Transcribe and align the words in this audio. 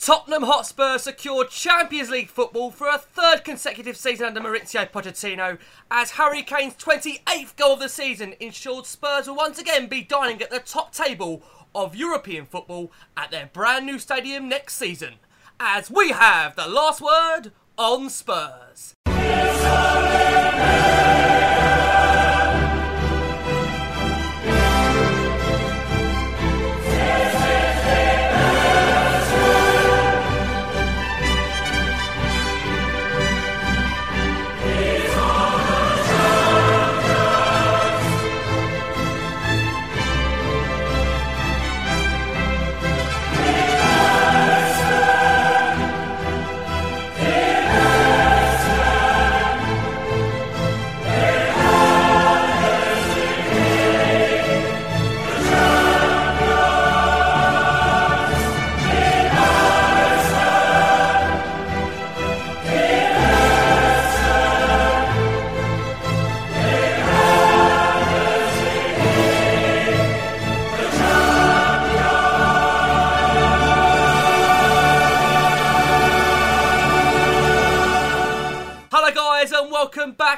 Tottenham 0.00 0.44
Hotspur 0.44 0.96
secured 0.96 1.50
Champions 1.50 2.08
League 2.08 2.30
football 2.30 2.70
for 2.70 2.88
a 2.88 2.96
third 2.96 3.44
consecutive 3.44 3.98
season 3.98 4.28
under 4.28 4.40
Mauricio 4.40 4.90
Pochettino 4.90 5.58
as 5.90 6.12
Harry 6.12 6.42
Kane's 6.42 6.72
28th 6.76 7.54
goal 7.56 7.74
of 7.74 7.80
the 7.80 7.88
season 7.90 8.34
ensured 8.40 8.86
Spurs 8.86 9.28
will 9.28 9.36
once 9.36 9.58
again 9.58 9.88
be 9.88 10.00
dining 10.00 10.40
at 10.40 10.48
the 10.48 10.58
top 10.58 10.94
table 10.94 11.42
of 11.74 11.94
European 11.94 12.46
football 12.46 12.90
at 13.14 13.30
their 13.30 13.50
brand 13.52 13.84
new 13.84 13.98
stadium 13.98 14.48
next 14.48 14.76
season. 14.76 15.16
As 15.60 15.90
we 15.90 16.12
have 16.12 16.56
the 16.56 16.66
last 16.66 17.02
word 17.02 17.52
on 17.76 18.08
Spurs. 18.08 18.94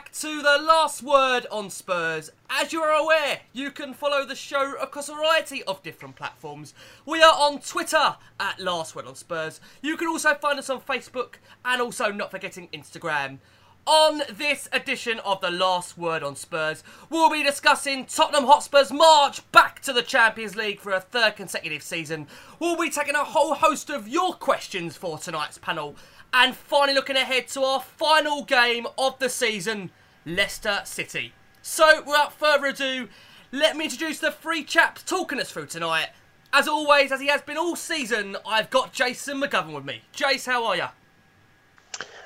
Back 0.02 0.12
to 0.12 0.42
the 0.42 0.58
last 0.60 1.00
word 1.00 1.46
on 1.48 1.70
Spurs. 1.70 2.32
As 2.50 2.72
you 2.72 2.82
are 2.82 2.90
aware, 2.90 3.42
you 3.52 3.70
can 3.70 3.94
follow 3.94 4.26
the 4.26 4.34
show 4.34 4.74
across 4.80 5.08
a 5.08 5.14
variety 5.14 5.62
of 5.62 5.80
different 5.84 6.16
platforms. 6.16 6.74
We 7.06 7.22
are 7.22 7.32
on 7.32 7.60
Twitter 7.60 8.16
at 8.40 8.58
Last 8.58 8.96
Word 8.96 9.06
on 9.06 9.14
Spurs. 9.14 9.60
You 9.80 9.96
can 9.96 10.08
also 10.08 10.34
find 10.34 10.58
us 10.58 10.70
on 10.70 10.80
Facebook 10.80 11.34
and 11.64 11.80
also 11.80 12.10
not 12.10 12.32
forgetting 12.32 12.68
Instagram. 12.72 13.38
On 13.86 14.22
this 14.32 14.68
edition 14.72 15.20
of 15.20 15.40
the 15.40 15.52
Last 15.52 15.96
Word 15.96 16.24
on 16.24 16.34
Spurs, 16.34 16.82
we'll 17.08 17.30
be 17.30 17.44
discussing 17.44 18.04
Tottenham 18.06 18.46
Hotspur's 18.46 18.92
march 18.92 19.50
back 19.52 19.82
to 19.82 19.92
the 19.92 20.02
Champions 20.02 20.56
League 20.56 20.80
for 20.80 20.90
a 20.90 21.00
third 21.00 21.36
consecutive 21.36 21.82
season. 21.82 22.26
We'll 22.58 22.76
be 22.76 22.90
taking 22.90 23.14
a 23.14 23.24
whole 23.24 23.54
host 23.54 23.88
of 23.88 24.08
your 24.08 24.34
questions 24.34 24.96
for 24.96 25.18
tonight's 25.18 25.58
panel. 25.58 25.94
And 26.34 26.56
finally, 26.56 26.94
looking 26.94 27.16
ahead 27.16 27.48
to 27.48 27.62
our 27.62 27.80
final 27.80 28.44
game 28.44 28.86
of 28.96 29.18
the 29.18 29.28
season 29.28 29.90
Leicester 30.24 30.80
City. 30.84 31.32
So, 31.60 32.02
without 32.02 32.32
further 32.32 32.66
ado, 32.66 33.08
let 33.52 33.76
me 33.76 33.84
introduce 33.84 34.18
the 34.18 34.32
three 34.32 34.64
chaps 34.64 35.02
talking 35.02 35.38
us 35.38 35.50
through 35.50 35.66
tonight. 35.66 36.08
As 36.54 36.66
always, 36.66 37.12
as 37.12 37.20
he 37.20 37.28
has 37.28 37.42
been 37.42 37.58
all 37.58 37.76
season, 37.76 38.36
I've 38.46 38.70
got 38.70 38.92
Jason 38.92 39.40
McGovern 39.40 39.74
with 39.74 39.84
me. 39.84 40.02
Jace, 40.14 40.46
how 40.46 40.64
are 40.64 40.76
you? 40.76 40.86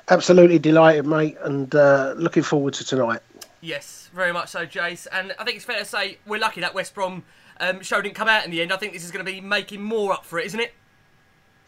Absolutely 0.09 0.57
delighted, 0.59 1.05
mate, 1.05 1.37
and 1.41 1.73
uh, 1.75 2.13
looking 2.17 2.43
forward 2.43 2.73
to 2.75 2.85
tonight. 2.85 3.19
Yes, 3.59 4.09
very 4.13 4.31
much 4.31 4.49
so, 4.49 4.65
Jace. 4.65 5.07
And 5.11 5.33
I 5.37 5.43
think 5.43 5.57
it's 5.57 5.65
fair 5.65 5.79
to 5.79 5.85
say 5.85 6.19
we're 6.25 6.39
lucky 6.39 6.61
that 6.61 6.73
West 6.73 6.93
Brom 6.95 7.23
um, 7.59 7.81
show 7.81 8.01
didn't 8.01 8.15
come 8.15 8.29
out 8.29 8.45
in 8.45 8.51
the 8.51 8.61
end. 8.61 8.71
I 8.71 8.77
think 8.77 8.93
this 8.93 9.03
is 9.03 9.11
going 9.11 9.25
to 9.25 9.29
be 9.29 9.41
making 9.41 9.81
more 9.81 10.13
up 10.13 10.25
for 10.25 10.39
it, 10.39 10.45
isn't 10.45 10.59
it? 10.59 10.73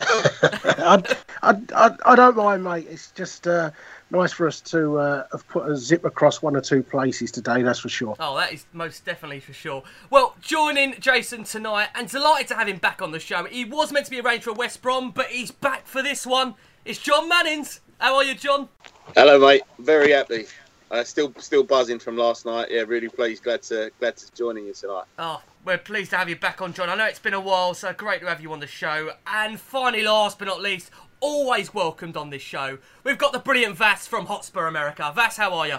I, 0.02 1.16
I, 1.44 1.62
I, 1.76 1.96
I 2.06 2.16
don't 2.16 2.36
mind, 2.38 2.64
mate. 2.64 2.88
It's 2.90 3.12
just 3.12 3.48
uh, 3.48 3.72
nice 4.12 4.32
for 4.32 4.48
us 4.48 4.62
to 4.62 4.98
uh, 4.98 5.28
have 5.32 5.48
put 5.48 5.70
a 5.70 5.76
zip 5.76 6.06
across 6.06 6.42
one 6.42 6.56
or 6.56 6.62
two 6.62 6.84
places 6.84 7.32
today, 7.32 7.62
that's 7.62 7.80
for 7.80 7.90
sure. 7.90 8.16
Oh, 8.20 8.38
that 8.38 8.54
is 8.54 8.66
most 8.74 9.06
definitely 9.06 9.40
for 9.40 9.54
sure. 9.54 9.84
Well, 10.10 10.36
joining 10.42 10.96
Jason 11.00 11.44
tonight, 11.44 11.90
and 11.96 12.10
delighted 12.10 12.48
to 12.50 12.56
have 12.56 12.68
him 12.68 12.78
back 12.78 13.02
on 13.02 13.12
the 13.12 13.20
show. 13.20 13.44
He 13.46 13.66
was 13.66 13.92
meant 13.92 14.06
to 14.06 14.12
be 14.12 14.20
arranged 14.20 14.46
for 14.46 14.54
West 14.54 14.82
Brom, 14.82 15.12
but 15.12 15.28
he's 15.28 15.52
back 15.52 15.86
for 15.86 16.02
this 16.02 16.26
one. 16.26 16.56
It's 16.86 17.00
Jon 17.00 17.28
Mannings. 17.28 17.82
How 18.00 18.16
are 18.16 18.24
you, 18.24 18.36
Jon? 18.36 18.70
Hello, 19.16 19.40
mate. 19.40 19.64
Very 19.80 20.12
happy. 20.12 20.46
Uh, 20.92 21.04
still, 21.04 21.34
still 21.38 21.64
buzzing 21.64 22.00
from 22.00 22.18
last 22.18 22.46
night. 22.46 22.70
Yeah, 22.72 22.82
really 22.82 23.10
pleased. 23.10 23.44
Glad 23.44 23.62
to, 23.64 23.92
glad 24.00 24.18
to 24.18 24.34
joining 24.34 24.66
you 24.66 24.74
tonight. 24.74 25.04
Oh, 25.20 25.42
we're 25.66 25.78
pleased 25.78 26.12
to 26.12 26.18
have 26.18 26.30
you 26.30 26.36
back 26.36 26.62
on, 26.62 26.74
Jon. 26.74 26.90
I 26.90 26.96
know 26.96 27.06
it's 27.06 27.20
been 27.20 27.34
a 27.34 27.40
while, 27.40 27.74
so 27.74 27.94
great 27.94 28.22
to 28.22 28.28
have 28.28 28.42
you 28.42 28.52
on 28.54 28.60
the 28.60 28.68
show. 28.68 29.12
And 29.28 29.60
finally, 29.60 30.04
last 30.04 30.40
but 30.40 30.46
not 30.46 30.62
least, 30.62 30.90
always 31.20 31.74
welcomed 31.74 32.16
on 32.16 32.30
this 32.30 32.42
show, 32.42 32.78
we've 33.04 33.18
got 33.18 33.34
the 33.34 33.40
brilliant 33.40 33.76
Vass 33.76 34.08
from 34.08 34.28
Hotspur 34.28 34.68
America. 34.68 35.12
Vass, 35.16 35.38
how 35.38 35.54
are 35.54 35.68
you? 35.68 35.78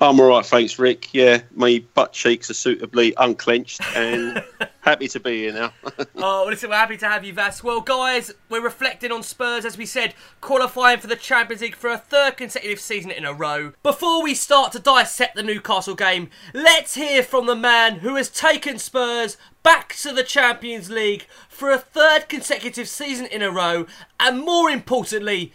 I'm 0.00 0.20
all 0.20 0.28
right, 0.28 0.46
thanks, 0.46 0.78
Rick. 0.78 1.12
Yeah, 1.12 1.42
my 1.54 1.84
butt 1.94 2.12
cheeks 2.12 2.48
are 2.48 2.54
suitably 2.54 3.12
unclenched 3.16 3.80
and 3.96 4.42
happy 4.80 5.08
to 5.08 5.20
be 5.20 5.42
here 5.42 5.52
now. 5.52 5.72
oh, 5.98 6.04
well, 6.14 6.46
listen, 6.46 6.70
we're 6.70 6.76
happy 6.76 6.96
to 6.98 7.08
have 7.08 7.24
you, 7.24 7.32
Vass. 7.32 7.62
Well, 7.62 7.80
guys, 7.80 8.32
we're 8.48 8.62
reflecting 8.62 9.10
on 9.10 9.22
Spurs, 9.22 9.64
as 9.64 9.76
we 9.76 9.86
said, 9.86 10.14
qualifying 10.40 11.00
for 11.00 11.08
the 11.08 11.16
Champions 11.16 11.62
League 11.62 11.74
for 11.74 11.90
a 11.90 11.98
third 11.98 12.36
consecutive 12.36 12.80
season 12.80 13.10
in 13.10 13.24
a 13.24 13.32
row. 13.32 13.72
Before 13.82 14.22
we 14.22 14.34
start 14.34 14.72
to 14.72 14.78
dissect 14.78 15.34
the 15.34 15.42
Newcastle 15.42 15.96
game, 15.96 16.30
let's 16.52 16.94
hear 16.94 17.22
from 17.22 17.46
the 17.46 17.56
man 17.56 17.96
who 17.96 18.14
has 18.14 18.30
taken 18.30 18.78
Spurs 18.78 19.36
back 19.62 19.94
to 19.96 20.12
the 20.12 20.24
Champions 20.24 20.90
League 20.90 21.26
for 21.48 21.70
a 21.70 21.78
third 21.78 22.28
consecutive 22.28 22.88
season 22.88 23.26
in 23.26 23.42
a 23.42 23.50
row, 23.50 23.86
and 24.20 24.40
more 24.40 24.70
importantly, 24.70 25.52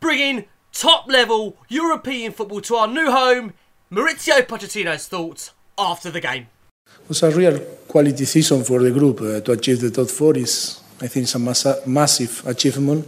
bringing 0.00 0.46
top 0.72 1.06
level 1.08 1.56
European 1.68 2.32
football 2.32 2.60
to 2.62 2.74
our 2.76 2.88
new 2.88 3.10
home. 3.10 3.52
Mauricio 3.90 4.42
Pochettino's 4.42 5.06
thoughts 5.06 5.52
after 5.78 6.10
the 6.10 6.20
game. 6.20 6.46
It 6.86 7.08
was 7.08 7.22
a 7.22 7.30
real 7.30 7.58
quality 7.88 8.24
season 8.24 8.64
for 8.64 8.80
the 8.80 8.90
group. 8.90 9.20
Uh, 9.20 9.40
to 9.40 9.52
achieve 9.52 9.80
the 9.80 9.90
top 9.90 10.08
four 10.08 10.36
is, 10.36 10.80
I 11.00 11.08
think, 11.08 11.24
it's 11.24 11.34
a 11.34 11.38
massa- 11.38 11.82
massive 11.86 12.42
achievement. 12.46 13.06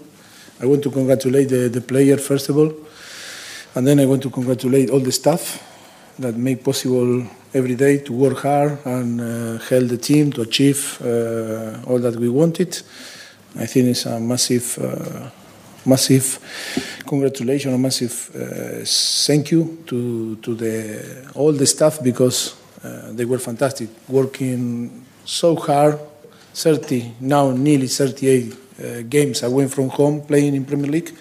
I 0.61 0.67
want 0.67 0.83
to 0.83 0.91
congratulate 0.91 1.49
the, 1.49 1.69
the 1.69 1.81
player 1.81 2.17
first 2.17 2.49
of 2.49 2.57
all. 2.59 2.73
And 3.75 3.87
then 3.87 3.99
I 3.99 4.07
want 4.07 4.23
to 4.23 4.31
congratulate 4.31 4.91
all 4.91 5.01
the 5.01 5.13
staff 5.13 5.63
that 6.19 6.37
make 6.37 6.63
possible 6.63 7.27
every 7.53 7.75
day 7.75 7.99
to 7.99 8.13
work 8.13 8.39
hard 8.39 8.79
and 8.85 9.21
uh, 9.21 9.59
help 9.65 9.89
the 9.89 9.99
team 9.99 10.33
to 10.33 10.43
achieve 10.43 11.01
uh, 11.03 11.81
all 11.87 11.99
that 11.99 12.17
we 12.17 12.29
wanted. 12.29 12.77
I 13.57 13.67
think 13.67 13.89
it's 13.89 14.07
a 14.07 14.21
massive, 14.21 14.79
uh, 14.79 15.31
massive 15.87 16.39
congratulations, 17.07 17.75
a 17.75 17.79
massive 17.79 18.31
uh, 18.35 18.85
thank 19.27 19.51
you 19.51 19.83
to, 19.87 20.37
to 20.37 20.55
the, 20.55 21.31
all 21.35 21.53
the 21.53 21.67
staff 21.67 22.03
because 22.03 22.57
uh, 22.83 23.13
they 23.13 23.25
were 23.25 23.39
fantastic, 23.39 23.89
working 24.09 25.05
so 25.25 25.57
hard. 25.57 25.99
30, 26.55 27.15
now 27.21 27.51
nearly 27.51 27.89
38 27.89 28.53
uh, 28.53 29.03
games 29.09 29.43
went 29.43 29.73
from 29.73 29.89
home 29.89 30.21
playing 30.23 30.55
in 30.55 30.65
Premier 30.65 30.91
League. 30.91 31.13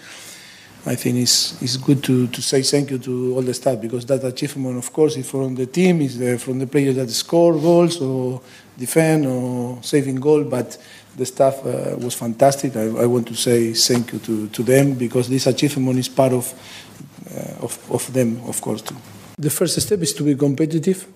I 0.86 0.96
think 0.96 1.16
it's, 1.16 1.60
it's 1.62 1.78
good 1.78 2.04
to, 2.04 2.26
to 2.26 2.42
say 2.42 2.60
thank 2.62 2.90
you 2.90 2.98
to 2.98 3.34
all 3.34 3.42
the 3.42 3.54
staff 3.54 3.80
because 3.80 4.04
that 4.06 4.22
achievement, 4.22 4.76
of 4.76 4.92
course, 4.92 5.16
is 5.16 5.28
from 5.28 5.54
the 5.54 5.64
team, 5.64 6.02
is 6.02 6.18
the, 6.18 6.38
from 6.38 6.58
the 6.58 6.66
players 6.66 6.96
that 6.96 7.08
score 7.10 7.54
goals 7.54 8.02
or 8.02 8.42
defend 8.76 9.24
or 9.26 9.82
saving 9.82 10.16
goal, 10.16 10.44
but 10.44 10.76
the 11.16 11.26
staff 11.26 11.64
uh, 11.64 11.96
was 11.98 12.14
fantastic. 12.14 12.76
I, 12.76 12.82
I, 12.82 13.06
want 13.06 13.26
to 13.28 13.34
say 13.34 13.72
thank 13.72 14.12
you 14.12 14.18
to, 14.20 14.48
to 14.48 14.62
them 14.62 14.94
because 14.94 15.28
this 15.28 15.46
achievement 15.46 15.98
is 15.98 16.08
part 16.08 16.32
of, 16.32 16.52
uh, 17.30 17.64
of, 17.64 17.90
of 17.90 18.12
them, 18.12 18.40
of 18.46 18.60
course, 18.60 18.82
too. 18.82 18.96
The 19.38 19.50
first 19.50 19.80
step 19.80 20.00
is 20.00 20.12
to 20.14 20.22
be 20.22 20.34
competitive, 20.34 21.06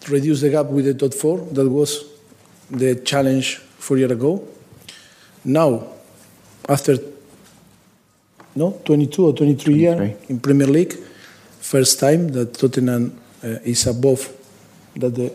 to 0.00 0.12
reduce 0.12 0.40
the 0.40 0.50
gap 0.50 0.66
with 0.66 0.84
the 0.84 0.94
top 0.94 1.14
four. 1.14 1.38
That 1.38 1.68
was 1.68 2.04
the 2.70 2.96
challenge 2.96 3.56
four 3.56 3.98
years 3.98 4.10
ago. 4.10 4.46
Now, 5.44 5.86
after 6.68 6.98
no 8.54 8.80
22 8.84 9.26
or 9.26 9.32
23 9.32 9.74
years 9.74 10.16
in 10.28 10.40
Premier 10.40 10.66
League, 10.66 10.94
first 11.60 11.98
time 12.00 12.28
that 12.28 12.54
Tottenham 12.54 13.18
uh, 13.42 13.48
is 13.64 13.86
above 13.86 14.28
that 14.96 15.14
the, 15.14 15.32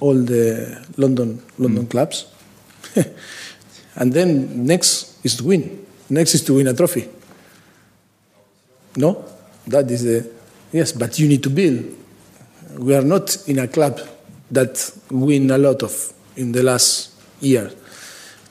all 0.00 0.14
the 0.14 0.84
London 0.96 1.42
London 1.58 1.86
mm. 1.86 1.90
clubs. 1.90 2.26
and 3.96 4.12
then 4.12 4.66
next 4.66 5.24
is 5.24 5.36
to 5.36 5.44
win. 5.44 5.86
Next 6.08 6.34
is 6.34 6.44
to 6.44 6.54
win 6.54 6.68
a 6.68 6.74
trophy. 6.74 7.08
No, 8.96 9.24
that 9.66 9.90
is 9.90 10.04
the 10.04 10.30
yes, 10.72 10.92
but 10.92 11.18
you 11.18 11.28
need 11.28 11.42
to 11.42 11.50
build. 11.50 11.84
We 12.78 12.94
are 12.94 13.02
not 13.02 13.48
in 13.48 13.58
a 13.58 13.68
club 13.68 14.00
that 14.50 14.92
win 15.10 15.50
a 15.50 15.58
lot 15.58 15.82
of 15.82 16.12
in 16.36 16.52
the 16.52 16.62
last 16.62 17.12
year. 17.40 17.70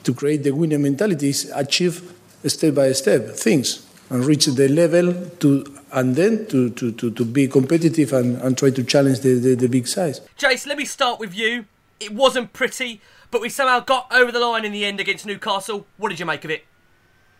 To 0.04 0.14
create 0.14 0.42
the 0.44 0.52
winning 0.52 0.82
mentality 0.82 1.30
is 1.30 1.50
achieve 1.54 2.12
step 2.46 2.74
by 2.74 2.92
step 2.92 3.30
things 3.30 3.86
and 4.10 4.24
reach 4.24 4.46
the 4.46 4.68
level 4.68 5.12
to 5.40 5.64
and 5.92 6.14
then 6.14 6.46
to, 6.46 6.70
to, 6.70 6.92
to, 6.92 7.10
to 7.10 7.24
be 7.24 7.48
competitive 7.48 8.12
and, 8.12 8.36
and 8.42 8.58
try 8.58 8.70
to 8.70 8.84
challenge 8.84 9.20
the, 9.20 9.34
the, 9.34 9.54
the 9.54 9.68
big 9.68 9.86
size. 9.86 10.20
Jace, 10.38 10.66
let 10.66 10.76
me 10.76 10.84
start 10.84 11.18
with 11.18 11.34
you. 11.34 11.64
It 12.00 12.12
wasn't 12.12 12.52
pretty, 12.52 13.00
but 13.30 13.40
we 13.40 13.48
somehow 13.48 13.80
got 13.80 14.12
over 14.12 14.32
the 14.32 14.40
line 14.40 14.64
in 14.64 14.72
the 14.72 14.84
end 14.84 15.00
against 15.00 15.26
Newcastle. 15.26 15.86
What 15.96 16.10
did 16.10 16.20
you 16.20 16.26
make 16.26 16.44
of 16.44 16.50
it? 16.50 16.64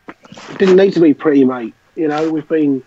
It 0.08 0.58
didn't 0.58 0.76
need 0.76 0.92
to 0.94 1.00
be 1.00 1.14
pretty, 1.14 1.44
mate. 1.44 1.74
You 1.94 2.08
know, 2.08 2.30
we've 2.30 2.48
been 2.48 2.82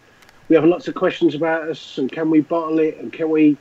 we 0.47 0.55
have 0.55 0.65
lots 0.65 0.87
of 0.87 0.95
questions 0.95 1.35
about 1.35 1.69
us 1.69 1.97
and 1.97 2.11
can 2.11 2.29
we 2.29 2.41
bottle 2.41 2.79
it 2.79 2.97
and 2.97 3.13
can 3.13 3.29
we 3.29 3.57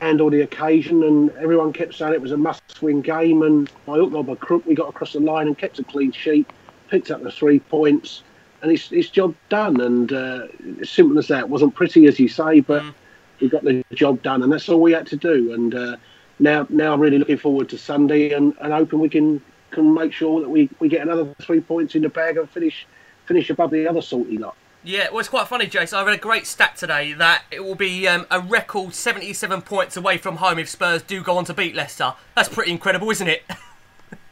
handle 0.00 0.30
the 0.30 0.40
occasion 0.40 1.02
and 1.04 1.30
everyone 1.32 1.72
kept 1.72 1.94
saying 1.94 2.14
it 2.14 2.20
was 2.20 2.32
a 2.32 2.36
must-win 2.36 3.00
game 3.00 3.42
and 3.42 3.70
by 3.86 3.96
hook 3.96 4.12
or 4.12 4.24
by 4.24 4.34
crook 4.34 4.64
we 4.66 4.74
got 4.74 4.88
across 4.88 5.12
the 5.12 5.20
line 5.20 5.46
and 5.46 5.58
kept 5.58 5.78
a 5.78 5.84
clean 5.84 6.10
sheet, 6.10 6.48
picked 6.88 7.10
up 7.10 7.22
the 7.22 7.30
three 7.30 7.60
points 7.60 8.22
and 8.62 8.70
it's, 8.70 8.90
it's 8.92 9.10
job 9.10 9.34
done. 9.48 9.80
And 9.80 10.12
uh, 10.12 10.46
as 10.80 10.88
simple 10.88 11.18
as 11.18 11.28
that. 11.28 11.40
It 11.40 11.48
wasn't 11.48 11.74
pretty, 11.74 12.06
as 12.06 12.18
you 12.18 12.28
say, 12.28 12.60
but 12.60 12.82
mm. 12.82 12.94
we 13.40 13.48
got 13.48 13.64
the 13.64 13.84
job 13.92 14.22
done, 14.22 14.42
and 14.42 14.52
that's 14.52 14.68
all 14.68 14.80
we 14.80 14.92
had 14.92 15.06
to 15.08 15.16
do. 15.16 15.52
And 15.52 15.74
uh, 15.74 15.96
now, 16.42 16.66
now 16.68 16.92
I'm 16.92 17.00
really 17.00 17.18
looking 17.18 17.38
forward 17.38 17.68
to 17.70 17.78
Sunday, 17.78 18.32
and, 18.32 18.54
and 18.60 18.72
hoping 18.72 18.98
we 18.98 19.08
can 19.08 19.40
can 19.70 19.94
make 19.94 20.12
sure 20.12 20.40
that 20.40 20.50
we, 20.50 20.68
we 20.80 20.88
get 20.88 21.00
another 21.00 21.34
three 21.40 21.60
points 21.60 21.94
in 21.94 22.02
the 22.02 22.08
bag 22.08 22.36
and 22.36 22.50
finish 22.50 22.86
finish 23.24 23.48
above 23.48 23.70
the 23.70 23.88
other 23.88 24.02
salty 24.02 24.36
lot. 24.36 24.56
Yeah, 24.84 25.08
well, 25.10 25.20
it's 25.20 25.28
quite 25.28 25.46
funny, 25.46 25.66
Jason. 25.66 25.98
I 25.98 26.04
read 26.04 26.18
a 26.18 26.20
great 26.20 26.46
stat 26.46 26.76
today 26.76 27.12
that 27.12 27.44
it 27.52 27.64
will 27.64 27.76
be 27.76 28.08
um, 28.08 28.26
a 28.30 28.40
record 28.40 28.94
77 28.94 29.62
points 29.62 29.96
away 29.96 30.18
from 30.18 30.36
home 30.36 30.58
if 30.58 30.68
Spurs 30.68 31.02
do 31.02 31.22
go 31.22 31.38
on 31.38 31.44
to 31.44 31.54
beat 31.54 31.76
Leicester. 31.76 32.14
That's 32.34 32.48
pretty 32.48 32.72
incredible, 32.72 33.08
isn't 33.10 33.28
it? 33.28 33.44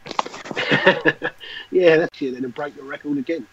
yeah, 1.71 1.97
that's 1.97 2.21
it. 2.21 2.39
Then 2.39 2.49
break 2.49 2.75
the 2.75 2.83
record 2.83 3.17
again. 3.17 3.47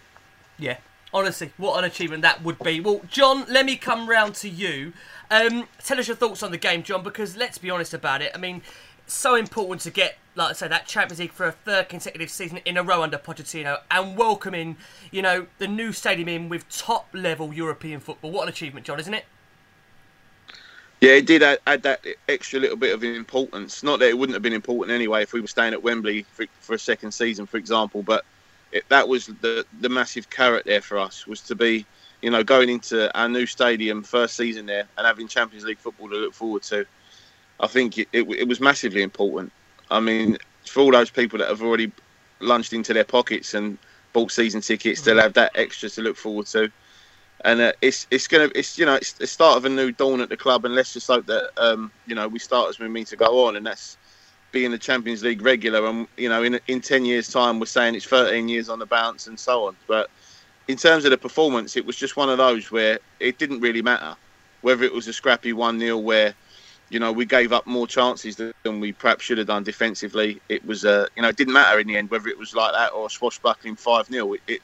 Yeah, 0.58 0.78
honestly, 1.14 1.52
what 1.56 1.78
an 1.78 1.84
achievement 1.84 2.22
that 2.22 2.42
would 2.42 2.58
be. 2.58 2.80
Well, 2.80 3.00
Jon, 3.08 3.44
let 3.48 3.64
me 3.64 3.76
come 3.76 4.08
round 4.08 4.34
to 4.36 4.48
you. 4.48 4.92
Um, 5.30 5.68
tell 5.84 5.98
us 5.98 6.08
your 6.08 6.16
thoughts 6.16 6.42
on 6.42 6.50
the 6.50 6.58
game, 6.58 6.82
Jon, 6.82 7.02
because 7.02 7.36
let's 7.36 7.58
be 7.58 7.70
honest 7.70 7.92
about 7.92 8.22
it. 8.22 8.32
I 8.34 8.38
mean, 8.38 8.62
so 9.06 9.34
important 9.34 9.80
to 9.82 9.90
get, 9.90 10.16
like 10.34 10.50
I 10.50 10.52
say, 10.54 10.68
that 10.68 10.86
Champions 10.86 11.20
League 11.20 11.32
for 11.32 11.46
a 11.46 11.52
third 11.52 11.88
consecutive 11.88 12.30
season 12.30 12.60
in 12.64 12.76
a 12.76 12.82
row 12.82 13.02
under 13.02 13.18
Pochettino 13.18 13.80
and 13.90 14.16
welcoming, 14.16 14.76
you 15.10 15.22
know, 15.22 15.46
the 15.58 15.68
new 15.68 15.92
stadium 15.92 16.28
in 16.28 16.48
with 16.48 16.68
top 16.68 17.08
level 17.12 17.52
European 17.52 18.00
football. 18.00 18.30
What 18.30 18.44
an 18.44 18.48
achievement, 18.48 18.86
Jon, 18.86 19.00
isn't 19.00 19.14
it? 19.14 19.24
Yeah, 21.00 21.12
it 21.12 21.26
did 21.26 21.42
add, 21.42 21.60
add, 21.66 21.82
that 21.84 22.04
extra 22.28 22.58
little 22.58 22.76
bit 22.76 22.92
of 22.92 23.04
importance. 23.04 23.82
Not 23.82 24.00
that 24.00 24.08
it 24.08 24.18
wouldn't 24.18 24.34
have 24.34 24.42
been 24.42 24.52
important 24.52 24.94
anyway 24.94 25.22
if 25.22 25.32
we 25.32 25.40
were 25.40 25.46
staying 25.46 25.72
at 25.72 25.82
Wembley 25.82 26.24
for, 26.32 26.46
for 26.60 26.74
a 26.74 26.78
second 26.78 27.12
season, 27.12 27.46
for 27.46 27.56
example, 27.56 28.02
but 28.02 28.24
it, 28.72 28.84
that 28.88 29.08
was 29.08 29.26
the 29.26 29.64
the 29.80 29.88
massive 29.88 30.28
carrot 30.28 30.64
there 30.66 30.82
for 30.82 30.98
us 30.98 31.26
was 31.26 31.40
to 31.42 31.54
be, 31.54 31.86
you 32.22 32.30
know, 32.30 32.42
going 32.42 32.68
into 32.68 33.14
our 33.18 33.28
new 33.28 33.46
stadium 33.46 34.02
first 34.02 34.36
season 34.36 34.66
there 34.66 34.86
and 34.96 35.06
having 35.06 35.28
Champions 35.28 35.64
League 35.64 35.78
football 35.78 36.08
to 36.10 36.16
look 36.16 36.34
forward 36.34 36.62
to. 36.64 36.84
I 37.60 37.66
think 37.66 37.98
it, 37.98 38.08
it, 38.12 38.22
it 38.30 38.48
was 38.48 38.60
massively 38.60 39.02
important. 39.02 39.52
I 39.90 40.00
mean, 40.00 40.38
for 40.66 40.80
all 40.80 40.92
those 40.92 41.10
people 41.10 41.38
that 41.38 41.48
have 41.48 41.62
already 41.62 41.92
lunched 42.40 42.72
into 42.72 42.92
their 42.92 43.04
pockets 43.04 43.54
and 43.54 43.78
bought 44.12 44.32
season 44.32 44.60
tickets, 44.60 45.02
they'll 45.02 45.20
have 45.20 45.34
that 45.34 45.52
extra 45.54 45.88
to 45.90 46.02
look 46.02 46.16
forward 46.16 46.46
to. 46.46 46.70
And 47.44 47.60
uh, 47.60 47.72
it's 47.80 48.08
it's 48.10 48.26
gonna 48.26 48.50
it's 48.56 48.76
you 48.76 48.84
know 48.84 48.96
it's 48.96 49.12
the 49.12 49.26
start 49.26 49.56
of 49.56 49.64
a 49.64 49.68
new 49.68 49.92
dawn 49.92 50.20
at 50.20 50.28
the 50.28 50.36
club, 50.36 50.64
and 50.64 50.74
let's 50.74 50.92
just 50.92 51.06
hope 51.06 51.24
that 51.26 51.50
um, 51.56 51.92
you 52.06 52.16
know 52.16 52.26
we 52.26 52.40
start 52.40 52.68
as 52.68 52.80
we 52.80 52.88
mean 52.88 53.04
to 53.04 53.16
go 53.16 53.46
on, 53.46 53.54
and 53.54 53.64
that's 53.64 53.96
being 54.50 54.70
the 54.70 54.78
Champions 54.78 55.22
League 55.22 55.42
regular, 55.42 55.86
and 55.86 56.08
you 56.16 56.28
know, 56.28 56.42
in 56.42 56.58
in 56.66 56.80
ten 56.80 57.04
years' 57.04 57.28
time, 57.28 57.60
we're 57.60 57.66
saying 57.66 57.94
it's 57.94 58.06
13 58.06 58.48
years 58.48 58.68
on 58.68 58.78
the 58.78 58.86
bounce 58.86 59.26
and 59.26 59.38
so 59.38 59.66
on. 59.68 59.76
But 59.86 60.10
in 60.68 60.76
terms 60.76 61.04
of 61.04 61.10
the 61.10 61.18
performance, 61.18 61.76
it 61.76 61.84
was 61.84 61.96
just 61.96 62.16
one 62.16 62.28
of 62.28 62.38
those 62.38 62.70
where 62.70 62.98
it 63.18 63.38
didn't 63.38 63.60
really 63.60 63.82
matter 63.82 64.16
whether 64.62 64.84
it 64.84 64.92
was 64.92 65.08
a 65.08 65.12
scrappy 65.12 65.52
one 65.52 65.78
0 65.78 65.98
where 65.98 66.34
you 66.90 66.98
know 66.98 67.12
we 67.12 67.24
gave 67.24 67.52
up 67.52 67.66
more 67.66 67.86
chances 67.86 68.36
than 68.36 68.80
we 68.80 68.92
perhaps 68.92 69.24
should 69.24 69.38
have 69.38 69.46
done 69.46 69.62
defensively. 69.62 70.40
It 70.48 70.64
was 70.64 70.84
uh, 70.84 71.06
you 71.16 71.22
know 71.22 71.28
it 71.28 71.36
didn't 71.36 71.54
matter 71.54 71.78
in 71.78 71.86
the 71.86 71.96
end 71.96 72.10
whether 72.10 72.28
it 72.28 72.38
was 72.38 72.54
like 72.54 72.72
that 72.72 72.92
or 72.92 73.10
swashbuckling 73.10 73.76
five 73.76 74.06
0 74.06 74.34
it, 74.34 74.40
it 74.46 74.62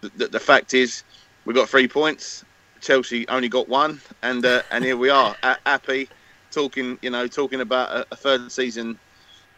the, 0.00 0.28
the, 0.28 0.40
fact 0.40 0.74
is 0.74 1.02
we 1.44 1.54
got 1.54 1.68
three 1.68 1.88
points. 1.88 2.44
Chelsea 2.80 3.26
only 3.28 3.48
got 3.48 3.68
one, 3.68 4.00
and 4.22 4.44
uh, 4.44 4.62
and 4.70 4.84
here 4.84 4.96
we 4.96 5.10
are, 5.10 5.36
happy 5.66 6.08
talking 6.50 6.98
you 7.02 7.10
know 7.10 7.26
talking 7.26 7.60
about 7.60 7.90
a, 7.90 8.06
a 8.12 8.16
third 8.16 8.50
season 8.50 8.98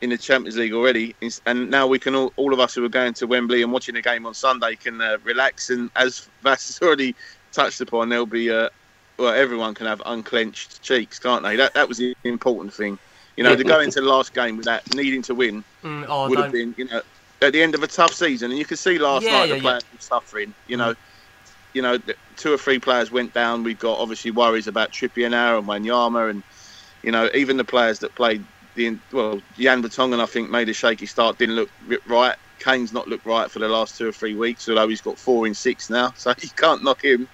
in 0.00 0.11
the 0.11 0.19
Champions 0.19 0.57
League 0.57 0.73
already, 0.73 1.14
and 1.47 1.71
now 1.71 1.87
we 1.87 1.99
can 1.99 2.14
all, 2.14 2.33
all 2.37 2.54
of 2.54 2.61
us 2.61 2.75
who 2.75 2.85
are 2.85 2.88
going 2.88 3.12
to 3.14 3.26
Wembley 3.26 3.62
and 3.62 3.73
watching 3.73 3.95
the 3.95 4.02
game 4.02 4.25
on 4.25 4.35
Sunday 4.35 4.76
can 4.76 5.00
uh, 5.00 5.19
relax. 5.25 5.71
And 5.71 5.90
as 5.97 6.28
Vass 6.42 6.66
has 6.69 6.80
already 6.80 7.14
touched 7.52 7.80
upon, 7.80 8.09
there'll 8.09 8.26
be 8.26 8.50
uh, 8.50 8.71
well, 9.19 9.35
everyone 9.35 9.75
can 9.75 9.87
have 9.87 10.02
unclenched 10.07 10.80
cheeks, 10.83 11.19
can't 11.19 11.42
they? 11.42 11.57
That 11.57 11.75
that 11.75 11.88
was 11.88 11.99
the 11.99 12.16
important 12.25 12.73
thing. 12.73 12.99
You 13.37 13.45
know, 13.45 13.54
to 13.54 13.64
go 13.64 13.80
into 13.80 14.00
the 14.00 14.07
last 14.07 14.35
game 14.35 14.57
with 14.57 14.66
that 14.66 14.95
needing 14.95 15.23
to 15.23 15.35
win 15.35 15.64
mm, 15.83 16.04
oh, 16.09 16.28
would 16.28 16.38
have 16.38 16.52
been, 16.52 16.75
you 16.76 16.85
know, 16.87 17.00
at 17.40 17.52
the 17.54 17.62
end 17.62 17.75
of 17.75 17.83
a 17.83 17.87
tough 17.87 18.12
season. 18.12 18.50
And 18.50 18.59
you 18.59 18.66
could 18.66 18.78
see 18.78 18.99
last 18.99 19.25
yeah, 19.25 19.33
night 19.33 19.49
yeah, 19.49 19.54
the 19.54 19.61
players 19.61 19.83
yeah. 19.85 19.97
were 19.97 20.02
suffering. 20.02 20.54
You 20.66 20.76
know, 20.76 20.95
you 21.73 21.80
know, 21.80 21.99
two 22.37 22.52
or 22.52 22.59
three 22.59 22.78
players 22.78 23.11
went 23.11 23.33
down. 23.33 23.62
We've 23.62 23.78
got 23.78 23.99
obviously 23.99 24.30
worries 24.30 24.66
about 24.66 24.90
Trippier 24.92 25.30
now 25.30 25.59
and 25.59 25.66
Wanyama, 25.66 26.30
and 26.30 26.42
you 27.02 27.12
know, 27.12 27.30
even 27.35 27.57
the 27.57 27.64
players 27.64 28.00
that 28.00 28.14
played 28.14 28.45
the 28.74 28.96
well, 29.12 29.40
Jan 29.56 29.82
Vertonghen 29.82 30.20
I 30.20 30.26
think 30.26 30.50
made 30.50 30.68
a 30.68 30.72
shaky 30.72 31.06
start, 31.06 31.38
didn't 31.38 31.56
look 31.56 31.70
right. 32.06 32.36
Kane's 32.58 32.92
not 32.92 33.08
looked 33.08 33.24
right 33.24 33.50
for 33.50 33.58
the 33.58 33.68
last 33.68 33.96
two 33.96 34.08
or 34.08 34.12
three 34.12 34.34
weeks, 34.34 34.68
although 34.68 34.88
he's 34.88 35.00
got 35.00 35.18
four 35.18 35.46
in 35.46 35.54
six 35.54 35.88
now, 35.90 36.12
so 36.16 36.32
you 36.40 36.50
can't 36.50 36.84
knock 36.84 37.02
him. 37.04 37.28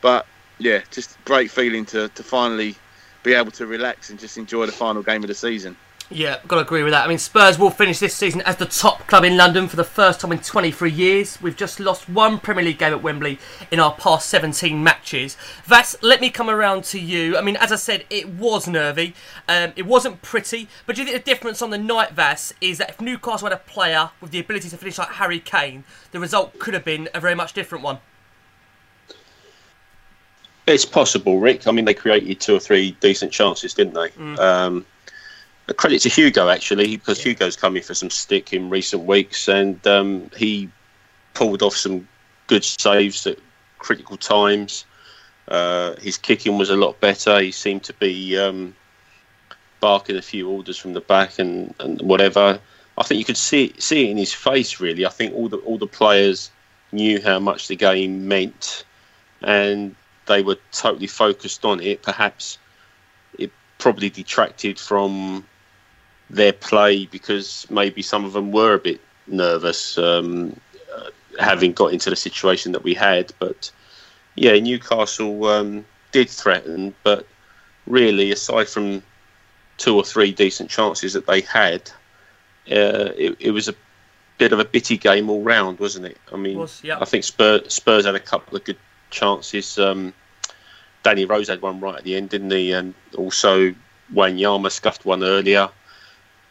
But 0.00 0.26
yeah, 0.58 0.80
just 0.90 1.22
great 1.24 1.50
feeling 1.50 1.84
to, 1.86 2.08
to 2.08 2.22
finally 2.22 2.76
be 3.22 3.34
able 3.34 3.50
to 3.52 3.66
relax 3.66 4.10
and 4.10 4.18
just 4.18 4.38
enjoy 4.38 4.66
the 4.66 4.72
final 4.72 5.02
game 5.02 5.22
of 5.22 5.28
the 5.28 5.34
season. 5.34 5.76
Yeah, 6.12 6.40
got 6.48 6.56
to 6.56 6.62
agree 6.62 6.82
with 6.82 6.92
that. 6.92 7.04
I 7.04 7.08
mean, 7.08 7.18
Spurs 7.18 7.56
will 7.56 7.70
finish 7.70 8.00
this 8.00 8.16
season 8.16 8.40
as 8.40 8.56
the 8.56 8.66
top 8.66 9.06
club 9.06 9.22
in 9.22 9.36
London 9.36 9.68
for 9.68 9.76
the 9.76 9.84
first 9.84 10.20
time 10.20 10.32
in 10.32 10.40
23 10.40 10.90
years. 10.90 11.40
We've 11.40 11.56
just 11.56 11.78
lost 11.78 12.08
one 12.08 12.40
Premier 12.40 12.64
League 12.64 12.78
game 12.78 12.92
at 12.92 13.00
Wembley 13.00 13.38
in 13.70 13.78
our 13.78 13.94
past 13.94 14.28
17 14.28 14.82
matches. 14.82 15.36
Vass, 15.64 15.94
let 16.02 16.20
me 16.20 16.28
come 16.28 16.50
around 16.50 16.82
to 16.86 16.98
you. 16.98 17.36
I 17.38 17.42
mean, 17.42 17.54
as 17.54 17.70
I 17.70 17.76
said, 17.76 18.06
it 18.10 18.28
was 18.28 18.66
nervy. 18.66 19.14
Um, 19.48 19.72
it 19.76 19.86
wasn't 19.86 20.20
pretty. 20.20 20.66
But 20.84 20.96
do 20.96 21.02
you 21.02 21.08
think 21.08 21.24
the 21.24 21.30
difference 21.30 21.62
on 21.62 21.70
the 21.70 21.78
night, 21.78 22.10
Vass, 22.10 22.52
is 22.60 22.78
that 22.78 22.90
if 22.90 23.00
Newcastle 23.00 23.48
had 23.48 23.56
a 23.56 23.62
player 23.62 24.10
with 24.20 24.32
the 24.32 24.40
ability 24.40 24.68
to 24.70 24.76
finish 24.76 24.98
like 24.98 25.10
Harry 25.10 25.38
Kane, 25.38 25.84
the 26.10 26.18
result 26.18 26.58
could 26.58 26.74
have 26.74 26.84
been 26.84 27.08
a 27.14 27.20
very 27.20 27.36
much 27.36 27.52
different 27.52 27.84
one? 27.84 27.98
It's 30.66 30.84
possible, 30.84 31.38
Rick. 31.38 31.68
I 31.68 31.70
mean, 31.70 31.84
they 31.84 31.94
created 31.94 32.40
two 32.40 32.56
or 32.56 32.60
three 32.60 32.96
decent 32.98 33.30
chances, 33.30 33.74
didn't 33.74 33.94
they? 33.94 34.08
Mm. 34.08 34.38
Um, 34.40 34.86
credit 35.74 36.02
to 36.02 36.08
Hugo 36.08 36.48
actually, 36.48 36.96
because 36.96 37.18
yeah. 37.18 37.32
Hugo's 37.32 37.56
coming 37.56 37.82
for 37.82 37.94
some 37.94 38.10
stick 38.10 38.52
in 38.52 38.70
recent 38.70 39.04
weeks, 39.04 39.48
and 39.48 39.84
um, 39.86 40.30
he 40.36 40.68
pulled 41.34 41.62
off 41.62 41.76
some 41.76 42.08
good 42.46 42.64
saves 42.64 43.26
at 43.26 43.38
critical 43.78 44.16
times. 44.16 44.84
Uh, 45.48 45.96
his 45.96 46.16
kicking 46.16 46.58
was 46.58 46.70
a 46.70 46.76
lot 46.76 47.00
better. 47.00 47.40
He 47.40 47.50
seemed 47.50 47.82
to 47.84 47.92
be 47.94 48.38
um, 48.38 48.74
barking 49.80 50.16
a 50.16 50.22
few 50.22 50.48
orders 50.48 50.76
from 50.76 50.92
the 50.92 51.00
back 51.00 51.38
and, 51.38 51.74
and 51.80 52.00
whatever. 52.02 52.60
I 52.98 53.02
think 53.02 53.18
you 53.18 53.24
could 53.24 53.36
see 53.36 53.74
see 53.78 54.06
it 54.06 54.10
in 54.10 54.16
his 54.16 54.32
face. 54.32 54.80
Really, 54.80 55.06
I 55.06 55.10
think 55.10 55.34
all 55.34 55.48
the 55.48 55.56
all 55.58 55.78
the 55.78 55.86
players 55.86 56.50
knew 56.92 57.20
how 57.22 57.38
much 57.38 57.68
the 57.68 57.76
game 57.76 58.28
meant, 58.28 58.84
and 59.42 59.94
they 60.26 60.42
were 60.42 60.58
totally 60.72 61.06
focused 61.06 61.64
on 61.64 61.80
it. 61.80 62.02
Perhaps 62.02 62.58
it 63.38 63.50
probably 63.78 64.10
detracted 64.10 64.78
from 64.78 65.46
their 66.30 66.52
play 66.52 67.06
because 67.06 67.66
maybe 67.70 68.02
some 68.02 68.24
of 68.24 68.32
them 68.32 68.52
were 68.52 68.74
a 68.74 68.78
bit 68.78 69.00
nervous, 69.26 69.98
um, 69.98 70.58
uh, 70.96 71.10
having 71.38 71.72
got 71.72 71.92
into 71.92 72.08
the 72.08 72.16
situation 72.16 72.72
that 72.72 72.84
we 72.84 72.94
had. 72.94 73.32
But 73.38 73.70
yeah, 74.36 74.58
Newcastle 74.58 75.44
um, 75.46 75.84
did 76.12 76.30
threaten, 76.30 76.94
but 77.02 77.26
really, 77.86 78.30
aside 78.30 78.68
from 78.68 79.02
two 79.76 79.96
or 79.96 80.04
three 80.04 80.32
decent 80.32 80.70
chances 80.70 81.12
that 81.14 81.26
they 81.26 81.40
had, 81.40 81.90
uh, 82.70 83.10
it, 83.16 83.36
it, 83.40 83.50
was 83.50 83.68
a 83.68 83.74
bit 84.38 84.52
of 84.52 84.60
a 84.60 84.64
bitty 84.64 84.96
game 84.96 85.28
all 85.28 85.42
round, 85.42 85.80
wasn't 85.80 86.06
it? 86.06 86.18
I 86.32 86.36
mean, 86.36 86.58
was, 86.58 86.80
yeah. 86.84 86.98
I 87.00 87.04
think 87.04 87.24
Spurs, 87.24 87.72
Spurs 87.72 88.04
had 88.04 88.14
a 88.14 88.20
couple 88.20 88.56
of 88.56 88.64
good 88.64 88.78
chances. 89.10 89.78
Um, 89.78 90.12
Danny 91.02 91.24
Rose 91.24 91.48
had 91.48 91.62
one 91.62 91.80
right 91.80 91.96
at 91.96 92.04
the 92.04 92.14
end, 92.14 92.28
didn't 92.28 92.50
he? 92.50 92.72
And 92.72 92.94
also 93.16 93.74
Wanyama 94.12 94.70
scuffed 94.70 95.04
one 95.04 95.24
earlier. 95.24 95.70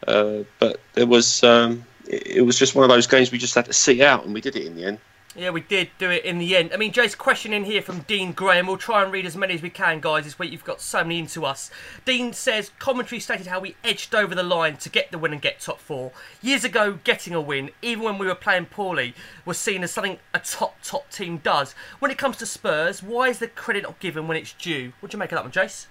Uh, 0.06 0.44
but 0.58 0.80
there 0.94 1.06
was 1.06 1.42
um, 1.44 1.84
it, 2.06 2.26
it 2.26 2.42
was 2.42 2.58
just 2.58 2.74
one 2.74 2.84
of 2.84 2.90
those 2.90 3.06
games 3.06 3.30
we 3.30 3.38
just 3.38 3.54
had 3.54 3.66
to 3.66 3.72
see 3.72 4.02
out, 4.02 4.24
and 4.24 4.34
we 4.34 4.40
did 4.40 4.56
it 4.56 4.66
in 4.66 4.76
the 4.76 4.84
end. 4.84 4.98
Yeah, 5.36 5.50
we 5.50 5.60
did 5.60 5.90
do 5.96 6.10
it 6.10 6.24
in 6.24 6.38
the 6.38 6.56
end. 6.56 6.72
I 6.74 6.76
mean, 6.76 6.90
Jay's 6.90 7.14
question 7.14 7.52
in 7.52 7.62
here 7.62 7.82
from 7.82 8.00
Dean 8.00 8.32
Graham. 8.32 8.66
We'll 8.66 8.76
try 8.76 9.04
and 9.04 9.12
read 9.12 9.26
as 9.26 9.36
many 9.36 9.54
as 9.54 9.62
we 9.62 9.70
can, 9.70 10.00
guys, 10.00 10.24
this 10.24 10.40
week. 10.40 10.50
You've 10.50 10.64
got 10.64 10.80
so 10.80 11.04
many 11.04 11.20
into 11.20 11.46
us. 11.46 11.70
Dean 12.04 12.32
says 12.32 12.72
commentary 12.80 13.20
stated 13.20 13.46
how 13.46 13.60
we 13.60 13.76
edged 13.84 14.12
over 14.12 14.34
the 14.34 14.42
line 14.42 14.76
to 14.78 14.88
get 14.88 15.12
the 15.12 15.18
win 15.18 15.32
and 15.32 15.40
get 15.40 15.60
top 15.60 15.78
four. 15.78 16.10
Years 16.42 16.64
ago, 16.64 16.98
getting 17.04 17.32
a 17.32 17.40
win, 17.40 17.70
even 17.80 18.02
when 18.02 18.18
we 18.18 18.26
were 18.26 18.34
playing 18.34 18.66
poorly, 18.66 19.14
was 19.44 19.56
seen 19.56 19.84
as 19.84 19.92
something 19.92 20.18
a 20.34 20.40
top, 20.40 20.82
top 20.82 21.08
team 21.10 21.38
does. 21.38 21.76
When 22.00 22.10
it 22.10 22.18
comes 22.18 22.36
to 22.38 22.46
Spurs, 22.46 23.00
why 23.00 23.28
is 23.28 23.38
the 23.38 23.46
credit 23.46 23.84
not 23.84 24.00
given 24.00 24.26
when 24.26 24.36
it's 24.36 24.54
due? 24.54 24.94
What 24.98 25.12
do 25.12 25.14
you 25.14 25.20
make 25.20 25.30
of 25.30 25.36
that 25.36 25.44
one, 25.44 25.52
Jace? 25.52 25.86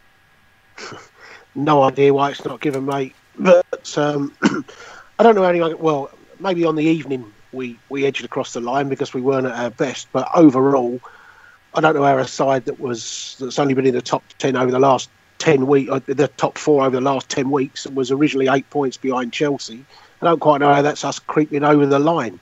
no 1.55 1.83
idea 1.83 2.13
why 2.13 2.31
it's 2.31 2.43
not 2.43 2.59
given, 2.59 2.85
mate. 2.85 3.15
But 3.39 3.97
um, 3.97 4.35
I 5.19 5.23
don't 5.23 5.35
know 5.35 5.43
anyone. 5.43 5.77
Well, 5.79 6.11
maybe 6.39 6.65
on 6.65 6.75
the 6.75 6.83
evening 6.83 7.31
we, 7.51 7.77
we 7.89 8.05
edged 8.05 8.23
across 8.23 8.53
the 8.53 8.61
line 8.61 8.89
because 8.89 9.13
we 9.13 9.21
weren't 9.21 9.47
at 9.47 9.53
our 9.53 9.69
best. 9.71 10.07
But 10.11 10.29
overall, 10.35 10.99
I 11.73 11.81
don't 11.81 11.95
know 11.95 12.03
how 12.03 12.17
a 12.17 12.27
side 12.27 12.65
that 12.65 12.79
was 12.79 13.37
that's 13.39 13.59
only 13.59 13.73
been 13.73 13.85
in 13.85 13.95
the 13.95 14.01
top 14.01 14.23
ten 14.37 14.55
over 14.55 14.71
the 14.71 14.79
last 14.79 15.09
ten 15.37 15.67
week, 15.67 15.89
uh, 15.89 15.99
the 16.05 16.27
top 16.27 16.57
four 16.57 16.85
over 16.85 16.95
the 16.95 17.01
last 17.01 17.29
ten 17.29 17.49
weeks, 17.49 17.85
and 17.85 17.95
was 17.95 18.11
originally 18.11 18.47
eight 18.47 18.69
points 18.69 18.97
behind 18.97 19.33
Chelsea. 19.33 19.83
I 20.21 20.25
don't 20.25 20.39
quite 20.39 20.59
know 20.59 20.73
how 20.73 20.81
that's 20.81 21.05
us 21.05 21.17
creeping 21.19 21.63
over 21.63 21.85
the 21.85 21.99
line. 21.99 22.39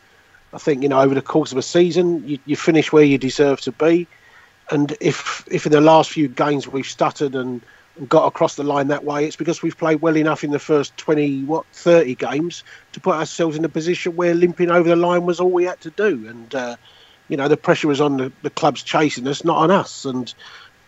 I 0.53 0.57
think 0.57 0.81
you 0.81 0.89
know 0.89 0.99
over 0.99 1.13
the 1.13 1.21
course 1.21 1.51
of 1.51 1.57
a 1.57 1.63
season, 1.63 2.27
you, 2.27 2.39
you 2.45 2.55
finish 2.55 2.91
where 2.91 3.03
you 3.03 3.17
deserve 3.17 3.61
to 3.61 3.71
be, 3.71 4.07
and 4.71 4.95
if 4.99 5.47
if 5.51 5.65
in 5.65 5.71
the 5.71 5.81
last 5.81 6.09
few 6.09 6.27
games 6.27 6.67
we've 6.67 6.87
stuttered 6.87 7.35
and 7.35 7.61
got 8.07 8.27
across 8.27 8.55
the 8.55 8.63
line 8.63 8.87
that 8.87 9.03
way, 9.03 9.25
it's 9.25 9.35
because 9.35 9.61
we've 9.61 9.77
played 9.77 10.01
well 10.01 10.17
enough 10.17 10.43
in 10.43 10.51
the 10.51 10.59
first 10.59 10.95
20, 10.97 11.43
what, 11.45 11.65
30 11.73 12.15
games 12.15 12.63
to 12.91 12.99
put 12.99 13.15
ourselves 13.15 13.57
in 13.57 13.65
a 13.65 13.69
position 13.69 14.15
where 14.15 14.33
limping 14.33 14.69
over 14.69 14.89
the 14.89 14.95
line 14.95 15.25
was 15.25 15.39
all 15.39 15.49
we 15.49 15.63
had 15.63 15.79
to 15.81 15.89
do. 15.91 16.27
And, 16.27 16.53
uh, 16.53 16.75
you 17.27 17.37
know, 17.37 17.47
the 17.47 17.57
pressure 17.57 17.87
was 17.87 18.01
on 18.01 18.17
the, 18.17 18.31
the 18.43 18.49
clubs 18.49 18.83
chasing 18.83 19.27
us, 19.27 19.43
not 19.43 19.57
on 19.57 19.71
us. 19.71 20.05
And, 20.05 20.33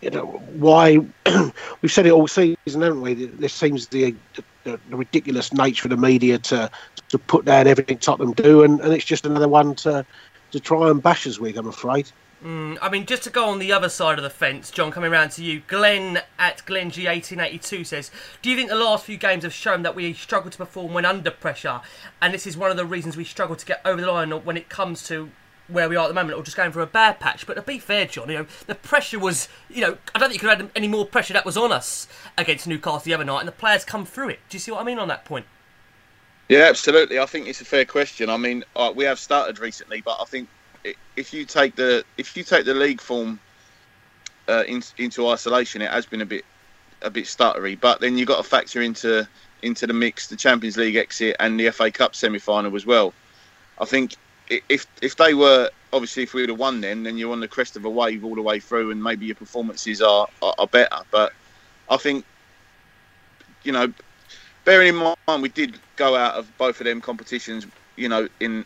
you 0.00 0.10
know, 0.10 0.26
why 0.26 0.98
we've 1.82 1.92
said 1.92 2.06
it 2.06 2.12
all 2.12 2.28
season, 2.28 2.56
haven't 2.66 3.02
we? 3.02 3.14
This 3.14 3.52
seems 3.52 3.88
the, 3.88 4.14
the, 4.64 4.78
the, 4.88 4.96
ridiculous 4.96 5.52
nature 5.52 5.86
of 5.86 5.90
the 5.90 5.96
media 5.96 6.38
to 6.38 6.70
to 7.08 7.18
put 7.18 7.44
down 7.44 7.66
everything 7.66 7.98
Tottenham 7.98 8.32
do, 8.32 8.62
and, 8.62 8.80
and 8.80 8.92
it's 8.92 9.04
just 9.04 9.26
another 9.26 9.48
one 9.48 9.74
to 9.76 10.06
to 10.52 10.60
try 10.60 10.88
and 10.90 11.02
bash 11.02 11.26
us 11.26 11.38
with, 11.38 11.56
I'm 11.56 11.66
afraid. 11.66 12.10
Mm, 12.42 12.78
I 12.80 12.88
mean, 12.88 13.04
just 13.04 13.22
to 13.24 13.30
go 13.30 13.50
on 13.50 13.58
the 13.58 13.72
other 13.72 13.90
side 13.90 14.18
of 14.18 14.22
the 14.22 14.30
fence, 14.30 14.70
Jon, 14.70 14.90
coming 14.90 15.12
around 15.12 15.30
to 15.32 15.44
you, 15.44 15.62
Glenn 15.66 16.22
at 16.38 16.62
GlennG1882 16.64 17.86
says, 17.86 18.10
Do 18.40 18.48
you 18.48 18.56
think 18.56 18.70
the 18.70 18.76
last 18.76 19.04
few 19.04 19.18
games 19.18 19.42
have 19.44 19.52
shown 19.52 19.82
that 19.82 19.94
we 19.94 20.14
struggle 20.14 20.50
to 20.50 20.56
perform 20.56 20.94
when 20.94 21.04
under 21.04 21.30
pressure? 21.30 21.82
And 22.22 22.32
this 22.32 22.46
is 22.46 22.56
one 22.56 22.70
of 22.70 22.78
the 22.78 22.86
reasons 22.86 23.16
we 23.16 23.24
struggle 23.24 23.56
to 23.56 23.66
get 23.66 23.82
over 23.84 24.00
the 24.00 24.10
line 24.10 24.30
when 24.30 24.56
it 24.56 24.70
comes 24.70 25.06
to 25.08 25.30
where 25.68 25.88
we 25.88 25.96
are 25.96 26.04
at 26.04 26.08
the 26.08 26.14
moment, 26.14 26.38
or 26.38 26.42
just 26.42 26.56
going 26.56 26.72
for 26.72 26.80
a 26.80 26.86
bad 26.86 27.20
patch. 27.20 27.46
But 27.46 27.54
to 27.54 27.62
be 27.62 27.78
fair, 27.78 28.06
Jon, 28.06 28.28
you 28.30 28.38
know, 28.38 28.46
the 28.66 28.74
pressure 28.74 29.18
was, 29.18 29.48
you 29.68 29.82
know, 29.82 29.98
I 30.14 30.18
don't 30.18 30.30
think 30.30 30.42
you 30.42 30.48
could 30.48 30.58
have 30.58 30.70
any 30.74 30.88
more 30.88 31.04
pressure 31.06 31.34
that 31.34 31.44
was 31.44 31.58
on 31.58 31.72
us 31.72 32.08
against 32.38 32.66
Newcastle 32.66 33.00
the 33.00 33.14
other 33.14 33.24
night, 33.24 33.40
and 33.40 33.48
the 33.48 33.52
players 33.52 33.84
come 33.84 34.06
through 34.06 34.30
it. 34.30 34.40
Do 34.48 34.56
you 34.56 34.60
see 34.60 34.72
what 34.72 34.80
I 34.80 34.84
mean 34.84 34.98
on 34.98 35.08
that 35.08 35.26
point? 35.26 35.44
Yeah, 36.48 36.64
absolutely. 36.68 37.18
I 37.18 37.26
think 37.26 37.46
it's 37.46 37.60
a 37.60 37.64
fair 37.64 37.84
question. 37.84 38.28
I 38.30 38.36
mean, 38.36 38.64
uh, 38.74 38.92
we 38.94 39.04
have 39.04 39.20
started 39.20 39.60
recently, 39.60 40.00
but 40.00 40.16
I 40.20 40.24
think 40.24 40.48
if 41.16 41.32
you 41.32 41.44
take 41.44 41.76
the 41.76 42.04
if 42.16 42.36
you 42.36 42.44
take 42.44 42.64
the 42.64 42.74
league 42.74 43.00
form 43.00 43.38
uh, 44.48 44.64
in, 44.66 44.82
into 44.98 45.28
isolation, 45.28 45.82
it 45.82 45.90
has 45.90 46.06
been 46.06 46.20
a 46.20 46.26
bit 46.26 46.44
a 47.02 47.10
bit 47.10 47.24
stuttery. 47.24 47.78
But 47.78 48.00
then 48.00 48.16
you've 48.16 48.28
got 48.28 48.38
to 48.38 48.42
factor 48.42 48.82
into 48.82 49.28
into 49.62 49.86
the 49.86 49.92
mix 49.92 50.28
the 50.28 50.36
Champions 50.36 50.76
League 50.76 50.96
exit 50.96 51.36
and 51.38 51.58
the 51.58 51.70
FA 51.70 51.90
Cup 51.90 52.14
semi 52.14 52.38
final 52.38 52.74
as 52.76 52.86
well. 52.86 53.12
I 53.78 53.84
think 53.84 54.16
if 54.48 54.86
if 55.00 55.16
they 55.16 55.34
were 55.34 55.70
obviously 55.92 56.22
if 56.22 56.34
we 56.34 56.42
would 56.42 56.50
have 56.50 56.58
won 56.58 56.80
then 56.80 57.02
then 57.02 57.16
you're 57.16 57.32
on 57.32 57.40
the 57.40 57.48
crest 57.48 57.76
of 57.76 57.84
a 57.84 57.90
wave 57.90 58.24
all 58.24 58.34
the 58.34 58.42
way 58.42 58.58
through 58.60 58.90
and 58.90 59.02
maybe 59.02 59.26
your 59.26 59.34
performances 59.34 60.00
are 60.00 60.28
are, 60.42 60.54
are 60.58 60.66
better. 60.66 60.98
But 61.10 61.32
I 61.88 61.96
think 61.96 62.24
you 63.62 63.72
know 63.72 63.92
bearing 64.64 64.88
in 64.88 64.96
mind 64.96 65.42
we 65.42 65.48
did 65.48 65.78
go 65.96 66.16
out 66.16 66.34
of 66.34 66.50
both 66.58 66.80
of 66.80 66.86
them 66.86 67.00
competitions 67.00 67.66
you 67.96 68.08
know 68.08 68.28
in 68.40 68.64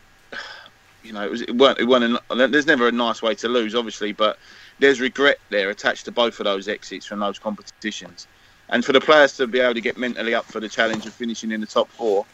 you 1.05 1.13
know, 1.13 1.23
it, 1.23 1.31
was, 1.31 1.41
it 1.41 1.55
weren't. 1.55 1.79
It 1.79 1.85
weren't. 1.85 2.19
A, 2.29 2.47
there's 2.47 2.65
never 2.65 2.87
a 2.87 2.91
nice 2.91 3.21
way 3.21 3.35
to 3.35 3.47
lose, 3.47 3.75
obviously, 3.75 4.11
but 4.11 4.37
there's 4.79 4.99
regret 4.99 5.39
there 5.49 5.69
attached 5.69 6.05
to 6.05 6.11
both 6.11 6.39
of 6.39 6.45
those 6.45 6.67
exits 6.67 7.05
from 7.05 7.19
those 7.19 7.39
competitions. 7.39 8.27
And 8.69 8.83
for 8.83 8.93
the 8.93 9.01
players 9.01 9.37
to 9.37 9.47
be 9.47 9.59
able 9.59 9.75
to 9.75 9.81
get 9.81 9.97
mentally 9.97 10.33
up 10.33 10.45
for 10.45 10.59
the 10.59 10.69
challenge 10.69 11.05
of 11.05 11.13
finishing 11.13 11.51
in 11.51 11.61
the 11.61 11.67
top 11.67 11.89
four, 11.89 12.25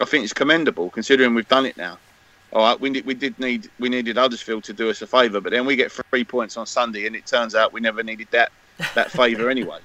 I 0.00 0.04
think 0.04 0.24
it's 0.24 0.32
commendable 0.32 0.90
considering 0.90 1.34
we've 1.34 1.48
done 1.48 1.66
it 1.66 1.76
now. 1.76 1.98
All 2.52 2.62
right, 2.62 2.80
we 2.80 2.90
did, 2.90 3.06
we 3.06 3.14
did 3.14 3.38
need 3.38 3.70
we 3.78 3.88
needed 3.88 4.16
Huddersfield 4.16 4.64
to 4.64 4.72
do 4.72 4.90
us 4.90 5.02
a 5.02 5.06
favour, 5.06 5.40
but 5.40 5.52
then 5.52 5.64
we 5.66 5.76
get 5.76 5.92
three 5.92 6.24
points 6.24 6.56
on 6.56 6.66
Sunday, 6.66 7.06
and 7.06 7.14
it 7.14 7.24
turns 7.26 7.54
out 7.54 7.72
we 7.72 7.80
never 7.80 8.02
needed 8.02 8.28
that 8.32 8.50
that 8.94 9.10
favour 9.20 9.48
anyway. 9.48 9.78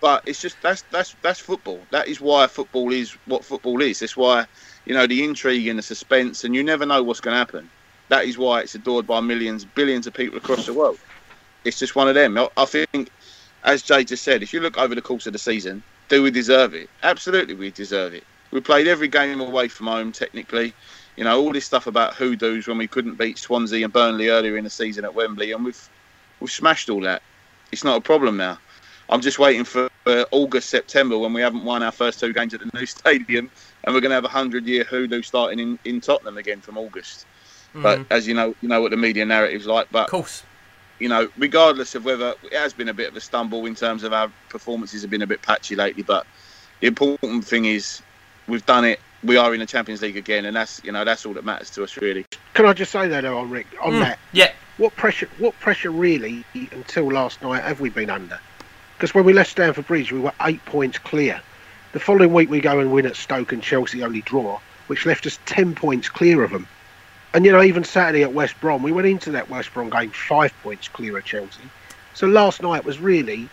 But 0.00 0.22
it's 0.26 0.40
just 0.40 0.56
that's 0.62 0.82
that's 0.90 1.14
that's 1.22 1.38
football. 1.38 1.80
That 1.90 2.08
is 2.08 2.20
why 2.20 2.46
football 2.46 2.92
is 2.92 3.12
what 3.26 3.44
football 3.44 3.82
is. 3.82 4.00
That's 4.00 4.16
why 4.16 4.46
you 4.88 4.94
know 4.94 5.06
the 5.06 5.22
intrigue 5.22 5.68
and 5.68 5.78
the 5.78 5.82
suspense, 5.82 6.44
and 6.44 6.54
you 6.54 6.64
never 6.64 6.86
know 6.86 7.02
what's 7.02 7.20
going 7.20 7.34
to 7.34 7.38
happen. 7.38 7.70
That 8.08 8.24
is 8.24 8.38
why 8.38 8.62
it's 8.62 8.74
adored 8.74 9.06
by 9.06 9.20
millions, 9.20 9.66
billions 9.66 10.06
of 10.06 10.14
people 10.14 10.38
across 10.38 10.64
the 10.64 10.72
world. 10.72 10.98
It's 11.64 11.78
just 11.78 11.94
one 11.94 12.08
of 12.08 12.14
them. 12.14 12.38
I 12.56 12.64
think, 12.64 13.10
as 13.64 13.82
Jay 13.82 14.02
just 14.02 14.24
said, 14.24 14.42
if 14.42 14.54
you 14.54 14.60
look 14.60 14.78
over 14.78 14.94
the 14.94 15.02
course 15.02 15.26
of 15.26 15.34
the 15.34 15.38
season, 15.38 15.82
do 16.08 16.22
we 16.22 16.30
deserve 16.30 16.74
it? 16.74 16.88
Absolutely, 17.02 17.54
we 17.54 17.70
deserve 17.70 18.14
it. 18.14 18.24
We 18.50 18.60
played 18.60 18.88
every 18.88 19.08
game 19.08 19.40
away 19.42 19.68
from 19.68 19.88
home, 19.88 20.10
technically. 20.10 20.72
You 21.16 21.24
know, 21.24 21.38
all 21.38 21.52
this 21.52 21.66
stuff 21.66 21.86
about 21.86 22.14
hoodoos 22.14 22.66
when 22.66 22.78
we 22.78 22.86
couldn't 22.86 23.18
beat 23.18 23.36
Swansea 23.36 23.84
and 23.84 23.92
Burnley 23.92 24.28
earlier 24.28 24.56
in 24.56 24.64
the 24.64 24.70
season 24.70 25.04
at 25.04 25.14
Wembley, 25.14 25.52
and 25.52 25.66
we've 25.66 25.88
we've 26.40 26.50
smashed 26.50 26.88
all 26.88 27.02
that. 27.02 27.22
It's 27.72 27.84
not 27.84 27.98
a 27.98 28.00
problem 28.00 28.38
now. 28.38 28.58
I'm 29.10 29.20
just 29.20 29.38
waiting 29.38 29.64
for 29.64 29.90
uh, 30.06 30.24
August, 30.30 30.70
September 30.70 31.18
when 31.18 31.32
we 31.32 31.40
haven't 31.40 31.64
won 31.64 31.82
our 31.82 31.92
first 31.92 32.20
two 32.20 32.32
games 32.32 32.54
at 32.54 32.60
the 32.60 32.70
new 32.72 32.86
stadium, 32.86 33.50
and 33.88 33.94
we're 33.94 34.02
going 34.02 34.10
to 34.10 34.16
have 34.16 34.26
a 34.26 34.28
hundred-year 34.28 34.84
hoodoo 34.84 35.22
starting 35.22 35.58
in, 35.58 35.78
in 35.86 35.98
Tottenham 35.98 36.36
again 36.36 36.60
from 36.60 36.76
August. 36.76 37.24
Mm. 37.74 37.82
But 37.82 38.00
as 38.10 38.28
you 38.28 38.34
know, 38.34 38.54
you 38.60 38.68
know 38.68 38.82
what 38.82 38.90
the 38.90 38.98
media 38.98 39.24
narrative's 39.24 39.64
like. 39.64 39.88
But 39.90 40.04
of 40.04 40.10
course, 40.10 40.42
you 40.98 41.08
know, 41.08 41.30
regardless 41.38 41.94
of 41.94 42.04
whether 42.04 42.34
it 42.44 42.52
has 42.52 42.74
been 42.74 42.90
a 42.90 42.92
bit 42.92 43.08
of 43.08 43.16
a 43.16 43.20
stumble 43.22 43.64
in 43.64 43.74
terms 43.74 44.02
of 44.02 44.12
our 44.12 44.30
performances 44.50 45.00
have 45.00 45.10
been 45.10 45.22
a 45.22 45.26
bit 45.26 45.40
patchy 45.40 45.74
lately, 45.74 46.02
but 46.02 46.26
the 46.80 46.86
important 46.86 47.46
thing 47.46 47.64
is 47.64 48.02
we've 48.46 48.66
done 48.66 48.84
it. 48.84 49.00
We 49.24 49.38
are 49.38 49.54
in 49.54 49.60
the 49.60 49.66
Champions 49.66 50.02
League 50.02 50.18
again, 50.18 50.44
and 50.44 50.54
that's 50.54 50.84
you 50.84 50.92
know 50.92 51.06
that's 51.06 51.24
all 51.24 51.32
that 51.32 51.46
matters 51.46 51.70
to 51.70 51.82
us 51.82 51.96
really. 51.96 52.26
Can 52.52 52.66
I 52.66 52.74
just 52.74 52.92
say 52.92 53.08
that 53.08 53.22
though, 53.22 53.40
Rick 53.40 53.68
on 53.80 53.94
mm. 53.94 54.00
that? 54.00 54.18
Yeah. 54.32 54.52
What 54.76 54.94
pressure? 54.96 55.30
What 55.38 55.58
pressure 55.60 55.90
really 55.90 56.44
until 56.72 57.10
last 57.10 57.40
night 57.40 57.62
have 57.62 57.80
we 57.80 57.88
been 57.88 58.10
under? 58.10 58.38
Because 58.98 59.14
when 59.14 59.24
we 59.24 59.32
left 59.32 59.50
Stamford 59.50 59.86
Bridge, 59.86 60.12
we 60.12 60.20
were 60.20 60.34
eight 60.42 60.62
points 60.66 60.98
clear. 60.98 61.40
The 61.92 62.00
following 62.00 62.32
week, 62.32 62.50
we 62.50 62.60
go 62.60 62.80
and 62.80 62.92
win 62.92 63.06
at 63.06 63.16
Stoke 63.16 63.52
and 63.52 63.62
Chelsea 63.62 64.02
only 64.02 64.20
draw, 64.22 64.60
which 64.88 65.06
left 65.06 65.26
us 65.26 65.38
ten 65.46 65.74
points 65.74 66.08
clear 66.08 66.42
of 66.44 66.50
them. 66.50 66.66
And 67.34 67.44
you 67.44 67.52
know, 67.52 67.62
even 67.62 67.84
Saturday 67.84 68.22
at 68.22 68.32
West 68.32 68.60
Brom, 68.60 68.82
we 68.82 68.92
went 68.92 69.06
into 69.06 69.30
that 69.32 69.48
West 69.50 69.72
Brom 69.72 69.90
game 69.90 70.10
five 70.10 70.52
points 70.62 70.88
clear 70.88 71.16
of 71.18 71.24
Chelsea. 71.24 71.62
So 72.14 72.26
last 72.26 72.62
night 72.62 72.84
was 72.84 72.98
really 72.98 73.48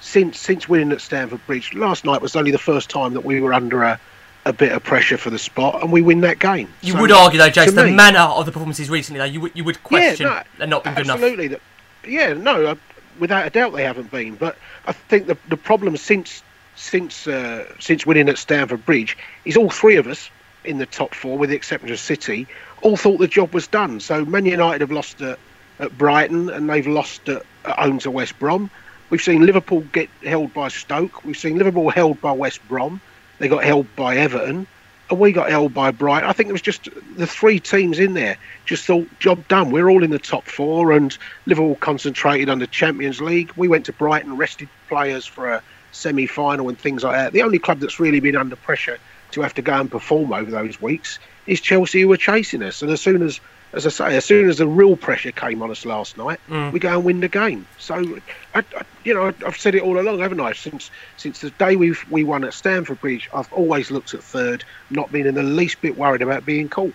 since 0.00 0.38
since 0.38 0.68
winning 0.68 0.92
at 0.92 1.00
Stamford 1.00 1.44
Bridge. 1.46 1.74
Last 1.74 2.04
night 2.04 2.20
was 2.22 2.36
only 2.36 2.50
the 2.50 2.58
first 2.58 2.90
time 2.90 3.14
that 3.14 3.24
we 3.24 3.40
were 3.40 3.52
under 3.52 3.82
a, 3.82 4.00
a 4.46 4.52
bit 4.52 4.72
of 4.72 4.82
pressure 4.82 5.16
for 5.18 5.30
the 5.30 5.38
spot, 5.38 5.82
and 5.82 5.92
we 5.92 6.02
win 6.02 6.20
that 6.22 6.38
game. 6.38 6.68
You 6.82 6.94
So, 6.94 7.00
would 7.00 7.12
argue, 7.12 7.38
though, 7.38 7.50
Jason, 7.50 7.74
the 7.76 7.84
me- 7.84 7.92
manner 7.92 8.18
of 8.20 8.46
the 8.46 8.52
performances 8.52 8.88
recently, 8.90 9.18
though, 9.18 9.24
you 9.24 9.40
would 9.40 9.52
you 9.54 9.64
would 9.64 9.82
question 9.84 10.26
yeah, 10.26 10.32
no, 10.34 10.42
they're 10.58 10.66
not 10.66 10.84
been 10.84 10.94
good 10.94 11.04
enough. 11.06 11.22
absolutely. 11.22 11.58
Yeah, 12.06 12.32
no, 12.32 12.66
uh, 12.66 12.74
without 13.18 13.46
a 13.46 13.50
doubt 13.50 13.72
they 13.74 13.84
haven't 13.84 14.10
been. 14.10 14.34
But 14.34 14.56
I 14.86 14.92
think 14.92 15.26
the 15.26 15.36
the 15.48 15.56
problem 15.58 15.96
since 15.96 16.42
since 16.80 17.26
uh, 17.26 17.66
since 17.78 18.06
winning 18.06 18.28
at 18.28 18.38
Stamford 18.38 18.84
Bridge 18.86 19.16
is 19.44 19.56
all 19.56 19.70
three 19.70 19.96
of 19.96 20.06
us 20.06 20.30
in 20.64 20.78
the 20.78 20.86
top 20.86 21.14
four, 21.14 21.38
with 21.38 21.50
the 21.50 21.56
exception 21.56 21.90
of 21.90 21.98
City, 21.98 22.46
all 22.82 22.96
thought 22.96 23.18
the 23.18 23.28
job 23.28 23.52
was 23.54 23.66
done. 23.66 24.00
So 24.00 24.24
Man 24.24 24.46
United 24.46 24.80
have 24.80 24.90
lost 24.90 25.20
at, 25.20 25.38
at 25.78 25.96
Brighton 25.96 26.50
and 26.50 26.68
they've 26.68 26.86
lost 26.86 27.28
at, 27.28 27.42
at 27.64 27.78
home 27.78 27.98
to 28.00 28.10
West 28.10 28.38
Brom. 28.38 28.70
We've 29.10 29.20
seen 29.20 29.44
Liverpool 29.44 29.80
get 29.92 30.08
held 30.24 30.54
by 30.54 30.68
Stoke. 30.68 31.24
We've 31.24 31.36
seen 31.36 31.58
Liverpool 31.58 31.90
held 31.90 32.20
by 32.20 32.32
West 32.32 32.66
Brom. 32.68 33.00
They 33.38 33.48
got 33.48 33.64
held 33.64 33.94
by 33.96 34.16
Everton. 34.16 34.66
And 35.10 35.18
we 35.18 35.32
got 35.32 35.50
held 35.50 35.74
by 35.74 35.90
Brighton. 35.90 36.28
I 36.28 36.32
think 36.32 36.48
it 36.48 36.52
was 36.52 36.62
just 36.62 36.88
the 37.16 37.26
three 37.26 37.58
teams 37.58 37.98
in 37.98 38.14
there 38.14 38.36
just 38.64 38.86
thought, 38.86 39.08
job 39.18 39.46
done. 39.48 39.72
We're 39.72 39.88
all 39.88 40.04
in 40.04 40.10
the 40.10 40.20
top 40.20 40.44
four, 40.44 40.92
and 40.92 41.16
Liverpool 41.46 41.74
concentrated 41.74 42.48
on 42.48 42.60
the 42.60 42.68
Champions 42.68 43.20
League. 43.20 43.50
We 43.56 43.66
went 43.66 43.86
to 43.86 43.92
Brighton, 43.92 44.36
rested 44.36 44.68
players 44.88 45.26
for 45.26 45.50
a 45.50 45.62
semi 45.92 46.26
final 46.26 46.68
and 46.68 46.78
things 46.78 47.02
like 47.04 47.14
that. 47.16 47.32
The 47.32 47.42
only 47.42 47.58
club 47.58 47.80
that's 47.80 48.00
really 48.00 48.20
been 48.20 48.36
under 48.36 48.56
pressure 48.56 48.98
to 49.32 49.40
have 49.42 49.54
to 49.54 49.62
go 49.62 49.74
and 49.80 49.90
perform 49.90 50.32
over 50.32 50.50
those 50.50 50.80
weeks 50.80 51.18
is 51.46 51.60
Chelsea, 51.60 52.00
who 52.02 52.08
were 52.08 52.16
chasing 52.16 52.62
us. 52.62 52.82
And 52.82 52.90
as 52.90 53.00
soon 53.00 53.22
as, 53.22 53.40
as 53.72 53.86
I 53.86 53.90
say, 53.90 54.16
as 54.16 54.24
soon 54.24 54.48
as 54.48 54.58
the 54.58 54.66
real 54.66 54.96
pressure 54.96 55.30
came 55.32 55.62
on 55.62 55.70
us 55.70 55.84
last 55.84 56.16
night, 56.18 56.40
Mm. 56.48 56.72
we 56.72 56.80
go 56.80 56.90
and 56.94 57.04
win 57.04 57.20
the 57.20 57.28
game. 57.28 57.66
So, 57.78 58.18
I, 58.54 58.64
I, 58.76 58.82
you 59.04 59.14
know, 59.14 59.32
I've 59.46 59.56
said 59.56 59.74
it 59.74 59.82
all 59.82 59.98
along, 60.00 60.18
haven't 60.18 60.40
I? 60.40 60.52
Since 60.52 60.90
since 61.16 61.40
the 61.40 61.50
day 61.50 61.76
we 61.76 61.94
we 62.10 62.24
won 62.24 62.44
at 62.44 62.54
Stamford 62.54 63.00
Bridge, 63.00 63.28
I've 63.32 63.52
always 63.52 63.90
looked 63.90 64.14
at 64.14 64.22
third, 64.22 64.64
not 64.90 65.12
being 65.12 65.26
in 65.26 65.34
the 65.34 65.42
least 65.42 65.80
bit 65.80 65.96
worried 65.96 66.22
about 66.22 66.44
being 66.44 66.68
caught. 66.68 66.94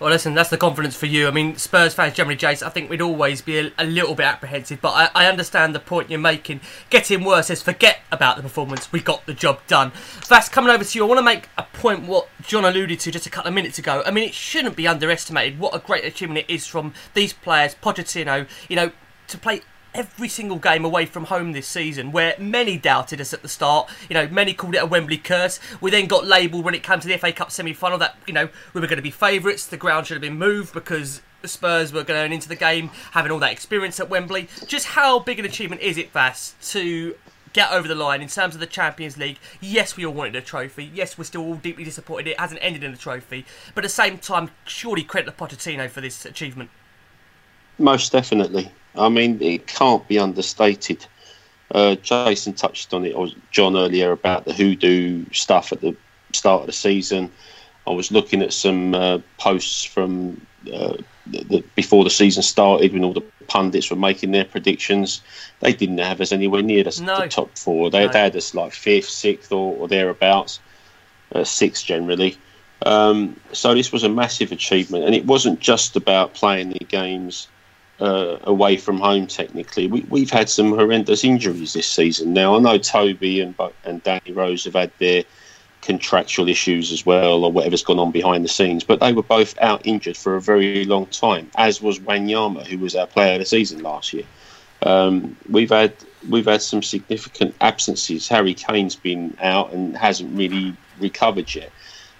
Well, 0.00 0.10
listen, 0.10 0.34
that's 0.34 0.50
the 0.50 0.56
confidence 0.56 0.94
for 0.94 1.06
you. 1.06 1.26
I 1.26 1.32
mean, 1.32 1.56
Spurs 1.56 1.92
fans 1.92 2.14
generally, 2.14 2.38
Jace, 2.38 2.64
I 2.64 2.68
think 2.68 2.88
we'd 2.88 3.02
always 3.02 3.42
be 3.42 3.58
a, 3.58 3.72
a 3.78 3.84
little 3.84 4.14
bit 4.14 4.26
apprehensive, 4.26 4.80
but 4.80 4.90
I, 4.90 5.24
I 5.24 5.26
understand 5.26 5.74
the 5.74 5.80
point 5.80 6.08
you're 6.08 6.20
making. 6.20 6.60
Getting 6.88 7.24
worse 7.24 7.50
is 7.50 7.62
forget 7.62 7.98
about 8.12 8.36
the 8.36 8.42
performance. 8.42 8.92
We 8.92 9.00
got 9.00 9.26
the 9.26 9.34
job 9.34 9.58
done. 9.66 9.90
That's 10.28 10.48
coming 10.48 10.70
over 10.70 10.84
to 10.84 10.98
you. 10.98 11.04
I 11.04 11.08
want 11.08 11.18
to 11.18 11.24
make 11.24 11.48
a 11.58 11.64
point 11.64 12.06
what 12.06 12.28
John 12.42 12.64
alluded 12.64 13.00
to 13.00 13.10
just 13.10 13.26
a 13.26 13.30
couple 13.30 13.48
of 13.48 13.54
minutes 13.54 13.80
ago. 13.80 14.04
I 14.06 14.12
mean, 14.12 14.22
it 14.22 14.34
shouldn't 14.34 14.76
be 14.76 14.86
underestimated 14.86 15.58
what 15.58 15.74
a 15.74 15.80
great 15.80 16.04
achievement 16.04 16.46
it 16.48 16.52
is 16.52 16.64
from 16.64 16.94
these 17.14 17.32
players, 17.32 17.74
Pochettino, 17.74 18.46
you 18.68 18.76
know, 18.76 18.92
to 19.26 19.36
play 19.36 19.62
every 19.98 20.28
single 20.28 20.58
game 20.58 20.84
away 20.84 21.04
from 21.04 21.24
home 21.24 21.50
this 21.52 21.66
season, 21.66 22.12
where 22.12 22.36
many 22.38 22.78
doubted 22.78 23.20
us 23.20 23.34
at 23.34 23.42
the 23.42 23.48
start. 23.48 23.90
You 24.08 24.14
know, 24.14 24.28
many 24.28 24.54
called 24.54 24.76
it 24.76 24.82
a 24.82 24.86
Wembley 24.86 25.18
curse. 25.18 25.58
We 25.80 25.90
then 25.90 26.06
got 26.06 26.24
labelled 26.24 26.64
when 26.64 26.74
it 26.74 26.84
came 26.84 27.00
to 27.00 27.08
the 27.08 27.18
FA 27.18 27.32
Cup 27.32 27.50
semi-final 27.50 27.98
that 27.98 28.16
you 28.26 28.32
know 28.32 28.48
we 28.72 28.80
were 28.80 28.86
going 28.86 28.98
to 28.98 29.02
be 29.02 29.10
favourites. 29.10 29.66
The 29.66 29.76
ground 29.76 30.06
should 30.06 30.14
have 30.14 30.22
been 30.22 30.38
moved 30.38 30.72
because 30.72 31.20
the 31.42 31.48
Spurs 31.48 31.92
were 31.92 32.04
going 32.04 32.32
into 32.32 32.48
the 32.48 32.56
game 32.56 32.90
having 33.10 33.32
all 33.32 33.40
that 33.40 33.50
experience 33.50 33.98
at 33.98 34.08
Wembley. 34.08 34.48
Just 34.66 34.86
how 34.86 35.18
big 35.18 35.40
an 35.40 35.44
achievement 35.44 35.82
is 35.82 35.98
it, 35.98 36.12
Vass, 36.12 36.54
to 36.72 37.16
get 37.52 37.72
over 37.72 37.88
the 37.88 37.94
line 37.94 38.22
in 38.22 38.28
terms 38.28 38.54
of 38.54 38.60
the 38.60 38.66
Champions 38.66 39.16
League? 39.16 39.38
Yes, 39.60 39.96
we 39.96 40.06
all 40.06 40.14
wanted 40.14 40.36
a 40.36 40.40
trophy. 40.40 40.90
Yes, 40.94 41.18
we're 41.18 41.24
still 41.24 41.42
all 41.42 41.56
deeply 41.56 41.82
disappointed 41.82 42.28
it 42.28 42.40
hasn't 42.40 42.60
ended 42.62 42.84
in 42.84 42.92
a 42.92 42.96
trophy. 42.96 43.44
But 43.74 43.84
at 43.84 43.88
the 43.88 43.94
same 43.94 44.18
time, 44.18 44.50
surely 44.64 45.02
credit 45.02 45.26
to 45.26 45.32
Pochettino 45.32 45.90
for 45.90 46.00
this 46.00 46.24
achievement. 46.24 46.70
Most 47.78 48.12
definitely. 48.12 48.70
I 48.96 49.08
mean, 49.08 49.40
it 49.42 49.66
can't 49.66 50.06
be 50.08 50.18
understated. 50.18 51.04
Uh, 51.70 51.96
Jason 51.96 52.54
touched 52.54 52.94
on 52.94 53.04
it, 53.04 53.12
or 53.14 53.28
Jon 53.50 53.76
earlier, 53.76 54.12
about 54.12 54.44
the 54.44 54.52
hoodoo 54.52 55.24
stuff 55.32 55.72
at 55.72 55.80
the 55.80 55.94
start 56.32 56.62
of 56.62 56.66
the 56.66 56.72
season. 56.72 57.30
I 57.86 57.90
was 57.90 58.10
looking 58.10 58.42
at 58.42 58.52
some 58.52 58.94
uh, 58.94 59.18
posts 59.38 59.84
from 59.84 60.40
uh, 60.72 60.96
the, 61.26 61.44
the, 61.44 61.64
before 61.74 62.04
the 62.04 62.10
season 62.10 62.42
started 62.42 62.92
when 62.92 63.04
all 63.04 63.12
the 63.12 63.22
pundits 63.48 63.90
were 63.90 63.96
making 63.96 64.32
their 64.32 64.44
predictions. 64.44 65.20
They 65.60 65.72
didn't 65.72 65.98
have 65.98 66.20
us 66.20 66.32
anywhere 66.32 66.62
near 66.62 66.84
the, 66.84 67.02
No. 67.02 67.20
the 67.20 67.28
top 67.28 67.56
four. 67.56 67.90
They, 67.90 68.06
No. 68.06 68.12
they 68.12 68.20
had 68.20 68.36
us 68.36 68.54
like 68.54 68.72
fifth, 68.72 69.08
sixth, 69.08 69.52
or, 69.52 69.76
or 69.76 69.88
thereabouts, 69.88 70.60
uh, 71.34 71.44
sixth 71.44 71.84
generally. 71.84 72.36
Um, 72.84 73.38
so 73.52 73.74
this 73.74 73.90
was 73.90 74.04
a 74.04 74.08
massive 74.08 74.52
achievement, 74.52 75.04
and 75.04 75.14
it 75.14 75.26
wasn't 75.26 75.60
just 75.60 75.96
about 75.96 76.34
playing 76.34 76.70
the 76.70 76.84
games 76.84 77.48
uh, 78.00 78.38
away 78.44 78.76
from 78.76 78.98
home. 78.98 79.26
Technically, 79.26 79.86
we, 79.86 80.00
we've 80.08 80.30
had 80.30 80.48
some 80.48 80.70
horrendous 80.70 81.24
injuries 81.24 81.72
this 81.72 81.88
season. 81.88 82.32
Now 82.32 82.56
I 82.56 82.60
know 82.60 82.78
Toby 82.78 83.40
and 83.40 83.54
and 83.84 84.02
Danny 84.02 84.32
Rose 84.32 84.64
have 84.64 84.74
had 84.74 84.92
their 84.98 85.24
contractual 85.80 86.48
issues 86.48 86.92
as 86.92 87.06
well, 87.06 87.44
or 87.44 87.52
whatever's 87.52 87.82
gone 87.82 87.98
on 87.98 88.10
behind 88.10 88.44
the 88.44 88.48
scenes, 88.48 88.84
but 88.84 89.00
they 89.00 89.12
were 89.12 89.22
both 89.22 89.56
out 89.60 89.80
injured 89.84 90.16
for 90.16 90.36
a 90.36 90.40
very 90.40 90.84
long 90.84 91.06
time. 91.06 91.50
As 91.56 91.80
was 91.80 91.98
Wanyama, 91.98 92.66
who 92.66 92.78
was 92.78 92.94
our 92.96 93.06
player 93.06 93.34
of 93.34 93.40
the 93.40 93.46
season 93.46 93.82
last 93.82 94.12
year. 94.12 94.24
Um, 94.82 95.36
we've 95.48 95.70
had 95.70 95.92
we've 96.28 96.46
had 96.46 96.62
some 96.62 96.82
significant 96.82 97.54
absences. 97.60 98.28
Harry 98.28 98.54
Kane's 98.54 98.96
been 98.96 99.36
out 99.40 99.72
and 99.72 99.96
hasn't 99.96 100.36
really 100.36 100.76
recovered 101.00 101.52
yet. 101.54 101.70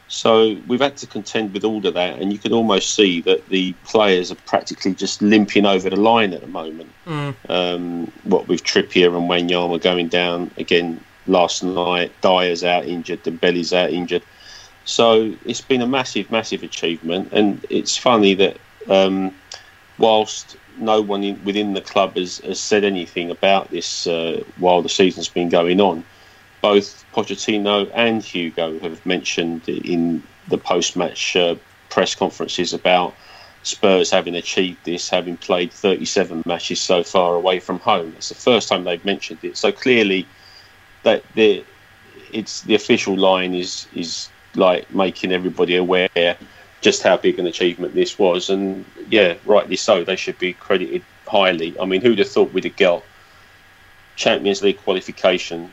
So 0.09 0.57
we've 0.67 0.81
had 0.81 0.97
to 0.99 1.07
contend 1.07 1.53
with 1.53 1.65
all 1.65 1.87
of 1.87 1.95
that, 1.95 2.19
and 2.19 2.33
you 2.33 2.39
can 2.39 2.53
almost 2.53 2.95
see 2.95 3.21
that 3.23 3.47
the 3.51 3.75
players 3.85 4.33
are 4.33 4.37
practically 4.47 4.95
just 4.95 5.21
limping 5.21 5.67
over 5.67 5.91
the 5.91 5.97
line 5.97 6.33
at 6.33 6.41
the 6.41 6.47
moment. 6.47 6.91
Mm. 7.07 7.35
Um, 7.49 8.13
what 8.25 8.49
with 8.49 8.65
Trippier 8.65 9.15
and 9.17 9.29
Wanyama 9.29 9.81
going 9.83 10.09
down 10.09 10.51
again 10.57 11.05
last 11.27 11.63
night, 11.63 12.11
Dier's 12.23 12.65
out 12.65 12.87
injured, 12.87 13.23
Dembele's 13.23 13.75
out 13.75 13.91
injured. 13.91 14.23
So 14.87 15.35
it's 15.45 15.61
been 15.61 15.83
a 15.83 15.87
massive, 15.87 16.31
massive 16.31 16.63
achievement, 16.63 17.29
and 17.33 17.65
it's 17.69 17.99
funny 17.99 18.33
that 18.35 18.57
um, 18.89 19.35
whilst 19.99 20.57
no 20.79 21.03
one 21.03 21.23
in, 21.23 21.45
within 21.45 21.75
the 21.75 21.83
club 21.83 22.17
has, 22.17 22.39
has 22.39 22.59
said 22.59 22.83
anything 22.83 23.31
about 23.31 23.71
this 23.71 24.07
uh, 24.07 24.43
while 24.57 24.81
the 24.81 24.89
season's 24.89 25.29
been 25.29 25.51
going 25.51 25.83
on, 25.83 26.03
both 26.61 27.05
Pochettino 27.13 27.91
and 27.95 28.23
Hugo 28.23 28.79
have 28.81 29.05
mentioned 29.07 29.69
in 29.69 30.23
the 30.49 30.59
post-match 30.59 31.37
uh, 31.37 31.57
press 31.91 32.15
conferences 32.15 32.73
about 32.73 33.15
Spurs 33.63 34.11
having 34.11 34.35
achieved 34.35 34.85
this, 34.85 35.09
having 35.09 35.37
played 35.37 35.73
37 35.73 36.43
matches 36.47 36.81
so 36.81 37.03
far 37.03 37.35
away 37.35 37.61
from 37.61 37.79
home. 37.81 38.15
It's 38.17 38.29
the 38.29 38.35
first 38.35 38.69
time 38.69 38.85
they've 38.85 39.05
mentioned 39.05 39.41
it. 39.43 39.57
So 39.57 39.73
clearly, 39.73 40.27
that 41.03 41.23
the 41.35 41.65
it's 42.33 42.63
the 42.63 42.75
official 42.75 43.17
line 43.17 43.55
is 43.55 43.87
is 43.95 44.29
like 44.55 44.93
making 44.93 45.33
everybody 45.33 45.77
aware 45.77 46.37
just 46.81 47.03
how 47.03 47.17
big 47.17 47.39
an 47.39 47.47
achievement 47.47 47.95
this 47.95 48.19
was, 48.19 48.51
and 48.51 48.85
yeah, 49.09 49.35
rightly 49.45 49.77
so. 49.77 50.05
They 50.05 50.17
should 50.17 50.39
be 50.39 50.53
credited 50.53 51.03
highly. 51.27 51.79
I 51.81 51.85
mean, 51.85 52.01
who'd 52.01 52.19
have 52.19 52.31
thought 52.31 52.53
we'd 52.53 52.65
have 52.65 52.77
got 52.77 53.03
Champions 54.17 54.63
League 54.63 54.79
qualification 54.79 55.73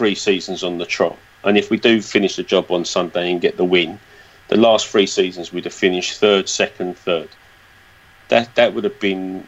three 0.00 0.14
seasons 0.14 0.64
on 0.64 0.78
the 0.78 0.86
trot? 0.86 1.18
And 1.44 1.58
if 1.58 1.68
we 1.68 1.76
do 1.76 2.00
finish 2.00 2.36
the 2.36 2.42
job 2.42 2.70
on 2.70 2.86
Sunday 2.86 3.30
and 3.30 3.38
get 3.38 3.58
the 3.58 3.66
win, 3.66 4.00
the 4.48 4.56
last 4.56 4.86
three 4.86 5.06
seasons 5.06 5.52
we'd 5.52 5.66
have 5.66 5.74
finished 5.74 6.18
third, 6.18 6.48
second, 6.48 6.96
third. 6.96 7.28
That 8.28 8.54
that 8.54 8.72
would 8.72 8.84
have 8.84 8.98
been 8.98 9.46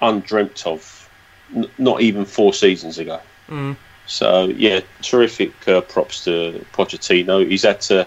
undreamt 0.00 0.66
of, 0.66 1.10
n- 1.54 1.70
not 1.76 2.00
even 2.00 2.24
four 2.24 2.54
seasons 2.54 2.96
ago. 2.96 3.20
Mm. 3.50 3.76
So 4.06 4.46
yeah, 4.46 4.80
terrific 5.02 5.52
uh, 5.68 5.82
props 5.82 6.24
to 6.24 6.64
Pochettino. 6.72 7.46
He's 7.46 7.64
had 7.64 7.82
to 7.82 8.06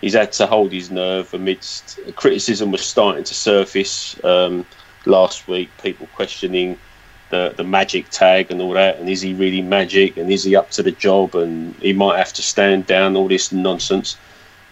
he's 0.00 0.14
had 0.14 0.32
to 0.32 0.46
hold 0.46 0.72
his 0.72 0.90
nerve 0.90 1.34
amidst 1.34 2.00
criticism 2.16 2.72
was 2.72 2.80
starting 2.94 3.24
to 3.24 3.34
surface 3.34 4.16
um, 4.24 4.64
last 5.04 5.46
week. 5.46 5.68
People 5.82 6.08
questioning 6.14 6.78
the 7.32 7.54
the 7.56 7.64
magic 7.64 8.08
tag 8.10 8.52
and 8.52 8.60
all 8.60 8.74
that, 8.74 8.98
and 8.98 9.08
is 9.08 9.22
he 9.22 9.34
really 9.34 9.62
magic? 9.62 10.16
And 10.16 10.30
is 10.30 10.44
he 10.44 10.54
up 10.54 10.70
to 10.72 10.82
the 10.82 10.92
job? 10.92 11.34
And 11.34 11.74
he 11.76 11.92
might 11.92 12.18
have 12.18 12.32
to 12.34 12.42
stand 12.42 12.86
down. 12.86 13.16
All 13.16 13.26
this 13.26 13.50
nonsense, 13.50 14.16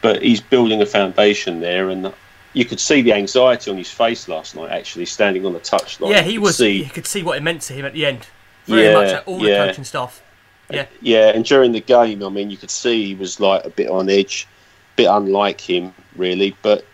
but 0.03 0.23
he's 0.23 0.40
building 0.40 0.81
a 0.81 0.87
foundation 0.87 1.61
there, 1.61 1.88
and 1.88 2.12
you 2.53 2.64
could 2.64 2.79
see 2.79 3.01
the 3.03 3.14
anxiety 3.14 3.70
on 3.70 3.79
his 3.79 3.90
face 3.90 4.29
last 4.29 4.55
night. 4.55 4.70
Actually, 4.70 5.07
standing 5.07 5.44
on 5.46 5.55
the 5.55 5.61
touchline, 5.61 6.11
yeah, 6.11 6.23
he 6.23 6.38
was. 6.38 6.59
See, 6.59 6.85
You 6.85 6.90
could 6.90 7.07
see 7.07 7.23
what 7.23 7.37
it 7.38 7.42
meant 7.42 7.62
to 7.62 7.73
him 7.73 7.85
at 7.87 7.94
the 7.94 8.07
end. 8.07 8.27
Very 8.66 8.85
Yeah, 8.85 8.94
much 8.94 9.09
at 9.09 9.27
all 9.27 9.38
the 9.38 9.49
yeah. 9.49 9.66
coaching 9.66 9.85
staff. 9.85 10.23
Yeah. 10.70 10.87
Yeah, 11.01 11.29
and 11.35 11.44
during 11.44 11.73
the 11.73 11.81
game, 11.81 12.23
I 12.23 12.29
mean, 12.29 12.51
you 12.51 12.57
could 12.57 12.70
see 12.70 13.07
he 13.07 13.14
was 13.14 13.40
like 13.40 13.64
a 13.64 13.70
bit 13.70 13.88
on 13.88 14.09
edge, 14.09 14.46
a 14.94 14.96
bit 14.96 15.07
unlike 15.07 15.61
him, 15.61 15.92
really, 16.14 16.55
but 16.62 16.85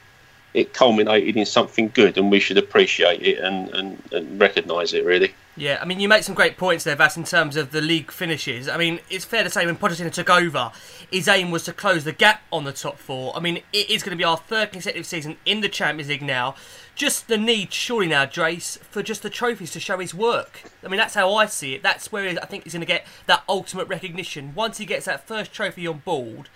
it 0.54 0.72
culminated 0.72 1.36
in 1.36 1.44
something 1.44 1.90
good, 1.92 2.16
and 2.16 2.30
we 2.30 2.40
should 2.40 2.56
appreciate 2.56 3.20
it 3.20 3.38
and, 3.40 3.68
and, 3.74 4.02
and 4.12 4.40
recognise 4.40 4.94
it, 4.94 5.04
really. 5.04 5.34
Yeah, 5.58 5.78
I 5.80 5.86
mean, 5.86 6.00
you 6.00 6.08
make 6.08 6.22
some 6.22 6.34
great 6.34 6.58
points 6.58 6.84
there, 6.84 6.96
Vass, 6.96 7.16
in 7.16 7.24
terms 7.24 7.56
of 7.56 7.70
the 7.70 7.80
league 7.80 8.10
finishes. 8.10 8.68
I 8.68 8.76
mean, 8.76 9.00
it's 9.08 9.24
fair 9.24 9.42
to 9.42 9.48
say 9.48 9.64
when 9.64 9.76
Pochettino 9.76 10.12
took 10.12 10.28
over, 10.28 10.70
his 11.10 11.28
aim 11.28 11.50
was 11.50 11.64
to 11.64 11.72
close 11.72 12.04
the 12.04 12.12
gap 12.12 12.42
on 12.52 12.64
the 12.64 12.74
top 12.74 12.98
four. 12.98 13.34
I 13.34 13.40
mean, 13.40 13.62
it 13.72 13.88
is 13.88 14.02
going 14.02 14.10
to 14.10 14.20
be 14.20 14.24
our 14.24 14.36
third 14.36 14.70
consecutive 14.70 15.06
season 15.06 15.38
in 15.46 15.62
the 15.62 15.70
Champions 15.70 16.10
League 16.10 16.20
now. 16.20 16.56
Just 16.94 17.28
the 17.28 17.38
need, 17.38 17.72
surely 17.72 18.06
now, 18.06 18.26
Jace, 18.26 18.78
for 18.80 19.02
just 19.02 19.22
the 19.22 19.30
trophies 19.30 19.70
to 19.70 19.80
show 19.80 19.98
his 19.98 20.14
work. 20.14 20.60
I 20.84 20.88
mean, 20.88 20.98
that's 20.98 21.14
how 21.14 21.34
I 21.34 21.46
see 21.46 21.74
it. 21.74 21.82
That's 21.82 22.12
where 22.12 22.28
I 22.28 22.44
think 22.44 22.64
he's 22.64 22.74
going 22.74 22.80
to 22.80 22.86
get 22.86 23.06
that 23.26 23.42
ultimate 23.48 23.88
recognition. 23.88 24.54
Once 24.54 24.76
he 24.76 24.84
gets 24.84 25.06
that 25.06 25.26
first 25.26 25.54
trophy 25.54 25.86
on 25.86 25.98
board, 25.98 26.50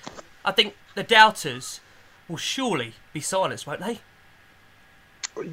I 0.45 0.53
think 0.53 0.75
the 0.95 1.03
doubters 1.03 1.81
will 2.29 2.37
surely 2.37 2.95
be 3.15 3.21
silenced, 3.21 3.67
won't 3.67 3.81
they? 3.81 4.01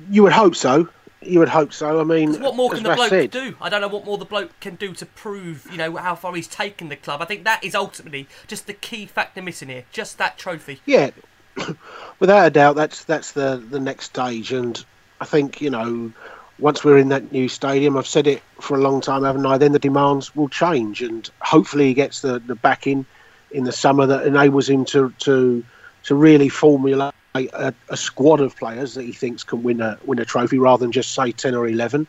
You 0.10 0.24
would 0.24 0.34
hope 0.34 0.56
so. 0.56 0.90
You 1.28 1.40
would 1.40 1.50
hope 1.50 1.74
so. 1.74 2.00
I 2.00 2.04
mean, 2.04 2.40
what 2.42 2.56
more 2.56 2.70
can 2.72 2.84
the 2.84 2.96
bloke 2.96 3.10
said, 3.10 3.32
do? 3.32 3.56
I 3.60 3.70
don't 3.70 3.82
know 3.82 3.88
what 3.88 4.06
more 4.06 4.18
the 4.18 4.26
bloke 4.26 4.58
can 4.60 4.76
do 4.76 4.94
to 4.94 5.06
prove, 5.06 5.68
you 5.70 5.78
know, 5.78 5.96
how 5.98 6.16
far 6.16 6.34
he's 6.34 6.48
taken 6.48 6.90
the 6.90 6.96
club. 6.96 7.22
I 7.22 7.26
think 7.26 7.44
that 7.44 7.64
is 7.64 7.76
ultimately 7.76 8.28
just 8.48 8.68
the 8.68 8.74
key 8.74 9.06
factor 9.06 9.42
missing 9.42 9.70
here, 9.70 9.84
just 9.92 10.18
that 10.18 10.38
trophy. 10.38 10.82
Yeah, 10.86 11.12
without 12.20 12.48
a 12.48 12.50
doubt, 12.50 12.76
that's 12.76 13.04
that's 13.04 13.34
the 13.34 13.64
the 13.70 13.80
next 13.80 14.06
stage, 14.06 14.54
and 14.54 14.84
I 15.20 15.26
think 15.26 15.62
you 15.62 15.70
know, 15.70 16.12
once 16.60 16.84
we're 16.84 16.98
in 16.98 17.10
that 17.10 17.32
new 17.32 17.50
stadium, 17.50 17.98
I've 17.98 18.08
said 18.08 18.28
it 18.28 18.42
for 18.62 18.78
a 18.78 18.82
long 18.82 19.02
time, 19.02 19.24
haven't 19.24 19.46
I? 19.46 19.58
Then 19.58 19.74
the 19.74 19.80
demands 19.80 20.36
will 20.36 20.50
change, 20.50 21.02
and 21.02 21.30
hopefully 21.42 21.88
he 21.88 21.94
gets 21.94 22.22
the 22.22 22.40
the 22.40 22.56
backing 22.56 23.06
in 23.52 23.64
the 23.64 23.72
summer 23.72 24.06
that 24.06 24.26
enables 24.26 24.70
him 24.70 24.86
to 24.86 25.14
to 25.20 25.64
to 26.04 26.16
really 26.16 26.50
formulate 26.50 27.14
a, 27.54 27.74
a 27.90 27.98
squad 27.98 28.40
of 28.40 28.56
players 28.56 28.94
that 28.96 29.04
he 29.04 29.12
thinks 29.12 29.44
can 29.44 29.64
win 29.64 29.82
a 29.82 29.98
win 30.06 30.20
a 30.20 30.26
trophy 30.26 30.60
rather 30.60 30.82
than 30.82 30.92
just 30.92 31.14
say 31.14 31.32
ten 31.32 31.56
or 31.56 31.68
eleven. 31.68 32.08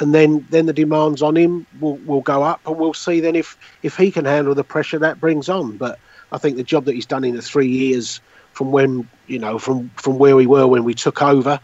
And 0.00 0.14
then, 0.14 0.46
then 0.48 0.64
the 0.64 0.72
demands 0.72 1.20
on 1.20 1.36
him 1.36 1.66
will, 1.78 1.96
will 1.98 2.22
go 2.22 2.42
up, 2.42 2.60
and 2.66 2.76
we'll 2.76 2.94
see 2.94 3.20
then 3.20 3.36
if, 3.36 3.58
if 3.82 3.98
he 3.98 4.10
can 4.10 4.24
handle 4.24 4.54
the 4.54 4.64
pressure 4.64 4.98
that 4.98 5.20
brings 5.20 5.50
on. 5.50 5.76
But 5.76 5.98
I 6.32 6.38
think 6.38 6.56
the 6.56 6.62
job 6.62 6.86
that 6.86 6.94
he's 6.94 7.04
done 7.04 7.22
in 7.22 7.36
the 7.36 7.42
three 7.42 7.68
years 7.68 8.18
from 8.52 8.72
when 8.72 9.08
you 9.26 9.38
know 9.38 9.58
from 9.58 9.90
from 9.96 10.18
where 10.18 10.36
we 10.36 10.46
were 10.46 10.66
when 10.66 10.84
we 10.84 10.94
took 10.94 11.22
over 11.22 11.60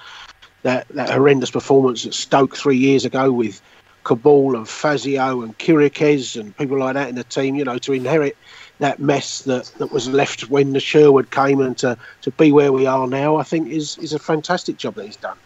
that 0.62 0.86
that 0.88 1.10
horrendous 1.10 1.50
performance 1.50 2.06
at 2.06 2.14
Stoke 2.14 2.56
three 2.56 2.76
years 2.76 3.04
ago 3.04 3.32
with 3.32 3.60
Kaboul 4.04 4.56
and 4.56 4.68
Fazio 4.68 5.42
and 5.42 5.56
Chiriches 5.58 6.38
and 6.38 6.56
people 6.56 6.78
like 6.78 6.94
that 6.94 7.08
in 7.08 7.16
the 7.16 7.24
team, 7.24 7.56
you 7.56 7.64
know, 7.64 7.78
to 7.78 7.92
inherit 7.92 8.36
that 8.78 8.98
mess 9.00 9.40
that, 9.42 9.66
that 9.78 9.90
was 9.92 10.08
left 10.08 10.50
when 10.50 10.72
the 10.72 10.80
Sherwood 10.80 11.30
came 11.30 11.60
and 11.60 11.76
to, 11.78 11.96
to 12.22 12.30
be 12.32 12.52
where 12.52 12.72
we 12.72 12.86
are 12.86 13.06
now, 13.06 13.36
I 13.36 13.42
think 13.42 13.68
is 13.68 13.96
is 13.98 14.12
a 14.12 14.18
fantastic 14.18 14.76
job 14.76 14.94
that 14.96 15.06
he's 15.06 15.16
done. 15.16 15.36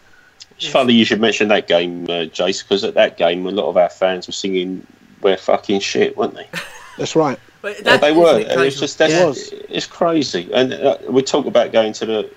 It's 0.57 0.67
funny 0.67 0.93
you 0.93 1.05
should 1.05 1.21
mention 1.21 1.47
that 1.47 1.67
game, 1.67 2.03
uh, 2.05 2.27
Jace, 2.29 2.61
because 2.63 2.83
at 2.83 2.93
that 2.95 3.17
game, 3.17 3.47
a 3.47 3.51
lot 3.51 3.67
of 3.67 3.77
our 3.77 3.89
fans 3.89 4.27
were 4.27 4.33
singing 4.33 4.85
"We're 5.21 5.37
fucking 5.37 5.79
shit," 5.79 6.15
weren't 6.17 6.35
they? 6.35 6.47
That's 6.97 7.15
right. 7.15 7.39
But 7.61 7.83
Yeah, 7.85 7.97
they 7.97 8.11
were. 8.11 8.33
the 8.33 8.41
It's 8.41 8.53
occasion. 8.53 8.79
just 8.79 8.97
that's 8.97 9.13
It 9.13 9.25
was. 9.25 9.49
it's 9.69 9.85
crazy. 9.87 10.49
And 10.53 10.73
uh, 10.73 10.97
we 11.09 11.21
talk 11.21 11.45
about 11.45 11.71
going 11.71 11.93
to 11.93 12.05
the 12.05 12.29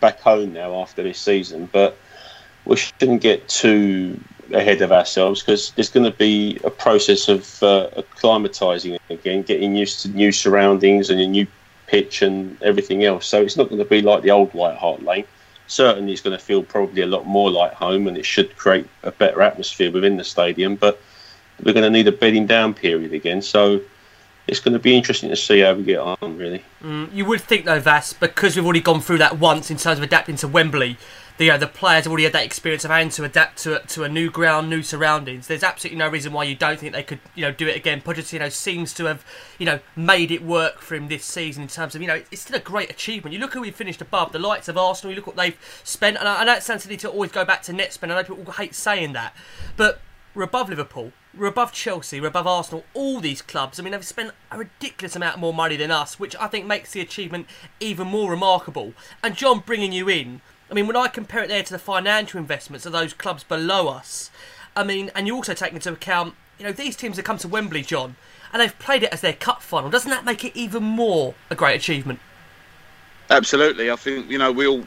back 0.00 0.20
home 0.20 0.52
now 0.54 0.74
after 0.80 1.02
this 1.02 1.18
season, 1.18 1.68
but 1.72 1.96
we 2.64 2.76
shouldn't 2.76 3.20
get 3.20 3.48
too 3.48 4.18
ahead 4.52 4.82
of 4.82 4.92
ourselves 4.92 5.40
because 5.40 5.72
there's 5.72 5.90
going 5.90 6.10
to 6.10 6.16
be 6.16 6.58
a 6.64 6.70
process 6.70 7.28
of 7.28 7.62
uh, 7.62 7.88
acclimatizing 7.96 8.98
again, 9.10 9.42
getting 9.42 9.74
used 9.74 10.02
to 10.02 10.08
new 10.08 10.32
surroundings 10.32 11.10
and 11.10 11.20
a 11.20 11.26
new 11.26 11.46
pitch 11.86 12.22
and 12.22 12.60
everything 12.62 13.04
else. 13.04 13.26
So 13.26 13.42
it's 13.42 13.56
not 13.56 13.68
going 13.68 13.78
to 13.78 13.84
be 13.84 14.00
like 14.00 14.22
the 14.22 14.30
old 14.30 14.52
White 14.54 14.76
Hart 14.76 15.02
Lane. 15.02 15.24
Certainly, 15.66 16.12
it's 16.12 16.20
going 16.20 16.36
to 16.36 16.44
feel 16.44 16.62
probably 16.62 17.02
a 17.02 17.06
lot 17.06 17.26
more 17.26 17.48
like 17.48 17.72
home, 17.72 18.08
and 18.08 18.18
it 18.18 18.26
should 18.26 18.56
create 18.56 18.88
a 19.04 19.12
better 19.12 19.40
atmosphere 19.40 19.92
within 19.92 20.16
the 20.16 20.24
stadium. 20.24 20.74
But 20.74 21.00
we're 21.62 21.72
going 21.72 21.84
to 21.84 21.90
need 21.90 22.08
a 22.08 22.12
bedding 22.12 22.46
down 22.46 22.74
period 22.74 23.12
again. 23.12 23.40
So 23.40 23.80
it's 24.46 24.58
going 24.58 24.72
to 24.72 24.80
be 24.80 24.96
interesting 24.96 25.30
to 25.30 25.36
see 25.36 25.60
how 25.60 25.74
we 25.74 25.84
get 25.84 26.00
on, 26.00 26.36
really. 26.36 26.64
You 27.12 27.24
would 27.24 27.40
think 27.40 27.66
though, 27.66 27.78
Vass, 27.78 28.12
because 28.12 28.56
we've 28.56 28.64
already 28.64 28.80
gone 28.80 29.00
through 29.00 29.18
that 29.18 29.38
once 29.38 29.70
in 29.70 29.76
terms 29.76 29.98
of 29.98 30.02
adapting 30.02 30.36
to 30.36 30.48
Wembley. 30.48 30.96
The, 31.40 31.46
you 31.46 31.52
know, 31.52 31.56
the 31.56 31.68
players 31.68 32.04
have 32.04 32.12
already 32.12 32.24
had 32.24 32.34
that 32.34 32.44
experience 32.44 32.84
of 32.84 32.90
having 32.90 33.08
to 33.08 33.24
adapt 33.24 33.62
to 33.62 33.82
a, 33.82 33.86
to 33.86 34.04
a 34.04 34.10
new 34.10 34.30
ground, 34.30 34.68
new 34.68 34.82
surroundings. 34.82 35.46
There's 35.46 35.62
absolutely 35.62 35.96
no 35.96 36.06
reason 36.10 36.34
why 36.34 36.44
you 36.44 36.54
don't 36.54 36.78
think 36.78 36.92
they 36.92 37.02
could, 37.02 37.20
you 37.34 37.40
know, 37.40 37.50
do 37.50 37.66
it 37.66 37.76
again. 37.76 38.02
Pochettino 38.02 38.52
seems 38.52 38.92
to 38.92 39.06
have, 39.06 39.24
you 39.58 39.64
know, 39.64 39.80
made 39.96 40.30
it 40.30 40.44
work 40.44 40.82
for 40.82 40.96
him 40.96 41.08
this 41.08 41.24
season 41.24 41.62
in 41.62 41.70
terms 41.70 41.94
of, 41.94 42.02
you 42.02 42.08
know, 42.08 42.22
it's 42.30 42.42
still 42.42 42.58
a 42.58 42.60
great 42.60 42.90
achievement. 42.90 43.32
You 43.32 43.40
look 43.40 43.54
who 43.54 43.62
we 43.62 43.70
finished 43.70 44.02
above, 44.02 44.32
the 44.32 44.38
likes 44.38 44.68
of 44.68 44.76
Arsenal. 44.76 45.12
You 45.12 45.16
look 45.16 45.26
what 45.26 45.36
they've 45.36 45.56
spent, 45.82 46.18
and 46.18 46.28
I, 46.28 46.42
I 46.42 46.44
know 46.44 46.56
it 46.56 46.62
sounds 46.62 46.82
silly 46.82 46.98
to 46.98 47.08
always 47.08 47.32
go 47.32 47.46
back 47.46 47.62
to 47.62 47.72
net 47.72 47.94
spend. 47.94 48.12
I 48.12 48.16
know 48.16 48.24
people 48.24 48.52
hate 48.52 48.74
saying 48.74 49.14
that, 49.14 49.34
but 49.78 50.02
we're 50.34 50.42
above 50.42 50.68
Liverpool, 50.68 51.10
we're 51.34 51.46
above 51.46 51.72
Chelsea, 51.72 52.20
we're 52.20 52.26
above 52.26 52.46
Arsenal, 52.46 52.84
all 52.92 53.18
these 53.18 53.40
clubs. 53.40 53.80
I 53.80 53.82
mean, 53.82 53.92
they've 53.92 54.04
spent 54.04 54.32
a 54.50 54.58
ridiculous 54.58 55.16
amount 55.16 55.38
more 55.38 55.54
money 55.54 55.76
than 55.76 55.90
us, 55.90 56.20
which 56.20 56.36
I 56.36 56.48
think 56.48 56.66
makes 56.66 56.92
the 56.92 57.00
achievement 57.00 57.46
even 57.80 58.08
more 58.08 58.30
remarkable. 58.30 58.92
And 59.22 59.34
Jon, 59.34 59.62
bringing 59.64 59.92
you 59.92 60.10
in, 60.10 60.42
I 60.70 60.74
mean, 60.74 60.86
when 60.86 60.96
I 60.96 61.08
compare 61.08 61.42
it 61.42 61.48
there 61.48 61.64
to 61.64 61.72
the 61.72 61.78
financial 61.78 62.38
investments 62.38 62.86
of 62.86 62.92
those 62.92 63.12
clubs 63.12 63.42
below 63.42 63.88
us, 63.88 64.30
I 64.76 64.84
mean, 64.84 65.10
and 65.16 65.26
you 65.26 65.34
also 65.34 65.52
take 65.52 65.72
into 65.72 65.92
account, 65.92 66.34
you 66.58 66.64
know, 66.64 66.72
these 66.72 66.94
teams 66.94 67.16
have 67.16 67.24
come 67.24 67.38
to 67.38 67.48
Wembley, 67.48 67.82
Jon, 67.82 68.14
and 68.52 68.62
they've 68.62 68.78
played 68.78 69.02
it 69.02 69.12
as 69.12 69.20
their 69.20 69.32
cup 69.32 69.62
final. 69.62 69.90
Doesn't 69.90 70.10
that 70.10 70.24
make 70.24 70.44
it 70.44 70.56
even 70.56 70.84
more 70.84 71.34
a 71.50 71.56
great 71.56 71.74
achievement? 71.74 72.20
Absolutely. 73.30 73.90
I 73.90 73.96
think, 73.96 74.30
you 74.30 74.38
know, 74.38 74.52
we 74.52 74.68
all, 74.68 74.84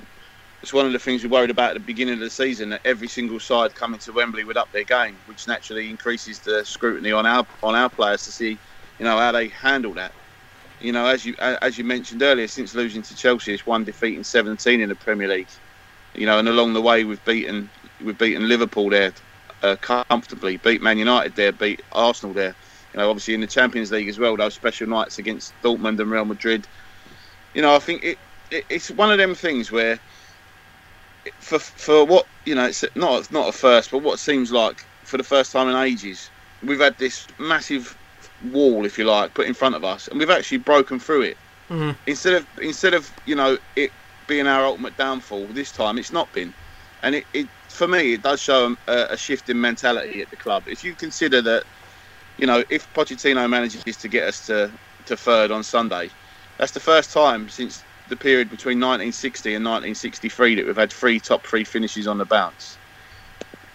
it's 0.61 0.71
one 0.71 0.85
of 0.85 0.93
the 0.93 0.99
things 0.99 1.21
we 1.21 1.29
worried 1.29 1.49
about 1.49 1.71
at 1.71 1.73
the 1.73 1.81
beginning 1.81 2.13
of 2.13 2.21
the 2.21 2.29
season 2.29 2.69
that 2.69 2.81
every 2.85 3.09
single 3.09 3.39
side 3.39 3.75
coming 3.75 3.99
to 4.01 4.13
Wembley 4.13 4.45
would 4.45 4.57
up 4.57 4.71
their 4.71 4.85
game, 4.85 5.17
which 5.25 5.47
naturally 5.47 5.89
increases 5.89 6.39
the 6.39 6.63
scrutiny 6.63 7.11
on 7.11 7.25
our 7.25 7.45
on 7.61 7.75
our 7.75 7.89
players 7.89 8.23
to 8.23 8.31
see, 8.31 8.57
you 8.99 9.05
know, 9.05 9.17
how 9.17 9.33
they 9.33 9.49
handle 9.49 9.93
that. 9.93 10.13
You 10.79 10.93
know, 10.93 11.05
as 11.07 11.25
you 11.25 11.35
as 11.39 11.77
you 11.77 11.83
mentioned 11.83 12.21
earlier, 12.21 12.47
since 12.47 12.73
losing 12.73 13.01
to 13.01 13.15
Chelsea, 13.15 13.53
it's 13.53 13.65
one 13.65 13.83
defeat 13.83 14.17
in 14.17 14.23
17 14.23 14.81
in 14.81 14.89
the 14.89 14.95
Premier 14.95 15.27
League. 15.27 15.47
You 16.15 16.25
know, 16.25 16.39
and 16.39 16.47
along 16.47 16.73
the 16.73 16.81
way 16.81 17.03
we've 17.03 17.23
beaten 17.23 17.71
we've 18.01 18.17
beaten 18.17 18.47
Liverpool 18.47 18.89
there 18.89 19.13
uh, 19.61 19.75
comfortably, 19.77 20.57
beat 20.57 20.81
Man 20.81 20.97
United 20.97 21.35
there, 21.35 21.51
beat 21.51 21.81
Arsenal 21.91 22.33
there. 22.33 22.55
You 22.93 22.99
know, 22.99 23.09
obviously 23.09 23.33
in 23.33 23.41
the 23.41 23.47
Champions 23.47 23.91
League 23.91 24.09
as 24.09 24.19
well, 24.19 24.37
those 24.37 24.53
special 24.55 24.87
nights 24.87 25.17
against 25.17 25.59
Dortmund 25.61 25.99
and 25.99 26.11
Real 26.11 26.25
Madrid. 26.25 26.67
You 27.53 27.61
know, 27.61 27.75
I 27.75 27.79
think 27.79 28.03
it, 28.03 28.17
it 28.51 28.65
it's 28.69 28.91
one 28.91 29.11
of 29.11 29.17
them 29.17 29.33
things 29.35 29.71
where 29.71 29.99
for 31.39 31.59
for 31.59 32.05
what 32.05 32.25
you 32.45 32.55
know, 32.55 32.65
it's 32.65 32.83
not 32.95 33.19
it's 33.19 33.31
not 33.31 33.49
a 33.49 33.51
first, 33.51 33.91
but 33.91 34.03
what 34.03 34.19
seems 34.19 34.51
like 34.51 34.77
for 35.05 35.17
the 35.17 35.23
first 35.23 35.51
time 35.51 35.67
in 35.69 35.75
ages, 35.75 36.31
we've 36.61 36.79
had 36.79 36.97
this 36.97 37.27
massive 37.39 37.97
wall, 38.41 38.85
if 38.85 38.97
you 38.97 39.05
like, 39.05 39.33
put 39.33 39.47
in 39.47 39.53
front 39.53 39.75
of 39.75 39.83
us, 39.83 40.07
and 40.07 40.19
we've 40.19 40.29
actually 40.29 40.57
broken 40.59 40.99
through 40.99 41.21
it. 41.23 41.37
Mhm. 41.69 41.97
Instead 42.05 42.33
of 42.33 42.47
instead 42.61 42.93
of 42.93 43.11
you 43.25 43.35
know 43.35 43.57
it 43.75 43.91
being 44.27 44.47
our 44.47 44.65
ultimate 44.65 44.97
downfall, 44.97 45.53
this 45.53 45.71
time 45.71 45.97
it's 45.99 46.11
not 46.11 46.31
been, 46.33 46.55
and 47.03 47.15
it, 47.15 47.27
it 47.33 47.49
for 47.69 47.87
me 47.87 48.13
it 48.13 48.23
does 48.23 48.41
show 48.41 48.75
a, 48.87 49.07
a 49.11 49.17
shift 49.17 49.49
in 49.49 49.59
mentality 49.61 50.21
at 50.21 50.29
the 50.31 50.37
club. 50.37 50.65
If 50.67 50.83
you 50.83 50.95
consider 50.95 51.41
that, 51.43 51.65
you 52.37 52.47
know, 52.47 52.63
if 52.69 52.91
Pochettino 52.93 53.49
manages 53.49 53.83
to 53.99 54.09
get 54.09 54.27
us 54.27 54.43
to 54.45 54.75
to 55.05 55.17
third 55.17 55.51
on 55.51 55.63
Sunday, 55.63 56.11
that's 56.59 56.73
the 56.73 56.81
first 56.81 57.13
time 57.13 57.49
since 57.49 57.85
the 58.07 58.17
period 58.17 58.49
between 58.49 58.79
1960 58.79 59.55
and 59.55 59.65
1963 59.65 60.55
that 60.55 60.67
we've 60.67 60.77
had 60.77 60.93
three 60.93 61.19
top 61.19 61.47
three 61.47 61.65
finishes 61.65 62.07
on 62.07 62.17
the 62.19 62.25
bounce. 62.25 62.79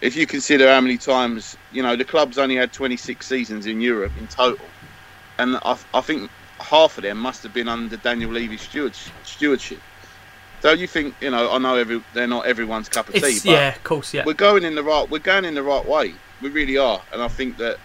If 0.01 0.15
you 0.15 0.27
consider 0.27 0.67
how 0.71 0.81
many 0.81 0.97
times, 0.97 1.55
you 1.71 1.83
know, 1.83 1.95
the 1.95 2.05
club's 2.05 2.37
only 2.37 2.55
had 2.55 2.73
26 2.73 3.27
seasons 3.27 3.65
in 3.67 3.81
Europe 3.81 4.13
in 4.17 4.27
total, 4.27 4.75
and 5.39 5.57
I, 5.63 5.77
I 5.93 6.01
think 6.01 6.31
half 6.61 6.97
of 6.97 7.03
them 7.03 7.17
must 7.19 7.43
have 7.43 7.53
been 7.53 7.67
under 7.69 7.97
Daniel 7.97 8.31
Levy's 8.33 8.63
stewards, 8.63 9.13
stewardship. 9.23 9.81
So 10.61 10.73
you 10.73 10.87
think, 10.87 11.15
you 11.21 11.31
know, 11.31 11.51
I 11.51 11.57
know 11.57 11.75
every 11.75 12.03
they're 12.13 12.27
not 12.27 12.45
everyone's 12.45 12.89
cup 12.89 13.07
of 13.07 13.15
tea, 13.15 13.21
It's, 13.21 13.45
but 13.45 13.51
yeah, 13.51 13.75
of 13.75 13.83
course, 13.83 14.13
yeah. 14.13 14.23
we're 14.25 14.33
going 14.33 14.63
in 14.63 14.75
the 14.75 14.83
right 14.83 15.09
we're 15.09 15.19
going 15.19 15.45
in 15.45 15.55
the 15.55 15.63
right 15.63 15.85
way. 15.85 16.13
We 16.41 16.49
really 16.49 16.77
are, 16.77 17.01
and 17.13 17.21
I 17.21 17.27
think 17.27 17.57
that 17.57 17.77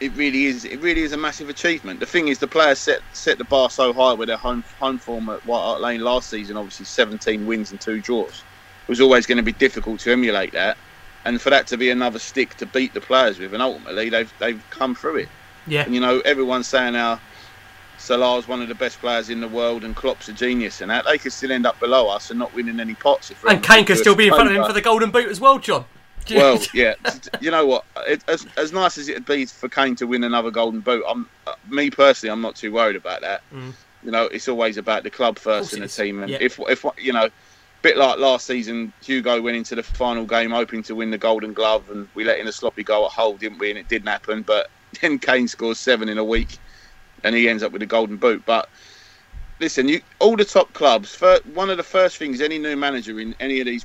it 0.00 0.12
really 0.14 0.46
is 0.46 0.64
it 0.64 0.80
really 0.80 1.02
is 1.02 1.12
a 1.12 1.16
massive 1.16 1.48
achievement. 1.48 2.00
The 2.00 2.06
thing 2.06 2.28
is, 2.28 2.38
the 2.38 2.46
players 2.46 2.78
set 2.78 3.00
set 3.12 3.38
the 3.38 3.44
bar 3.44 3.70
so 3.70 3.92
high 3.92 4.12
with 4.12 4.28
their 4.28 4.36
home 4.36 4.62
home 4.78 4.98
form 4.98 5.28
at 5.28 5.44
White 5.44 5.60
Hart 5.60 5.80
Lane 5.80 6.00
last 6.00 6.30
season. 6.30 6.56
Obviously, 6.56 6.86
17 6.86 7.46
wins 7.46 7.70
and 7.70 7.80
two 7.80 8.00
draws. 8.00 8.42
It 8.86 8.88
was 8.88 9.00
always 9.00 9.26
going 9.26 9.36
to 9.38 9.42
be 9.42 9.52
difficult 9.52 10.00
to 10.00 10.12
emulate 10.12 10.52
that, 10.52 10.76
and 11.24 11.40
for 11.40 11.50
that 11.50 11.66
to 11.68 11.76
be 11.76 11.90
another 11.90 12.18
stick 12.18 12.56
to 12.56 12.66
beat 12.66 12.94
the 12.94 13.00
players 13.00 13.38
with, 13.38 13.54
and 13.54 13.62
ultimately 13.62 14.08
they've 14.08 14.32
they've 14.38 14.62
come 14.70 14.94
through 14.94 15.16
it. 15.16 15.28
Yeah. 15.66 15.82
And 15.82 15.94
you 15.94 16.00
know, 16.00 16.20
everyone's 16.20 16.68
saying 16.68 16.94
how 16.94 17.20
Salah's 18.08 18.48
one 18.48 18.62
of 18.62 18.68
the 18.68 18.74
best 18.74 18.98
players 19.00 19.28
in 19.28 19.40
the 19.40 19.48
world 19.48 19.84
and 19.84 19.94
Klopp's 19.94 20.28
a 20.28 20.32
genius, 20.32 20.80
and 20.80 20.90
that 20.90 21.04
they 21.04 21.18
could 21.18 21.32
still 21.32 21.52
end 21.52 21.66
up 21.66 21.78
below 21.78 22.08
us 22.08 22.30
and 22.30 22.38
not 22.38 22.54
winning 22.54 22.80
any 22.80 22.94
pots. 22.94 23.30
If 23.30 23.44
And 23.44 23.62
Kane 23.62 23.84
could 23.84 23.98
still 23.98 24.14
be 24.14 24.28
in 24.28 24.34
front 24.34 24.48
of 24.48 24.56
him 24.56 24.64
for 24.64 24.72
the 24.72 24.80
Golden 24.80 25.10
Boot 25.10 25.28
as 25.28 25.40
well, 25.40 25.58
Jon. 25.58 25.84
Well, 26.30 26.60
yeah. 26.74 26.92
You 27.40 27.50
know 27.50 27.64
what? 27.64 27.86
It, 28.06 28.22
as 28.28 28.46
as 28.58 28.70
nice 28.70 28.98
as 28.98 29.08
it'd 29.08 29.24
be 29.24 29.46
for 29.46 29.66
Kane 29.66 29.96
to 29.96 30.06
win 30.06 30.24
another 30.24 30.50
Golden 30.50 30.80
Boot, 30.80 31.02
I'm 31.08 31.26
uh, 31.46 31.54
me 31.70 31.88
personally, 31.88 32.30
I'm 32.30 32.42
not 32.42 32.54
too 32.54 32.70
worried 32.70 32.96
about 32.96 33.22
that. 33.22 33.40
Mm. 33.50 33.72
You 34.04 34.10
know, 34.10 34.24
it's 34.24 34.46
always 34.46 34.76
about 34.76 35.04
the 35.04 35.10
club 35.10 35.38
first 35.38 35.72
and 35.72 35.82
the 35.82 35.88
team, 35.88 36.22
and 36.22 36.30
Yeah. 36.30 36.36
if 36.42 36.60
if 36.68 36.84
you 36.98 37.14
know, 37.14 37.30
bit 37.80 37.96
like 37.96 38.18
last 38.18 38.46
season, 38.46 38.92
Hugo 39.02 39.40
went 39.40 39.56
into 39.56 39.74
the 39.74 39.82
final 39.82 40.26
game 40.26 40.50
hoping 40.50 40.82
to 40.82 40.94
win 40.94 41.10
the 41.10 41.16
Golden 41.16 41.54
Glove, 41.54 41.88
and 41.88 42.06
we 42.14 42.24
let 42.24 42.38
in 42.38 42.46
a 42.46 42.52
sloppy 42.52 42.82
goal 42.84 43.06
at 43.06 43.12
Hull, 43.12 43.38
didn't 43.38 43.58
we? 43.58 43.70
And 43.70 43.78
it 43.78 43.88
didn't 43.88 44.08
happen. 44.08 44.42
But 44.42 44.70
then 45.00 45.18
Kane 45.18 45.48
scores 45.48 45.78
seven 45.78 46.10
in 46.10 46.18
a 46.18 46.24
week, 46.24 46.58
and 47.24 47.34
he 47.34 47.48
ends 47.48 47.62
up 47.62 47.72
with 47.72 47.80
the 47.80 47.86
Golden 47.86 48.16
Boot. 48.16 48.42
But 48.46 48.68
listen, 49.60 49.88
you, 49.88 50.00
all 50.20 50.36
the 50.36 50.44
top 50.44 50.72
clubs. 50.72 51.20
One 51.54 51.70
of 51.70 51.76
the 51.76 51.82
first 51.82 52.16
things 52.16 52.40
any 52.40 52.58
new 52.58 52.76
manager 52.76 53.18
in 53.20 53.34
any 53.40 53.60
of 53.60 53.66
these 53.66 53.84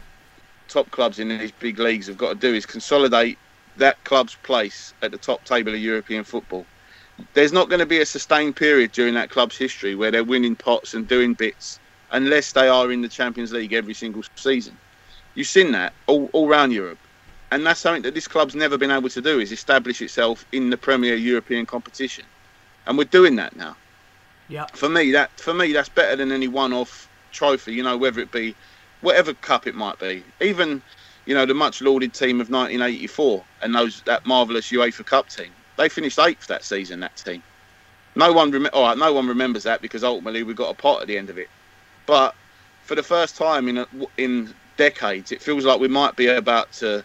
top 0.67 0.89
clubs 0.91 1.19
in 1.19 1.29
these 1.29 1.51
big 1.51 1.79
leagues 1.79 2.07
have 2.07 2.17
got 2.17 2.29
to 2.29 2.35
do 2.35 2.53
is 2.53 2.65
consolidate 2.65 3.37
that 3.77 4.03
club's 4.03 4.35
place 4.43 4.93
at 5.01 5.11
the 5.11 5.17
top 5.17 5.43
table 5.45 5.73
of 5.73 5.79
European 5.79 6.23
football. 6.23 6.65
There's 7.33 7.53
not 7.53 7.69
going 7.69 7.79
to 7.79 7.85
be 7.85 8.01
a 8.01 8.05
sustained 8.05 8.55
period 8.55 8.91
during 8.91 9.13
that 9.15 9.29
club's 9.29 9.57
history 9.57 9.95
where 9.95 10.11
they're 10.11 10.23
winning 10.23 10.55
pots 10.55 10.93
and 10.93 11.07
doing 11.07 11.33
bits 11.33 11.79
unless 12.11 12.51
they 12.51 12.67
are 12.67 12.91
in 12.91 13.01
the 13.01 13.09
Champions 13.09 13.51
League 13.51 13.73
every 13.73 13.93
single 13.93 14.23
season. 14.35 14.77
You've 15.35 15.47
seen 15.47 15.71
that 15.71 15.93
all, 16.07 16.29
all 16.33 16.47
around 16.47 16.71
Europe. 16.71 16.99
And 17.51 17.65
that's 17.65 17.79
something 17.79 18.01
that 18.03 18.15
this 18.15 18.27
club's 18.27 18.55
never 18.55 18.77
been 18.77 18.91
able 18.91 19.09
to 19.09 19.21
do 19.21 19.39
is 19.39 19.51
establish 19.51 20.01
itself 20.01 20.45
in 20.51 20.69
the 20.71 20.77
Premier 20.77 21.15
European 21.15 21.65
competition. 21.65 22.25
And 22.85 22.97
we're 22.97 23.05
doing 23.05 23.35
that 23.37 23.55
now. 23.55 23.75
Yeah. 24.49 24.65
For 24.73 24.89
me 24.89 25.11
that 25.11 25.31
for 25.39 25.53
me 25.53 25.71
that's 25.71 25.89
better 25.89 26.15
than 26.15 26.31
any 26.31 26.47
one 26.47 26.73
off 26.73 27.07
trophy, 27.31 27.73
you 27.73 27.83
know, 27.83 27.97
whether 27.97 28.19
it 28.19 28.31
be 28.31 28.55
whatever 29.01 29.33
cup 29.33 29.67
it 29.67 29.75
might 29.75 29.99
be. 29.99 30.23
Even, 30.41 30.81
you 31.25 31.33
know, 31.33 31.45
the 31.45 31.53
much 31.53 31.81
lauded 31.81 32.13
team 32.13 32.41
of 32.41 32.49
nineteen 32.49 32.81
eighty 32.81 33.07
four 33.07 33.43
and 33.61 33.73
those 33.73 34.01
that 34.01 34.25
marvellous 34.25 34.71
UEFA 34.71 35.05
Cup 35.05 35.29
team. 35.29 35.51
They 35.77 35.89
finished 35.89 36.19
eighth 36.19 36.47
that 36.47 36.63
season, 36.63 36.99
that 36.99 37.15
team. 37.15 37.41
No 38.15 38.31
one 38.31 38.51
rem- 38.51 38.69
all 38.73 38.83
right, 38.83 38.97
no 38.97 39.11
one 39.13 39.27
remembers 39.27 39.63
that 39.63 39.81
because 39.81 40.03
ultimately 40.03 40.43
we 40.43 40.53
got 40.53 40.69
a 40.69 40.75
pot 40.75 41.01
at 41.01 41.07
the 41.07 41.17
end 41.17 41.29
of 41.29 41.37
it. 41.37 41.49
But 42.05 42.35
for 42.83 42.95
the 42.95 43.03
first 43.03 43.35
time 43.37 43.67
in 43.67 43.79
a, 43.79 43.87
in 44.17 44.53
decades, 44.77 45.31
it 45.31 45.41
feels 45.41 45.65
like 45.65 45.79
we 45.79 45.87
might 45.87 46.15
be 46.15 46.27
about 46.27 46.71
to 46.73 47.03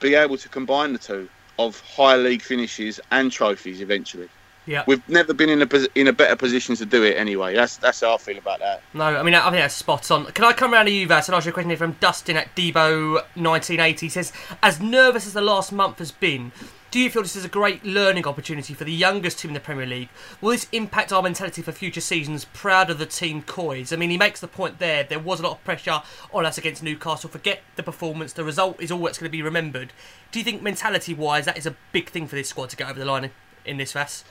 be 0.00 0.14
able 0.14 0.38
to 0.38 0.48
combine 0.48 0.92
the 0.92 0.98
two 0.98 1.28
of 1.58 1.80
high 1.80 2.16
league 2.16 2.42
finishes 2.42 2.98
and 3.10 3.30
trophies 3.30 3.80
eventually. 3.80 4.28
Yeah. 4.66 4.84
We've 4.86 5.06
never 5.08 5.32
been 5.32 5.48
in 5.48 5.62
a 5.62 5.68
in 5.94 6.08
a 6.08 6.12
better 6.12 6.36
position 6.36 6.76
to 6.76 6.86
do 6.86 7.02
it 7.02 7.16
anyway. 7.16 7.54
That's 7.54 7.76
that's 7.76 8.00
how 8.00 8.14
I 8.14 8.18
feel 8.18 8.38
about 8.38 8.60
that. 8.60 8.82
No, 8.94 9.04
I 9.04 9.22
mean, 9.22 9.34
I 9.34 9.42
think 9.50 9.62
that's 9.62 9.74
spot 9.74 10.10
on. 10.10 10.26
Can 10.26 10.44
I 10.44 10.52
come 10.52 10.74
around 10.74 10.86
to 10.86 10.92
you, 10.92 11.06
Vass, 11.06 11.28
and 11.28 11.34
ask 11.34 11.46
you 11.46 11.50
a 11.50 11.52
question 11.52 11.70
here 11.70 11.78
from 11.78 11.96
Dustin 12.00 12.36
at 12.36 12.54
Debo1980? 12.54 14.10
Says, 14.10 14.32
As 14.62 14.80
nervous 14.80 15.26
as 15.26 15.32
the 15.32 15.40
last 15.40 15.72
month 15.72 15.98
has 15.98 16.12
been, 16.12 16.52
do 16.90 16.98
you 16.98 17.08
feel 17.08 17.22
this 17.22 17.36
is 17.36 17.44
a 17.44 17.48
great 17.48 17.84
learning 17.84 18.26
opportunity 18.26 18.74
for 18.74 18.84
the 18.84 18.92
youngest 18.92 19.38
team 19.38 19.50
in 19.50 19.54
the 19.54 19.60
Premier 19.60 19.86
League? 19.86 20.08
Will 20.40 20.50
this 20.50 20.66
impact 20.72 21.12
our 21.12 21.22
mentality 21.22 21.62
for 21.62 21.72
future 21.72 22.00
seasons? 22.00 22.44
Proud 22.46 22.90
of 22.90 22.98
the 22.98 23.06
team 23.06 23.42
Coys. 23.42 23.92
I 23.92 23.96
mean, 23.96 24.10
he 24.10 24.18
makes 24.18 24.40
the 24.40 24.48
point 24.48 24.78
there. 24.78 25.04
There 25.04 25.20
was 25.20 25.38
a 25.38 25.44
lot 25.44 25.52
of 25.52 25.64
pressure 25.64 26.02
on 26.34 26.44
us 26.44 26.58
against 26.58 26.82
Newcastle. 26.82 27.30
Forget 27.30 27.62
the 27.76 27.84
performance. 27.84 28.32
The 28.32 28.44
result 28.44 28.80
is 28.80 28.90
all 28.90 28.98
that's 29.00 29.18
going 29.18 29.28
to 29.28 29.30
be 29.30 29.40
remembered. 29.40 29.92
Do 30.32 30.40
you 30.40 30.44
think 30.44 30.62
mentality 30.62 31.14
wise 31.14 31.44
that 31.44 31.56
is 31.56 31.66
a 31.66 31.76
big 31.92 32.10
thing 32.10 32.26
for 32.26 32.34
this 32.34 32.48
squad 32.48 32.70
to 32.70 32.76
get 32.76 32.90
over 32.90 32.98
the 32.98 33.04
line 33.04 33.30
in, 33.64 33.76
this 33.76 33.92
Vass? 33.92 34.24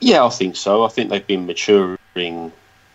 Yeah, 0.00 0.24
I 0.24 0.30
think 0.30 0.56
so. 0.56 0.84
I 0.84 0.88
think 0.88 1.10
they've 1.10 1.26
been 1.26 1.46
maturing 1.46 2.52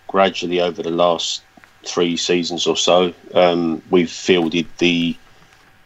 gradually 0.07 0.61
over 0.61 0.81
the 0.83 0.91
last 0.91 1.41
three 1.85 2.17
seasons 2.17 2.67
or 2.67 2.75
so. 2.75 3.13
Um, 3.33 3.81
we've 3.89 4.11
fielded 4.11 4.67
the 4.77 5.15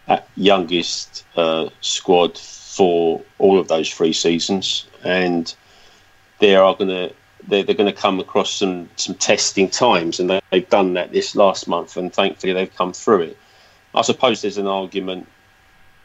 uh, 0.08 0.20
youngest 0.36 1.26
uh, 1.36 1.70
squad 1.82 2.38
for 2.38 3.22
all 3.38 3.60
of 3.60 3.68
those 3.68 3.94
three 3.94 4.14
seasons, 4.14 4.88
and 5.04 5.54
they 6.40 6.56
are 6.56 6.76
going 6.76 6.90
to 6.90 7.14
they're, 7.48 7.64
they're 7.64 7.76
going 7.76 7.94
to 7.94 8.02
come 8.02 8.20
across 8.20 8.52
some 8.52 8.90
some 8.96 9.16
testing 9.16 9.70
times, 9.70 10.20
and 10.20 10.30
they, 10.30 10.42
they've 10.52 10.70
done 10.70 10.94
that 10.94 11.12
this 11.12 11.36
last 11.36 11.68
month, 11.68 11.98
and 11.98 12.14
thankfully 12.14 12.54
they've 12.54 12.76
come 12.76 12.94
through 12.94 13.22
it. 13.22 13.38
I 13.94 14.02
suppose 14.02 14.42
there's 14.42 14.58
an 14.58 14.68
argument 14.68 15.28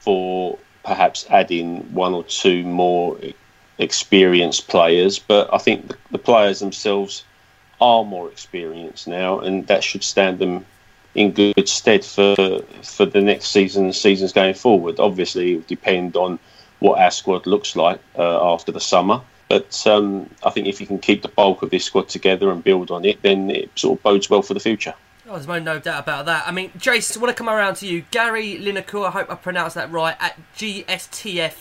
for 0.01 0.59
perhaps 0.87 1.27
adding 1.31 1.79
one 1.93 2.15
or 2.15 2.25
two 2.25 2.63
more 2.63 3.19
experienced 3.79 4.69
players, 4.69 5.19
but 5.19 5.53
I 5.53 5.59
think 5.59 5.89
the, 5.89 5.97
the 6.13 6.19
players 6.19 6.61
themselves 6.61 7.25
are 7.81 8.05
more 8.05 8.31
experienced 8.31 9.09
now, 9.09 9.41
and 9.41 9.67
that 9.67 9.85
should 9.85 10.05
stand 10.05 10.39
them 10.39 10.65
in 11.15 11.33
good 11.33 11.69
stead 11.69 12.05
for 12.05 12.37
for 12.83 13.05
the 13.05 13.21
next 13.21 13.49
season, 13.49 13.93
seasons 13.93 14.33
going 14.33 14.55
forward. 14.55 15.01
Obviously, 15.01 15.53
it 15.53 15.57
will 15.57 15.63
depend 15.77 16.17
on 16.17 16.39
what 16.79 17.01
our 17.01 17.11
squad 17.11 17.47
looks 17.47 17.75
like 17.75 18.01
uh, 18.17 18.53
after 18.53 18.73
the 18.73 18.81
summer. 18.81 19.21
But 19.49 19.87
um, 19.87 20.29
I 20.45 20.51
think 20.51 20.67
if 20.67 20.81
you 20.81 20.87
can 20.87 20.99
keep 20.99 21.23
the 21.23 21.29
bulk 21.29 21.63
of 21.63 21.71
this 21.71 21.85
squad 21.85 22.09
together 22.09 22.51
and 22.51 22.65
build 22.65 22.91
on 22.91 23.05
it, 23.05 23.23
then 23.23 23.51
it 23.51 23.71
sort 23.77 23.99
of 23.99 24.03
bodes 24.03 24.29
well 24.29 24.43
for 24.43 24.55
the 24.55 24.61
future. 24.61 24.95
Oh, 25.29 25.33
there's 25.33 25.49
no, 25.49 25.81
doubt 25.81 26.05
about 26.05 26.27
that. 26.27 26.47
I 26.47 26.53
mean, 26.53 26.71
Jace, 26.79 27.17
I 27.17 27.21
want 27.21 27.37
to 27.37 27.39
come 27.39 27.49
around 27.49 27.75
to 27.77 27.87
you. 27.87 28.05
Gary 28.13 28.61
Lineker, 28.61 29.09
I 29.09 29.11
hope 29.11 29.29
I 29.29 29.35
pronounced 29.35 29.75
that 29.75 29.91
right, 29.91 30.15
at 30.21 30.39
GSTFLLHAN 30.57 31.61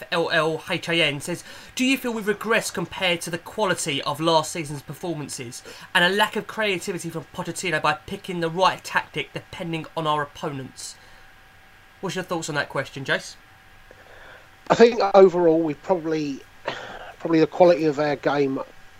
says, 1.19 1.43
Do 1.73 1.83
you 1.83 1.97
feel 1.97 2.13
we've 2.13 2.25
regressed 2.25 2.75
compared 2.75 3.21
to 3.21 3.31
the 3.31 3.39
quality 3.39 4.03
of 4.03 4.21
last 4.21 4.51
season's 4.51 4.83
performances 4.83 5.63
and 5.95 6.03
a 6.05 6.09
lack 6.09 6.35
of 6.35 6.45
creativity 6.45 7.09
from 7.09 7.25
Pochettino 7.33 7.81
by 7.81 7.93
picking 7.93 8.39
the 8.39 8.51
right 8.51 8.83
tactic 8.83 9.33
depending 9.33 9.87
on 9.97 10.05
our 10.05 10.21
opponents? 10.21 10.95
What's 12.01 12.15
your 12.15 12.23
thoughts 12.23 12.49
on 12.49 12.55
that 12.55 12.69
question, 12.69 13.03
Jace? 13.03 13.35
I 14.69 14.75
think 14.75 15.01
overall 15.15 15.59
we've 15.59 15.81
probably 15.81 16.41
probably 17.17 17.39
the 17.39 17.47
quality 17.47 17.85
of 17.85 17.97
our 17.97 18.15
game 18.15 18.59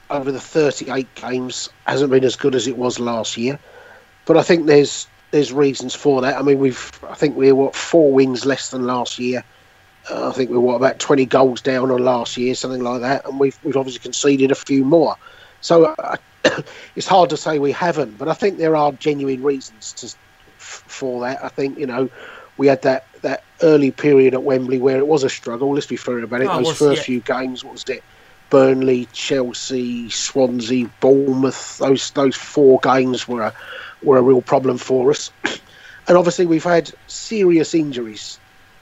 over 0.10 0.32
the 0.32 0.39
38 0.39 1.13
games 1.13 1.69
hasn't 1.86 2.10
been 2.10 2.23
as 2.23 2.36
good 2.36 2.56
as 2.56 2.65
it 2.67 2.75
was 2.75 2.99
last 2.99 3.38
year. 3.38 3.60
But 4.25 4.38
I 4.38 4.43
think 4.43 4.65
there's 4.65 5.07
there's 5.31 5.51
reasons 5.51 5.93
for 5.93 6.21
that. 6.21 6.38
I 6.38 6.41
mean, 6.41 6.59
we've 6.59 6.91
I 7.09 7.15
think 7.15 7.35
we're 7.35 7.55
what 7.55 7.75
four 7.75 8.11
wins 8.11 8.45
less 8.45 8.71
than 8.71 8.85
last 8.85 9.19
year. 9.19 9.43
Uh, 10.09 10.29
I 10.29 10.31
think 10.31 10.49
we're 10.51 10.59
what 10.59 10.75
about 10.75 10.99
20 10.99 11.25
goals 11.25 11.61
down 11.61 11.89
on 11.91 12.03
last 12.03 12.38
year, 12.38 12.53
something 12.53 12.83
like 12.83 13.01
that, 13.01 13.25
and 13.27 13.39
we've 13.39 13.57
we've 13.63 13.77
obviously 13.77 13.99
conceded 13.99 14.51
a 14.51 14.55
few 14.55 14.85
more. 14.85 15.15
So 15.61 15.85
uh, 15.85 16.17
it's 16.95 17.07
hard 17.07 17.29
to 17.31 17.38
say 17.38 17.59
we 17.59 17.71
haven't, 17.71 18.17
but 18.17 18.27
I 18.27 18.33
think 18.33 18.57
there 18.57 18.75
are 18.75 18.91
genuine 18.93 19.43
reasons 19.43 19.93
to, 19.93 20.15
for 20.57 21.21
that. 21.21 21.43
I 21.43 21.49
think 21.49 21.77
you 21.77 21.88
know 21.88 22.09
we 22.57 22.67
had 22.67 22.81
that 22.83 23.07
that 23.21 23.43
early 23.61 23.91
period 23.91 24.33
at 24.33 24.43
Wembley 24.43 24.77
where 24.79 24.97
it 24.97 25.07
was 25.07 25.23
a 25.23 25.29
struggle. 25.29 25.73
Let's 25.73 25.88
be 25.88 25.95
fair 25.95 26.19
about 26.19 26.41
it. 26.41 26.47
Oh, 26.49 26.63
Those 26.63 26.77
first 26.77 27.01
yeah. 27.01 27.05
few 27.05 27.19
games, 27.21 27.63
what 27.63 27.73
was 27.73 27.83
it? 27.88 28.03
Burnley, 28.49 29.08
Chelsea, 29.13 30.10
Swansea, 30.10 30.89
Bournemouth. 30.99 31.77
Those 31.77 32.12
those 32.12 32.36
four 32.36 32.79
games 32.79 33.27
were 33.27 33.43
a, 33.43 33.53
were 34.03 34.17
a 34.17 34.21
real 34.21 34.41
problem 34.41 34.77
for 34.77 35.10
us. 35.12 35.31
And 36.08 36.15
obviously, 36.17 36.45
we've 36.45 36.63
had 36.63 36.93
serious 37.08 37.73
injuries 37.73 38.38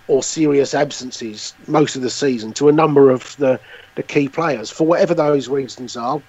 or 0.08 0.22
serious 0.22 0.74
absences 0.74 1.54
most 1.68 1.96
of 1.96 2.02
the 2.02 2.10
season 2.10 2.52
to 2.54 2.68
a 2.68 2.72
number 2.74 3.10
of 3.10 3.36
the, 3.38 3.60
the 3.96 4.04
key 4.04 4.28
players. 4.28 4.70
For 4.70 4.86
whatever 4.86 5.14
those 5.14 5.48
reasons 5.48 5.96
are, 5.96 6.22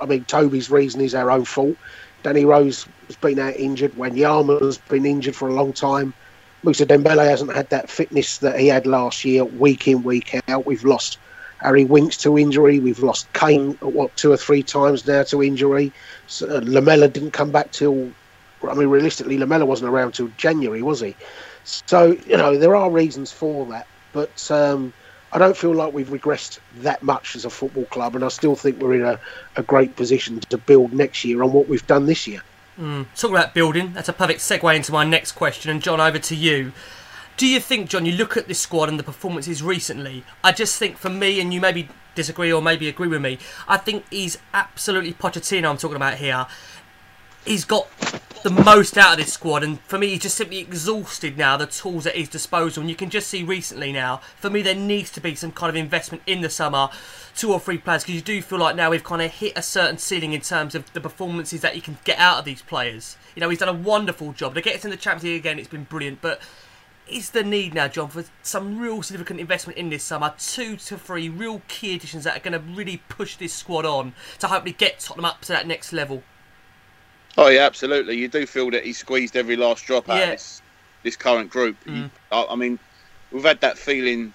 I 0.00 0.06
mean, 0.06 0.24
Toby's 0.24 0.70
reason 0.70 1.00
is 1.02 1.14
our 1.14 1.30
own 1.30 1.44
fault. 1.44 1.76
Danny 2.22 2.44
Rose 2.44 2.86
has 3.06 3.16
been 3.16 3.38
out 3.38 3.56
injured. 3.56 3.92
Wanyama's 3.92 4.78
been 4.78 5.04
injured 5.04 5.36
for 5.36 5.48
a 5.48 5.54
long 5.54 5.72
time. 5.72 6.14
Musa 6.64 6.86
Dembele 6.86 7.28
hasn't 7.28 7.54
had 7.54 7.70
that 7.70 7.88
fitness 7.88 8.38
that 8.38 8.58
he 8.58 8.66
had 8.68 8.86
last 8.86 9.24
year, 9.24 9.44
week 9.44 9.86
in, 9.86 10.02
week 10.02 10.40
out. 10.48 10.66
We've 10.66 10.84
lost 10.84 11.18
Harry 11.58 11.84
Winks 11.84 12.16
to 12.18 12.38
injury. 12.38 12.78
We've 12.78 13.02
lost 13.02 13.32
Kane, 13.32 13.72
what, 13.80 14.16
two 14.16 14.32
or 14.32 14.36
three 14.36 14.62
times 14.62 15.06
now 15.06 15.22
to 15.24 15.42
injury. 15.42 15.92
So, 16.26 16.48
uh, 16.48 16.60
Lamela 16.62 17.08
didn't 17.08 17.32
come 17.32 17.50
back 17.50 17.72
till 17.72 18.12
I 18.66 18.74
mean, 18.74 18.88
realistically, 18.88 19.38
Lamela 19.38 19.64
wasn't 19.64 19.90
around 19.90 20.12
till 20.14 20.28
January, 20.36 20.82
was 20.82 21.00
he? 21.00 21.14
So, 21.64 22.16
you 22.26 22.36
know, 22.36 22.56
there 22.56 22.74
are 22.74 22.90
reasons 22.90 23.30
for 23.30 23.66
that, 23.66 23.86
but 24.12 24.50
um, 24.50 24.92
I 25.32 25.38
don't 25.38 25.56
feel 25.56 25.74
like 25.74 25.92
we've 25.92 26.08
regressed 26.08 26.58
that 26.78 27.02
much 27.02 27.36
as 27.36 27.44
a 27.44 27.50
football 27.50 27.84
club, 27.86 28.14
and 28.14 28.24
I 28.24 28.28
still 28.28 28.56
think 28.56 28.80
we're 28.80 28.94
in 28.94 29.04
a, 29.04 29.20
a 29.56 29.62
great 29.62 29.96
position 29.96 30.40
to 30.40 30.58
build 30.58 30.92
next 30.92 31.24
year 31.24 31.42
on 31.42 31.52
what 31.52 31.68
we've 31.68 31.86
done 31.86 32.06
this 32.06 32.26
year. 32.26 32.42
Talking 33.16 33.36
about 33.36 33.54
building, 33.54 33.92
that's 33.92 34.08
a 34.08 34.12
perfect 34.12 34.40
segue 34.40 34.74
into 34.74 34.92
my 34.92 35.04
next 35.04 35.32
question. 35.32 35.70
And 35.70 35.82
Jon, 35.82 36.00
over 36.00 36.18
to 36.18 36.34
you. 36.34 36.72
Do 37.38 37.46
you 37.46 37.60
think, 37.60 37.88
Jon, 37.88 38.04
you 38.04 38.16
look 38.16 38.36
at 38.36 38.48
this 38.48 38.58
squad 38.58 38.88
and 38.88 38.98
the 38.98 39.04
performances 39.04 39.62
recently? 39.62 40.24
I 40.42 40.50
just 40.50 40.76
think 40.76 40.98
for 40.98 41.08
me, 41.08 41.40
and 41.40 41.54
you 41.54 41.60
maybe 41.60 41.88
disagree 42.16 42.52
or 42.52 42.60
maybe 42.60 42.88
agree 42.88 43.06
with 43.06 43.22
me, 43.22 43.38
I 43.68 43.76
think 43.76 44.04
he's 44.10 44.38
absolutely 44.52 45.12
Pochettino. 45.12 45.70
I'm 45.70 45.76
talking 45.76 45.94
about 45.94 46.14
here. 46.14 46.48
He's 47.44 47.64
got 47.64 47.88
the 48.42 48.50
most 48.50 48.98
out 48.98 49.12
of 49.12 49.24
this 49.24 49.32
squad, 49.32 49.62
and 49.62 49.80
for 49.82 49.98
me, 49.98 50.08
he's 50.08 50.22
just 50.22 50.36
simply 50.36 50.58
exhausted 50.58 51.38
now 51.38 51.56
the 51.56 51.66
tools 51.66 52.08
at 52.08 52.16
his 52.16 52.28
disposal. 52.28 52.80
And 52.80 52.90
you 52.90 52.96
can 52.96 53.08
just 53.08 53.28
see 53.28 53.44
recently 53.44 53.92
now, 53.92 54.16
for 54.40 54.50
me, 54.50 54.60
there 54.60 54.74
needs 54.74 55.12
to 55.12 55.20
be 55.20 55.36
some 55.36 55.52
kind 55.52 55.70
of 55.70 55.76
investment 55.76 56.24
in 56.26 56.40
the 56.40 56.50
summer, 56.50 56.88
two 57.36 57.52
or 57.52 57.60
three 57.60 57.78
players, 57.78 58.02
because 58.02 58.16
you 58.16 58.20
do 58.20 58.42
feel 58.42 58.58
like 58.58 58.74
now 58.74 58.90
we've 58.90 59.04
kind 59.04 59.22
of 59.22 59.30
hit 59.30 59.52
a 59.56 59.62
certain 59.62 59.98
ceiling 59.98 60.32
in 60.32 60.40
terms 60.40 60.74
of 60.74 60.92
the 60.92 61.00
performances 61.00 61.60
that 61.60 61.76
you 61.76 61.82
can 61.82 61.98
get 62.02 62.18
out 62.18 62.40
of 62.40 62.44
these 62.44 62.62
players. 62.62 63.16
You 63.36 63.40
know, 63.42 63.48
he's 63.48 63.60
done 63.60 63.68
a 63.68 63.72
wonderful 63.72 64.32
job. 64.32 64.56
To 64.56 64.60
get 64.60 64.74
us 64.74 64.84
in 64.84 64.90
the 64.90 64.96
Champions 64.96 65.22
League 65.22 65.36
again, 65.36 65.60
it's 65.60 65.68
been 65.68 65.84
brilliant, 65.84 66.20
but 66.20 66.40
is 67.10 67.30
the 67.30 67.42
need 67.42 67.74
now, 67.74 67.88
Jon, 67.88 68.08
for 68.08 68.24
some 68.42 68.78
real 68.78 69.02
significant 69.02 69.40
investment 69.40 69.78
in 69.78 69.90
this 69.90 70.02
summer? 70.04 70.34
Two 70.38 70.76
to 70.76 70.98
three 70.98 71.28
real 71.28 71.62
key 71.68 71.94
additions 71.94 72.24
that 72.24 72.36
are 72.36 72.40
going 72.40 72.52
to 72.52 72.74
really 72.74 72.98
push 73.08 73.36
this 73.36 73.52
squad 73.52 73.84
on 73.84 74.14
to 74.38 74.48
hopefully 74.48 74.72
get 74.72 75.00
Tottenham 75.00 75.24
up 75.24 75.40
to 75.42 75.48
that 75.48 75.66
next 75.66 75.92
level. 75.92 76.22
Oh 77.36 77.48
yeah, 77.48 77.60
absolutely. 77.66 78.16
You 78.16 78.28
do 78.28 78.46
feel 78.46 78.70
that 78.72 78.84
he 78.84 78.92
squeezed 78.92 79.36
every 79.36 79.56
last 79.56 79.84
drop 79.86 80.08
out 80.08 80.16
Yeah. 80.18 80.24
of 80.24 80.30
this 80.30 80.62
this 81.04 81.16
current 81.16 81.48
group. 81.50 81.76
He- 81.84 81.90
Mm. 81.92 82.10
I, 82.32 82.46
I 82.50 82.56
mean, 82.56 82.78
we've 83.30 83.44
had 83.44 83.60
that 83.60 83.78
feeling 83.78 84.34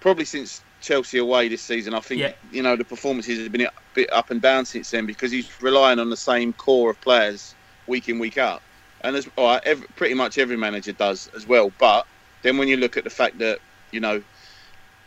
probably 0.00 0.24
since 0.24 0.62
Chelsea 0.80 1.18
away 1.18 1.48
this 1.48 1.62
season. 1.62 1.94
I 1.94 2.00
think 2.00 2.20
Yeah. 2.20 2.32
you 2.52 2.62
know 2.62 2.76
the 2.76 2.84
performances 2.84 3.40
have 3.42 3.50
been 3.50 3.62
a 3.62 3.72
bit 3.94 4.12
up 4.12 4.30
and 4.30 4.40
down 4.40 4.64
since 4.66 4.90
then 4.90 5.06
because 5.06 5.32
he's 5.32 5.48
relying 5.60 5.98
on 5.98 6.08
the 6.10 6.16
same 6.16 6.52
core 6.52 6.90
of 6.90 7.00
players 7.00 7.54
week 7.88 8.08
in 8.08 8.18
week 8.20 8.38
out, 8.38 8.62
and 9.02 9.16
as 9.16 9.28
all 9.36 9.46
right, 9.46 9.62
every, 9.64 9.86
pretty 9.96 10.14
much 10.14 10.38
every 10.38 10.56
manager 10.56 10.92
does 10.92 11.30
as 11.34 11.46
well. 11.46 11.72
But 11.78 12.06
then 12.42 12.58
when 12.58 12.68
you 12.68 12.76
look 12.76 12.96
at 12.96 13.04
the 13.04 13.10
fact 13.10 13.38
that 13.38 13.58
you 13.90 14.00
know 14.00 14.22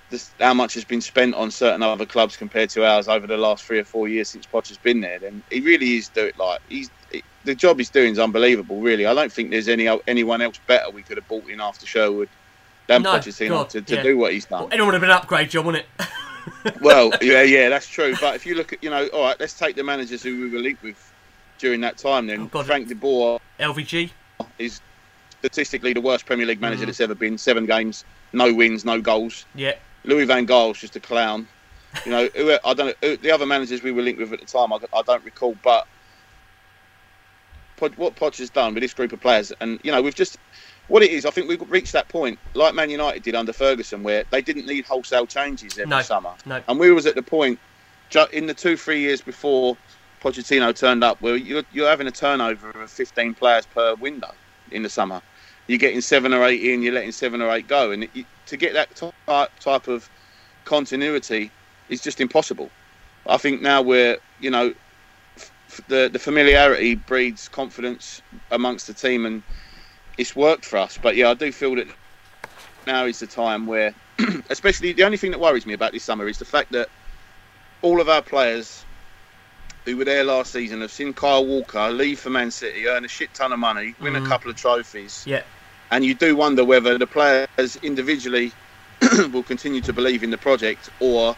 this, 0.09 0.31
how 0.39 0.53
much 0.53 0.73
has 0.73 0.83
been 0.83 1.01
spent 1.01 1.35
on 1.35 1.51
certain 1.51 1.83
other 1.83 2.05
clubs 2.05 2.35
compared 2.35 2.69
to 2.71 2.85
ours 2.85 3.07
over 3.07 3.27
the 3.27 3.37
last 3.37 3.63
three 3.63 3.79
or 3.79 3.83
four 3.85 4.07
years 4.07 4.29
since 4.29 4.45
Potter's 4.45 4.77
been 4.77 5.01
there, 5.01 5.19
then 5.19 5.43
he 5.51 5.59
really 5.59 5.97
is 5.97 6.09
do 6.09 6.25
it 6.25 6.37
like 6.37 6.61
he's 6.69 6.89
the 7.45 7.55
job 7.55 7.77
he's 7.77 7.89
doing 7.89 8.11
is 8.11 8.19
unbelievable. 8.19 8.79
Really, 8.81 9.05
I 9.05 9.13
don't 9.13 9.31
think 9.31 9.51
there's 9.51 9.67
any 9.67 9.87
anyone 10.07 10.41
else 10.41 10.59
better 10.67 10.89
we 10.91 11.03
could 11.03 11.17
have 11.17 11.27
bought 11.27 11.49
in 11.49 11.61
after 11.61 11.85
Sherwood 11.85 12.29
than 12.87 13.03
No, 13.03 13.13
Pochettino 13.13 13.49
God, 13.49 13.69
to, 13.71 13.81
to 13.81 13.95
yeah. 13.95 14.03
do 14.03 14.17
what 14.17 14.33
he's 14.33 14.45
done. 14.45 14.67
Anyone 14.71 14.87
would 14.87 14.93
have 14.95 15.01
been 15.01 15.11
an 15.11 15.17
upgrade, 15.17 15.49
Jon, 15.49 15.65
wouldn't 15.65 15.85
it? 15.99 16.81
well, 16.81 17.11
yeah, 17.21 17.43
yeah, 17.43 17.69
that's 17.69 17.87
true. 17.87 18.15
But 18.19 18.35
if 18.35 18.45
you 18.45 18.55
look 18.55 18.73
at, 18.73 18.83
you 18.83 18.89
know, 18.89 19.07
all 19.07 19.23
right, 19.23 19.39
let's 19.39 19.57
take 19.57 19.75
the 19.75 19.83
managers 19.83 20.23
who 20.23 20.41
we 20.41 20.49
were 20.49 20.59
linked 20.59 20.83
with 20.83 21.08
during 21.59 21.81
that 21.81 21.97
time. 21.97 22.25
Then 22.25 22.41
Oh, 22.41 22.45
God. 22.45 22.65
Frank 22.65 22.87
de 22.87 22.95
Boer 22.95 23.39
LVG. 23.59 24.09
is 24.57 24.81
statistically 25.39 25.93
the 25.93 26.01
worst 26.01 26.25
Premier 26.25 26.45
League 26.45 26.59
manager 26.61 26.83
Mhm. 26.83 26.87
that's 26.87 26.99
ever 27.01 27.15
been. 27.15 27.37
Seven 27.37 27.65
games, 27.65 28.03
no 28.33 28.51
wins, 28.53 28.83
no 28.83 28.99
goals. 28.99 29.45
Yeah. 29.53 29.75
Louis 30.05 30.25
Van 30.25 30.45
Gaal's 30.45 30.79
just 30.79 30.95
a 30.95 30.99
clown. 30.99 31.47
You 32.05 32.11
know, 32.11 32.29
who, 32.35 32.51
I 32.63 32.73
don't 32.73 32.87
know 32.87 32.93
who, 33.01 33.17
the 33.17 33.31
other 33.31 33.45
managers 33.45 33.83
we 33.83 33.91
were 33.91 34.01
linked 34.01 34.19
with 34.19 34.31
at 34.33 34.39
the 34.39 34.45
time. 34.45 34.71
I, 34.73 34.77
I 34.93 35.01
don't 35.01 35.23
recall, 35.23 35.55
but 35.63 35.87
Pod- 37.77 37.95
what 37.95 38.15
Poch 38.15 38.37
has 38.39 38.49
done 38.49 38.73
with 38.73 38.81
this 38.83 38.93
group 38.93 39.13
of 39.13 39.21
players, 39.21 39.51
and 39.61 39.79
you 39.83 39.91
know, 39.91 40.01
we've 40.01 40.13
just 40.15 40.37
what 40.89 41.01
it 41.01 41.11
is. 41.11 41.25
I 41.25 41.29
think 41.31 41.47
we've 41.47 41.61
reached 41.71 41.93
that 41.93 42.07
point, 42.09 42.37
like 42.53 42.75
Man 42.75 42.89
United 42.89 43.23
did 43.23 43.35
under 43.35 43.53
Ferguson, 43.53 44.03
where 44.03 44.25
they 44.31 44.41
didn't 44.41 44.65
need 44.65 44.83
wholesale 44.85 45.25
changes 45.25 45.73
every 45.79 45.89
No, 45.89 46.01
summer, 46.01 46.33
no. 46.45 46.61
and 46.67 46.77
we 46.79 46.91
was 46.91 47.05
at 47.05 47.15
the 47.15 47.21
point 47.23 47.57
in 48.33 48.47
the 48.47 48.53
two 48.53 48.75
three 48.75 48.99
years 48.99 49.21
before 49.21 49.77
Pochettino 50.21 50.75
turned 50.75 51.03
up, 51.03 51.21
where 51.21 51.35
you're, 51.35 51.63
you're 51.71 51.89
having 51.89 52.07
a 52.07 52.11
turnover 52.11 52.69
of 52.71 52.91
15 52.91 53.33
players 53.33 53.65
per 53.65 53.95
window 53.95 54.31
in 54.71 54.83
the 54.83 54.89
summer. 54.89 55.21
You're 55.67 55.77
getting 55.77 56.01
seven 56.01 56.33
or 56.33 56.43
eight 56.45 56.63
in, 56.63 56.81
you're 56.81 56.93
letting 56.93 57.11
seven 57.11 57.41
or 57.41 57.51
eight 57.51 57.67
go, 57.67 57.91
and 57.91 58.03
it, 58.03 58.25
to 58.47 58.57
get 58.57 58.73
that 58.73 58.95
type 58.95 59.51
type 59.59 59.87
of 59.87 60.09
continuity 60.65 61.51
is 61.89 62.01
just 62.01 62.19
impossible. 62.19 62.69
I 63.27 63.37
think 63.37 63.61
now 63.61 63.81
we're, 63.81 64.17
you 64.39 64.49
know, 64.49 64.73
the 65.87 66.09
the 66.11 66.19
familiarity 66.19 66.95
breeds 66.95 67.47
confidence 67.47 68.21
amongst 68.49 68.87
the 68.87 68.93
team, 68.93 69.25
and 69.25 69.43
it's 70.17 70.35
worked 70.35 70.65
for 70.65 70.77
us. 70.77 70.97
But 70.99 71.15
yeah, 71.15 71.29
I 71.29 71.33
do 71.35 71.51
feel 71.51 71.75
that 71.75 71.87
now 72.87 73.05
is 73.05 73.19
the 73.19 73.27
time 73.27 73.67
where, 73.67 73.93
especially 74.49 74.93
the 74.93 75.03
only 75.03 75.17
thing 75.17 75.31
that 75.31 75.39
worries 75.39 75.67
me 75.67 75.73
about 75.73 75.91
this 75.91 76.03
summer 76.03 76.27
is 76.27 76.39
the 76.39 76.45
fact 76.45 76.71
that 76.71 76.89
all 77.83 78.01
of 78.01 78.09
our 78.09 78.23
players 78.23 78.83
who 79.89 79.97
were 79.97 80.05
there 80.05 80.23
last 80.23 80.51
season 80.51 80.81
have 80.81 80.91
seen 80.91 81.13
Kyle 81.13 81.45
Walker 81.45 81.89
leave 81.89 82.19
for 82.19 82.29
Man 82.29 82.51
City, 82.51 82.87
earn 82.87 83.05
a 83.05 83.07
shit 83.07 83.33
ton 83.33 83.51
of 83.51 83.59
money, 83.59 83.95
win 83.99 84.15
a 84.15 84.21
Mhm. 84.21 84.27
couple 84.27 84.51
of 84.51 84.55
trophies, 84.57 85.23
Yeah. 85.25 85.43
and 85.89 86.05
you 86.05 86.13
do 86.13 86.35
wonder 86.35 86.63
whether 86.63 86.97
the 86.97 87.07
players 87.07 87.75
individually 87.81 88.53
will 89.31 89.43
continue 89.43 89.81
to 89.81 89.93
believe 89.93 90.21
in 90.23 90.29
the 90.29 90.37
project 90.37 90.89
or 90.99 91.35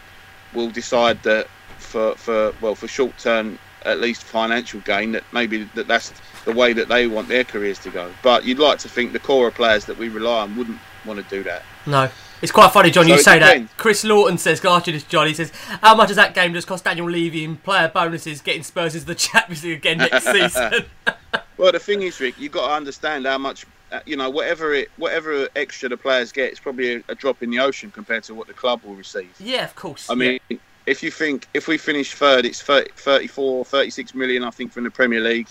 will 0.52 0.70
decide 0.70 1.22
that 1.24 1.48
for 1.78 2.16
for 2.18 2.52
well 2.60 2.76
for 2.76 2.88
short 2.88 3.18
term 3.18 3.58
at 3.86 4.00
least 4.00 4.24
financial 4.24 4.82
gain 4.82 5.12
that 5.14 5.24
maybe 5.32 5.64
that 5.74 5.88
that's 5.88 6.12
the 6.46 6.52
way 6.52 6.74
that 6.74 6.90
they 6.90 7.08
want 7.08 7.28
their 7.28 7.44
careers 7.44 7.80
to 7.80 7.90
go 7.90 8.14
but 8.22 8.44
you'd 8.44 8.60
like 8.60 8.78
to 8.80 8.90
think 8.90 9.14
the 9.14 9.20
core 9.20 9.48
of 9.48 9.56
players 9.56 9.86
that 9.86 9.98
we 9.98 10.10
rely 10.10 10.42
on 10.42 10.54
wouldn't 10.56 10.82
want 11.04 11.18
to 11.18 11.24
do 11.24 11.44
that 11.44 11.64
No. 11.88 12.10
It's 12.42 12.52
quite 12.52 12.72
funny, 12.72 12.92
Jon, 12.92 13.06
So 13.06 13.12
you 13.12 13.20
say 13.20 13.40
depends. 13.40 13.70
that. 13.70 13.78
Chris 13.78 14.04
Lawton 14.04 14.38
says, 14.38 14.64
year 14.64 14.80
this 14.86 15.04
Jon, 15.04 15.28
he 15.28 15.34
says, 15.34 15.52
how 15.82 15.96
much 15.96 16.08
does 16.08 16.18
that 16.18 16.34
game 16.34 16.54
just 16.54 16.68
cost 16.68 16.84
Daniel 16.84 17.10
Levy 17.10 17.44
in 17.44 17.58
player 17.58 17.88
bonuses 17.88 18.42
getting 18.42 18.64
Spurs 18.64 18.96
into 18.96 19.08
the 19.08 19.16
Champions 19.30 19.64
League 19.64 19.78
again 19.78 19.98
next 19.98 20.26
season? 20.32 20.86
well 21.58 21.72
the 21.72 21.80
thing 21.80 22.02
is 22.02 22.20
Rick 22.20 22.36
you've 22.40 22.52
got 22.52 22.68
to 22.68 22.74
understand 22.74 23.26
how 23.26 23.38
much 23.38 23.66
uh, 23.92 24.00
you 24.06 24.16
know 24.16 24.30
whatever 24.30 24.74
it 24.74 24.90
whatever 24.98 25.48
extra 25.56 25.88
the 25.88 25.96
players 25.98 26.32
get 26.32 26.50
it's 26.50 26.60
probably 26.60 26.96
a, 26.96 27.04
a 27.10 27.16
drop 27.16 27.44
in 27.44 27.52
the 27.52 27.60
ocean 27.60 27.92
compared 27.92 28.24
to 28.24 28.34
what 28.34 28.48
the 28.48 28.54
club 28.54 28.82
will 28.84 28.96
receive 28.96 29.30
yeah, 29.40 29.64
of 29.64 29.76
course. 29.76 30.10
I 30.10 30.16
mean, 30.16 30.40
if 30.86 31.04
you 31.04 31.12
think 31.12 31.48
if 31.54 31.68
we 31.68 31.78
finish 31.78 32.14
third, 32.14 32.46
it's 32.46 32.62
30, 32.62 32.92
34, 32.96 33.66
36 33.66 34.16
million, 34.16 34.44
I 34.44 34.50
think, 34.50 34.72
from 34.72 34.84
the 34.84 34.92
Premier 34.92 35.22
League. 35.22 35.48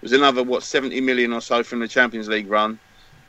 There's 0.00 0.12
another 0.12 0.42
what 0.44 0.62
70 0.62 1.00
million 1.00 1.32
or 1.32 1.40
so 1.40 1.62
from 1.62 1.80
the 1.80 1.88
Champions 1.88 2.28
League 2.28 2.48
run. 2.48 2.78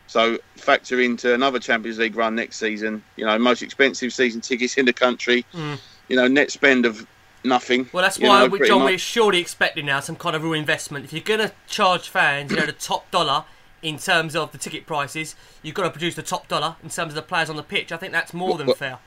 So 0.09 0.39
factor 0.55 0.99
into 0.99 1.35
another 1.35 1.59
Champions 1.59 1.99
League 1.99 2.15
run 2.15 2.33
next 2.33 2.57
season. 2.57 3.03
You 3.15 3.27
know, 3.27 3.37
most 3.37 3.61
expensive 3.61 4.11
season 4.11 4.41
tickets 4.41 4.75
in 4.75 4.85
the 4.85 4.93
country. 4.93 5.45
Mm. 5.53 5.79
You 6.07 6.15
know, 6.15 6.27
net 6.27 6.49
spend 6.49 6.87
of 6.87 7.05
nothing. 7.43 7.87
Well, 7.93 8.01
that's 8.01 8.17
why, 8.17 8.39
know, 8.39 8.47
we, 8.47 8.67
Jon, 8.67 8.79
much. 8.79 8.91
we're 8.91 8.97
surely 8.97 9.39
expecting 9.39 9.85
now 9.85 9.99
some 9.99 10.15
kind 10.15 10.35
of 10.35 10.43
real 10.43 10.53
investment. 10.53 11.05
If 11.05 11.13
you're 11.13 11.21
going 11.21 11.47
to 11.47 11.53
charge 11.67 12.09
fans, 12.09 12.49
you 12.49 12.57
know, 12.57 12.65
the 12.65 12.71
top 12.71 13.11
dollar 13.11 13.45
in 13.83 13.99
terms 13.99 14.35
of 14.35 14.51
the 14.51 14.57
ticket 14.57 14.87
prices, 14.87 15.35
you've 15.61 15.75
got 15.75 15.83
to 15.83 15.91
produce 15.91 16.15
the 16.15 16.23
top 16.23 16.47
dollar 16.47 16.75
in 16.81 16.89
terms 16.89 17.11
of 17.11 17.15
the 17.15 17.21
players 17.21 17.47
on 17.47 17.55
the 17.55 17.61
pitch. 17.61 17.91
I 17.91 17.97
think 17.97 18.11
that's 18.11 18.33
more 18.33 18.57
than 18.57 18.65
Well, 18.65 18.75
fair. 18.75 18.97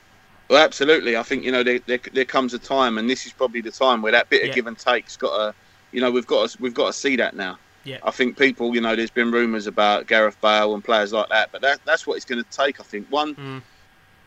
Well, 0.48 0.62
absolutely. 0.62 1.16
I 1.16 1.24
think 1.24 1.42
you 1.42 1.50
know 1.50 1.64
there, 1.64 1.80
there, 1.86 1.98
there 2.12 2.24
comes 2.24 2.54
a 2.54 2.60
time, 2.60 2.96
and 2.96 3.10
this 3.10 3.26
is 3.26 3.32
probably 3.32 3.60
the 3.60 3.72
time 3.72 4.02
where 4.02 4.12
that 4.12 4.30
bit 4.30 4.42
Yeah. 4.44 4.50
of 4.50 4.54
give 4.54 4.66
and 4.68 4.78
take's 4.78 5.16
got 5.16 5.36
to, 5.36 5.54
you 5.90 6.00
know, 6.00 6.12
we've 6.12 6.28
got 6.28 6.50
to, 6.50 6.62
we've 6.62 6.74
got 6.74 6.86
to 6.86 6.92
see 6.92 7.16
that 7.16 7.34
now. 7.34 7.58
Yeah. 7.84 7.98
I 8.04 8.10
think 8.10 8.38
people, 8.38 8.74
you 8.74 8.80
know, 8.80 8.94
there's 8.94 9.10
been 9.10 9.30
rumours 9.30 9.66
about 9.66 10.06
Gareth 10.06 10.40
Bale 10.40 10.74
and 10.74 10.84
players 10.84 11.12
like 11.12 11.28
that, 11.30 11.50
but 11.52 11.62
that, 11.62 11.80
that's 11.84 12.06
what 12.06 12.16
it's 12.16 12.24
going 12.24 12.42
to 12.42 12.50
take. 12.50 12.80
I 12.80 12.84
think 12.84 13.06
one 13.10 13.34
Mm. 13.34 13.62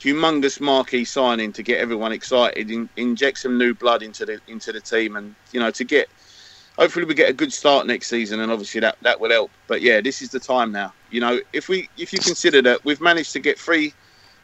humongous 0.03 0.59
marquee 0.59 1.05
signing 1.05 1.53
to 1.53 1.63
get 1.63 1.79
everyone 1.79 2.11
excited, 2.11 2.69
in, 2.69 2.89
inject 2.97 3.39
some 3.39 3.57
new 3.57 3.73
blood 3.73 4.03
into 4.03 4.25
the 4.25 4.39
into 4.47 4.71
the 4.71 4.81
team, 4.81 5.15
and 5.15 5.35
you 5.51 5.59
know, 5.59 5.71
to 5.71 5.85
get 5.85 6.07
hopefully 6.77 7.05
we 7.05 7.13
get 7.13 7.29
a 7.29 7.33
good 7.33 7.53
start 7.53 7.87
next 7.87 8.09
season, 8.09 8.39
and 8.41 8.51
obviously 8.51 8.81
that 8.81 8.97
that 9.01 9.19
will 9.19 9.31
help. 9.31 9.51
But 9.67 9.81
yeah, 9.81 10.01
this 10.01 10.21
is 10.21 10.29
the 10.29 10.39
time 10.39 10.71
now. 10.71 10.93
You 11.09 11.21
know, 11.21 11.39
if 11.53 11.69
we 11.69 11.89
if 11.97 12.11
you 12.11 12.19
consider 12.19 12.61
that 12.63 12.81
we've 12.83 13.01
managed 13.01 13.33
to 13.33 13.39
get 13.39 13.59
three 13.59 13.93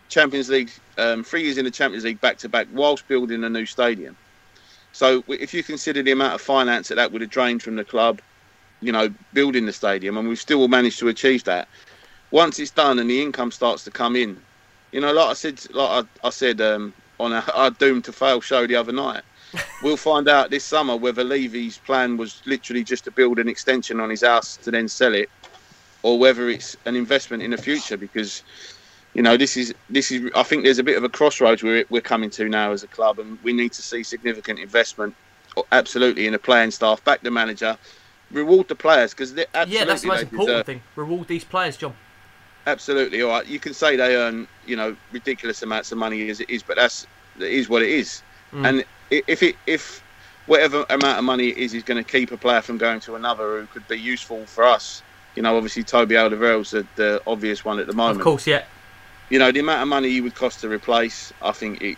Champions 0.09 0.49
League, 0.49 0.71
um, 0.97 1.23
three 1.23 1.43
years 1.43 1.57
in 1.57 1.65
the 1.65 1.71
Champions 1.71 2.05
League 2.05 2.21
back 2.21 2.37
to 2.39 2.49
back, 2.49 2.67
whilst 2.71 3.07
building 3.07 3.43
a 3.43 3.49
new 3.49 3.65
stadium. 3.65 4.17
So 4.93 5.23
if 5.27 5.53
you 5.53 5.63
consider 5.63 6.03
the 6.03 6.11
amount 6.11 6.33
of 6.35 6.41
finance 6.41 6.89
that 6.89 6.95
that 6.95 7.11
would 7.11 7.21
have 7.21 7.29
drained 7.29 7.63
from 7.63 7.75
the 7.75 7.85
club, 7.85 8.21
you 8.81 8.91
know, 8.91 9.13
building 9.33 9.65
the 9.65 9.73
stadium, 9.73 10.17
and 10.17 10.27
we've 10.27 10.39
still 10.39 10.67
managed 10.67 10.99
to 10.99 11.07
achieve 11.07 11.43
that. 11.45 11.67
Once 12.31 12.59
it's 12.59 12.71
done 12.71 12.99
and 12.99 13.09
the 13.09 13.21
income 13.21 13.51
starts 13.51 13.83
to 13.83 13.91
come 13.91 14.15
in, 14.15 14.39
you 14.91 14.99
know, 14.99 15.13
like 15.13 15.29
I 15.29 15.33
said, 15.33 15.61
like 15.73 16.05
I, 16.23 16.27
I 16.27 16.29
said 16.29 16.59
um, 16.61 16.93
on 17.19 17.33
our, 17.33 17.43
our 17.53 17.71
Doom 17.71 18.01
to 18.03 18.11
Fail 18.11 18.41
show 18.41 18.67
the 18.67 18.75
other 18.75 18.91
night, 18.91 19.23
we'll 19.83 19.97
find 19.97 20.27
out 20.27 20.49
this 20.49 20.63
summer 20.63 20.95
whether 20.95 21.23
Levy's 21.23 21.77
plan 21.77 22.17
was 22.17 22.41
literally 22.45 22.83
just 22.83 23.03
to 23.05 23.11
build 23.11 23.39
an 23.39 23.49
extension 23.49 23.99
on 23.99 24.09
his 24.09 24.21
house 24.21 24.57
to 24.57 24.71
then 24.71 24.87
sell 24.87 25.13
it, 25.13 25.29
or 26.03 26.17
whether 26.17 26.49
it's 26.49 26.75
an 26.85 26.95
investment 26.95 27.43
in 27.43 27.51
the 27.51 27.57
future. 27.57 27.97
Because, 27.97 28.43
you 29.13 29.21
know, 29.21 29.37
this 29.37 29.57
is 29.57 29.73
this 29.89 30.11
is. 30.11 30.31
I 30.35 30.43
think 30.43 30.63
there's 30.63 30.79
a 30.79 30.83
bit 30.83 30.97
of 30.97 31.03
a 31.03 31.09
crossroads 31.09 31.63
we're 31.63 31.85
we're 31.89 32.01
coming 32.01 32.29
to 32.31 32.47
now 32.49 32.71
as 32.71 32.83
a 32.83 32.87
club, 32.87 33.19
and 33.19 33.37
we 33.43 33.53
need 33.53 33.73
to 33.73 33.81
see 33.81 34.03
significant 34.03 34.59
investment, 34.59 35.15
absolutely, 35.71 36.27
in 36.27 36.33
the 36.33 36.39
playing 36.39 36.71
staff, 36.71 37.03
back 37.03 37.21
the 37.21 37.31
manager, 37.31 37.77
reward 38.31 38.67
the 38.67 38.75
players 38.75 39.11
because 39.11 39.31
absolutely 39.31 39.73
Yeah, 39.75 39.85
that's 39.85 40.01
the 40.01 40.07
most 40.07 40.23
important 40.23 40.47
deserve- 40.47 40.65
thing. 40.65 40.81
Reward 40.95 41.27
these 41.27 41.43
players, 41.43 41.77
John. 41.77 41.93
Absolutely, 42.67 43.21
all 43.21 43.31
right. 43.31 43.47
You 43.47 43.59
can 43.59 43.73
say 43.73 43.95
they 43.95 44.15
earn, 44.15 44.47
you 44.67 44.75
know, 44.75 44.95
ridiculous 45.11 45.63
amounts 45.63 45.91
of 45.91 45.97
money 45.97 46.29
as 46.29 46.39
it 46.39 46.49
is, 46.49 46.61
but 46.61 46.75
that's 46.75 47.07
that 47.37 47.49
is 47.49 47.69
what 47.69 47.81
it 47.81 47.89
is. 47.89 48.21
Mm. 48.53 48.67
And 48.67 48.85
if 49.09 49.41
it 49.41 49.55
if 49.65 50.03
whatever 50.45 50.85
amount 50.89 51.17
of 51.17 51.23
money 51.23 51.49
it 51.49 51.57
is 51.57 51.73
is 51.73 51.83
going 51.83 52.03
to 52.03 52.09
keep 52.09 52.31
a 52.31 52.37
player 52.37 52.61
from 52.61 52.77
going 52.77 52.99
to 53.01 53.15
another 53.15 53.61
who 53.61 53.67
could 53.67 53.87
be 53.87 53.97
useful 53.97 54.45
for 54.45 54.63
us, 54.63 55.01
you 55.35 55.41
know, 55.41 55.55
obviously 55.55 55.83
Toby 55.83 56.15
Alderweireld's 56.15 56.71
the, 56.71 56.85
the 56.95 57.21
obvious 57.25 57.65
one 57.65 57.79
at 57.79 57.87
the 57.87 57.93
moment. 57.93 58.19
Of 58.19 58.23
course, 58.23 58.45
yeah. 58.45 58.63
You 59.29 59.39
know, 59.39 59.51
the 59.51 59.61
amount 59.61 59.81
of 59.81 59.87
money 59.87 60.09
he 60.09 60.21
would 60.21 60.35
cost 60.35 60.59
to 60.61 60.69
replace, 60.69 61.31
I 61.41 61.51
think 61.51 61.81
it. 61.81 61.97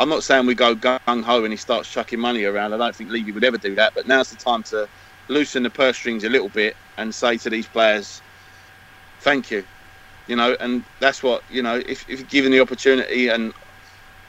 I'm 0.00 0.08
not 0.08 0.22
saying 0.24 0.46
we 0.46 0.54
go 0.54 0.74
gung 0.74 1.22
ho 1.22 1.44
and 1.44 1.52
he 1.52 1.56
starts 1.56 1.90
chucking 1.90 2.18
money 2.18 2.44
around. 2.44 2.72
I 2.72 2.78
don't 2.78 2.96
think 2.96 3.10
Levy 3.10 3.32
would 3.32 3.44
ever 3.44 3.58
do 3.58 3.74
that. 3.74 3.94
But 3.94 4.08
now's 4.08 4.30
the 4.30 4.36
time 4.36 4.62
to 4.64 4.88
loosen 5.28 5.62
the 5.62 5.70
purse 5.70 5.96
strings 5.96 6.24
a 6.24 6.28
little 6.28 6.48
bit 6.48 6.76
and 6.96 7.14
say 7.14 7.36
to 7.38 7.50
these 7.50 7.66
players, 7.66 8.20
"Thank 9.20 9.50
you," 9.50 9.64
you 10.26 10.36
know. 10.36 10.56
And 10.60 10.84
that's 11.00 11.22
what 11.22 11.42
you 11.50 11.62
know. 11.62 11.76
If, 11.86 12.08
if 12.08 12.28
given 12.28 12.50
the 12.52 12.60
opportunity, 12.60 13.28
and 13.28 13.52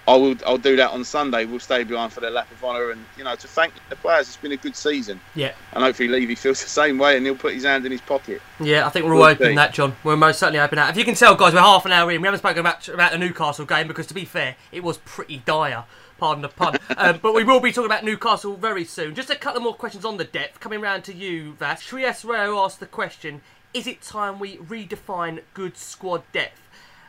I 0.07 0.15
will. 0.15 0.35
I'll 0.45 0.57
do 0.57 0.75
that 0.77 0.91
on 0.91 1.03
Sunday. 1.03 1.45
We'll 1.45 1.59
stay 1.59 1.83
behind 1.83 2.11
for 2.13 2.19
the 2.21 2.29
lap 2.29 2.51
of 2.51 2.63
honour, 2.63 2.91
and 2.91 3.05
you 3.17 3.23
know, 3.23 3.35
to 3.35 3.47
thank 3.47 3.73
the 3.89 3.95
players. 3.95 4.27
It's 4.27 4.37
been 4.37 4.51
a 4.51 4.57
good 4.57 4.75
season, 4.75 5.19
Yeah. 5.35 5.51
and 5.73 5.83
hopefully 5.83 6.09
Levy 6.09 6.35
feels 6.35 6.61
the 6.63 6.69
same 6.69 6.97
way, 6.97 7.15
and 7.17 7.25
he'll 7.25 7.35
put 7.35 7.53
his 7.53 7.63
hand 7.63 7.85
in 7.85 7.91
his 7.91 8.01
pocket. 8.01 8.41
Yeah, 8.59 8.85
I 8.87 8.89
think 8.89 9.05
we're 9.05 9.13
all 9.13 9.21
Would 9.21 9.41
open 9.41 9.55
that, 9.55 9.73
Jon. 9.73 9.95
We're 10.03 10.15
most 10.15 10.39
certainly 10.39 10.59
open 10.59 10.77
that. 10.77 10.89
If 10.89 10.97
you 10.97 11.05
can 11.05 11.15
tell, 11.15 11.35
guys, 11.35 11.53
we're 11.53 11.59
half 11.59 11.85
an 11.85 11.91
hour 11.91 12.11
in. 12.11 12.21
We 12.21 12.25
haven't 12.27 12.39
spoken 12.39 12.59
about 12.59 12.87
about 12.87 13.11
the 13.11 13.17
Newcastle 13.19 13.65
game 13.65 13.87
because, 13.87 14.07
to 14.07 14.13
be 14.13 14.25
fair, 14.25 14.55
it 14.71 14.83
was 14.83 14.97
pretty 14.97 15.43
dire. 15.45 15.83
Pardon 16.19 16.41
the 16.41 16.49
pun. 16.49 16.77
um, 16.97 17.19
but 17.21 17.33
we 17.33 17.43
will 17.43 17.59
be 17.59 17.71
talking 17.71 17.85
about 17.89 18.03
Newcastle 18.03 18.55
very 18.55 18.83
soon. 18.83 19.15
Just 19.15 19.29
a 19.29 19.35
couple 19.35 19.61
more 19.61 19.73
questions 19.73 20.03
on 20.03 20.17
the 20.17 20.25
depth. 20.25 20.59
Coming 20.59 20.81
round 20.81 21.05
to 21.05 21.13
you, 21.13 21.53
Vass. 21.53 21.81
Trias 21.81 22.25
Rayo 22.25 22.57
asked 22.59 22.79
the 22.79 22.85
question: 22.85 23.41
Is 23.73 23.87
it 23.87 24.01
time 24.01 24.37
we 24.37 24.57
redefine 24.57 25.41
good 25.53 25.77
squad 25.77 26.23
depth? 26.33 26.59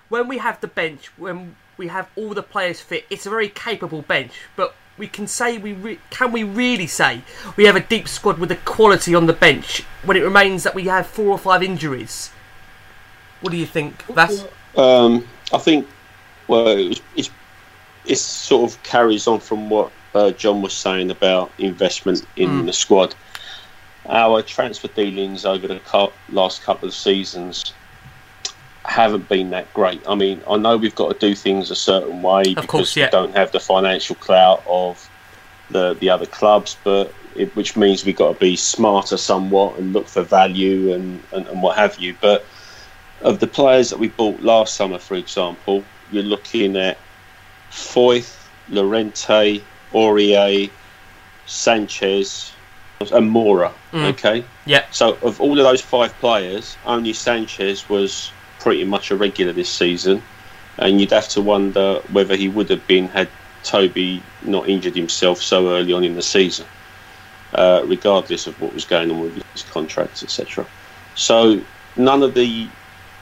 When 0.08 0.28
we 0.28 0.38
have 0.38 0.60
the 0.60 0.68
bench, 0.68 1.06
when 1.18 1.56
we 1.76 1.88
have 1.88 2.08
all 2.16 2.34
the 2.34 2.42
players 2.42 2.80
fit, 2.80 3.04
it's 3.10 3.26
a 3.26 3.30
very 3.30 3.48
capable 3.48 4.02
bench. 4.02 4.32
But 4.54 4.74
we 4.96 5.08
can 5.08 5.26
say 5.26 5.58
we 5.58 5.72
re- 5.72 5.98
can 6.10 6.30
we 6.30 6.44
really 6.44 6.86
say 6.86 7.22
we 7.56 7.64
have 7.64 7.74
a 7.74 7.80
deep 7.80 8.06
squad 8.06 8.38
with 8.38 8.50
the 8.50 8.56
quality 8.56 9.14
on 9.14 9.26
the 9.26 9.32
bench 9.32 9.82
when 10.04 10.16
it 10.16 10.20
remains 10.20 10.62
that 10.62 10.74
we 10.74 10.84
have 10.84 11.06
four 11.06 11.28
or 11.28 11.38
five 11.38 11.62
injuries. 11.62 12.30
What 13.40 13.50
do 13.50 13.56
you 13.56 13.66
think, 13.66 14.02
Vass? 14.04 14.44
Um, 14.76 15.26
I 15.52 15.58
think, 15.58 15.88
well, 16.46 16.68
it's, 16.68 17.00
it's, 17.16 17.30
it 18.06 18.16
sort 18.16 18.70
of 18.70 18.82
carries 18.82 19.26
on 19.26 19.40
from 19.40 19.68
what 19.70 19.92
uh, 20.14 20.30
Jon 20.32 20.62
was 20.62 20.72
saying 20.72 21.10
about 21.10 21.52
investment 21.58 22.26
in 22.36 22.66
the 22.66 22.72
squad. 22.72 23.14
Our 24.06 24.42
transfer 24.42 24.88
dealings 24.88 25.44
over 25.44 25.68
the 25.68 26.10
last 26.30 26.62
couple 26.62 26.88
of 26.88 26.94
seasons 26.94 27.72
haven't 28.84 29.28
been 29.28 29.50
that 29.50 29.72
great. 29.74 30.02
I 30.08 30.14
mean, 30.14 30.40
I 30.48 30.56
know 30.56 30.76
we've 30.76 30.94
got 30.94 31.12
to 31.12 31.18
do 31.18 31.34
things 31.34 31.70
a 31.70 31.76
certain 31.76 32.22
way 32.22 32.42
because 32.54 32.66
course, 32.66 32.96
yeah. 32.96 33.06
we 33.06 33.10
don't 33.10 33.36
have 33.36 33.52
the 33.52 33.60
financial 33.60 34.16
clout 34.16 34.62
of 34.66 35.08
the 35.70 35.94
the 35.94 36.10
other 36.10 36.26
clubs, 36.26 36.76
but 36.82 37.14
it, 37.36 37.54
which 37.54 37.76
means 37.76 38.04
we've 38.04 38.16
got 38.16 38.32
to 38.34 38.40
be 38.40 38.56
smarter 38.56 39.16
somewhat 39.16 39.78
and 39.78 39.92
look 39.92 40.08
for 40.08 40.22
value 40.22 40.92
and, 40.92 41.22
and, 41.32 41.46
and 41.46 41.62
what 41.62 41.76
have 41.76 41.98
you. 41.98 42.16
But 42.20 42.44
of 43.20 43.38
the 43.38 43.46
players 43.46 43.90
that 43.90 43.98
we 43.98 44.08
bought 44.08 44.40
last 44.40 44.74
summer, 44.74 44.98
for 44.98 45.14
example, 45.14 45.84
you're 46.10 46.24
looking 46.24 46.76
at 46.76 46.98
Foyth, 47.70 48.36
Llorente, 48.68 49.62
Aurier, 49.92 50.70
Sanchez, 51.46 52.52
and 53.12 53.30
Moura. 53.30 53.72
Okay, 53.94 54.44
Yeah. 54.66 54.84
so 54.90 55.16
of 55.22 55.40
all 55.40 55.58
of 55.58 55.64
those 55.64 55.80
five 55.80 56.16
players, 56.20 56.76
only 56.84 57.12
Sanchez 57.12 57.88
was 57.88 58.30
pretty 58.58 58.84
much 58.84 59.10
a 59.10 59.16
regular 59.16 59.52
this 59.52 59.70
season, 59.72 60.22
and 60.78 61.00
you'd 61.00 61.10
have 61.10 61.28
to 61.30 61.40
wonder 61.40 62.00
whether 62.12 62.36
he 62.36 62.48
would 62.48 62.68
have 62.68 62.86
been 62.86 63.08
had 63.08 63.28
Toby 63.64 64.22
not 64.42 64.68
injured 64.68 64.94
himself 64.94 65.42
so 65.42 65.70
early 65.70 65.92
on 65.92 66.04
in 66.04 66.14
the 66.14 66.22
season, 66.22 66.66
uh, 67.54 67.82
regardless 67.86 68.46
of 68.46 68.60
what 68.60 68.72
was 68.74 68.84
going 68.84 69.10
on 69.10 69.20
with 69.20 69.42
his 69.52 69.62
contracts, 69.62 70.22
etc. 70.22 70.66
So 71.14 71.60
none 71.96 72.22
of 72.22 72.34
the 72.34 72.68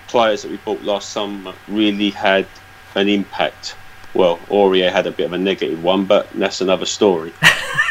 players 0.09 0.43
that 0.43 0.51
we 0.51 0.57
bought 0.59 0.83
last 0.83 1.11
summer 1.11 1.53
really 1.69 2.11
had 2.11 2.47
an 2.95 3.09
impact. 3.09 3.77
Well, 4.15 4.39
Aurier 4.49 4.91
had 4.91 5.07
a 5.07 5.11
bit 5.11 5.27
of 5.27 5.33
a 5.35 5.39
negative 5.39 5.83
one, 5.85 6.05
but 6.07 6.29
that's 6.35 6.61
another 6.61 6.87
story. 6.87 7.33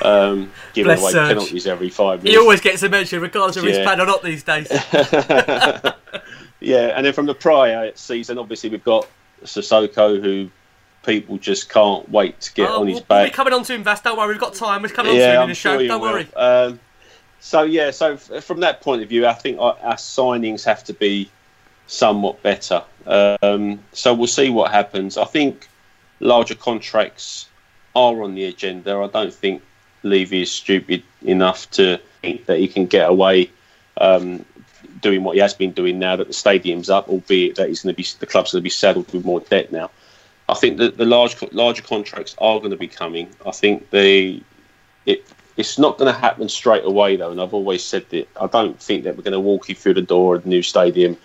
Um, 0.03 0.51
giving 0.73 0.95
away 0.97 1.11
Serge. 1.11 1.27
penalties 1.29 1.65
every 1.65 1.89
five 1.89 2.21
He 2.21 2.37
always 2.37 2.61
gets 2.61 2.83
a 2.83 2.89
mention, 2.89 3.19
regardless 3.19 3.57
of 3.57 3.63
his 3.63 3.77
Yeah. 3.77 3.83
plan 3.83 3.99
or 3.99 4.05
not 4.05 4.21
these 4.21 4.43
days. 4.43 4.67
yeah, 6.59 6.93
and 6.95 7.05
then 7.05 7.13
from 7.13 7.25
the 7.25 7.33
prior 7.33 7.91
season, 7.95 8.37
obviously 8.37 8.69
we've 8.69 8.83
got 8.83 9.07
Sissoko, 9.43 10.21
who 10.21 10.49
people 11.03 11.37
just 11.37 11.69
can't 11.69 12.07
wait 12.11 12.39
to 12.41 12.53
get 12.53 12.69
Oh, 12.69 12.81
on 12.81 12.87
his 12.87 13.01
we'll 13.09 13.23
be 13.25 13.29
coming 13.31 13.53
on 13.53 13.63
to 13.63 13.73
him, 13.73 13.83
Vass. 13.83 14.01
Don't 14.01 14.17
worry, 14.17 14.29
we've 14.29 14.39
got 14.39 14.53
time. 14.53 14.81
We're 14.81 14.89
coming 14.89 15.11
on 15.11 15.17
to 15.17 15.21
yeah, 15.21 15.35
him 15.35 15.41
I'm 15.43 15.49
the 15.49 15.55
sure 15.55 15.79
show. 15.79 15.87
Don't 15.87 16.01
will. 16.01 16.11
worry. 16.11 16.27
Um, 16.35 16.79
so 17.39 17.63
yeah, 17.63 17.91
so 17.91 18.13
f- 18.13 18.43
from 18.43 18.59
that 18.61 18.81
point 18.81 19.01
of 19.01 19.09
view, 19.09 19.25
I 19.27 19.33
think 19.33 19.59
our, 19.59 19.77
our 19.81 19.95
signings 19.95 20.63
have 20.65 20.83
to 20.85 20.93
be 20.93 21.29
somewhat 21.87 22.41
better. 22.43 22.83
Um, 23.05 23.79
so 23.93 24.13
we'll 24.13 24.27
see 24.27 24.49
what 24.49 24.71
happens. 24.71 25.17
I 25.17 25.25
think 25.25 25.69
larger 26.19 26.55
contracts 26.55 27.47
are 27.95 28.21
on 28.21 28.35
the 28.35 28.45
agenda. 28.45 28.97
I 28.97 29.07
don't 29.07 29.33
think 29.33 29.61
Levy 30.03 30.43
is 30.43 30.51
stupid 30.51 31.03
enough 31.23 31.69
to 31.71 31.99
think 32.21 32.45
that 32.45 32.59
he 32.59 32.67
can 32.67 32.85
get 32.85 33.09
away 33.09 33.49
um, 33.99 34.45
doing 35.01 35.23
what 35.23 35.35
he 35.35 35.41
has 35.41 35.53
been 35.53 35.71
doing 35.71 35.99
now 35.99 36.15
that 36.15 36.27
the 36.27 36.33
stadium's 36.33 36.89
up, 36.89 37.09
albeit 37.09 37.55
that 37.55 37.69
he's 37.69 37.81
going 37.81 37.93
to 37.93 37.97
be 37.97 38.07
the 38.19 38.25
club's 38.25 38.51
going 38.51 38.61
to 38.61 38.63
be 38.63 38.69
saddled 38.69 39.11
with 39.13 39.25
more 39.25 39.39
debt 39.41 39.71
now. 39.71 39.89
I 40.49 40.53
think 40.53 40.77
that 40.77 40.97
the 40.97 41.05
large 41.05 41.35
larger 41.51 41.81
contracts 41.81 42.35
are 42.39 42.59
going 42.59 42.71
to 42.71 42.77
be 42.77 42.87
coming. 42.87 43.29
I 43.45 43.51
think 43.51 43.89
they 43.89 44.41
it 45.05 45.25
it's 45.57 45.79
not 45.79 45.97
going 45.97 46.13
to 46.13 46.19
happen 46.19 46.47
straight 46.49 46.85
away 46.85 47.15
though, 47.15 47.31
and 47.31 47.41
I've 47.41 47.53
always 47.53 47.83
said 47.83 48.05
that 48.09 48.29
I 48.39 48.47
don't 48.47 48.79
think 48.79 49.03
that 49.03 49.17
we're 49.17 49.23
going 49.23 49.33
to 49.33 49.39
walk 49.39 49.69
you 49.69 49.75
through 49.75 49.95
the 49.95 50.01
door 50.01 50.35
of 50.35 50.43
the 50.43 50.49
new 50.49 50.61
stadium 50.61 51.17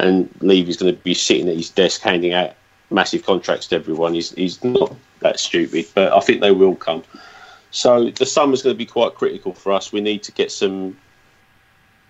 and 0.00 0.30
Levy's 0.40 0.78
going 0.78 0.94
to 0.94 1.02
be 1.02 1.14
sitting 1.14 1.48
at 1.48 1.56
his 1.56 1.70
desk 1.70 2.00
handing 2.00 2.32
out 2.32 2.54
massive 2.90 3.24
contracts 3.24 3.68
to 3.68 3.76
everyone. 3.76 4.14
He's 4.14 4.32
he's 4.32 4.62
not 4.64 4.94
that 5.20 5.38
stupid, 5.40 5.86
but 5.94 6.12
I 6.12 6.20
think 6.20 6.40
they 6.40 6.50
will 6.50 6.74
come. 6.74 7.02
So 7.70 8.10
the 8.10 8.26
summer's 8.26 8.62
going 8.62 8.74
to 8.74 8.78
be 8.78 8.86
quite 8.86 9.14
critical 9.14 9.52
for 9.54 9.72
us. 9.72 9.92
We 9.92 10.00
need 10.00 10.22
to 10.24 10.32
get 10.32 10.50
some. 10.52 10.96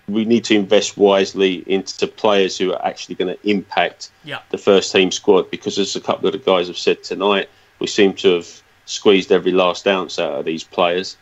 We 0.08 0.24
need 0.24 0.44
to 0.44 0.54
invest 0.56 0.96
wisely 0.96 1.62
into 1.66 2.08
players 2.08 2.58
who 2.58 2.72
are 2.72 2.84
actually 2.84 3.14
going 3.14 3.36
to 3.36 3.48
impact 3.48 4.10
Yeah. 4.24 4.40
the 4.50 4.58
first 4.58 4.90
team 4.90 5.12
squad 5.12 5.50
because, 5.50 5.78
as 5.78 5.94
a 5.94 6.00
couple 6.00 6.26
of 6.26 6.32
the 6.32 6.38
guys 6.38 6.66
have 6.66 6.78
said 6.78 7.04
tonight, 7.04 7.48
we 7.78 7.86
seem 7.86 8.14
to 8.14 8.34
have 8.34 8.62
squeezed 8.86 9.30
every 9.30 9.52
last 9.52 9.86
ounce 9.86 10.18
out 10.18 10.32
of 10.32 10.44
these 10.44 10.64
players. 10.64 11.16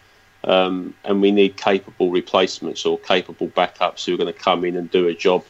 Um, 0.44 0.94
and 1.04 1.20
we 1.20 1.32
need 1.32 1.56
capable 1.56 2.10
replacements 2.10 2.86
or 2.86 2.96
capable 2.98 3.48
backups 3.48 4.06
who 4.06 4.14
are 4.14 4.16
going 4.16 4.32
to 4.32 4.38
come 4.38 4.64
in 4.64 4.76
and 4.76 4.90
do 4.90 5.08
a 5.08 5.14
job, 5.14 5.44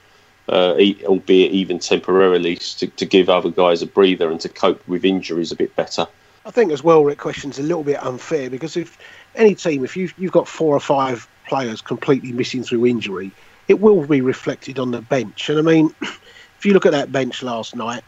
uh, 0.48 0.76
albeit 1.04 1.52
even 1.52 1.78
temporarily, 1.78 2.56
to, 2.56 2.86
to 2.86 3.06
give 3.06 3.28
other 3.28 3.50
guys 3.50 3.82
a 3.82 3.86
breather 3.86 4.30
and 4.30 4.40
to 4.40 4.48
cope 4.48 4.86
with 4.88 5.04
injuries 5.04 5.52
a 5.52 5.56
bit 5.56 5.74
better. 5.76 6.06
I 6.46 6.50
think 6.50 6.72
as 6.72 6.82
well, 6.82 7.04
Rick, 7.04 7.18
question's 7.18 7.58
a 7.58 7.62
little 7.62 7.84
bit 7.84 8.02
unfair 8.02 8.48
because 8.48 8.76
if 8.76 8.98
any 9.34 9.54
team, 9.54 9.84
if 9.84 9.96
you've, 9.96 10.14
you've 10.16 10.32
got 10.32 10.48
four 10.48 10.74
or 10.74 10.80
five 10.80 11.28
players 11.46 11.80
completely 11.80 12.32
missing 12.32 12.62
through 12.62 12.86
injury, 12.86 13.30
it 13.68 13.80
will 13.80 14.06
be 14.06 14.20
reflected 14.20 14.78
on 14.78 14.90
the 14.90 15.02
bench. 15.02 15.48
And 15.50 15.58
I 15.58 15.62
mean, 15.62 15.94
if 16.02 16.64
you 16.64 16.72
look 16.72 16.86
at 16.86 16.92
that 16.92 17.12
bench 17.12 17.42
last 17.42 17.76
night, 17.76 18.02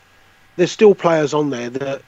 there's 0.56 0.72
still 0.72 0.94
players 0.94 1.34
on 1.34 1.50
there 1.50 1.70
that, 1.70 2.02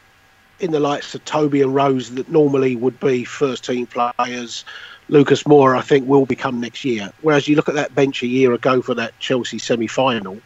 in 0.60 0.70
the 0.70 0.80
likes 0.80 1.14
of 1.14 1.24
Toby 1.24 1.60
and 1.60 1.74
Rose, 1.74 2.10
that 2.14 2.28
normally 2.28 2.76
would 2.76 2.98
be 3.00 3.24
first 3.24 3.64
team 3.64 3.86
players. 3.86 4.64
Lucas 5.08 5.42
Moura, 5.44 5.78
I 5.78 5.82
think, 5.82 6.06
will 6.06 6.26
become 6.26 6.60
next 6.60 6.84
year. 6.84 7.12
Whereas 7.22 7.48
you 7.48 7.56
look 7.56 7.68
at 7.68 7.74
that 7.74 7.94
bench 7.94 8.22
a 8.22 8.26
year 8.26 8.52
ago 8.52 8.82
for 8.82 8.94
that 8.94 9.18
Chelsea 9.18 9.58
semi 9.58 9.86
final, 9.86 10.38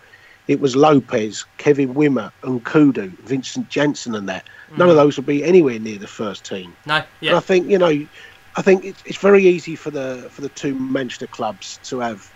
it 0.49 0.61
was 0.61 0.77
Lopez, 0.77 1.45
Kevin 1.59 1.95
Wimmer, 1.95 2.31
and 2.43 2.65
Kudu, 2.65 3.11
Vincent 3.25 3.69
Janssen, 3.69 4.15
and 4.15 4.29
that. 4.29 4.49
None 4.77 4.89
of 4.89 4.95
mm. 4.95 4.99
those 4.99 5.17
would 5.17 5.27
be 5.27 5.45
anywhere 5.45 5.79
near 5.79 5.99
the 5.99 6.07
first 6.07 6.45
team. 6.45 6.75
No, 6.87 7.03
And 7.31 7.39
I 7.39 7.41
think 7.41 7.69
you 7.69 7.79
know, 7.79 8.07
I 8.57 8.63
think 8.63 8.85
it's, 8.85 9.03
it's 9.05 9.19
very 9.19 9.45
easy 9.47 9.77
for 9.77 9.91
the 9.91 10.29
for 10.31 10.41
the 10.41 10.49
two 10.51 10.75
Manchester 10.75 11.27
clubs 11.27 11.79
to 11.85 12.01
have 12.01 12.33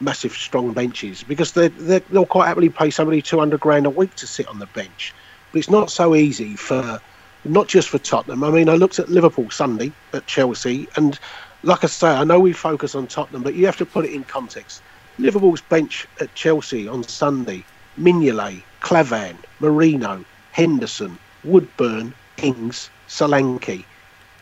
massive 0.00 0.32
strong 0.32 0.72
benches 0.72 1.22
because 1.22 1.52
they 1.52 1.68
they 1.68 2.00
they'll 2.10 2.26
quite 2.26 2.48
happily 2.48 2.68
pay 2.68 2.90
somebody 2.90 3.22
two 3.22 3.38
hundred 3.38 3.60
grand 3.60 3.86
a 3.86 3.90
week 3.90 4.14
to 4.16 4.26
sit 4.26 4.46
on 4.48 4.58
the 4.58 4.66
bench. 4.66 5.14
But 5.50 5.58
it's 5.58 5.70
not 5.70 5.90
so 5.90 6.14
easy 6.14 6.56
for 6.56 7.00
not 7.44 7.68
just 7.68 7.88
for 7.88 7.98
Tottenham. 7.98 8.44
I 8.44 8.50
mean, 8.50 8.68
I 8.68 8.74
looked 8.74 8.98
at 8.98 9.08
Liverpool 9.08 9.50
Sunday 9.50 9.92
at 10.12 10.26
Chelsea, 10.26 10.88
and 10.96 11.18
like 11.62 11.84
I 11.84 11.86
say, 11.86 12.08
I 12.08 12.24
know 12.24 12.40
we 12.40 12.52
focus 12.52 12.94
on 12.94 13.06
Tottenham, 13.06 13.42
but 13.42 13.54
you 13.54 13.66
have 13.66 13.76
to 13.78 13.86
put 13.86 14.04
it 14.04 14.12
in 14.12 14.24
context. 14.24 14.82
Liverpool's 15.18 15.62
bench 15.62 16.06
at 16.20 16.34
Chelsea 16.34 16.88
on 16.88 17.02
Sunday: 17.04 17.62
Mignolet, 17.98 18.62
Klavan, 18.80 19.38
Moreno, 19.60 20.24
Henderson, 20.52 21.18
Woodburn, 21.44 22.14
Ings, 22.42 22.90
Solanke. 23.08 23.84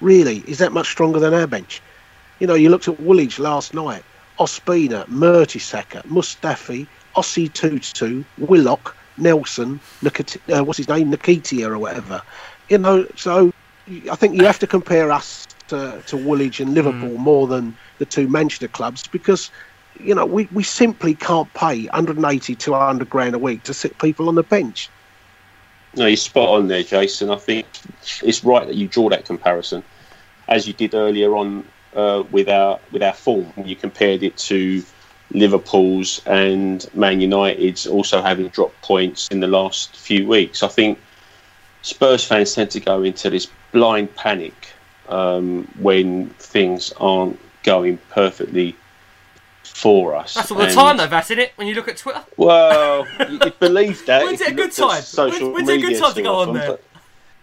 Really, 0.01 0.39
is 0.49 0.59
that 0.59 0.73
much 0.73 0.89
stronger 0.89 1.21
than 1.21 1.35
our 1.35 1.47
bench? 1.47 1.83
You 2.39 2.47
know, 2.47 2.55
you 2.55 2.71
looked 2.71 2.89
at 2.89 3.01
Woolwich 3.01 3.39
last 3.39 3.75
night. 3.75 4.03
Ospina, 4.39 5.05
Mertesacker, 5.07 6.03
Mustafi, 6.07 6.87
Osei-Tutu, 7.15 8.25
Willock, 8.39 8.97
Nelson, 9.19 9.79
Nikit- 10.03 10.41
uh, 10.59 10.65
what's 10.65 10.79
his 10.79 10.89
name, 10.89 11.13
Nikitia 11.13 11.69
or 11.69 11.79
whatever. 11.79 12.23
You 12.71 12.79
know, 12.79 13.07
so 13.17 13.51
I 14.11 14.17
think 14.17 14.37
you 14.37 14.47
have 14.47 14.59
to 14.61 14.67
compare 14.67 15.13
us 15.13 15.47
to, 15.71 16.03
to 16.07 16.17
Woolwich 16.17 16.61
and 16.61 16.75
Liverpool 16.75 17.17
more 17.19 17.47
than 17.47 17.77
the 17.99 18.05
two 18.05 18.29
Manchester 18.29 18.69
clubs 18.69 19.07
because, 19.07 19.51
you 19.99 20.15
know, 20.15 20.27
we, 20.27 20.49
we 20.53 20.63
simply 20.63 21.15
can't 21.15 21.53
pay 21.55 21.87
180, 21.87 22.55
200 22.55 23.09
grand 23.11 23.35
a 23.35 23.39
week 23.39 23.63
to 23.65 23.75
sit 23.75 23.99
people 23.99 24.29
on 24.29 24.35
the 24.35 24.43
bench. 24.43 24.91
No, 25.97 26.07
you're 26.07 26.17
spot 26.17 26.51
on 26.51 26.69
there, 26.69 26.83
Jason. 26.83 27.31
I 27.31 27.37
think 27.37 27.67
it's 28.23 28.45
right 28.45 28.67
that 28.67 28.77
you 28.77 28.87
draw 28.87 29.09
that 29.09 29.25
comparison, 29.25 29.83
as 30.47 30.67
you 30.67 30.73
did 30.73 30.95
earlier 30.95 31.35
on 31.35 31.65
uh, 31.95 32.23
with 32.31 32.49
our 32.49 32.79
with 32.93 33.03
our 33.03 33.13
form. 33.13 33.53
You 33.65 33.75
compared 33.75 34.23
it 34.23 34.37
to 34.37 34.85
Liverpool's 35.33 36.23
and 36.27 36.89
Man 36.95 37.21
United's 37.21 37.87
also 37.89 38.23
having 38.23 38.49
dropped 38.49 38.81
points 38.83 39.27
in 39.33 39.41
the 39.41 39.49
last 39.49 39.97
few 39.97 40.29
weeks. 40.29 40.63
I 40.63 40.69
think 40.69 40.99
Spurs 41.83 42.25
fans 42.25 42.55
tend 42.55 42.71
to 42.71 42.81
go 42.81 43.03
into 43.03 43.31
this 43.31 43.49
blind 43.73 44.15
panic 44.15 44.55
um, 45.11 45.69
when 45.79 46.29
things 46.39 46.93
aren't 46.99 47.39
going 47.63 47.99
perfectly 48.11 48.75
for 49.65 50.15
us. 50.15 50.35
That's 50.35 50.51
all 50.51 50.59
the 50.59 50.65
And- 50.65 50.75
time, 50.75 50.97
though, 50.97 51.07
Vass, 51.07 51.31
isn't 51.31 51.39
it? 51.43 51.53
When 51.57 51.67
you 51.67 51.75
look 51.75 51.89
at 51.89 51.97
Twitter. 51.97 52.23
Well, 52.37 53.07
you- 53.29 53.39
you'd 53.45 53.59
believe 53.61 54.05
that. 54.07 54.25
When's 54.25 54.41
it 54.41 54.53
a 54.53 54.55
good 54.55 54.73
time? 54.73 55.03
social 55.03 55.53
When's- 55.53 55.69
when's 55.69 55.69
it 55.69 55.79
a 55.85 55.89
good 55.89 55.99
time 56.01 56.15
to 56.15 56.23
go 56.23 56.35
on 56.37 56.57
often, 56.57 56.79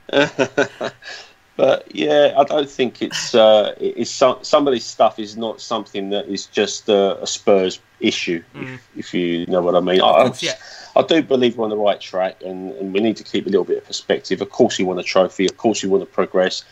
But, 0.07 0.93
but 1.57 1.95
yeah, 1.95 2.33
I 2.37 2.43
don't 2.43 2.69
think 2.69 3.01
it's 3.01 3.33
uh, 3.33 3.73
it's 3.79 4.11
some, 4.11 4.37
some 4.43 4.67
of 4.67 4.73
this 4.73 4.85
stuff 4.85 5.17
is 5.19 5.35
not 5.37 5.59
something 5.61 6.09
that 6.11 6.27
is 6.27 6.45
just 6.47 6.89
uh, 6.89 7.17
a 7.21 7.27
Spurs 7.27 7.79
issue, 7.99 8.43
if, 8.55 8.87
if 8.95 9.13
you 9.13 9.45
know 9.47 9.61
what 9.61 9.75
I 9.75 9.79
mean. 9.79 10.01
I, 10.01 10.05
Mm. 10.05 10.25
Course, 10.27 10.43
yeah. 10.43 10.53
I 10.95 11.01
do 11.03 11.21
believe 11.21 11.57
we're 11.57 11.63
on 11.65 11.69
the 11.69 11.77
right 11.77 11.99
track, 11.99 12.41
and, 12.43 12.71
and 12.73 12.93
we 12.93 12.99
need 12.99 13.17
to 13.17 13.23
keep 13.23 13.45
a 13.47 13.49
little 13.49 13.65
bit 13.65 13.77
of 13.79 13.85
perspective. 13.85 14.41
Of 14.41 14.49
course, 14.49 14.77
you 14.79 14.85
want 14.85 14.99
a 14.99 15.03
trophy. 15.03 15.45
Of 15.45 15.57
course, 15.57 15.81
you 15.83 15.89
want 15.89 16.01
to 16.03 16.07
progress, 16.11 16.63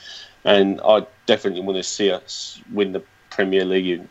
and 0.45 0.79
I 0.85 1.05
definitely 1.25 1.61
want 1.61 1.77
to 1.77 1.83
see 1.83 2.11
us 2.11 2.61
win 2.71 2.93
the 2.93 3.03
Premier 3.29 3.65
League 3.65 4.01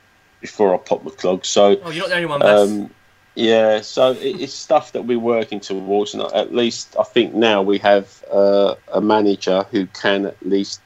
before 0.40 0.74
I 0.74 0.78
pop 0.78 1.04
the 1.04 1.10
clog. 1.10 1.44
So, 1.46 1.76
Oh, 1.82 1.90
you're 1.90 2.02
not 2.02 2.08
the 2.10 2.16
only 2.16 2.26
one, 2.26 2.42
um, 2.44 2.90
yeah, 3.34 3.80
so 3.80 4.12
it, 4.12 4.40
it's 4.40 4.52
stuff 4.52 4.92
that 4.92 5.02
we're 5.06 5.18
working 5.18 5.60
towards, 5.60 6.14
and 6.14 6.22
at 6.34 6.54
least 6.54 6.94
I 6.98 7.04
think 7.04 7.34
now 7.34 7.62
we 7.62 7.78
have 7.78 8.22
uh, 8.30 8.74
a 8.92 9.00
manager 9.00 9.64
who 9.70 9.86
can 9.86 10.26
at 10.26 10.36
least 10.46 10.80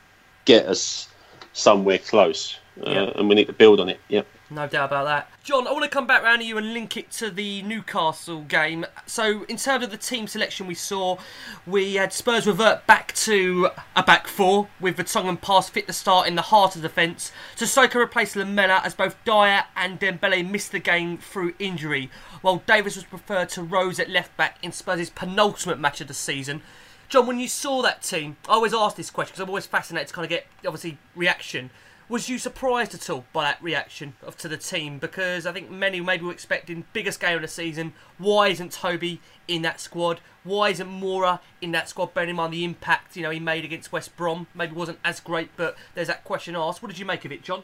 get 0.45 0.67
us 0.67 1.09
somewhere 1.53 1.99
close, 1.99 2.57
uh, 2.87 2.91
Yeah. 2.91 3.11
and 3.17 3.29
we 3.29 3.35
need 3.35 3.49
to 3.49 3.53
build 3.53 3.81
on 3.81 3.89
it. 3.89 4.01
Yeah. 4.09 4.23
No 4.51 4.67
doubt 4.67 4.87
about 4.87 5.05
that. 5.05 5.31
Jon, 5.45 5.67
I 5.67 5.73
want 5.73 5.85
to 5.85 5.91
come 5.91 6.07
back 6.07 6.23
round 6.23 6.41
to 6.41 6.47
you 6.47 6.57
and 6.57 6.73
link 6.73 6.97
it 6.97 7.11
to 7.13 7.31
the 7.31 7.61
Newcastle 7.63 8.41
game. 8.43 8.87
So, 9.05 9.45
in 9.45 9.59
terms 9.59 9.85
of 9.85 9.91
the 9.91 9.99
team 9.99 10.27
selection 10.27 10.67
we 10.67 10.75
saw, 10.75 11.19
we 11.67 11.97
had 11.97 12.15
Spurs 12.15 12.47
revert 12.47 12.87
back 12.87 13.15
to 13.17 13.69
a 13.95 14.03
back 14.03 14.27
four 14.27 14.69
with 14.81 14.97
Vertonghen 14.97 15.39
pass 15.39 15.69
fit 15.69 15.87
to 15.87 15.93
start 15.93 16.29
in 16.29 16.35
the 16.35 16.43
heart 16.43 16.77
of 16.77 16.81
the 16.83 16.89
defence. 16.89 17.31
Sissoko 17.57 17.97
replaced 17.97 18.37
Lamela 18.37 18.81
as 18.83 18.95
both 18.95 19.23
Dier 19.27 19.65
and 19.77 20.01
Dembele 20.01 20.49
missed 20.49 20.73
the 20.73 20.79
game 20.79 21.19
through 21.19 21.55
injury, 21.59 22.11
while 22.41 22.63
Davies 22.67 22.97
was 22.97 23.05
preferred 23.05 23.51
to 23.51 23.63
Rose 23.63 24.01
at 24.01 24.09
left 24.09 24.35
back 24.39 24.57
in 24.63 24.73
Spurs' 24.73 25.11
penultimate 25.11 25.79
match 25.79 26.01
of 26.01 26.09
the 26.09 26.15
season. 26.15 26.63
Jon, 27.11 27.27
when 27.27 27.39
you 27.39 27.49
saw 27.49 27.83
that 27.83 28.03
team, 28.03 28.39
I 28.49 28.53
always 28.53 28.73
ask 28.73 28.97
this 28.97 29.11
question 29.11 29.33
because 29.33 29.41
I'm 29.43 29.49
always 29.51 29.67
fascinated 29.67 30.09
to 30.09 30.15
kind 30.15 30.25
of 30.25 30.31
get, 30.31 30.47
obviously, 30.67 30.97
reaction. 31.15 31.69
Was 32.11 32.31
you 32.31 32.39
surprised 32.39 32.95
at 32.95 33.11
all 33.11 33.27
by 33.35 33.45
that 33.45 33.63
reaction 33.63 34.15
of 34.23 34.35
to 34.39 34.49
the 34.49 34.57
team? 34.57 34.99
Because 34.99 35.45
I 35.45 35.53
think 35.53 35.71
many 35.71 36.01
maybe 36.01 36.25
were 36.25 36.33
expecting 36.33 36.87
biggest 36.95 37.21
game 37.21 37.37
of 37.37 37.43
the 37.43 37.49
season. 37.49 37.93
Why 38.17 38.49
isn't 38.49 38.73
Toby 38.73 39.21
in 39.47 39.61
that 39.63 39.79
squad? 39.79 40.21
Why 40.43 40.71
isn't 40.71 40.89
Moura 40.89 41.41
in 41.61 41.73
that 41.73 41.87
squad? 41.87 42.15
Bearing 42.15 42.31
in 42.31 42.37
mind 42.37 42.55
the 42.55 42.65
impact 42.65 43.15
you 43.15 43.23
know 43.23 43.29
he 43.29 43.41
made 43.41 43.63
against 43.67 43.93
West 43.93 44.17
Brom, 44.17 44.47
maybe 44.55 44.75
wasn't 44.75 45.01
as 45.05 45.21
great, 45.21 45.51
but 45.59 45.77
there's 45.95 46.09
that 46.09 46.25
question 46.25 46.57
asked. 46.57 46.83
What 46.83 46.89
did 46.89 46.99
you 46.99 47.05
make 47.05 47.27
of 47.27 47.33
it, 47.33 47.43
Jon? 47.43 47.63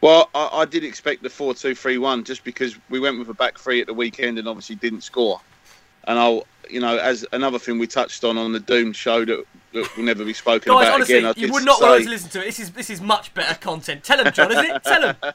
Well, 0.00 0.30
I, 0.32 0.48
I 0.52 0.64
did 0.64 0.84
expect 0.84 1.24
the 1.24 1.30
4 1.30 1.54
2 1.54 1.74
3 1.74 1.98
1 1.98 2.22
just 2.22 2.44
because 2.44 2.78
we 2.90 3.00
went 3.00 3.18
with 3.18 3.28
a 3.28 3.34
back 3.34 3.58
three 3.58 3.80
at 3.80 3.88
the 3.88 3.94
weekend 3.94 4.38
and 4.38 4.46
obviously 4.46 4.76
didn't 4.76 5.00
score. 5.00 5.40
And 6.06 6.18
I'll, 6.18 6.46
you 6.70 6.80
know, 6.80 6.98
as 6.98 7.26
another 7.32 7.58
thing 7.58 7.78
we 7.78 7.86
touched 7.86 8.24
on 8.24 8.38
on 8.38 8.52
the 8.52 8.60
Doom 8.60 8.92
show 8.92 9.24
that, 9.24 9.44
that 9.72 9.96
will 9.96 10.04
never 10.04 10.24
be 10.24 10.32
spoken 10.32 10.72
Guys, 10.72 10.82
about 10.86 10.94
honestly, 10.94 11.14
again. 11.18 11.34
I 11.36 11.40
you 11.40 11.52
would 11.52 11.64
not 11.64 11.78
say, 11.78 11.84
want 11.88 12.04
to 12.04 12.10
listen 12.10 12.30
to 12.30 12.42
it. 12.42 12.44
This 12.46 12.60
is 12.60 12.70
this 12.72 12.90
is 12.90 13.00
much 13.00 13.32
better 13.34 13.54
content. 13.58 14.04
Tell 14.04 14.22
them, 14.22 14.32
Jon, 14.32 14.52
is 14.52 14.58
it? 14.58 14.84
Tell 14.84 15.00
them. 15.00 15.16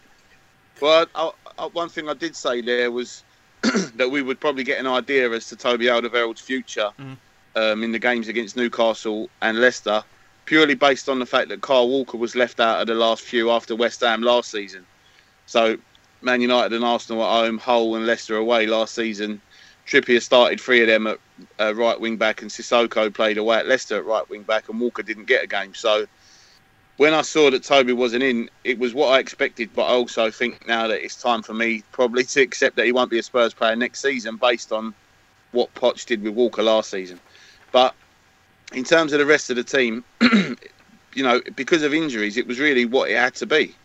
Well, 0.82 1.06
I, 1.14 1.30
I, 1.60 1.66
one 1.68 1.90
thing 1.90 2.10
I 2.10 2.16
did 2.16 2.36
say 2.36 2.60
there 2.62 2.90
was 2.90 3.24
that 3.96 4.10
we 4.10 4.24
would 4.24 4.40
probably 4.40 4.64
get 4.64 4.80
an 4.80 4.88
idea 4.88 5.30
as 5.30 5.48
to 5.50 5.56
Toby 5.56 5.86
Alderweireld's 5.86 6.42
future 6.42 6.90
Mm. 6.98 7.18
um, 7.56 7.84
in 7.84 7.92
the 7.92 8.00
games 8.00 8.28
against 8.28 8.58
Newcastle 8.58 9.30
and 9.44 9.60
Leicester, 9.62 10.04
purely 10.46 10.74
based 10.74 11.08
on 11.08 11.20
the 11.20 11.26
fact 11.28 11.50
that 11.50 11.62
Kyle 11.62 11.88
Walker 11.88 12.18
was 12.18 12.36
left 12.36 12.60
out 12.60 12.82
of 12.82 12.88
the 12.88 12.96
last 12.96 13.22
few 13.22 13.52
after 13.52 13.76
West 13.76 14.00
Ham 14.02 14.24
last 14.24 14.50
season. 14.50 14.84
So, 15.46 15.78
Man 16.24 16.42
United 16.42 16.74
and 16.74 16.84
Arsenal 16.84 17.24
at 17.24 17.30
home, 17.46 17.60
Hull 17.60 17.96
and 17.96 18.08
Leicester 18.08 18.38
away 18.38 18.66
last 18.66 18.96
season. 18.96 19.40
Trippier 19.92 20.22
started 20.22 20.62
three 20.62 20.80
of 20.80 20.88
them 20.88 21.06
at 21.06 21.20
uh, 21.60 21.76
right 21.76 22.00
wing 22.00 22.16
back, 22.16 22.42
and 22.42 22.50
Sissoko 22.50 23.14
played 23.14 23.38
away 23.38 23.58
at 23.58 23.68
Leicester 23.68 23.98
at 23.98 24.06
right 24.06 24.28
wing 24.30 24.44
back, 24.44 24.70
and 24.70 24.80
Walker 24.80 25.04
didn't 25.04 25.26
get 25.26 25.44
a 25.44 25.48
game. 25.48 25.74
So, 25.74 26.06
when 26.96 27.14
I 27.14 27.24
saw 27.24 27.52
that 27.52 27.64
Toby 27.64 27.92
wasn't 27.92 28.24
in, 28.24 28.50
it 28.64 28.80
was 28.80 28.94
what 28.94 29.08
I 29.08 29.20
expected. 29.20 29.72
But 29.76 29.84
I 29.84 29.90
also 29.90 30.32
think 30.32 30.66
now 30.66 30.88
that 30.88 31.04
it's 31.04 31.22
time 31.22 31.42
for 31.42 31.54
me 31.54 31.84
probably 31.92 32.24
to 32.24 32.42
accept 32.42 32.78
that 32.78 32.86
he 32.86 32.94
won't 32.94 33.12
be 33.12 33.20
a 33.20 33.24
Spurs 33.24 33.54
player 33.54 33.76
next 33.76 34.02
season 34.02 34.38
based 34.38 34.72
on 34.72 34.94
what 35.52 35.74
Poch 35.76 36.06
did 36.06 36.24
with 36.24 36.36
Walker 36.36 36.64
last 36.64 36.90
season. 36.90 37.20
But 37.74 37.94
in 38.72 38.86
terms 38.86 39.12
of 39.12 39.20
the 39.20 39.26
rest 39.26 39.50
of 39.50 39.58
the 39.58 39.64
team, 39.64 40.06
you 40.22 41.24
know, 41.24 41.42
because 41.58 41.84
of 41.84 41.94
injuries, 41.94 42.38
it 42.38 42.48
was 42.48 42.60
really 42.60 42.86
what 42.86 43.10
it 43.12 43.18
had 43.18 43.36
to 43.36 43.46
be. 43.46 43.76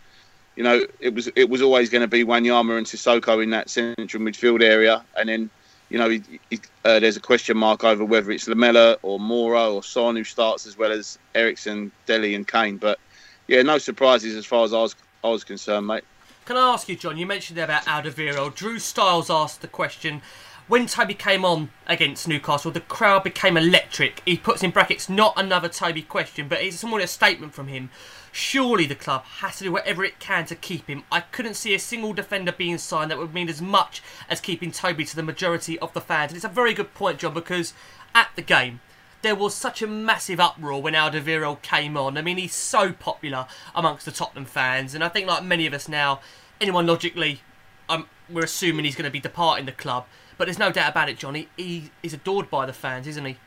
You 0.54 0.62
know, 0.62 0.86
it 1.00 1.14
was 1.14 1.28
it 1.34 1.50
was 1.50 1.62
always 1.62 1.90
going 1.90 2.02
to 2.02 2.08
be 2.08 2.24
Wanyama 2.24 2.78
and 2.78 2.86
Sissoko 2.86 3.42
in 3.42 3.50
that 3.50 3.68
central 3.68 4.22
midfield 4.22 4.62
area, 4.62 5.04
and 5.16 5.28
then 5.28 5.50
you 5.88 5.98
know, 5.98 6.08
he, 6.08 6.22
he, 6.50 6.58
uh, 6.84 6.98
there's 7.00 7.16
a 7.16 7.20
question 7.20 7.56
mark 7.56 7.84
over 7.84 8.04
whether 8.04 8.30
it's 8.30 8.48
Lamela 8.48 8.96
or 9.02 9.18
Moura 9.18 9.72
or 9.72 9.82
Son 9.82 10.16
who 10.16 10.24
starts 10.24 10.66
as 10.66 10.76
well 10.76 10.92
as 10.92 11.18
Eriksen, 11.34 11.92
Dele, 12.06 12.34
and 12.34 12.46
Kane. 12.46 12.76
But 12.76 12.98
yeah, 13.46 13.62
no 13.62 13.78
surprises 13.78 14.34
as 14.34 14.44
far 14.46 14.64
as 14.64 14.72
I 14.72 14.78
was, 14.78 14.96
I 15.22 15.28
was 15.28 15.44
concerned, 15.44 15.86
mate. 15.86 16.04
Can 16.44 16.56
I 16.56 16.72
ask 16.72 16.88
you, 16.88 16.96
Jon? 16.96 17.16
You 17.16 17.26
mentioned 17.26 17.58
about 17.58 17.84
Alderweireld. 17.86 18.54
Drew 18.54 18.78
Styles 18.78 19.30
asked 19.30 19.62
the 19.62 19.68
question. 19.68 20.22
When 20.68 20.86
Toby 20.86 21.14
came 21.14 21.44
on 21.44 21.70
against 21.86 22.26
Newcastle, 22.26 22.72
the 22.72 22.80
crowd 22.80 23.22
became 23.22 23.56
electric. 23.56 24.20
He 24.24 24.36
puts 24.36 24.64
in 24.64 24.72
brackets, 24.72 25.08
not 25.08 25.34
another 25.36 25.68
Toby 25.68 26.02
question, 26.02 26.48
but 26.48 26.60
it's 26.60 26.78
somewhat 26.78 27.02
a 27.02 27.06
statement 27.06 27.54
from 27.54 27.68
him. 27.68 27.90
Surely 28.38 28.84
the 28.84 28.94
club 28.94 29.24
has 29.38 29.56
to 29.56 29.64
do 29.64 29.72
whatever 29.72 30.04
it 30.04 30.20
can 30.20 30.44
to 30.44 30.54
keep 30.54 30.88
him. 30.88 31.04
I 31.10 31.20
couldn't 31.20 31.54
see 31.54 31.74
a 31.74 31.78
single 31.78 32.12
defender 32.12 32.52
being 32.52 32.76
signed 32.76 33.10
that 33.10 33.16
would 33.16 33.32
mean 33.32 33.48
as 33.48 33.62
much 33.62 34.02
as 34.28 34.42
keeping 34.42 34.70
Toby 34.70 35.06
to 35.06 35.16
the 35.16 35.22
majority 35.22 35.78
of 35.78 35.94
the 35.94 36.02
fans. 36.02 36.32
And 36.32 36.36
it's 36.36 36.44
a 36.44 36.50
very 36.50 36.74
good 36.74 36.92
point, 36.92 37.20
Jon, 37.20 37.32
because 37.32 37.72
at 38.14 38.28
the 38.36 38.42
game, 38.42 38.80
there 39.22 39.34
was 39.34 39.54
such 39.54 39.80
a 39.80 39.86
massive 39.86 40.38
uproar 40.38 40.82
when 40.82 40.92
Alderweireld 40.92 41.62
came 41.62 41.96
on. 41.96 42.18
I 42.18 42.20
mean, 42.20 42.36
he's 42.36 42.52
so 42.52 42.92
popular 42.92 43.46
amongst 43.74 44.04
the 44.04 44.12
Tottenham 44.12 44.44
fans, 44.44 44.94
and 44.94 45.02
I 45.02 45.08
think, 45.08 45.26
like 45.26 45.42
many 45.42 45.66
of 45.66 45.72
us 45.72 45.88
now, 45.88 46.20
anyone 46.60 46.86
logically, 46.86 47.40
um, 47.88 48.06
we're 48.28 48.44
assuming 48.44 48.84
he's 48.84 48.96
going 48.96 49.06
to 49.06 49.10
be 49.10 49.18
departing 49.18 49.64
the 49.64 49.72
club. 49.72 50.04
But 50.36 50.44
there's 50.44 50.58
no 50.58 50.70
doubt 50.70 50.90
about 50.90 51.08
it, 51.08 51.16
Johnny. 51.16 51.48
He 51.56 51.90
is 52.02 52.12
adored 52.12 52.50
by 52.50 52.66
the 52.66 52.74
fans, 52.74 53.06
isn't 53.06 53.24
he? 53.24 53.38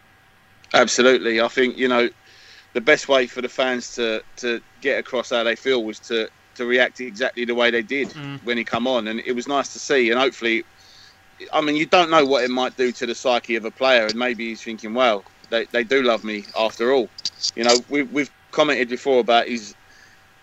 Absolutely. 0.74 1.40
I 1.40 1.48
think, 1.48 1.78
you 1.78 1.88
know, 1.88 2.10
the 2.74 2.82
best 2.82 3.08
way 3.08 3.28
for 3.28 3.42
the 3.42 3.50
fans 3.50 3.96
to, 3.96 4.24
to 4.38 4.62
get 4.82 5.00
across 5.00 5.32
how 5.32 5.44
they 5.44 5.56
feel 5.56 5.84
was 5.84 6.00
to, 6.00 6.30
to 6.56 6.66
react 6.66 7.02
exactly 7.02 7.46
the 7.46 7.56
way 7.56 7.72
they 7.72 7.82
did 7.82 8.10
mm. 8.10 8.40
when 8.44 8.58
he 8.58 8.64
come 8.64 8.88
on. 8.88 9.08
And 9.08 9.20
it 9.22 9.34
was 9.34 9.48
nice 9.48 9.74
to 9.74 9.80
see. 9.80 10.12
And 10.12 10.20
hopefully, 10.20 10.64
I 11.52 11.62
mean, 11.62 11.76
you 11.76 11.86
don't 11.86 12.12
know 12.12 12.26
what 12.26 12.44
it 12.44 12.52
might 12.52 12.78
do 12.78 12.92
to 12.92 13.06
the 13.06 13.16
psyche 13.16 13.56
of 13.56 13.66
a 13.66 13.72
player. 13.72 14.06
And 14.06 14.16
maybe 14.16 14.50
he's 14.50 14.62
thinking, 14.62 14.94
well, 14.94 15.24
they, 15.50 15.66
they 15.66 15.84
do 15.84 16.04
love 16.04 16.24
me 16.24 16.46
after 16.58 16.92
all. 16.92 17.10
You 17.56 17.64
know, 17.64 17.76
we, 17.90 18.04
we've 18.04 18.32
commented 18.52 18.90
before 18.90 19.20
about 19.20 19.48
his 19.48 19.76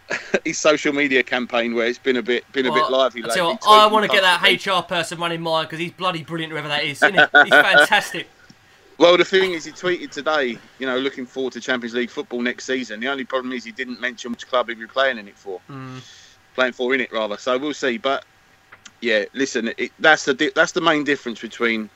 his 0.45 0.57
social 0.57 0.93
media 0.93 1.23
campaign 1.23 1.75
where 1.75 1.87
it's 1.87 1.99
been 1.99 2.17
a 2.17 2.23
bit 2.23 2.51
been 2.53 2.67
a 2.67 2.73
bit 2.73 2.91
lively 2.91 3.23
lately. 3.23 3.59
I 3.67 3.87
want 3.87 4.09
to 4.09 4.17
get 4.17 4.23
that. 4.23 4.43
HR 4.43 4.83
person 4.83 5.19
running 5.19 5.41
mine 5.41 5.65
because 5.65 5.81
he's 5.81 5.93
bloody 5.93 6.23
brilliant, 6.23 6.53
whoever 6.53 6.69
that 6.69 6.85
is. 6.85 7.03
Isn't 7.03 7.15
he? 7.15 7.21
He's 7.21 7.51
fantastic. 7.51 8.29
Well, 8.99 9.17
the 9.19 9.25
thing 9.25 9.53
is, 9.53 9.65
he 9.67 9.73
tweeted 9.73 10.11
today, 10.11 10.59
you 10.79 10.87
know, 10.87 10.99
looking 10.99 11.27
forward 11.27 11.53
to 11.55 11.61
Champions 11.61 11.95
League 11.95 12.11
football 12.11 12.41
next 12.41 12.67
season. 12.67 13.01
The 13.01 13.09
only 13.09 13.25
problem 13.25 13.53
is 13.53 13.65
he 13.65 13.73
didn't 13.73 14.01
mention 14.01 14.33
which 14.33 14.47
club 14.47 14.69
he'd 14.69 14.79
be 14.79 14.87
playing 14.87 15.19
in 15.19 15.29
it 15.29 15.39
for, 15.39 15.61
playing 16.55 16.73
for 16.73 16.95
in 16.95 17.01
it 17.03 17.13
rather. 17.13 17.37
So 17.37 17.59
we'll 17.59 17.75
see. 17.75 17.99
But 17.99 18.25
yeah, 19.03 19.25
listen, 19.35 19.71
it, 19.77 19.93
that's 19.99 20.25
the 20.25 20.35
di- 20.35 20.53
that's 20.55 20.73
the 20.73 20.81
main 20.81 21.05
difference 21.05 21.41
between, 21.41 21.91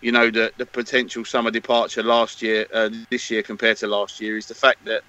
you 0.00 0.12
know, 0.12 0.30
the 0.30 0.52
the 0.58 0.66
potential 0.66 1.24
summer 1.24 1.50
departure 1.50 2.04
last 2.04 2.40
year, 2.42 2.66
uh, 2.72 2.90
this 3.10 3.30
year 3.30 3.42
compared 3.42 3.78
to 3.78 3.88
last 3.88 4.20
year, 4.20 4.36
is 4.36 4.46
the 4.46 4.54
fact 4.54 4.84
that 4.84 5.02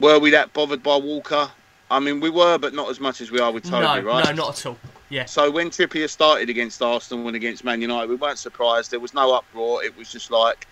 were 0.00 0.18
we 0.18 0.30
that 0.30 0.52
bothered 0.52 0.82
by 0.82 0.96
Walker? 0.96 1.48
I 1.90 2.00
mean, 2.00 2.20
we 2.20 2.30
were, 2.30 2.58
but 2.58 2.74
not 2.74 2.90
as 2.90 3.00
much 3.00 3.20
as 3.20 3.30
we 3.30 3.38
are 3.38 3.52
with 3.52 3.64
Toby, 3.64 4.00
no, 4.00 4.00
right? 4.00 4.24
no, 4.24 4.32
not 4.32 4.58
at 4.58 4.66
all. 4.66 4.78
Yeah. 5.08 5.24
So 5.26 5.50
when 5.50 5.70
Trippier 5.70 6.08
started 6.08 6.50
against 6.50 6.82
Arsenal 6.82 7.26
and 7.28 7.36
against 7.36 7.62
Man 7.62 7.80
United, 7.80 8.08
we 8.08 8.16
weren't 8.16 8.38
surprised. 8.38 8.90
There 8.90 8.98
was 8.98 9.14
no 9.14 9.34
uproar. 9.34 9.84
It 9.84 9.96
was 9.96 10.10
just 10.10 10.32
like, 10.32 10.66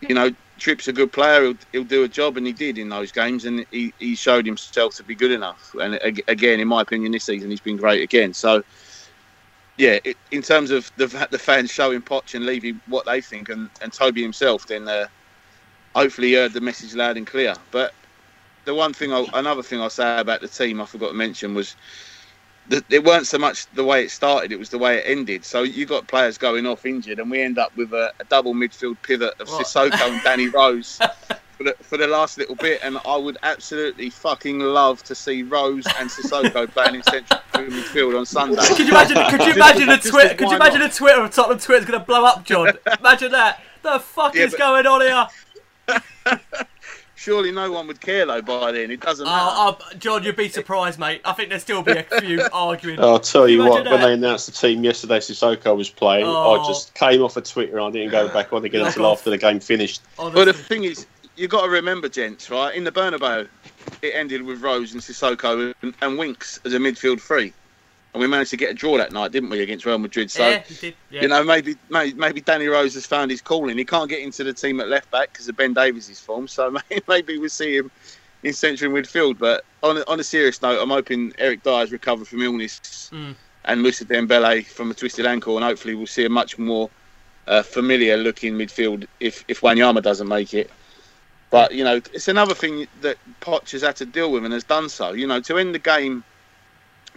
you 0.00 0.14
know, 0.14 0.30
Tripp's 0.58 0.88
a 0.88 0.92
good 0.92 1.12
player. 1.12 1.44
He'll, 1.44 1.56
he'll 1.70 1.84
do 1.84 2.02
a 2.02 2.08
job, 2.08 2.36
and 2.36 2.46
he 2.46 2.52
did 2.52 2.76
in 2.76 2.88
those 2.88 3.12
games, 3.12 3.44
and 3.44 3.64
he, 3.70 3.92
he 4.00 4.16
showed 4.16 4.46
himself 4.46 4.96
to 4.96 5.04
be 5.04 5.14
good 5.14 5.30
enough. 5.30 5.74
And 5.80 5.94
again, 6.26 6.58
in 6.58 6.66
my 6.66 6.82
opinion, 6.82 7.12
this 7.12 7.24
season 7.24 7.50
he's 7.50 7.60
been 7.60 7.76
great 7.76 8.02
again. 8.02 8.34
So, 8.34 8.64
yeah, 9.76 10.00
it, 10.04 10.16
in 10.32 10.42
terms 10.42 10.70
of 10.70 10.90
the 10.96 11.06
the 11.30 11.38
fans 11.38 11.70
showing 11.70 12.02
Poch 12.02 12.34
and 12.34 12.44
Levy 12.44 12.72
what 12.86 13.06
they 13.06 13.20
think, 13.20 13.48
and, 13.48 13.70
and 13.80 13.92
Toby 13.92 14.22
himself, 14.22 14.66
then 14.66 14.88
uh, 14.88 15.06
hopefully 15.94 16.28
he 16.28 16.34
heard 16.34 16.52
the 16.52 16.60
message 16.60 16.94
loud 16.94 17.16
and 17.16 17.26
clear. 17.26 17.54
But 17.70 17.94
the 18.64 18.74
one 18.74 18.92
thing, 18.92 19.12
I, 19.12 19.26
another 19.34 19.62
thing 19.62 19.80
I'll 19.80 19.90
say 19.90 20.18
about 20.20 20.40
the 20.40 20.48
team, 20.48 20.80
I 20.80 20.86
forgot 20.86 21.08
to 21.08 21.14
mention 21.14 21.54
was 21.54 21.76
the, 22.68 22.84
it 22.90 23.04
weren't 23.04 23.26
so 23.26 23.38
much 23.38 23.66
the 23.74 23.84
way 23.84 24.04
it 24.04 24.10
started; 24.10 24.52
it 24.52 24.58
was 24.58 24.68
the 24.70 24.78
way 24.78 24.98
it 24.98 25.04
ended. 25.06 25.44
So 25.44 25.62
you 25.62 25.84
got 25.84 26.06
players 26.06 26.38
going 26.38 26.66
off 26.66 26.86
injured, 26.86 27.18
and 27.18 27.30
we 27.30 27.40
end 27.42 27.58
up 27.58 27.76
with 27.76 27.92
a, 27.92 28.12
a 28.20 28.24
double 28.24 28.54
midfield 28.54 28.96
pivot 29.02 29.34
of 29.40 29.48
What? 29.48 29.66
Sissoko 29.66 30.00
and 30.12 30.22
Danny 30.22 30.48
Rose 30.48 30.96
for 31.56 31.64
the, 31.64 31.74
for 31.80 31.96
the 31.98 32.06
last 32.06 32.38
little 32.38 32.54
bit. 32.54 32.80
And 32.84 32.98
I 33.04 33.16
would 33.16 33.36
absolutely 33.42 34.10
fucking 34.10 34.60
love 34.60 35.02
to 35.04 35.14
see 35.14 35.42
Rose 35.42 35.86
and 35.98 36.08
Sissoko 36.08 36.70
playing 36.72 36.94
in 36.96 37.02
central 37.02 37.40
midfield 37.54 38.16
on 38.16 38.24
Sunday. 38.26 38.62
Could 38.64 38.78
you 38.78 38.88
imagine? 38.90 39.16
Could 39.30 39.46
you 39.46 39.54
imagine 39.54 39.88
a 39.88 39.98
Twitter? 39.98 40.34
Could 40.36 40.50
you 40.50 40.56
imagine 40.56 40.82
a 40.82 40.88
Twitter 40.88 41.20
of 41.20 41.34
Tottenham 41.34 41.58
Twitter's 41.58 41.84
going 41.84 41.98
to 41.98 42.06
blow 42.06 42.24
up, 42.24 42.44
Jon? 42.44 42.68
Imagine 43.00 43.32
that. 43.32 43.60
The 43.82 43.98
fuck 43.98 44.36
Yeah, 44.36 44.44
is 44.44 44.52
but- 44.52 44.58
going 44.58 44.86
on 44.86 45.00
here? 45.00 45.98
Surely 47.22 47.52
no 47.52 47.70
one 47.70 47.86
would 47.86 48.00
care 48.00 48.26
though 48.26 48.42
by 48.42 48.72
then. 48.72 48.90
It 48.90 48.98
doesn't 48.98 49.24
oh, 49.24 49.30
matter. 49.30 49.48
Oh, 49.48 49.78
oh, 49.80 49.96
Jon, 49.96 50.24
you'd 50.24 50.34
be 50.34 50.48
surprised, 50.48 50.98
mate. 50.98 51.20
I 51.24 51.32
think 51.34 51.50
there'd 51.50 51.60
still 51.60 51.80
be 51.80 51.92
a 51.92 52.02
few 52.02 52.42
arguing. 52.52 52.98
I'll 52.98 53.20
tell 53.20 53.48
you 53.48 53.58
Can 53.58 53.68
what, 53.68 53.84
when 53.84 54.00
that? 54.00 54.04
they 54.04 54.14
announced 54.14 54.46
the 54.46 54.52
team 54.52 54.82
yesterday, 54.82 55.18
Sissoko 55.18 55.76
was 55.76 55.88
playing, 55.88 56.26
Oh. 56.26 56.60
I 56.60 56.66
just 56.66 56.94
came 56.94 57.22
off 57.22 57.36
of 57.36 57.44
Twitter 57.44 57.78
and 57.78 57.86
I 57.86 57.90
didn't 57.92 58.10
go 58.10 58.28
back 58.28 58.52
on 58.52 58.64
again 58.64 58.80
Knock 58.80 58.88
until 58.96 59.06
after 59.06 59.30
the 59.30 59.38
game 59.38 59.60
finished. 59.60 60.02
But 60.16 60.46
the 60.46 60.52
thing 60.52 60.82
is, 60.82 61.06
you've 61.36 61.52
got 61.52 61.62
to 61.66 61.70
remember, 61.70 62.08
gents, 62.08 62.50
right? 62.50 62.74
In 62.74 62.82
the 62.82 62.90
Bernabeu, 62.90 63.46
it 64.02 64.14
ended 64.16 64.42
with 64.42 64.60
Rose 64.60 64.92
and 64.92 65.00
Sissoko 65.00 65.72
and, 65.80 65.94
and 66.02 66.18
Winks 66.18 66.58
as 66.64 66.74
a 66.74 66.78
midfield 66.78 67.20
three, 67.20 67.52
and 68.14 68.20
we 68.20 68.26
managed 68.26 68.50
to 68.50 68.56
get 68.56 68.70
a 68.70 68.74
draw 68.74 68.98
that 68.98 69.12
night, 69.12 69.32
didn't 69.32 69.48
we, 69.50 69.60
against 69.60 69.86
Real 69.86 69.98
Madrid? 69.98 70.30
So. 70.30 70.46
yeah, 70.46 70.62
did. 70.80 70.94
Yeah. 71.10 71.22
You 71.22 71.28
know, 71.28 71.42
maybe, 71.42 71.76
maybe 71.88 72.14
maybe 72.14 72.40
Danny 72.42 72.66
Rose 72.66 72.94
has 72.94 73.06
found 73.06 73.30
his 73.30 73.40
calling. 73.40 73.78
He 73.78 73.84
can't 73.84 74.08
get 74.08 74.20
into 74.20 74.44
the 74.44 74.52
team 74.52 74.80
at 74.80 74.88
left 74.88 75.10
back 75.10 75.32
because 75.32 75.48
of 75.48 75.56
Ben 75.56 75.72
Davies' 75.72 76.20
form. 76.20 76.46
So 76.46 76.70
maybe, 76.90 77.02
maybe 77.08 77.38
we'll 77.38 77.48
see 77.48 77.76
him 77.76 77.90
in 78.42 78.52
central 78.52 78.92
midfield. 78.92 79.38
But 79.38 79.64
on 79.82 79.96
a, 79.98 80.04
on 80.08 80.20
a 80.20 80.24
serious 80.24 80.60
note, 80.60 80.80
I'm 80.82 80.90
hoping 80.90 81.32
Eric 81.38 81.62
Dier's 81.62 81.90
recovered 81.92 82.28
from 82.28 82.42
illness 82.42 82.80
Mm. 83.12 83.34
and 83.64 83.82
Moussa 83.82 84.04
Dembele 84.04 84.66
from 84.66 84.90
a 84.90 84.94
twisted 84.94 85.24
ankle, 85.26 85.56
and 85.56 85.64
hopefully 85.64 85.94
we'll 85.94 86.06
see 86.06 86.24
a 86.24 86.30
much 86.30 86.58
more 86.58 86.90
uh, 87.46 87.62
familiar 87.62 88.16
looking 88.16 88.54
midfield 88.54 89.06
if 89.20 89.44
if 89.48 89.60
Wanyama 89.62 90.02
doesn't 90.02 90.28
make 90.28 90.52
it. 90.54 90.70
But 91.50 91.74
you 91.74 91.84
know, 91.84 91.96
it's 92.12 92.28
another 92.28 92.54
thing 92.54 92.86
that 93.00 93.16
Poch 93.40 93.70
has 93.72 93.82
had 93.82 93.96
to 93.96 94.06
deal 94.06 94.32
with 94.32 94.44
and 94.44 94.52
has 94.54 94.64
done 94.64 94.88
so. 94.88 95.12
You 95.12 95.26
know, 95.26 95.40
to 95.40 95.58
end 95.58 95.74
the 95.74 95.78
game 95.78 96.24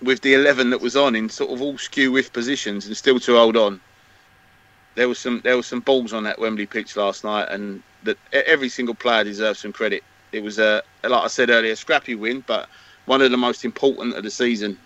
with 0.01 0.21
the 0.21 0.33
eleven 0.33 0.69
that 0.71 0.81
was 0.81 0.95
on 0.95 1.15
in 1.15 1.29
sort 1.29 1.51
of 1.51 1.61
all 1.61 1.77
skew 1.77 2.11
with 2.11 2.33
positions 2.33 2.87
and 2.87 2.95
still 2.95 3.19
to 3.19 3.35
hold 3.35 3.57
on. 3.57 3.79
There 4.95 5.07
was 5.07 5.19
some 5.19 5.41
there 5.43 5.57
was 5.57 5.67
some 5.67 5.81
balls 5.81 6.13
on 6.13 6.23
that 6.23 6.39
Wembley 6.39 6.65
pitch 6.65 6.95
last 6.95 7.23
night, 7.23 7.47
and 7.49 7.81
that 8.03 8.17
every 8.31 8.69
single 8.69 8.95
player 8.95 9.23
deserves 9.23 9.59
some 9.59 9.73
credit. 9.73 10.03
It 10.31 10.43
was 10.43 10.59
a 10.59 10.83
like 11.03 11.23
I 11.23 11.27
said 11.27 11.49
earlier, 11.49 11.73
a 11.73 11.75
scrappy 11.75 12.15
win, 12.15 12.43
but 12.45 12.69
one 13.05 13.21
of 13.21 13.31
the 13.31 13.37
most 13.37 13.65
important 13.65 14.15
of 14.15 14.23
the 14.23 14.31
season. 14.31 14.77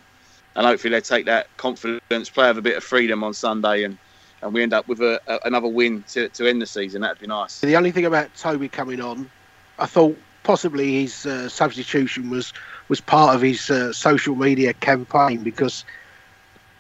And 0.56 0.66
hopefully 0.66 0.92
they 0.92 1.00
take 1.00 1.26
that 1.28 1.46
confidence, 1.58 2.30
play 2.30 2.48
have 2.48 2.58
a 2.58 2.62
bit 2.62 2.76
of 2.76 2.84
freedom 2.84 3.24
on 3.24 3.34
Sunday, 3.34 3.84
and, 3.84 3.98
and 4.42 4.52
we 4.52 4.64
end 4.64 4.74
up 4.74 4.88
with 4.88 5.00
a, 5.00 5.22
a, 5.28 5.40
another 5.46 5.68
win 5.68 6.04
to, 6.10 6.28
to 6.30 6.50
end 6.50 6.62
the 6.62 6.66
season. 6.66 7.02
That'd 7.02 7.20
be 7.20 7.28
nice. 7.28 7.62
The 7.62 7.78
only 7.78 7.92
thing 7.92 8.06
about 8.06 8.36
Toby 8.36 8.68
coming 8.68 9.00
on, 9.00 9.30
I 9.78 9.86
thought 9.86 10.18
possibly 10.44 11.04
his 11.04 11.26
uh, 11.26 11.48
substitution 11.50 12.32
was 12.32 12.52
was 12.90 13.00
part 13.00 13.36
of 13.36 13.42
his 13.42 13.70
uh, 13.70 13.94
social 13.94 14.36
media 14.36 14.74
campaign 14.74 15.44
because 15.44 15.86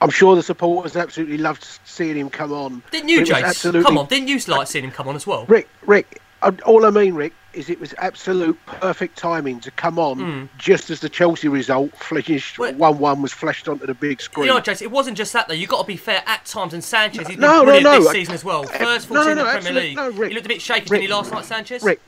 I'm 0.01 0.09
sure 0.09 0.35
the 0.35 0.43
supporters 0.43 0.95
absolutely 0.95 1.37
loved 1.37 1.65
seeing 1.85 2.15
him 2.17 2.29
come 2.29 2.51
on. 2.51 2.81
Didn't 2.91 3.09
you, 3.09 3.21
Jace? 3.21 3.43
absolutely- 3.43 3.83
Come 3.83 3.97
on, 3.97 4.07
didn't 4.07 4.27
you 4.27 4.39
like 4.47 4.67
seeing 4.67 4.83
him 4.85 4.91
come 4.91 5.07
on 5.07 5.15
as 5.15 5.27
well? 5.27 5.45
Rick, 5.45 5.69
Rick, 5.85 6.21
all 6.65 6.85
I 6.85 6.89
mean, 6.89 7.13
Rick, 7.15 7.33
is 7.51 7.69
it 7.69 7.79
was 7.79 7.93
absolute 7.97 8.57
perfect 8.67 9.17
timing 9.17 9.59
to 9.59 9.71
come 9.71 9.97
on 9.97 10.19
Hmm. 10.19 10.45
just 10.59 10.89
as 10.91 10.99
the 10.99 11.09
Chelsea 11.09 11.47
result 11.47 11.91
flashed 11.97 12.59
one-one 12.59 13.21
was 13.23 13.33
flashed 13.33 13.67
onto 13.67 13.87
the 13.87 13.93
big 13.95 14.21
screen. 14.21 14.47
You 14.47 14.53
know, 14.53 14.61
it 14.65 14.91
wasn't 14.91 15.17
just 15.17 15.33
that 15.33 15.47
though. 15.47 15.55
You 15.55 15.61
have 15.61 15.69
got 15.69 15.81
to 15.81 15.87
be 15.87 15.97
fair 15.97 16.21
at 16.27 16.45
times, 16.45 16.73
and 16.75 16.83
Sanchez, 16.83 17.27
he's 17.27 17.35
been 17.35 17.39
No, 17.39 17.57
no, 17.59 17.63
brilliant 17.65 17.83
no, 17.85 17.99
this 18.03 18.11
season 18.11 18.35
as 18.35 18.45
well. 18.45 18.63
First 18.63 19.07
full 19.07 19.15
no, 19.15 19.23
no, 19.23 19.33
no, 19.33 19.41
in 19.49 19.55
the 19.55 19.61
Premier 19.61 19.73
League. 19.81 19.95
no, 19.95 20.09
Rick. 20.11 20.29
he 20.29 20.35
looked 20.35 20.45
a 20.45 20.49
bit 20.49 20.61
shaky, 20.61 20.81
Rick. 20.81 20.87
didn't 20.89 21.01
he, 21.01 21.07
last 21.07 21.31
night, 21.31 21.43
Sanchez? 21.45 21.81
Rick, 21.83 21.99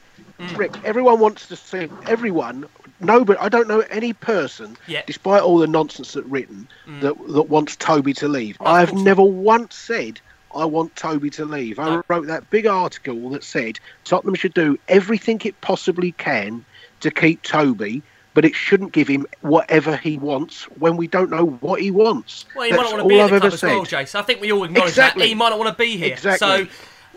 Rick, 0.56 0.74
everyone 0.86 1.20
wants 1.20 1.48
to 1.48 1.56
see 1.56 1.90
everyone. 2.06 2.68
No, 3.02 3.26
but 3.26 3.40
I 3.42 3.50
don't 3.50 3.68
know 3.68 3.82
any 3.90 4.14
person, 4.14 4.78
Yeah. 4.88 5.02
despite 5.06 5.42
all 5.42 5.58
the 5.58 5.68
nonsense 5.68 6.14
that's 6.14 6.28
written, 6.28 6.68
mm. 6.88 7.02
that 7.02 7.16
that 7.34 7.44
wants 7.50 7.76
Toby 7.76 8.14
to 8.16 8.28
leave. 8.28 8.58
I 8.62 8.80
have 8.80 8.94
never 8.94 9.24
once 9.24 9.76
said 9.76 10.22
I 10.54 10.66
want 10.66 10.96
Toby 10.96 11.30
to 11.32 11.46
leave. 11.46 11.80
I 11.80 11.86
No. 11.86 12.04
wrote 12.08 12.28
that 12.28 12.50
big 12.50 12.68
article 12.68 13.30
that 13.32 13.44
said 13.44 13.80
Tottenham 14.04 14.36
should 14.36 14.54
do 14.54 14.78
everything 14.88 15.42
it 15.46 15.60
possibly 15.62 16.12
can 16.14 16.64
to 17.00 17.10
keep 17.12 17.42
Toby. 17.44 18.02
But 18.34 18.46
it 18.46 18.56
shouldn't 18.56 18.94
give 18.94 19.10
him 19.10 19.26
whatever 19.42 19.98
he 19.98 20.18
wants 20.18 20.64
when 20.80 20.96
we 20.96 21.06
don't 21.06 21.30
know 21.30 21.48
what 21.60 21.82
he 21.82 21.92
wants. 21.92 22.46
Well, 22.56 22.64
he 22.64 22.72
might 22.72 22.78
not 22.84 22.94
want 22.94 23.04
to 23.04 23.08
be 23.10 23.20
I've 23.20 23.30
the 23.30 23.40
club 23.42 23.54
as 23.54 23.62
well. 23.62 23.84
Jace. 23.86 24.16
I 24.16 24.22
think 24.22 24.40
we 24.40 24.54
all 24.54 24.64
acknowledge 24.64 24.92
Exactly. 24.92 25.24
that. 25.24 25.28
He 25.28 25.36
might 25.36 25.50
not 25.50 25.60
want 25.60 25.78
to 25.78 25.84
be 25.84 25.98
here. 25.98 26.14
Exactly. 26.14 26.66
So, 26.66 26.68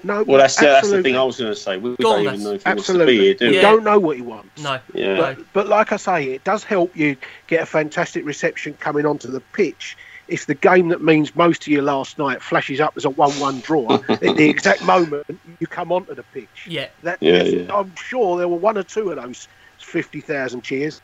No, 0.05 0.23
Well, 0.23 0.39
that's 0.39 0.57
the, 0.57 0.67
that's 0.67 0.91
the 0.91 1.03
thing 1.03 1.17
I 1.17 1.25
was 1.25 1.39
going 1.39 1.53
to 1.53 1.59
say. 1.59 1.79
We, 1.79 1.91
we 1.91 1.97
don't 1.97 2.21
even 2.25 2.43
know 2.43 2.53
if 2.53 2.63
he 2.63 2.69
wants 2.69 2.87
to 2.87 3.07
be 3.07 3.19
here, 3.19 3.35
do 3.35 3.47
we 3.47 3.51
we? 3.51 3.57
Yeah. 3.57 3.63
don't 3.63 3.85
know 3.85 3.99
what 3.99 4.17
he 4.17 4.23
wants. 4.23 4.63
no. 4.63 4.79
Yeah. 4.93 5.17
But, 5.17 5.39
but 5.53 5.69
like 5.69 5.93
I 5.93 5.97
say, 5.97 6.33
it 6.33 6.45
does 6.45 6.63
help 6.63 6.97
you 6.97 7.17
get 7.47 7.63
a 7.63 7.67
fantastic 7.67 8.25
reception 8.25 8.75
coming 8.75 9.07
onto 9.07 9.29
the 9.29 9.41
pitch. 9.41 9.97
If 10.29 10.47
the 10.47 10.55
game 10.55 10.89
that 10.89 11.03
means 11.03 11.35
most 11.37 11.63
to 11.63 11.71
you 11.71 11.83
last 11.83 12.19
night 12.19 12.41
flashes 12.43 12.81
up 12.81 12.97
as 12.97 13.05
a 13.05 13.11
1 13.11 13.33
1 13.33 13.61
draw, 13.61 13.93
at 14.09 14.21
the 14.21 14.49
exact 14.49 14.83
moment 14.87 15.27
you 15.59 15.67
come 15.67 15.93
onto 15.93 16.15
the 16.15 16.23
pitch. 16.23 16.67
Yeah. 16.67 16.89
That, 17.03 17.23
Yeah, 17.23 17.43
yeah. 17.43 17.75
I'm 17.75 17.95
sure 17.97 18.39
there 18.39 18.49
were 18.49 18.57
one 18.57 18.79
or 18.79 18.83
two 18.83 19.11
of 19.11 19.23
those 19.23 19.49
50,000 19.79 20.63
cheers. 20.63 21.01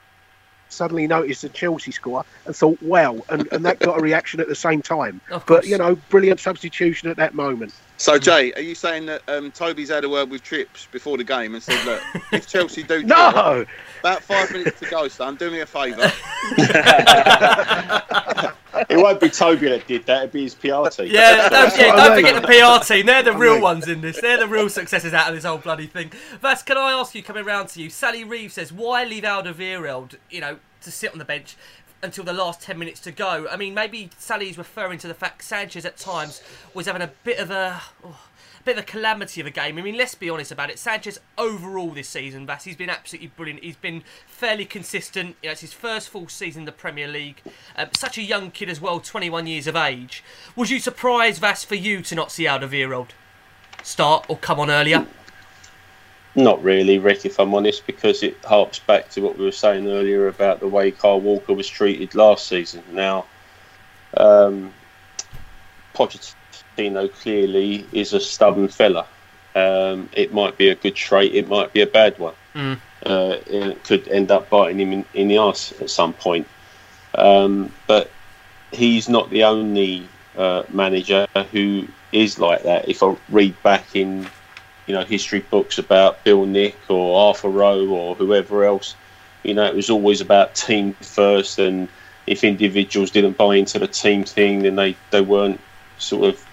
Suddenly 0.71 1.07
noticed 1.09 1.43
the 1.43 1.49
Chelsea 1.49 1.91
score 1.91 2.25
and 2.47 2.55
thought, 2.55 2.81
wow, 2.81 3.21
and, 3.29 3.49
and 3.53 3.65
that 3.65 3.81
got 3.81 3.99
a 3.99 4.01
reaction 4.01 4.41
at 4.41 4.47
the 4.49 4.55
same 4.55 4.81
time. 4.81 5.21
But, 5.47 5.67
you 5.67 5.77
know, 5.77 5.97
brilliant 6.11 6.39
substitution 6.39 7.11
at 7.11 7.17
that 7.17 7.35
moment. 7.35 7.75
So 8.01 8.19
Jay, 8.19 8.51
are 8.55 8.63
you 8.63 8.75
saying 8.75 9.05
that 9.07 9.21
um, 9.29 9.51
Toby's 9.51 9.91
had 9.91 10.05
a 10.05 10.09
word 10.09 10.31
with 10.31 10.43
Trips 10.43 10.87
before 10.91 11.19
the 11.19 11.25
game 11.25 11.53
and 11.55 11.63
said, 11.63 11.85
look, 11.85 12.01
if 12.33 12.47
Chelsea 12.47 12.83
do 12.83 13.03
draw, 13.07 13.31
No! 13.31 13.67
about 14.01 14.23
five 14.23 14.51
minutes 14.51 14.81
to 14.81 14.89
go, 14.89 15.07
son, 15.07 15.37
do 15.37 15.51
me 15.51 15.61
a 15.61 15.67
favour. 15.67 16.11
It 18.89 18.97
won't 18.97 19.21
be 19.21 19.29
Toby 19.29 19.69
that 19.69 19.87
did 19.87 20.07
that. 20.07 20.19
It'd 20.21 20.33
be 20.33 20.45
his 20.45 20.55
PR 20.55 20.89
team. 20.89 21.09
Yeah, 21.11 21.51
don't, 21.51 21.77
yeah, 21.77 21.95
don't 21.95 22.17
forget 22.17 22.41
the 22.41 22.49
PR 22.49 22.83
team. 22.91 23.05
They're 23.05 23.23
the 23.23 23.37
real 23.37 23.61
ones 23.61 23.87
in 23.87 24.01
this. 24.01 24.19
They're 24.19 24.39
the 24.39 24.49
real 24.49 24.71
successes 24.71 25.13
out 25.13 25.29
of 25.29 25.35
this 25.35 25.45
whole 25.45 25.59
bloody 25.59 25.87
thing. 25.87 26.11
Vass, 26.41 26.63
can 26.63 26.79
I 26.79 26.93
ask 26.93 27.15
you, 27.15 27.23
coming 27.23 27.45
round 27.45 27.69
to 27.71 27.83
you, 27.83 27.91
Sally 27.91 28.25
Reeves 28.25 28.55
says, 28.55 28.73
why 28.73 29.05
leave 29.05 29.25
Alderweireld, 29.25 30.15
you 30.31 30.41
know, 30.41 30.59
to 30.81 30.91
sit 30.91 31.13
on 31.13 31.19
the 31.19 31.27
bench 31.27 31.57
until 32.03 32.25
the 32.25 32.33
last 32.33 32.63
10 32.63 32.79
minutes 32.79 33.01
to 33.01 33.13
go? 33.13 33.47
I 33.51 33.57
mean, 33.57 33.75
maybe 33.75 34.11
Sally's 34.19 34.59
referring 34.59 34.99
to 35.01 35.09
the 35.09 35.15
fact 35.15 35.45
Sanchez 35.45 35.85
at 35.85 35.97
times 35.97 36.43
was 36.75 36.87
having 36.87 37.03
a 37.03 37.11
bit 37.25 37.39
of 37.39 37.51
a... 37.51 37.81
oh, 38.05 38.19
a 38.61 38.63
bit 38.63 38.77
of 38.77 38.85
a 38.85 38.87
calamity 38.87 39.41
of 39.41 39.47
a 39.47 39.51
game. 39.51 39.79
I 39.79 39.83
mean, 39.83 39.97
let's 39.97 40.15
be 40.15 40.29
honest 40.29 40.53
about 40.53 40.69
it. 40.69 40.79
Sanchez 40.79 41.19
overall 41.39 41.91
this 41.91 42.09
season, 42.09 42.47
Vass, 42.47 42.65
he's 42.65 42.77
been 42.77 42.91
absolutely 42.91 43.29
brilliant. 43.29 43.65
He's 43.65 43.77
been 43.77 44.03
fairly 44.27 44.67
consistent. 44.67 45.37
You 45.43 45.49
know, 45.49 45.53
it's 45.53 45.63
his 45.63 45.73
first 45.73 46.11
full 46.11 46.29
season 46.29 46.63
in 46.63 46.67
the 46.67 46.73
Premier 46.73 47.09
League. 47.09 47.41
Um, 47.75 47.89
such 47.97 48.19
a 48.19 48.23
young 48.23 48.51
kid 48.51 48.69
as 48.69 48.79
well, 48.79 49.01
21 49.01 49.47
years 49.47 49.67
of 49.67 49.77
age. 49.77 50.23
Was 50.57 50.71
you 50.71 50.79
surprised, 50.79 51.41
Vass, 51.41 51.65
for 51.65 51.75
you 51.75 52.03
to 52.03 52.15
not 52.15 52.31
see 52.31 52.45
Alderweireld 52.45 53.09
start 53.83 54.27
or 54.29 54.37
come 54.37 54.61
on 54.61 54.71
earlier? 54.71 55.07
Not 56.35 56.63
really, 56.63 56.99
Rick, 56.99 57.27
if 57.27 57.41
I'm 57.41 57.55
honest, 57.55 57.87
because 57.87 58.23
it 58.23 58.37
harps 58.45 58.79
back 58.79 59.11
to 59.11 59.21
what 59.21 59.37
we 59.37 59.45
were 59.45 59.53
saying 59.53 59.89
earlier 59.89 60.29
about 60.29 60.61
the 60.61 60.69
way 60.69 60.93
Kyle 60.93 61.21
Walker 61.21 61.55
was 61.55 61.69
treated 61.69 62.15
last 62.15 62.47
season. 62.47 62.85
Now, 62.93 63.27
um, 64.17 64.73
Pochettino 65.95 67.13
clearly 67.21 67.85
is 67.93 68.13
a 68.13 68.21
stubborn 68.21 68.69
fella. 68.69 69.07
Um, 69.57 70.09
it 70.13 70.33
might 70.33 70.57
be 70.57 70.69
a 70.69 70.77
good 70.77 70.95
trait, 70.95 71.35
it 71.35 71.49
might 71.49 71.73
be 71.73 71.81
a 71.81 71.87
bad 71.87 72.17
one. 72.19 72.35
Mm. 72.55 72.79
Uh, 73.05 73.37
it 73.47 73.83
could 73.83 74.07
end 74.09 74.31
up 74.31 74.49
biting 74.51 74.79
him 74.79 74.93
in, 74.93 75.05
in 75.15 75.29
the 75.29 75.39
arse 75.39 75.73
at 75.81 75.91
some 75.91 76.13
point. 76.13 76.47
Um, 77.17 77.73
but 77.89 78.09
he's 78.71 79.09
not 79.09 79.31
the 79.31 79.45
only 79.45 80.07
uh, 80.37 80.63
manager 80.71 81.27
who 81.51 81.89
is 82.13 82.39
like 82.39 82.63
that. 82.63 82.89
If 82.89 83.03
I 83.03 83.17
read 83.31 83.61
back 83.65 83.97
in 83.97 84.29
you 84.87 84.95
know 84.95 85.05
history 85.05 85.41
books 85.41 85.79
about 85.79 86.23
Bill 86.25 86.47
Nick 86.47 86.77
or 86.89 87.29
Arthur 87.29 87.49
Rowe 87.49 87.89
or 87.89 88.15
whoever 88.15 88.65
else, 88.65 88.95
you 89.43 89.55
know 89.55 89.67
it 89.67 89.75
was 89.75 89.91
always 89.91 90.21
about 90.21 90.55
team 90.55 90.95
first, 90.95 91.59
and 91.59 91.89
if 92.27 92.45
individuals 92.45 93.11
didn't 93.11 93.37
buy 93.37 93.57
into 93.57 93.79
the 93.79 93.89
team 93.89 94.25
thing, 94.25 94.63
then 94.63 94.77
they 94.77 94.97
they 95.11 95.21
weren't 95.21 95.61
sort 95.99 96.35
of 96.35 96.45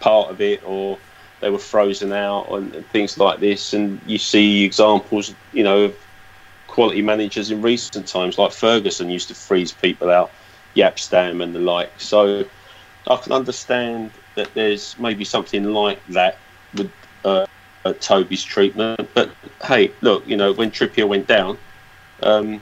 part 0.00 0.30
of 0.30 0.40
it 0.40 0.62
or 0.64 0.98
they 1.40 1.50
were 1.50 1.58
frozen 1.58 2.12
out 2.12 2.48
and, 2.50 2.86
things 2.88 3.18
like 3.18 3.40
this. 3.40 3.72
And 3.72 4.00
you 4.06 4.18
see 4.18 4.64
examples, 4.64 5.34
you 5.52 5.62
know, 5.62 5.84
of 5.84 5.96
quality 6.66 7.02
managers 7.02 7.50
in 7.50 7.62
recent 7.62 8.06
times, 8.06 8.38
like 8.38 8.52
Ferguson 8.52 9.10
used 9.10 9.28
to 9.28 9.34
freeze 9.34 9.72
people 9.72 10.10
out, 10.10 10.30
Jaap 10.74 10.98
Stam 10.98 11.40
and 11.40 11.54
the 11.54 11.58
like. 11.58 11.92
So 12.00 12.44
I 13.06 13.16
can 13.16 13.32
understand 13.32 14.10
that 14.34 14.52
there's 14.54 14.98
maybe 14.98 15.24
something 15.24 15.64
like 15.64 16.04
that 16.08 16.38
with 16.74 16.90
uh, 17.86 17.92
Toby's 17.94 18.42
treatment. 18.42 19.08
But 19.14 19.30
hey, 19.64 19.92
look, 20.00 20.26
you 20.26 20.36
know, 20.36 20.52
when 20.52 20.70
Trippier 20.70 21.08
went 21.08 21.26
down, 21.26 21.58
um, 22.22 22.60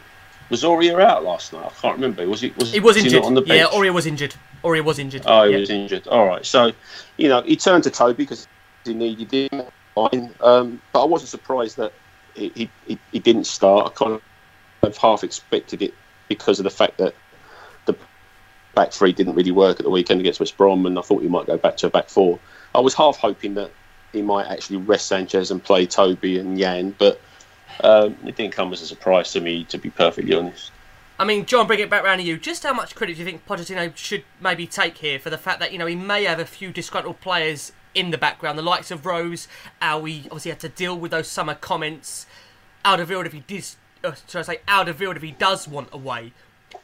was 0.51 0.62
Aurier 0.62 1.03
out 1.03 1.25
last 1.25 1.53
night? 1.53 1.64
I 1.64 1.70
can't 1.81 1.95
remember. 1.95 2.29
Was 2.29 2.41
he? 2.41 2.53
Was 2.59 2.72
He 2.72 2.81
was 2.81 2.97
he 2.97 3.03
injured. 3.03 3.22
not 3.22 3.27
on 3.27 3.35
the 3.35 3.41
bench? 3.41 3.59
yeah, 3.59 3.79
Aurier 3.79 3.95
was 3.95 4.07
injured. 4.07 4.35
Aurier 4.62 4.85
was 4.85 4.99
injured. 4.99 5.22
Oh, 5.27 5.45
he 5.45 5.53
yeah. 5.53 5.59
was 5.61 5.70
injured. 5.70 6.07
All 6.09 6.27
right. 6.27 6.45
So, 6.45 6.72
you 7.16 7.29
know, 7.29 7.43
he 7.43 7.57
turned 7.57 7.85
to 7.85 7.91
Toby 7.91 8.25
because 8.25 8.47
he 8.85 8.95
needed 8.95 9.31
him. 9.31 9.62
Fine. 9.95 10.35
Um, 10.41 10.81
but 10.93 11.03
I 11.03 11.07
wasn't 11.07 11.31
surprised 11.31 11.77
that 11.77 11.93
he, 12.35 12.51
he, 12.55 12.70
he, 12.87 12.99
he 13.12 13.18
didn't 13.18 13.45
start. 13.45 13.87
I 13.87 13.91
kind 13.91 14.20
of 14.83 14.97
half 14.97 15.25
expected 15.25 15.83
it 15.83 15.95
because 16.29 16.59
of 16.59 16.64
the 16.64 16.70
fact 16.70 16.99
that 16.99 17.14
the 17.87 17.95
back 18.75 18.93
three 18.93 19.12
didn't 19.12 19.35
really 19.35 19.53
work 19.53 19.79
at 19.79 19.85
the 19.85 19.91
weekend 19.91 20.20
against 20.20 20.41
West 20.41 20.57
Brom, 20.57 20.85
and 20.87 20.99
I 20.99 21.03
thought 21.03 21.22
he 21.22 21.29
might 21.29 21.47
go 21.47 21.57
back 21.57 21.77
to 21.79 21.87
a 21.87 21.91
back 21.91 22.09
four. 22.09 22.39
I 22.75 22.81
was 22.81 22.95
half 22.95 23.16
hoping 23.18 23.55
that 23.55 23.70
he 24.15 24.23
might 24.23 24.47
actually 24.47 24.79
rest 24.79 25.07
Sanchez 25.07 25.51
and 25.51 25.62
play 25.62 25.87
Toby 25.87 26.39
and 26.39 26.59
Jan, 26.59 26.95
but 26.99 27.21
um, 27.81 28.17
it 28.25 28.37
didn't 28.37 28.53
come 28.53 28.73
as 28.73 28.83
a 28.83 28.87
surprise 28.87 29.33
to 29.33 29.41
me, 29.41 29.65
to 29.65 29.79
be 29.79 29.91
perfectly 29.91 30.35
honest. 30.35 30.71
I 31.19 31.25
mean, 31.25 31.47
Jon, 31.47 31.67
bring 31.67 31.79
it 31.79 31.91
back 31.91 32.03
round 32.03 32.21
to 32.21 32.27
you. 32.27 32.37
Just 32.37 32.65
how 32.65 32.73
much 32.73 32.95
credit 32.95 33.15
do 33.15 33.21
you 33.21 33.25
think 33.25 33.47
Pochettino 33.47 33.97
should 33.97 34.25
maybe 34.41 34.67
take 34.67 34.99
here 34.99 35.19
for 35.19 35.31
the 35.31 35.39
fact 35.39 35.61
that 35.61 35.73
you 35.73 35.79
know 35.79 35.87
he 35.87 35.95
may 35.95 36.25
have 36.25 36.41
a 36.41 36.45
few 36.45 36.73
disgruntled 36.73 37.21
players 37.21 37.73
in 37.95 38.11
the 38.11 38.19
background, 38.19 38.59
the 38.59 38.62
likes 38.62 38.91
of 38.91 39.07
Rose, 39.07 39.47
how 39.81 40.05
he 40.05 40.23
obviously 40.25 40.51
had 40.51 40.61
to 40.61 40.69
deal 40.69 40.99
with 40.99 41.12
those 41.12 41.29
summer 41.29 41.55
comments. 41.55 42.27
Alderweireld, 42.85 43.27
if 43.27 43.33
he 43.33 43.41
did, 43.41 43.65
uh, 44.03 44.15
should 44.27 44.41
I 44.41 44.43
say 44.43 44.61
Alderweireld, 44.67 45.17
if 45.17 45.23
he 45.23 45.31
does 45.31 45.69
want 45.69 45.89
away. 45.93 46.33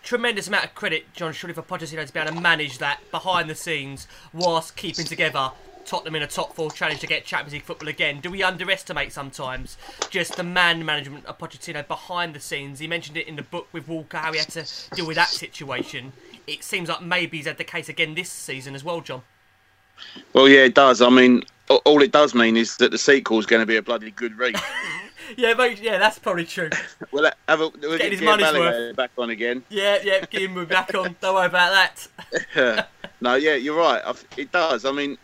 Tremendous 0.04 0.46
amount 0.46 0.64
of 0.64 0.74
credit, 0.76 1.12
Jon, 1.12 1.32
surely 1.32 1.52
for 1.52 1.62
Pochettino 1.62 2.06
to 2.06 2.12
be 2.12 2.20
able 2.20 2.32
to 2.32 2.40
manage 2.40 2.78
that 2.78 3.00
behind 3.10 3.50
the 3.50 3.56
scenes 3.56 4.06
whilst 4.32 4.76
keeping 4.76 5.04
together 5.04 5.50
Tottenham 5.90 6.14
in 6.14 6.22
a 6.22 6.26
top 6.28 6.54
four 6.54 6.70
challenge 6.70 7.00
to 7.00 7.08
get 7.08 7.24
Champions 7.24 7.52
League 7.52 7.64
football 7.64 7.88
again. 7.88 8.20
Do 8.20 8.30
we 8.30 8.44
underestimate 8.44 9.10
sometimes 9.10 9.76
just 10.08 10.36
the 10.36 10.44
man 10.44 10.86
management 10.86 11.26
of 11.26 11.36
Pochettino 11.36 11.84
behind 11.88 12.32
the 12.32 12.38
scenes? 12.38 12.78
He 12.78 12.86
mentioned 12.86 13.16
it 13.16 13.26
in 13.26 13.34
the 13.34 13.42
book 13.42 13.66
with 13.72 13.88
Walker 13.88 14.18
how 14.18 14.32
he 14.32 14.38
had 14.38 14.50
to 14.50 14.64
deal 14.94 15.04
with 15.04 15.16
that 15.16 15.30
situation. 15.30 16.12
It 16.46 16.62
seems 16.62 16.88
like 16.88 17.02
maybe 17.02 17.38
he's 17.38 17.46
had 17.46 17.58
the 17.58 17.64
case 17.64 17.88
again 17.88 18.14
this 18.14 18.30
season 18.30 18.76
as 18.76 18.84
well, 18.84 19.00
Jon. 19.00 19.22
Well, 20.32 20.48
yeah, 20.48 20.60
it 20.60 20.76
does. 20.76 21.02
I 21.02 21.10
mean, 21.10 21.42
all 21.68 22.02
it 22.02 22.12
does 22.12 22.36
mean 22.36 22.56
is 22.56 22.76
that 22.76 22.92
the 22.92 22.98
sequel 22.98 23.40
is 23.40 23.46
going 23.46 23.60
to 23.60 23.66
be 23.66 23.76
a 23.76 23.82
bloody 23.82 24.12
good 24.12 24.38
read. 24.38 24.54
Yeah, 25.36 25.54
mate, 25.54 25.80
yeah, 25.80 25.98
that's 25.98 26.18
probably 26.18 26.44
true. 26.44 26.70
well, 27.12 27.30
have 27.48 27.60
a, 27.60 27.68
we'll 27.68 27.98
Get 27.98 28.10
his 28.10 28.20
money's 28.20 28.48
Balague 28.48 28.96
back 28.96 29.12
on 29.16 29.30
again. 29.30 29.62
Yeah, 29.68 29.98
yeah, 30.02 30.24
get 30.26 30.42
him 30.42 30.64
back 30.64 30.92
on. 30.92 31.14
Don't 31.20 31.36
worry 31.36 31.46
about 31.46 31.88
that. 32.56 32.88
no, 33.20 33.34
yeah, 33.36 33.54
you're 33.54 33.78
right. 33.78 34.02
It 34.36 34.50
does. 34.50 34.84
I 34.84 34.90
mean, 34.90 35.16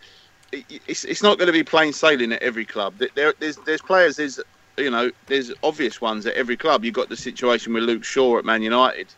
it's 0.53 1.05
it's 1.05 1.23
not 1.23 1.39
going 1.39 1.47
to 1.47 1.53
be 1.53 1.63
plain 1.63 1.93
sailing 1.93 2.33
at 2.33 2.43
every 2.43 2.65
club. 2.65 2.95
There, 3.15 3.35
there's 3.39 3.57
there's 3.59 3.83
players. 3.83 4.17
There's 4.17 4.41
you 4.77 4.91
know 4.91 5.11
there's 5.27 5.53
obvious 5.63 6.01
ones 6.01 6.27
at 6.27 6.35
every 6.35 6.57
club. 6.57 6.85
You've 6.85 6.95
got 6.95 7.09
the 7.09 7.17
situation 7.17 7.73
with 7.75 7.85
Luke 7.85 8.05
Shaw 8.05 8.39
at 8.39 8.45
Man 8.45 8.63
United, 8.63 9.09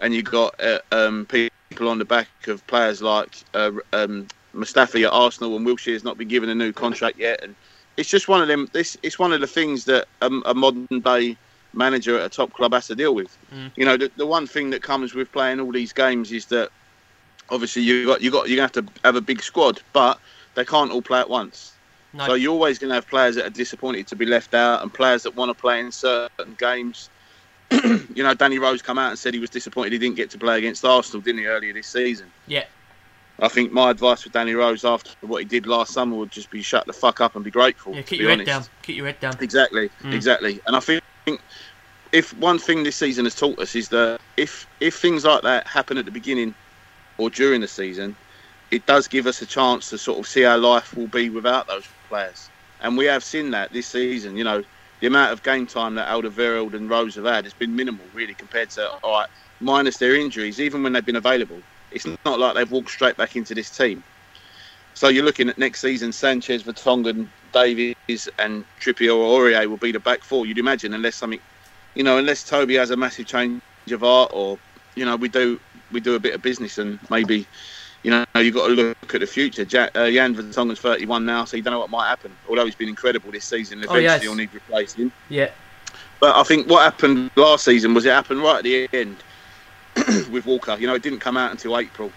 and 0.00 0.14
you've 0.14 0.24
got 0.24 0.60
uh, 0.60 0.78
um, 0.92 1.26
people 1.26 1.88
on 1.88 1.98
the 1.98 2.04
back 2.04 2.28
of 2.46 2.66
players 2.66 3.00
like 3.00 3.36
uh, 3.54 3.72
um, 3.92 4.28
Mustafi 4.54 5.04
at 5.06 5.12
Arsenal, 5.12 5.56
and 5.56 5.66
Wilshere's 5.66 6.04
not 6.04 6.18
been 6.18 6.28
given 6.28 6.48
a 6.48 6.54
new 6.54 6.72
contract 6.72 7.18
yet. 7.18 7.42
And 7.42 7.54
it's 7.96 8.08
just 8.08 8.28
one 8.28 8.42
of 8.42 8.48
them. 8.48 8.68
This 8.72 8.96
it's 9.02 9.18
one 9.18 9.32
of 9.32 9.40
the 9.40 9.46
things 9.46 9.84
that 9.86 10.06
a, 10.20 10.26
a 10.46 10.54
modern 10.54 11.00
day 11.00 11.36
manager 11.72 12.18
at 12.18 12.26
a 12.26 12.28
top 12.28 12.52
club 12.52 12.72
has 12.72 12.86
to 12.88 12.94
deal 12.94 13.14
with. 13.14 13.36
Mm. 13.54 13.70
You 13.76 13.84
know, 13.84 13.96
the, 13.96 14.10
the 14.16 14.26
one 14.26 14.46
thing 14.46 14.70
that 14.70 14.82
comes 14.82 15.14
with 15.14 15.30
playing 15.30 15.60
all 15.60 15.70
these 15.70 15.92
games 15.92 16.32
is 16.32 16.46
that 16.46 16.70
obviously 17.50 17.82
you 17.82 18.06
got 18.06 18.20
you 18.20 18.30
got 18.30 18.48
you 18.48 18.60
have 18.60 18.72
to 18.72 18.84
have 19.04 19.16
a 19.16 19.20
big 19.20 19.42
squad, 19.42 19.80
but 19.92 20.18
they 20.54 20.64
can't 20.64 20.90
all 20.90 21.02
play 21.02 21.20
at 21.20 21.30
once. 21.30 21.72
No. 22.12 22.26
So 22.26 22.34
you're 22.34 22.52
always 22.52 22.78
going 22.78 22.88
to 22.88 22.94
have 22.94 23.06
players 23.06 23.36
that 23.36 23.46
are 23.46 23.50
disappointed 23.50 24.06
to 24.08 24.16
be 24.16 24.26
left 24.26 24.54
out, 24.54 24.82
and 24.82 24.92
players 24.92 25.22
that 25.22 25.36
want 25.36 25.50
to 25.50 25.54
play 25.54 25.80
in 25.80 25.92
certain 25.92 26.56
games. 26.58 27.08
you 27.70 28.24
know, 28.24 28.34
Danny 28.34 28.58
Rose 28.58 28.82
come 28.82 28.98
out 28.98 29.10
and 29.10 29.18
said 29.18 29.32
he 29.32 29.38
was 29.38 29.50
disappointed 29.50 29.92
he 29.92 29.98
didn't 29.98 30.16
get 30.16 30.30
to 30.30 30.38
play 30.38 30.58
against 30.58 30.84
Arsenal, 30.84 31.20
didn't 31.22 31.38
he, 31.38 31.46
earlier 31.46 31.72
this 31.72 31.86
season? 31.86 32.26
Yeah. 32.48 32.64
I 33.38 33.48
think 33.48 33.72
my 33.72 33.90
advice 33.90 34.22
for 34.22 34.28
Danny 34.28 34.54
Rose 34.54 34.84
after 34.84 35.10
what 35.22 35.38
he 35.38 35.44
did 35.44 35.66
last 35.66 35.92
summer 35.94 36.16
would 36.16 36.30
just 36.30 36.50
be 36.50 36.62
shut 36.62 36.86
the 36.86 36.92
fuck 36.92 37.20
up 37.20 37.36
and 37.36 37.44
be 37.44 37.50
grateful. 37.50 37.94
Yeah, 37.94 38.02
keep 38.02 38.18
be 38.18 38.24
your 38.24 38.36
head 38.36 38.44
down. 38.44 38.64
Keep 38.82 38.96
your 38.96 39.06
head 39.06 39.20
down. 39.20 39.36
Exactly, 39.40 39.88
Mm. 40.02 40.12
exactly. 40.12 40.60
And 40.66 40.76
I 40.76 40.80
think 40.80 41.02
if 42.12 42.36
one 42.38 42.58
thing 42.58 42.82
this 42.82 42.96
season 42.96 43.24
has 43.24 43.34
taught 43.34 43.58
us 43.58 43.74
is 43.74 43.88
that 43.90 44.20
if 44.36 44.66
if 44.80 44.96
things 44.98 45.24
like 45.24 45.42
that 45.42 45.66
happen 45.66 45.96
at 45.96 46.04
the 46.04 46.10
beginning 46.10 46.54
or 47.18 47.30
during 47.30 47.60
the 47.60 47.68
season, 47.68 48.16
it 48.70 48.86
does 48.86 49.08
give 49.08 49.26
us 49.26 49.42
a 49.42 49.46
chance 49.46 49.90
to 49.90 49.98
sort 49.98 50.18
of 50.18 50.26
see 50.26 50.42
how 50.42 50.56
life 50.56 50.96
will 50.96 51.08
be 51.08 51.30
without 51.30 51.66
those 51.66 51.86
players. 52.08 52.48
And 52.80 52.96
we 52.96 53.04
have 53.06 53.24
seen 53.24 53.50
that 53.50 53.72
this 53.72 53.86
season. 53.86 54.36
You 54.36 54.44
know, 54.44 54.64
the 55.00 55.06
amount 55.06 55.32
of 55.32 55.42
game 55.42 55.66
time 55.66 55.94
that 55.96 56.08
Alderweireld 56.08 56.74
and 56.74 56.88
Rose 56.88 57.14
have 57.16 57.24
had 57.24 57.44
has 57.44 57.54
been 57.54 57.74
minimal, 57.74 58.04
really, 58.14 58.34
compared 58.34 58.70
to 58.70 58.90
all 59.02 59.12
right, 59.12 59.28
minus 59.60 59.96
their 59.96 60.14
injuries. 60.14 60.60
Even 60.60 60.82
when 60.82 60.92
they've 60.92 61.04
been 61.04 61.16
available, 61.16 61.60
it's 61.90 62.06
not 62.24 62.38
like 62.38 62.54
they've 62.54 62.70
walked 62.70 62.90
straight 62.90 63.16
back 63.16 63.36
into 63.36 63.54
this 63.54 63.76
team. 63.76 64.02
So 64.94 65.08
you're 65.08 65.24
looking 65.24 65.48
at 65.48 65.56
next 65.56 65.80
season, 65.80 66.12
Sanchez, 66.12 66.62
Vertonghen, 66.62 67.28
Davies, 67.52 68.28
and 68.38 68.64
Trippier 68.80 69.16
or 69.16 69.40
Aurier 69.40 69.66
will 69.66 69.76
be 69.76 69.92
the 69.92 70.00
back 70.00 70.22
four. 70.22 70.46
You'd 70.46 70.58
imagine, 70.58 70.92
unless 70.94 71.16
something, 71.16 71.40
you 71.94 72.02
know, 72.02 72.18
unless 72.18 72.44
Toby 72.44 72.74
has 72.76 72.90
a 72.90 72.96
massive 72.96 73.26
change 73.26 73.62
of 73.90 74.04
art, 74.04 74.30
or 74.34 74.58
you 74.94 75.04
know, 75.04 75.16
we 75.16 75.28
do 75.28 75.58
we 75.90 76.00
do 76.00 76.14
a 76.14 76.20
bit 76.20 76.34
of 76.34 76.42
business 76.42 76.78
and 76.78 76.98
maybe, 77.10 77.46
you 78.02 78.10
know, 78.10 78.24
you've 78.36 78.54
got 78.54 78.68
to 78.68 78.72
look 78.74 79.14
at 79.14 79.20
the 79.20 79.26
future. 79.26 79.64
Jack, 79.64 79.90
uh, 79.94 80.10
Jan 80.10 80.34
Vertonghen's 80.34 80.78
31 80.78 81.26
now, 81.26 81.44
so 81.44 81.56
you 81.56 81.62
don't 81.62 81.72
know 81.72 81.80
what 81.80 81.90
might 81.90 82.08
happen. 82.08 82.34
Although 82.48 82.64
he's 82.64 82.74
been 82.74 82.88
incredible 82.88 83.30
this 83.30 83.44
season, 83.44 83.78
Oh, 83.80 83.82
eventually 83.82 84.04
yes. 84.04 84.22
he'll 84.22 84.34
need 84.34 84.54
replacing. 84.54 85.12
Yeah. 85.28 85.50
But 86.18 86.36
I 86.36 86.42
think 86.42 86.68
what 86.68 86.82
happened 86.82 87.30
last 87.36 87.64
season 87.64 87.94
was 87.94 88.04
it 88.04 88.10
happened 88.10 88.42
right 88.42 88.58
at 88.58 88.64
the 88.64 88.88
end 88.92 89.16
with 90.30 90.46
Walker. 90.46 90.76
You 90.78 90.86
know, 90.86 90.94
it 90.94 91.02
didn't 91.02 91.20
come 91.20 91.36
out 91.36 91.50
until 91.50 91.78
April 91.78 92.12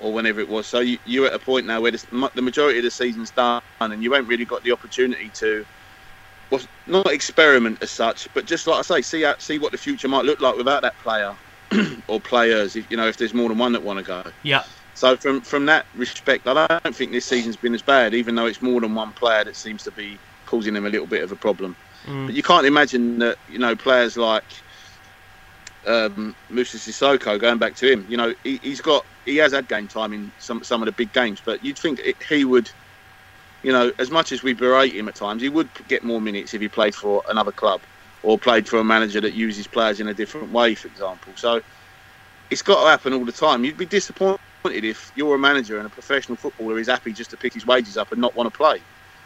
or 0.00 0.12
whenever 0.12 0.40
it 0.40 0.48
was. 0.48 0.66
So 0.66 0.80
you, 0.80 0.98
you're 1.06 1.26
at 1.26 1.34
a 1.34 1.38
point 1.38 1.66
now 1.66 1.80
where 1.80 1.90
this, 1.90 2.04
the 2.04 2.42
majority 2.42 2.78
of 2.78 2.84
the 2.84 2.90
season's 2.90 3.30
done, 3.30 3.62
and 3.80 4.02
you 4.02 4.12
haven't 4.12 4.28
really 4.28 4.44
got 4.44 4.62
the 4.62 4.72
opportunity 4.72 5.28
to, 5.34 5.66
well, 6.50 6.60
not 6.86 7.06
experiment 7.12 7.82
as 7.82 7.90
such, 7.90 8.28
but 8.34 8.46
just 8.46 8.66
like 8.66 8.78
I 8.78 8.82
say, 8.82 9.02
see 9.02 9.24
out, 9.24 9.42
see 9.42 9.58
what 9.58 9.72
the 9.72 9.78
future 9.78 10.08
might 10.08 10.24
look 10.24 10.40
like 10.40 10.56
without 10.56 10.82
that 10.82 10.98
player 11.00 11.34
or 12.08 12.20
players. 12.20 12.76
If 12.76 12.90
you 12.90 12.96
know, 12.96 13.08
if 13.08 13.16
there's 13.16 13.34
more 13.34 13.48
than 13.48 13.58
one 13.58 13.72
that 13.72 13.82
want 13.82 13.98
to 13.98 14.04
go. 14.04 14.22
Yeah. 14.42 14.64
So 14.98 15.16
from 15.16 15.42
from 15.42 15.66
that 15.66 15.86
respect, 15.94 16.48
I 16.48 16.66
don't 16.82 16.96
think 16.96 17.12
this 17.12 17.24
season's 17.24 17.54
been 17.54 17.72
as 17.72 17.82
bad, 17.82 18.14
even 18.14 18.34
though 18.34 18.46
it's 18.46 18.60
more 18.60 18.80
than 18.80 18.96
one 18.96 19.12
player 19.12 19.44
that 19.44 19.54
seems 19.54 19.84
to 19.84 19.92
be 19.92 20.18
causing 20.46 20.74
them 20.74 20.86
a 20.86 20.88
little 20.88 21.06
bit 21.06 21.22
of 21.22 21.30
a 21.30 21.36
problem. 21.36 21.76
Mm. 22.06 22.26
But 22.26 22.34
you 22.34 22.42
can't 22.42 22.66
imagine 22.66 23.20
that 23.20 23.38
you 23.48 23.60
know 23.60 23.76
players 23.76 24.16
like 24.16 24.42
um, 25.86 26.34
Moussa 26.50 26.78
Sissoko, 26.78 27.38
going 27.38 27.58
back 27.58 27.76
to 27.76 27.92
him, 27.92 28.06
you 28.08 28.16
know 28.16 28.34
he, 28.42 28.58
he's 28.60 28.80
got 28.80 29.06
he 29.24 29.36
has 29.36 29.52
had 29.52 29.68
game 29.68 29.86
time 29.86 30.12
in 30.12 30.32
some 30.40 30.64
some 30.64 30.82
of 30.82 30.86
the 30.86 30.92
big 30.92 31.12
games, 31.12 31.40
but 31.44 31.64
you'd 31.64 31.78
think 31.78 32.00
it, 32.00 32.20
he 32.20 32.44
would, 32.44 32.68
you 33.62 33.70
know, 33.70 33.92
as 34.00 34.10
much 34.10 34.32
as 34.32 34.42
we 34.42 34.52
berate 34.52 34.94
him 34.94 35.06
at 35.06 35.14
times, 35.14 35.42
he 35.42 35.48
would 35.48 35.68
get 35.86 36.02
more 36.02 36.20
minutes 36.20 36.54
if 36.54 36.60
he 36.60 36.66
played 36.66 36.96
for 36.96 37.22
another 37.28 37.52
club 37.52 37.80
or 38.24 38.36
played 38.36 38.68
for 38.68 38.80
a 38.80 38.84
manager 38.84 39.20
that 39.20 39.34
uses 39.34 39.68
players 39.68 40.00
in 40.00 40.08
a 40.08 40.14
different 40.14 40.50
way, 40.50 40.74
for 40.74 40.88
example. 40.88 41.32
So 41.36 41.62
it's 42.50 42.62
got 42.62 42.82
to 42.82 42.90
happen 42.90 43.12
all 43.12 43.24
the 43.24 43.30
time. 43.30 43.64
You'd 43.64 43.78
be 43.78 43.86
disappointed 43.86 44.40
if 44.72 45.12
you're 45.14 45.34
a 45.34 45.38
manager 45.38 45.78
and 45.78 45.86
a 45.86 45.90
professional 45.90 46.36
footballer 46.36 46.78
is 46.78 46.88
happy 46.88 47.12
just 47.12 47.30
to 47.30 47.36
pick 47.36 47.54
his 47.54 47.66
wages 47.66 47.96
up 47.96 48.12
and 48.12 48.20
not 48.20 48.34
want 48.34 48.52
to 48.52 48.56
play. 48.56 48.80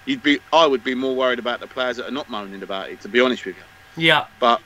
You'd 0.04 0.22
be, 0.22 0.40
I 0.52 0.66
would 0.66 0.82
be 0.82 0.94
more 0.94 1.14
worried 1.14 1.38
about 1.38 1.60
the 1.60 1.66
players 1.66 1.96
that 1.98 2.08
are 2.08 2.12
not 2.12 2.28
moaning 2.28 2.62
about 2.62 2.90
it, 2.90 3.00
to 3.02 3.08
be 3.08 3.20
honest 3.20 3.44
with 3.44 3.56
you. 3.56 3.62
Yeah. 3.96 4.26
But 4.40 4.60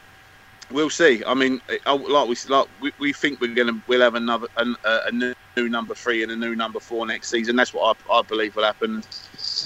we'll 0.71 0.91
see. 0.91 1.23
I 1.27 1.35
mean, 1.35 1.61
like 1.87 2.29
we 2.29 2.37
like 2.49 2.69
we, 2.81 2.93
we 2.99 3.13
think 3.13 3.41
we're 3.41 3.55
gonna 3.55 3.81
we'll 3.87 4.01
have 4.01 4.15
another 4.15 4.49
an, 4.57 4.77
uh, 4.85 5.01
a 5.07 5.13
new, 5.13 5.35
new 5.57 5.69
number 5.69 5.95
three 5.95 6.23
and 6.23 6.33
a 6.33 6.37
new 6.37 6.55
number 6.55 6.81
four 6.81 7.07
next 7.07 7.29
season. 7.29 7.57
That's 7.57 7.75
what 7.75 7.97
I, 8.09 8.13
I 8.15 8.23
believe 8.23 8.57
will 8.57 8.65
happen. 8.65 9.03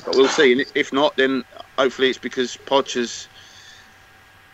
But 0.04 0.16
we'll 0.16 0.28
see. 0.28 0.52
And 0.52 0.64
if 0.74 0.92
not, 0.92 1.16
then 1.16 1.44
hopefully 1.78 2.08
it's 2.08 2.18
because 2.18 2.56
Poch 2.56 2.94
has, 2.94 3.28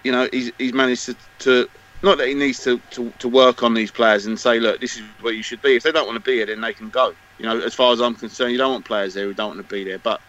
you 0.05 0.13
know, 0.13 0.29
he's 0.33 0.53
he's 0.59 0.73
managed 0.73 1.07
to, 1.07 1.17
to 1.41 1.69
not 2.03 2.19
that 2.19 2.29
he 2.29 2.35
needs 2.35 2.63
to, 2.65 2.79
to, 2.91 3.11
to 3.19 3.29
work 3.29 3.63
on 3.63 3.75
these 3.75 3.91
players 3.91 4.27
and 4.27 4.39
say, 4.39 4.61
look, 4.61 4.81
this 4.81 4.97
is 4.97 5.03
where 5.21 5.33
you 5.33 5.43
should 5.43 5.63
be. 5.63 5.77
If 5.77 5.83
they 5.83 5.93
don't 5.93 6.07
want 6.07 6.17
to 6.17 6.25
be 6.25 6.37
here, 6.37 6.47
then 6.47 6.61
they 6.61 6.73
can 6.73 6.91
go. 6.91 7.15
You 7.39 7.47
know, 7.47 7.61
as 7.61 7.75
far 7.75 7.93
as 7.93 8.01
I'm 8.01 8.15
concerned, 8.15 8.53
you 8.53 8.59
don't 8.59 8.73
want 8.73 8.85
players 8.85 9.15
there 9.15 9.25
who 9.25 9.35
don't 9.35 9.57
want 9.57 9.67
to 9.69 9.75
be 9.75 9.85
there. 9.85 9.99
But 9.99 10.21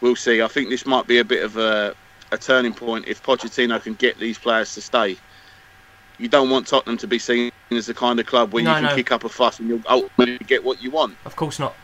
we'll 0.00 0.16
see. 0.16 0.42
I 0.42 0.48
think 0.48 0.68
this 0.68 0.86
might 0.86 1.06
be 1.06 1.18
a 1.18 1.24
bit 1.24 1.44
of 1.44 1.56
a, 1.56 1.94
a 2.32 2.38
turning 2.38 2.72
point 2.74 3.06
if 3.08 3.22
Pochettino 3.22 3.82
can 3.82 3.94
get 3.94 4.18
these 4.18 4.38
players 4.38 4.74
to 4.74 4.80
stay. 4.80 5.16
You 6.18 6.28
don't 6.28 6.50
want 6.50 6.66
Tottenham 6.66 6.98
to 6.98 7.06
be 7.06 7.18
seen 7.18 7.50
as 7.70 7.86
the 7.86 7.94
kind 7.94 8.20
of 8.20 8.26
club 8.26 8.52
where 8.52 8.62
No, 8.62 8.70
you 8.72 8.76
can 8.76 8.84
no. 8.90 8.94
kick 8.94 9.10
up 9.10 9.24
a 9.24 9.28
fuss 9.28 9.58
and 9.58 9.68
you'll 9.68 9.82
ultimately 9.88 10.38
get 10.46 10.62
what 10.62 10.82
you 10.82 10.90
want. 10.90 11.16
Of 11.24 11.34
course 11.34 11.58
not. 11.58 11.74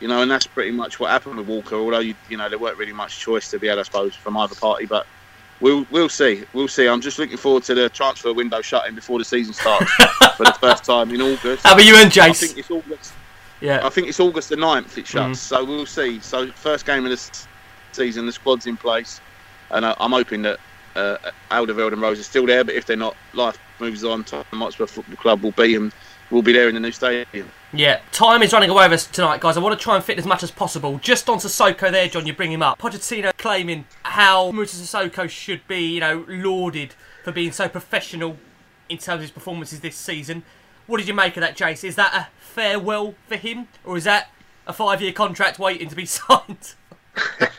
You 0.00 0.08
know, 0.08 0.22
and 0.22 0.30
that's 0.30 0.46
pretty 0.46 0.70
much 0.70 1.00
what 1.00 1.10
happened 1.10 1.36
with 1.36 1.46
Walker. 1.48 1.74
Although 1.74 1.98
you, 1.98 2.14
you 2.28 2.36
know, 2.36 2.48
there 2.48 2.58
weren't 2.58 2.78
really 2.78 2.92
much 2.92 3.18
choice 3.18 3.50
to 3.50 3.58
be 3.58 3.66
had, 3.66 3.78
I 3.78 3.82
suppose, 3.82 4.14
from 4.14 4.36
either 4.36 4.54
party. 4.54 4.86
But 4.86 5.06
we'll 5.60 5.86
we'll 5.90 6.08
see. 6.08 6.44
We'll 6.52 6.68
see. 6.68 6.86
I'm 6.86 7.00
just 7.00 7.18
looking 7.18 7.36
forward 7.36 7.62
to 7.64 7.74
the 7.74 7.88
transfer 7.88 8.32
window 8.32 8.60
shutting 8.60 8.94
before 8.94 9.18
the 9.18 9.24
season 9.24 9.54
starts 9.54 9.90
for 10.36 10.44
the 10.44 10.56
first 10.60 10.84
time 10.84 11.10
in 11.10 11.20
August. 11.20 11.64
How 11.64 11.74
about 11.74 11.84
you 11.84 11.96
and 11.96 12.16
I 12.18 12.32
think 12.32 12.58
it's 12.58 12.70
August. 12.70 13.12
Yeah. 13.60 13.86
I 13.86 13.90
think 13.90 14.08
it's 14.08 14.20
August 14.20 14.48
the 14.48 14.56
9th 14.56 14.96
it 14.96 15.06
shuts. 15.06 15.38
Mhm. 15.38 15.42
So 15.42 15.64
we'll 15.64 15.86
see. 15.86 16.18
So 16.20 16.50
first 16.52 16.86
game 16.86 17.04
of 17.04 17.10
the 17.10 17.46
season, 17.92 18.26
the 18.26 18.32
squad's 18.32 18.66
in 18.66 18.76
place, 18.76 19.20
and 19.70 19.84
uh, 19.84 19.94
I'm 20.00 20.12
hoping 20.12 20.42
that 20.42 20.58
uh, 20.96 21.18
Alderweireld 21.50 21.92
and 21.92 22.02
Rose 22.02 22.18
are 22.18 22.24
still 22.24 22.46
there. 22.46 22.64
But 22.64 22.74
if 22.74 22.86
they're 22.86 22.96
not, 22.96 23.16
life 23.34 23.58
moves 23.78 24.02
on, 24.04 24.24
Tottenham 24.24 24.60
Hotspur 24.60 24.86
Football 24.86 25.16
Club 25.16 25.42
will 25.42 25.52
be 25.52 25.74
and 25.76 25.92
will 26.30 26.42
be 26.42 26.52
there 26.52 26.68
in 26.68 26.74
the 26.74 26.80
new 26.80 26.92
stadium. 26.92 27.50
Yeah, 27.72 28.00
time 28.12 28.42
is 28.42 28.52
running 28.52 28.70
away 28.70 28.84
with 28.86 28.94
us 28.94 29.06
tonight, 29.06 29.40
guys. 29.40 29.56
I 29.56 29.60
want 29.60 29.78
to 29.78 29.82
try 29.82 29.96
and 29.96 30.04
fit 30.04 30.18
as 30.18 30.26
much 30.26 30.42
as 30.42 30.50
possible. 30.50 30.98
Just 30.98 31.28
on 31.28 31.38
Sissoko 31.38 31.90
there, 31.90 32.08
Jon, 32.08 32.26
you 32.26 32.32
bring 32.32 32.52
him 32.52 32.62
up. 32.62 32.78
Pochettino 32.78 33.32
claiming 33.36 33.84
how 34.02 34.50
Moussa 34.52 34.76
Sissoko 34.76 35.28
should 35.28 35.66
be, 35.68 35.80
you 35.80 36.00
know, 36.00 36.24
lauded 36.28 36.94
for 37.24 37.32
being 37.32 37.52
so 37.52 37.68
professional 37.68 38.36
in 38.88 38.98
terms 38.98 39.16
of 39.16 39.20
his 39.22 39.30
performances 39.30 39.80
this 39.80 39.96
season. 39.96 40.42
What 40.86 40.98
did 40.98 41.06
you 41.06 41.14
make 41.14 41.36
of 41.36 41.42
that, 41.42 41.56
Jace? 41.56 41.84
Is 41.84 41.94
that 41.96 42.12
a 42.14 42.28
farewell 42.40 43.14
for 43.28 43.36
him, 43.36 43.68
or 43.84 43.96
is 43.96 44.04
that 44.04 44.30
a 44.66 44.72
five-year 44.72 45.12
contract 45.12 45.58
waiting 45.58 45.88
to 45.88 45.96
be 45.96 46.06
signed? 46.06 46.74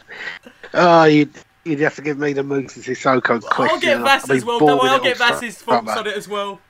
Ah, 0.74 1.02
oh, 1.02 1.04
you'd, 1.04 1.30
you'd 1.66 1.82
have 1.82 1.96
to 1.96 2.02
give 2.02 2.18
me 2.18 2.32
the 2.32 2.44
Moussa 2.44 2.80
Sissoko 2.80 3.42
question. 3.42 3.68
I'll 3.76 3.80
get 3.80 4.00
Vass 4.00 4.22
I'll 4.24 4.28
be 4.30 4.38
as 4.38 4.46
well. 4.46 4.58
bored 4.60 4.70
Don't 4.70 4.78
worry, 4.80 4.84
with 4.84 4.92
I'll 4.94 5.04
get 5.04 5.22
all 5.22 5.28
Vass's 5.28 5.58
summer. 5.58 5.82
thoughts 5.82 5.98
on 6.00 6.08
it 6.08 6.16
as 6.16 6.28
well. 6.30 6.62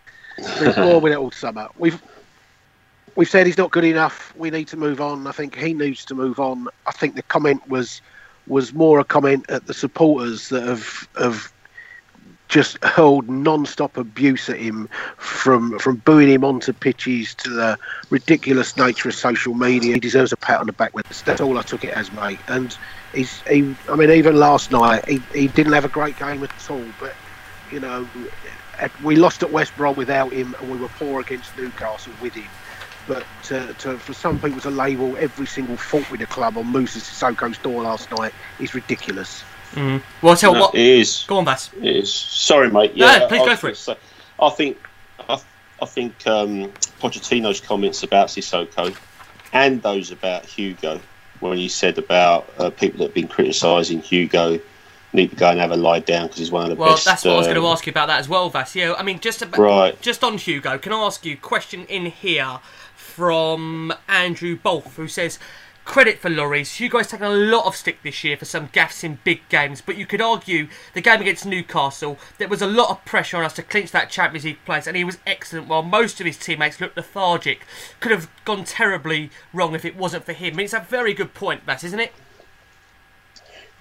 We've 0.60 0.76
bored 0.76 1.04
with 1.04 1.14
it 1.14 1.18
all 1.18 1.32
summer. 1.32 1.68
We've 1.78 2.02
we've 3.16 3.30
said 3.30 3.46
he's 3.46 3.58
not 3.58 3.72
good 3.72 3.84
enough. 3.84 4.34
We 4.36 4.50
need 4.50 4.68
to 4.70 4.78
move 4.78 5.02
on. 5.02 5.28
I 5.28 5.32
think 5.32 5.56
he 5.56 5.74
needs 5.74 6.06
to 6.06 6.16
move 6.16 6.40
on. 6.40 6.68
I 6.88 6.92
think 6.92 7.16
the 7.16 7.24
comment 7.24 7.68
was 7.68 8.02
was 8.48 8.74
more 8.74 9.00
a 9.00 9.04
comment 9.04 9.46
at 9.50 9.68
the 9.68 9.74
supporters 9.74 10.50
that 10.50 10.64
have 10.64 11.08
have 11.18 11.52
just 12.48 12.84
hurled 12.84 13.30
non-stop 13.30 13.96
abuse 13.96 14.50
at 14.50 14.58
him 14.58 14.90
from 15.18 15.80
from 15.80 15.96
booing 15.98 16.28
him 16.28 16.44
onto 16.44 16.74
pitches 16.74 17.34
to 17.34 17.50
the 17.50 17.78
ridiculous 18.10 18.76
nature 18.76 19.08
of 19.08 19.16
social 19.16 19.54
media. 19.54 19.94
He 19.94 20.00
deserves 20.02 20.34
a 20.34 20.38
pat 20.38 20.60
on 20.60 20.68
the 20.68 20.74
back. 20.74 20.92
That's 20.94 21.22
that's 21.22 21.40
all 21.40 21.58
I 21.58 21.62
took 21.62 21.86
it 21.86 21.92
as, 21.92 22.12
mate. 22.12 22.40
And 22.48 22.78
he's 23.14 23.42
he. 23.42 23.74
I 23.90 23.96
mean, 23.96 24.12
even 24.12 24.36
last 24.36 24.72
night 24.72 25.08
he, 25.08 25.22
he 25.34 25.48
didn't 25.48 25.74
have 25.74 25.86
a 25.86 25.90
great 25.90 26.20
game 26.20 26.44
at 26.44 26.70
all. 26.70 26.84
But 27.00 27.14
you 27.72 27.80
know, 27.80 28.06
we 29.04 29.16
lost 29.16 29.44
at 29.44 29.52
West 29.52 29.76
Brom 29.78 29.96
without 29.96 30.32
him, 30.32 30.56
and 30.60 30.72
we 30.72 30.78
were 30.78 30.88
poor 30.90 31.22
against 31.22 31.56
Newcastle 31.58 32.14
with 32.22 32.34
him. 32.34 32.48
But 33.08 33.24
to, 33.44 33.74
to, 33.80 33.98
for 33.98 34.14
some 34.14 34.40
people 34.40 34.60
to 34.62 34.70
label 34.70 35.18
every 35.18 35.48
single 35.48 35.76
fault 35.78 36.10
with 36.12 36.20
the 36.20 36.28
club 36.28 36.58
on 36.58 36.68
Moussa 36.68 37.00
Sissoko's 37.00 37.58
door 37.58 37.82
last 37.84 38.12
night 38.12 38.34
is 38.60 38.74
ridiculous. 38.76 39.44
Well, 40.22 40.36
tell 40.36 40.54
No, 40.54 40.62
what. 40.62 40.76
it 40.76 40.82
is. 40.82 41.24
Go 41.28 41.38
on, 41.38 41.46
Vass. 41.46 41.72
It 41.82 41.96
is. 41.96 42.14
Sorry, 42.14 42.70
mate. 42.70 42.96
No, 42.96 43.28
please 43.28 43.42
I 43.42 43.46
go 43.46 43.56
for 43.56 43.62
gonna 43.68 43.72
it. 43.74 43.76
say- 43.78 43.98
I 44.40 44.50
think, 44.50 44.78
I, 45.30 45.42
I 45.82 45.86
think 45.86 46.28
um, 46.28 46.72
Pochettino's 47.00 47.60
comments 47.62 48.04
about 48.04 48.28
Sissoko 48.28 48.96
and 49.54 49.82
those 49.82 50.12
about 50.12 50.46
Hugo, 50.46 51.00
when 51.40 51.58
he 51.58 51.70
said 51.70 51.98
about 51.98 52.48
uh, 52.58 52.70
people 52.70 53.00
that 53.00 53.06
have 53.06 53.14
been 53.14 53.28
criticising 53.28 54.02
Hugo 54.02 54.60
need 55.14 55.30
to 55.32 55.36
go 55.36 55.50
and 55.50 55.60
have 55.60 55.72
a 55.72 55.78
lie 55.78 56.00
down 56.00 56.24
because 56.28 56.40
he's 56.40 56.52
one 56.52 56.64
of 56.64 56.70
the 56.70 56.76
Well, 56.76 56.92
best. 56.94 57.06
that's 57.06 57.26
what 57.26 57.34
I 57.34 57.38
was 57.38 57.48
going 57.48 57.56
to 57.56 57.66
um, 57.66 57.74
ask 57.74 57.86
you 57.86 57.92
about 57.92 58.08
that 58.08 58.20
as 58.20 58.30
well, 58.30 58.50
Vass. 58.50 58.76
Yeah, 58.76 58.94
I 58.98 59.04
mean, 59.04 59.20
just 59.20 59.42
about, 59.42 59.60
Right. 59.60 60.02
just 60.02 60.24
on 60.24 60.38
Hugo, 60.38 60.78
can 60.78 60.94
I 60.94 60.98
ask 60.98 61.26
you 61.26 61.34
a 61.34 61.38
question 61.38 61.86
in 61.88 62.06
here 62.08 62.60
from 62.96 63.94
Andrew 64.08 64.58
Bolf, 64.58 64.96
who 64.96 65.08
says, 65.08 65.38
Credit 65.84 66.20
for 66.20 66.30
Lloris. 66.30 66.76
Hugo's 66.80 67.08
taken 67.08 67.26
a 67.26 67.30
lot 67.32 67.66
of 67.66 67.76
stick 67.76 68.04
this 68.04 68.24
year 68.24 68.38
for 68.38 68.46
some 68.46 68.68
gaffes 68.70 69.04
in 69.04 69.18
big 69.24 69.42
games, 69.50 69.82
but 69.82 69.98
you 69.98 70.06
could 70.06 70.22
argue 70.22 70.68
the 70.94 71.02
game 71.02 71.22
against 71.22 71.46
Newcastle, 71.46 72.18
there 72.38 72.48
was 72.48 72.62
a 72.62 72.68
lot 72.68 72.92
of 72.92 73.04
pressure 73.04 73.38
on 73.38 73.44
us 73.44 73.54
to 73.54 73.64
clinch 73.64 73.92
that 73.92 74.10
Champions 74.12 74.46
League 74.46 74.64
place, 74.64 74.86
and 74.86 74.96
he 74.96 75.04
was 75.04 75.18
excellent 75.26 75.68
while 75.68 75.82
most 75.82 76.20
of 76.20 76.28
his 76.28 76.38
teammates 76.38 76.80
looked 76.80 76.96
lethargic. 76.96 77.66
Could 78.00 78.12
have 78.12 78.30
gone 78.46 78.64
terribly 78.64 79.32
wrong 79.54 79.74
if 79.74 79.84
it 79.84 79.98
wasn't 79.98 80.24
for 80.24 80.34
him. 80.34 80.54
I 80.54 80.58
mean, 80.58 80.64
it's 80.66 80.74
a 80.74 80.80
very 80.88 81.14
good 81.16 81.34
point, 81.34 81.64
Vass, 81.64 81.84
isn't 81.84 82.00
it? 82.00 82.14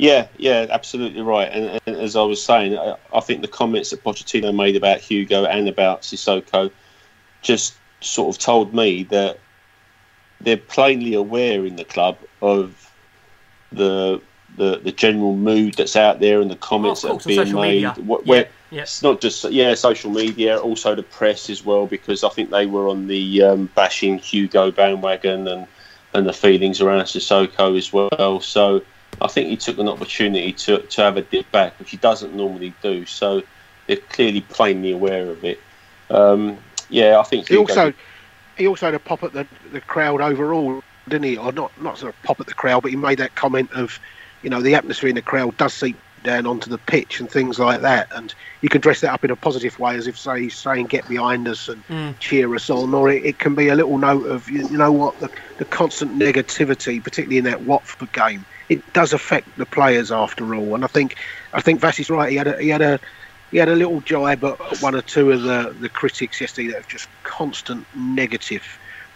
Yeah, 0.00 0.28
yeah, 0.38 0.66
absolutely 0.70 1.20
right. 1.20 1.50
And, 1.52 1.78
and 1.86 1.96
as 1.96 2.16
I 2.16 2.22
was 2.22 2.42
saying, 2.42 2.76
I, 2.78 2.96
I 3.12 3.20
think 3.20 3.42
the 3.42 3.48
comments 3.48 3.90
that 3.90 4.02
Pochettino 4.02 4.54
made 4.54 4.74
about 4.74 4.98
Hugo 4.98 5.44
and 5.44 5.68
about 5.68 6.00
Sissoko 6.02 6.70
just 7.42 7.74
sort 8.00 8.34
of 8.34 8.40
told 8.40 8.74
me 8.74 9.02
that 9.04 9.38
they're 10.40 10.56
plainly 10.56 11.12
aware 11.12 11.66
in 11.66 11.76
the 11.76 11.84
club 11.84 12.16
of 12.40 12.90
the 13.72 14.22
the, 14.56 14.78
the 14.78 14.90
general 14.90 15.36
mood 15.36 15.74
that's 15.74 15.94
out 15.96 16.18
there 16.18 16.40
and 16.40 16.50
the 16.50 16.56
comments 16.56 17.04
Oh, 17.04 17.10
course, 17.10 17.24
that 17.24 17.38
are 17.38 17.44
being 17.44 17.54
made. 17.54 17.74
media. 17.84 17.94
Wh- 18.08 18.26
Yeah, 18.26 18.44
yeah. 18.70 18.82
It's 18.82 19.02
not 19.02 19.20
just 19.20 19.44
yeah, 19.50 19.74
social 19.74 20.10
media, 20.10 20.58
also 20.58 20.94
the 20.94 21.02
press 21.02 21.50
as 21.50 21.62
well, 21.64 21.86
because 21.86 22.24
I 22.24 22.30
think 22.30 22.50
they 22.50 22.64
were 22.66 22.88
on 22.88 23.06
the 23.06 23.42
um, 23.42 23.66
bashing 23.74 24.16
Hugo 24.18 24.70
bandwagon 24.70 25.46
and 25.46 25.66
and 26.14 26.26
the 26.26 26.32
feelings 26.32 26.80
around 26.80 27.02
Sissoko 27.02 27.76
as 27.76 27.92
well. 27.92 28.40
So 28.40 28.82
I 29.20 29.28
think 29.28 29.48
he 29.48 29.56
took 29.56 29.78
an 29.78 29.88
opportunity 29.88 30.52
to, 30.52 30.78
to 30.78 31.02
have 31.02 31.16
a 31.16 31.22
dip 31.22 31.50
back, 31.52 31.78
which 31.78 31.90
he 31.90 31.96
doesn't 31.96 32.34
normally 32.34 32.72
do. 32.82 33.04
So 33.06 33.42
they're 33.86 33.96
clearly 33.96 34.40
plainly 34.40 34.92
aware 34.92 35.28
of 35.30 35.44
it. 35.44 35.60
Um, 36.10 36.58
yeah, 36.88 37.18
I 37.18 37.22
think 37.22 37.48
He 37.48 37.54
Hugo- 37.54 37.72
also 37.72 37.92
he 38.56 38.66
also 38.66 38.86
had 38.86 38.94
a 38.94 38.98
pop 38.98 39.22
at 39.22 39.32
the, 39.32 39.46
the 39.72 39.80
crowd 39.80 40.20
overall, 40.20 40.82
didn't 41.08 41.24
he? 41.24 41.36
Or 41.36 41.52
not 41.52 41.70
not 41.80 41.98
sort 41.98 42.14
of 42.14 42.22
pop 42.22 42.40
at 42.40 42.46
the 42.46 42.54
crowd, 42.54 42.82
but 42.82 42.90
he 42.90 42.96
made 42.96 43.18
that 43.18 43.34
comment 43.34 43.70
of, 43.72 43.98
you 44.42 44.50
know, 44.50 44.60
the 44.60 44.74
atmosphere 44.74 45.08
in 45.08 45.14
the 45.14 45.22
crowd 45.22 45.56
does 45.56 45.72
seep 45.72 45.96
down 46.22 46.46
onto 46.46 46.68
the 46.68 46.76
pitch 46.76 47.18
and 47.20 47.30
things 47.30 47.58
like 47.58 47.80
that. 47.80 48.08
And 48.14 48.34
you 48.60 48.68
can 48.68 48.82
dress 48.82 49.00
that 49.00 49.12
up 49.12 49.24
in 49.24 49.30
a 49.30 49.36
positive 49.36 49.78
way, 49.78 49.96
as 49.96 50.06
if 50.06 50.18
say 50.18 50.42
he's 50.42 50.56
saying 50.56 50.86
get 50.86 51.08
behind 51.08 51.48
us 51.48 51.68
and 51.68 51.82
cheer 52.20 52.54
us 52.54 52.68
on, 52.68 52.92
or 52.92 53.10
it, 53.10 53.24
it 53.24 53.38
can 53.38 53.54
be 53.54 53.68
a 53.68 53.74
little 53.74 53.96
note 53.96 54.26
of 54.26 54.50
you, 54.50 54.68
you 54.68 54.76
know 54.76 54.92
what 54.92 55.18
the, 55.20 55.30
the 55.58 55.64
constant 55.64 56.18
negativity, 56.18 57.02
particularly 57.02 57.38
in 57.38 57.44
that 57.44 57.62
Watford 57.62 58.12
game, 58.12 58.44
it 58.70 58.92
does 58.94 59.12
affect 59.12 59.54
the 59.58 59.66
players 59.66 60.10
after 60.10 60.54
all. 60.54 60.74
And 60.74 60.84
I 60.84 60.86
think 60.86 61.16
I 61.52 61.60
think 61.60 61.80
Vass's 61.80 62.08
right. 62.08 62.30
He 62.30 62.36
had 62.36 62.46
a, 62.46 62.58
he 62.62 62.68
had 62.70 62.80
a 62.80 62.98
he 63.50 63.58
had 63.58 63.68
a 63.68 63.74
little 63.74 64.00
jibe 64.00 64.44
at 64.44 64.80
one 64.80 64.94
or 64.94 65.02
two 65.02 65.32
of 65.32 65.42
the, 65.42 65.76
the 65.80 65.88
critics 65.88 66.40
yesterday 66.40 66.68
that 66.68 66.76
have 66.76 66.88
just 66.88 67.08
constant 67.24 67.84
negative, 67.96 68.62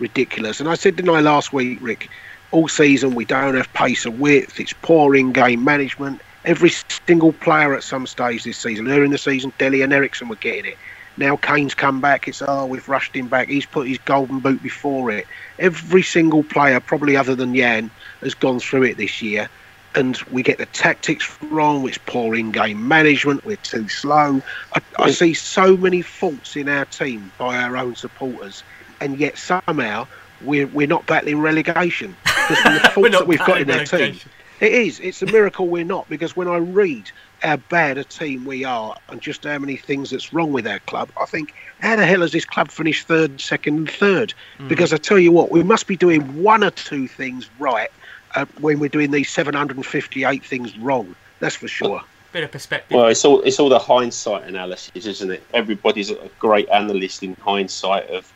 ridiculous. 0.00 0.58
And 0.58 0.68
I 0.68 0.74
said, 0.74 0.96
didn't 0.96 1.14
I 1.14 1.20
last 1.20 1.52
week, 1.52 1.78
Rick? 1.80 2.10
All 2.50 2.66
season 2.68 3.14
we 3.14 3.24
don't 3.24 3.54
have 3.54 3.72
pace 3.72 4.04
or 4.04 4.10
width. 4.10 4.58
It's 4.58 4.72
poor 4.72 5.14
in-game 5.14 5.62
management. 5.62 6.20
Every 6.44 6.70
single 7.06 7.32
player 7.32 7.74
at 7.74 7.84
some 7.84 8.06
stage 8.06 8.44
this 8.44 8.58
season, 8.58 8.88
earlier 8.88 9.04
in 9.04 9.12
the 9.12 9.18
season, 9.18 9.52
Dele 9.58 9.82
and 9.82 9.92
Eriksen 9.92 10.28
were 10.28 10.36
getting 10.36 10.72
it. 10.72 10.78
Now 11.16 11.36
Kane's 11.36 11.74
come 11.74 12.00
back. 12.00 12.26
It's 12.26 12.42
oh 12.46 12.66
we've 12.66 12.88
rushed 12.88 13.14
him 13.14 13.28
back. 13.28 13.48
He's 13.48 13.66
put 13.66 13.86
his 13.86 13.98
golden 13.98 14.40
boot 14.40 14.62
before 14.62 15.12
it. 15.12 15.26
Every 15.58 16.02
single 16.02 16.42
player, 16.42 16.80
probably 16.80 17.16
other 17.16 17.34
than 17.34 17.54
Jan, 17.54 17.90
has 18.20 18.34
gone 18.34 18.60
through 18.60 18.84
it 18.84 18.96
this 18.96 19.22
year 19.22 19.48
and 19.94 20.16
we 20.30 20.42
get 20.42 20.58
the 20.58 20.66
tactics 20.66 21.38
wrong. 21.42 21.86
It's 21.88 21.98
poor 21.98 22.34
in-game 22.34 22.86
management. 22.86 23.44
We're 23.44 23.56
too 23.56 23.88
slow. 23.88 24.42
I, 24.74 24.80
I 24.98 25.10
see 25.10 25.34
so 25.34 25.76
many 25.76 26.02
faults 26.02 26.56
in 26.56 26.68
our 26.68 26.84
team 26.86 27.30
by 27.38 27.56
our 27.56 27.76
own 27.76 27.94
supporters, 27.94 28.62
and 29.00 29.18
yet 29.18 29.38
somehow 29.38 30.06
we're 30.42 30.66
we're 30.68 30.86
not 30.86 31.06
battling 31.06 31.40
relegation 31.40 32.16
because 32.24 32.58
from 32.58 32.74
the 32.74 32.80
faults 32.94 33.10
that 33.10 33.26
we've 33.26 33.38
got 33.38 33.60
in 33.60 33.70
our 33.70 33.84
team. 33.84 34.00
relegation. 34.00 34.30
It 34.60 34.72
is. 34.72 35.00
It's 35.00 35.20
a 35.20 35.26
miracle 35.26 35.68
we're 35.68 35.84
not 35.84 36.08
because 36.08 36.36
when 36.36 36.48
I 36.48 36.56
read 36.56 37.10
how 37.42 37.56
bad 37.56 37.98
a 37.98 38.04
team 38.04 38.44
we 38.44 38.64
are 38.64 38.96
and 39.08 39.20
just 39.20 39.44
how 39.44 39.58
many 39.58 39.76
things 39.76 40.10
that's 40.10 40.32
wrong 40.32 40.52
with 40.52 40.66
our 40.66 40.78
club, 40.80 41.10
I 41.20 41.26
think, 41.26 41.52
how 41.84 41.96
the 41.96 42.06
hell 42.06 42.22
has 42.22 42.32
this 42.32 42.46
club 42.46 42.70
finished 42.70 43.06
third, 43.06 43.40
second, 43.40 43.76
and 43.76 43.90
third? 43.90 44.32
Hmm. 44.56 44.68
Because 44.68 44.92
I 44.92 44.96
tell 44.96 45.18
you 45.18 45.30
what, 45.30 45.50
we 45.50 45.62
must 45.62 45.86
be 45.86 45.96
doing 45.96 46.42
one 46.42 46.64
or 46.64 46.70
two 46.70 47.06
things 47.06 47.48
right 47.58 47.90
uh, 48.34 48.46
when 48.60 48.78
we're 48.78 48.88
doing 48.88 49.10
these 49.10 49.30
758 49.30 50.44
things 50.44 50.78
wrong. 50.78 51.14
That's 51.40 51.56
for 51.56 51.68
sure. 51.68 52.02
Bit 52.32 52.44
of 52.44 52.52
perspective. 52.52 52.96
Well, 52.96 53.06
it's 53.08 53.24
all 53.24 53.42
it's 53.42 53.60
all 53.60 53.68
the 53.68 53.78
hindsight 53.78 54.44
analysis, 54.44 55.06
isn't 55.06 55.30
it? 55.30 55.42
Everybody's 55.52 56.10
a 56.10 56.30
great 56.38 56.68
analyst 56.68 57.22
in 57.22 57.34
hindsight 57.36 58.08
of 58.10 58.32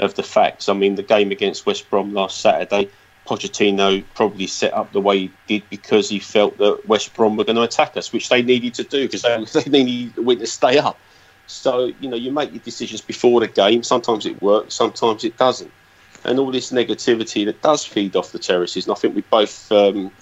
of 0.00 0.14
the 0.14 0.22
facts. 0.22 0.68
I 0.68 0.72
mean, 0.72 0.94
the 0.94 1.02
game 1.02 1.30
against 1.30 1.66
West 1.66 1.88
Brom 1.90 2.14
last 2.14 2.40
Saturday, 2.40 2.88
Pochettino 3.26 4.02
probably 4.14 4.46
set 4.46 4.72
up 4.72 4.92
the 4.92 5.00
way 5.00 5.18
he 5.18 5.32
did 5.46 5.62
because 5.70 6.08
he 6.08 6.18
felt 6.18 6.58
that 6.58 6.88
West 6.88 7.14
Brom 7.14 7.36
were 7.36 7.44
going 7.44 7.56
to 7.56 7.62
attack 7.62 7.96
us, 7.96 8.12
which 8.12 8.28
they 8.28 8.42
needed 8.42 8.74
to 8.74 8.84
do 8.84 9.06
because 9.06 9.22
they, 9.22 9.60
they 9.66 9.84
needed 9.84 10.14
the 10.14 10.22
win 10.22 10.38
to 10.38 10.46
stay 10.46 10.78
up. 10.78 10.98
So 11.48 11.92
you 12.00 12.08
know, 12.08 12.16
you 12.16 12.30
make 12.30 12.52
your 12.52 12.60
decisions 12.60 13.00
before 13.00 13.40
the 13.40 13.48
game. 13.48 13.82
Sometimes 13.82 14.26
it 14.26 14.40
works, 14.40 14.74
sometimes 14.74 15.24
it 15.24 15.36
doesn't. 15.36 15.72
And 16.24 16.38
all 16.38 16.50
this 16.50 16.72
negativity 16.72 17.44
that 17.46 17.62
does 17.62 17.84
feed 17.84 18.16
off 18.16 18.32
the 18.32 18.38
terraces, 18.38 18.86
and 18.86 18.94
I 18.94 18.98
think 18.98 19.14
we've 19.14 19.30
both 19.30 19.70
um, 19.72 20.12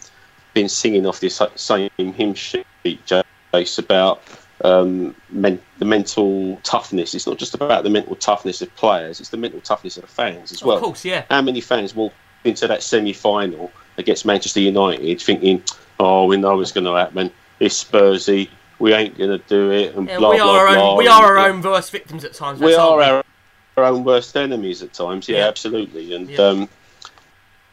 been 0.54 0.68
singing 0.68 1.04
off 1.04 1.20
this 1.20 1.42
same 1.56 1.90
hymn 1.98 2.34
sheet, 2.34 2.66
Jace, 2.84 3.78
about 3.78 4.22
um, 4.62 5.16
men- 5.30 5.60
the 5.78 5.84
mental 5.84 6.60
toughness. 6.62 7.14
It's 7.14 7.26
not 7.26 7.38
just 7.38 7.54
about 7.54 7.82
the 7.82 7.90
mental 7.90 8.14
toughness 8.14 8.62
of 8.62 8.74
players; 8.76 9.18
it's 9.18 9.30
the 9.30 9.36
mental 9.36 9.60
toughness 9.60 9.96
of 9.96 10.02
the 10.02 10.08
fans 10.08 10.52
as 10.52 10.62
well. 10.62 10.76
Of 10.76 10.82
course, 10.82 11.04
yeah. 11.04 11.24
How 11.28 11.42
many 11.42 11.60
fans 11.60 11.94
walk 11.94 12.12
into 12.44 12.68
that 12.68 12.82
semi-final 12.82 13.72
against 13.98 14.24
Manchester 14.24 14.60
United 14.60 15.20
thinking, 15.20 15.62
"Oh, 15.98 16.26
we 16.26 16.36
know 16.36 16.60
it's 16.60 16.72
going 16.72 16.84
to 16.84 16.94
happen. 16.94 17.32
It's 17.58 17.82
Spursy. 17.82 18.48
We 18.78 18.92
ain't 18.92 19.16
going 19.16 19.30
to 19.30 19.38
do 19.38 19.70
it." 19.70 19.94
And 19.94 20.08
Yeah, 20.08 20.18
blah 20.18 20.30
we 20.30 20.36
blah 20.38 20.56
are 20.58 20.66
our 20.68 20.74
blah. 20.74 20.90
own. 20.92 20.96
We 20.98 21.08
are 21.08 21.38
our 21.38 21.48
own 21.48 21.62
worst 21.62 21.90
victims 21.90 22.24
at 22.24 22.34
times. 22.34 22.60
We 22.60 22.74
are 22.74 23.00
our, 23.02 23.24
our 23.76 23.84
own 23.84 24.04
worst 24.04 24.36
enemies 24.36 24.82
at 24.82 24.92
times. 24.92 25.28
Yeah, 25.28 25.38
Yeah. 25.38 25.48
absolutely. 25.48 26.14
And 26.14 26.28
Yeah. 26.30 26.38
um, 26.38 26.68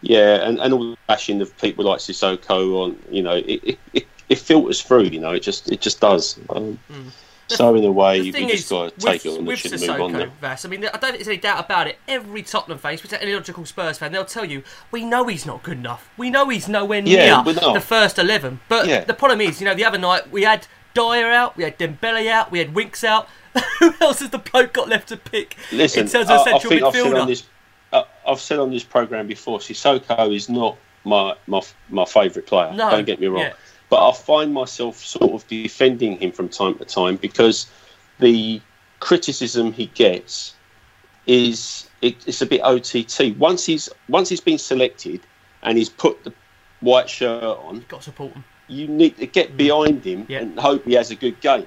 yeah, 0.02 0.48
and, 0.48 0.60
and 0.60 0.74
all 0.74 0.92
the 0.92 0.98
bashing 1.08 1.42
of 1.42 1.58
people 1.58 1.86
like 1.86 2.00
Sissoko 2.00 2.76
on, 2.84 2.98
you 3.10 3.24
know, 3.24 3.36
it, 3.36 3.80
it, 3.94 4.08
it, 4.30 4.38
filters 4.38 4.82
through. 4.82 5.04
You 5.04 5.20
know, 5.22 5.32
it 5.32 5.42
just 5.42 5.72
it 5.72 5.82
just 5.82 6.00
does. 6.02 6.40
Um, 6.50 6.78
Mm. 6.92 7.12
So 7.50 7.76
in 7.76 7.84
a 7.84 7.92
way, 7.92 8.32
thing 8.32 8.48
just 8.48 8.70
got 8.70 8.98
to 8.98 9.00
take 9.00 9.26
with, 9.26 9.34
it 9.34 9.38
on 9.38 9.46
the 9.46 9.56
chin 9.56 9.74
and 9.74 9.82
move 9.82 10.02
on. 10.02 10.12
Now. 10.14 10.32
Vass, 10.42 10.66
I 10.66 10.70
mean, 10.70 10.86
I 10.86 10.92
don't 10.92 11.02
think 11.02 11.16
there's 11.18 11.28
any 11.28 11.38
doubt 11.38 11.64
about 11.66 11.88
it. 11.88 12.00
Every 12.08 12.42
Tottenham 12.42 12.78
fan, 12.78 12.94
especially 12.96 13.20
any 13.20 13.34
logical 13.36 13.66
Spurs 13.66 13.98
fan, 13.98 14.12
they'll 14.12 14.26
tell 14.26 14.46
you, 14.46 14.64
we 14.92 15.04
know 15.04 15.28
he's 15.28 15.46
not 15.46 15.62
good 15.62 15.78
enough. 15.78 16.10
We 16.18 16.30
know 16.30 16.50
he's 16.50 16.68
nowhere 16.70 17.02
Yeah, 17.04 17.44
near 17.44 17.44
we're 17.46 17.74
the 17.74 17.82
first 17.82 18.18
11. 18.18 18.62
But 18.70 18.88
Yeah. 18.88 19.04
the 19.04 19.14
problem 19.14 19.42
is, 19.42 19.60
you 19.60 19.66
know, 19.66 19.76
the 19.76 19.86
other 19.86 19.98
night 19.98 20.32
we 20.32 20.44
had 20.44 20.68
Dier 20.94 21.32
out, 21.32 21.58
we 21.58 21.64
had 21.64 21.78
Dembele 21.78 22.30
out, 22.30 22.52
we 22.52 22.60
had 22.60 22.74
Winks 22.74 23.04
out. 23.04 23.28
Who 23.80 23.94
else 24.02 24.20
has 24.20 24.32
the 24.32 24.40
bloke 24.40 24.74
got 24.74 24.90
left 24.90 25.10
to 25.10 25.18
pick 25.18 25.58
Listen, 25.72 26.02
in 26.02 26.08
terms 26.08 26.30
of 26.30 26.40
I, 26.40 26.54
I 26.54 26.60
think 26.60 26.82
I've 26.82 26.94
said 26.94 27.06
midfielder? 27.06 27.22
on 27.22 27.28
this, 27.28 27.44
uh, 27.92 28.04
I've 28.28 28.40
said 28.40 28.60
on 28.60 28.72
this 28.72 28.84
program 28.84 29.28
before, 29.28 29.60
Sissoko 29.60 30.36
is 30.36 30.50
not 30.50 30.78
my 31.04 31.36
my 31.48 31.62
my 31.90 32.06
favourite 32.06 32.48
player. 32.48 32.74
No, 32.74 32.90
Don't 32.90 33.06
get 33.06 33.20
me 33.20 33.28
wrong, 33.28 33.42
yeah. 33.42 33.54
but 33.90 34.08
I 34.08 34.14
find 34.14 34.54
myself 34.54 34.98
sort 34.98 35.32
of 35.34 35.48
defending 35.48 36.18
him 36.18 36.32
from 36.32 36.50
time 36.50 36.76
to 36.80 36.86
time 36.86 37.18
because 37.18 37.68
the 38.20 38.62
criticism 39.00 39.74
he 39.74 39.88
gets 39.88 40.56
is 41.28 41.90
it, 42.02 42.16
it's 42.28 42.42
a 42.42 42.46
bit 42.46 42.62
OTT. 42.64 43.38
Once 43.38 43.66
he's 43.66 43.90
once 44.10 44.30
he's 44.30 44.42
been 44.42 44.58
selected 44.58 45.22
and 45.62 45.78
he's 45.78 45.90
put 45.90 46.24
the 46.24 46.34
white 46.82 47.10
shirt 47.10 47.44
on, 47.44 47.86
got 47.88 48.00
to 48.00 48.06
support 48.06 48.34
him. 48.34 48.44
You 48.74 48.88
need 48.88 49.18
to 49.18 49.28
get 49.28 49.56
behind 49.58 50.04
him 50.04 50.26
Yeah. 50.28 50.40
and 50.40 50.60
hope 50.60 50.86
he 50.86 50.94
has 50.94 51.12
a 51.12 51.16
good 51.16 51.40
game, 51.42 51.66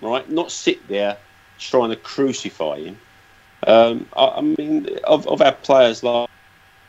right? 0.00 0.28
Not 0.30 0.50
sit 0.50 0.86
there 0.88 1.16
trying 1.58 1.90
to 1.90 1.96
crucify 1.96 2.80
him. 2.80 2.98
Um, 3.66 4.06
I, 4.16 4.26
I 4.26 4.40
mean, 4.40 4.88
of, 5.04 5.26
of 5.26 5.42
our 5.42 5.52
players 5.52 6.02
last, 6.02 6.30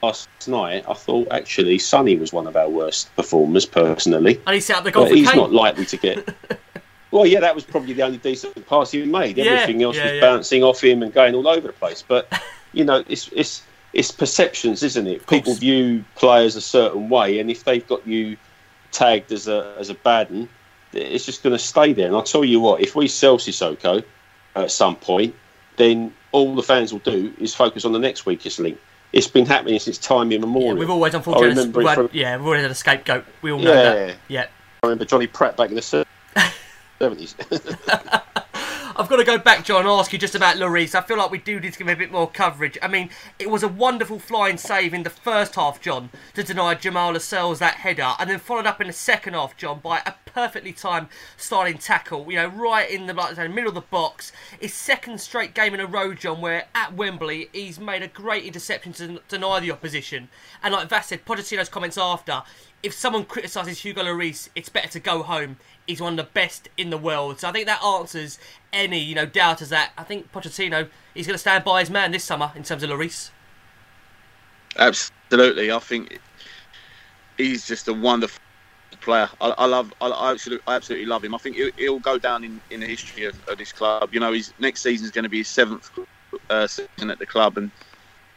last 0.03 0.29
night, 0.47 0.85
I 0.87 0.93
thought 0.93 1.27
actually 1.31 1.79
Sonny 1.79 2.15
was 2.15 2.31
one 2.31 2.47
of 2.47 2.55
our 2.55 2.69
worst 2.69 3.13
performers 3.15 3.65
personally. 3.65 4.39
And 4.45 4.53
he 4.55 4.61
set 4.61 4.77
up 4.77 4.83
the 4.83 4.91
goal 4.91 5.05
But 5.05 5.15
he's 5.17 5.29
Kane. 5.29 5.37
not 5.39 5.51
likely 5.51 5.85
to 5.85 5.97
get. 5.97 6.35
well, 7.11 7.25
yeah, 7.25 7.39
that 7.39 7.55
was 7.55 7.63
probably 7.63 7.93
the 7.93 8.03
only 8.03 8.17
decent 8.19 8.67
pass 8.67 8.91
he 8.91 9.03
made. 9.05 9.37
Yeah, 9.37 9.45
Everything 9.45 9.81
else 9.83 9.95
yeah, 9.95 10.03
was 10.05 10.13
yeah. 10.13 10.21
bouncing 10.21 10.63
off 10.63 10.83
him 10.83 11.01
and 11.03 11.11
going 11.13 11.33
all 11.35 11.47
over 11.47 11.67
the 11.67 11.73
place. 11.73 12.03
But 12.07 12.31
you 12.73 12.83
know, 12.85 13.03
it's 13.07 13.29
it's 13.33 13.63
it's 13.93 14.11
perceptions, 14.11 14.83
isn't 14.83 15.07
it? 15.07 15.25
People 15.25 15.55
view 15.55 16.03
players 16.15 16.55
a 16.55 16.61
certain 16.61 17.09
way, 17.09 17.39
and 17.39 17.49
if 17.49 17.63
they've 17.63 17.85
got 17.87 18.05
you 18.05 18.37
tagged 18.91 19.31
as 19.31 19.47
a 19.47 19.75
as 19.79 19.89
a 19.89 19.93
bad 19.93 20.29
one, 20.31 20.49
it's 20.93 21.25
just 21.25 21.43
going 21.43 21.53
to 21.55 21.59
stay 21.63 21.93
there. 21.93 22.07
And 22.07 22.15
I'll 22.15 22.23
tell 22.23 22.43
you 22.45 22.59
what, 22.59 22.81
if 22.81 22.95
we 22.95 23.07
sell 23.07 23.37
Sissoko 23.37 24.03
at 24.55 24.71
some 24.71 24.95
point, 24.95 25.35
then 25.77 26.13
all 26.31 26.55
the 26.55 26.63
fans 26.63 26.91
will 26.91 26.99
do 26.99 27.33
is 27.39 27.53
focus 27.55 27.85
on 27.85 27.91
the 27.91 27.99
next 27.99 28.25
weakest 28.25 28.59
link. 28.59 28.77
It's 29.11 29.27
been 29.27 29.45
happening 29.45 29.79
since 29.79 29.97
time 29.97 30.31
immemorial. 30.31 30.75
We've 30.75 30.89
always, 30.89 31.15
unfortunately, 31.15 31.69
we've 31.69 31.87
had- 31.87 31.95
from- 31.95 32.09
yeah, 32.13 32.37
we've 32.37 32.45
always 32.45 32.61
had 32.61 32.71
a 32.71 32.75
scapegoat. 32.75 33.25
We 33.41 33.51
all 33.51 33.59
know 33.59 33.73
Yeah. 33.73 33.81
that. 33.93 34.17
Yeah. 34.27 34.45
I 34.83 34.87
remember 34.87 35.05
Johnny 35.05 35.25
Pratt 35.27 35.57
back 35.57 35.69
in 35.69 35.75
the 35.75 35.81
seventies. 36.99 37.35
I've 38.99 39.07
got 39.07 39.15
to 39.15 39.23
go 39.23 39.37
back, 39.37 39.63
John, 39.63 39.79
and 39.79 39.87
ask 39.87 40.11
you 40.11 40.19
just 40.19 40.35
about 40.35 40.57
Lloris. 40.57 40.93
I 40.93 40.99
feel 40.99 41.17
like 41.17 41.31
we 41.31 41.37
do 41.37 41.57
need 41.57 41.71
to 41.71 41.79
give 41.79 41.87
him 41.87 41.95
a 41.95 41.97
bit 41.97 42.11
more 42.11 42.29
coverage. 42.29 42.77
I 42.81 42.89
mean, 42.89 43.09
it 43.39 43.49
was 43.49 43.63
a 43.63 43.69
wonderful 43.69 44.19
flying 44.19 44.57
save 44.57 44.93
in 44.93 45.03
the 45.03 45.09
first 45.09 45.55
half, 45.55 45.79
John, 45.79 46.09
to 46.33 46.43
deny 46.43 46.75
Jamal 46.75 47.13
Lascelles 47.13 47.59
that 47.59 47.75
header, 47.75 48.11
and 48.19 48.29
then 48.29 48.39
followed 48.39 48.65
up 48.65 48.81
in 48.81 48.87
the 48.87 48.93
second 48.93 49.35
half, 49.35 49.55
John, 49.55 49.79
by 49.79 50.01
a 50.05 50.15
perfectly 50.25 50.73
timed 50.73 51.07
starting 51.37 51.77
tackle, 51.77 52.29
you 52.29 52.35
know, 52.35 52.49
right 52.49 52.91
in 52.91 53.07
the, 53.07 53.13
like, 53.13 53.35
say, 53.35 53.47
middle 53.47 53.69
of 53.69 53.75
the 53.75 53.81
box. 53.81 54.33
His 54.59 54.73
second 54.73 55.21
straight 55.21 55.53
game 55.53 55.73
in 55.73 55.79
a 55.79 55.85
row, 55.85 56.13
John, 56.13 56.41
where 56.41 56.65
at 56.75 56.93
Wembley 56.93 57.47
he's 57.53 57.79
made 57.79 58.03
a 58.03 58.09
great 58.09 58.43
interception 58.43 58.91
to 58.93 59.21
deny 59.29 59.61
the 59.61 59.71
opposition. 59.71 60.27
And 60.61 60.73
like 60.73 60.89
Vass 60.89 61.07
said, 61.07 61.23
Pochettino's 61.23 61.69
comments 61.69 61.97
after, 61.97 62.43
if 62.83 62.93
someone 62.93 63.25
criticises 63.25 63.79
Hugo 63.79 64.03
Lloris, 64.03 64.49
it's 64.55 64.69
better 64.69 64.89
to 64.89 64.99
go 64.99 65.23
home. 65.23 65.57
He's 65.85 66.01
one 66.01 66.19
of 66.19 66.25
the 66.25 66.31
best 66.31 66.69
in 66.77 66.91
the 66.91 66.97
world. 66.97 67.39
So 67.39 67.49
I 67.49 67.51
think 67.51 67.65
that 67.65 67.83
answers 67.83 68.39
any, 68.71 68.99
you 68.99 69.15
know, 69.15 69.25
doubters 69.25 69.69
that 69.69 69.91
I 69.97 70.03
think 70.03 70.31
Pochettino 70.31 70.89
he's 71.13 71.27
going 71.27 71.35
to 71.35 71.39
stand 71.39 71.63
by 71.63 71.79
his 71.81 71.89
man 71.89 72.11
this 72.11 72.23
summer 72.23 72.51
in 72.55 72.63
terms 72.63 72.83
of 72.83 72.89
Lloris. 72.89 73.31
Absolutely, 74.77 75.71
I 75.71 75.79
think 75.79 76.19
he's 77.37 77.67
just 77.67 77.87
a 77.87 77.93
wonderful 77.93 78.39
player. 79.01 79.29
I, 79.41 79.49
I 79.49 79.65
love, 79.65 79.93
I, 80.01 80.07
I 80.07 80.31
absolutely, 80.31 80.63
I 80.67 80.75
absolutely 80.75 81.07
love 81.07 81.23
him. 81.23 81.33
I 81.33 81.37
think 81.37 81.55
he'll, 81.55 81.71
he'll 81.77 81.99
go 81.99 82.17
down 82.17 82.43
in, 82.43 82.61
in 82.69 82.79
the 82.79 82.85
history 82.85 83.25
of, 83.25 83.35
of 83.47 83.57
this 83.57 83.71
club. 83.71 84.13
You 84.13 84.19
know, 84.19 84.31
his 84.31 84.53
next 84.59 84.81
season 84.81 85.05
is 85.05 85.11
going 85.11 85.23
to 85.23 85.29
be 85.29 85.39
his 85.39 85.47
seventh 85.47 85.89
uh, 86.49 86.67
season 86.67 87.09
at 87.09 87.19
the 87.19 87.25
club, 87.25 87.57
and 87.57 87.71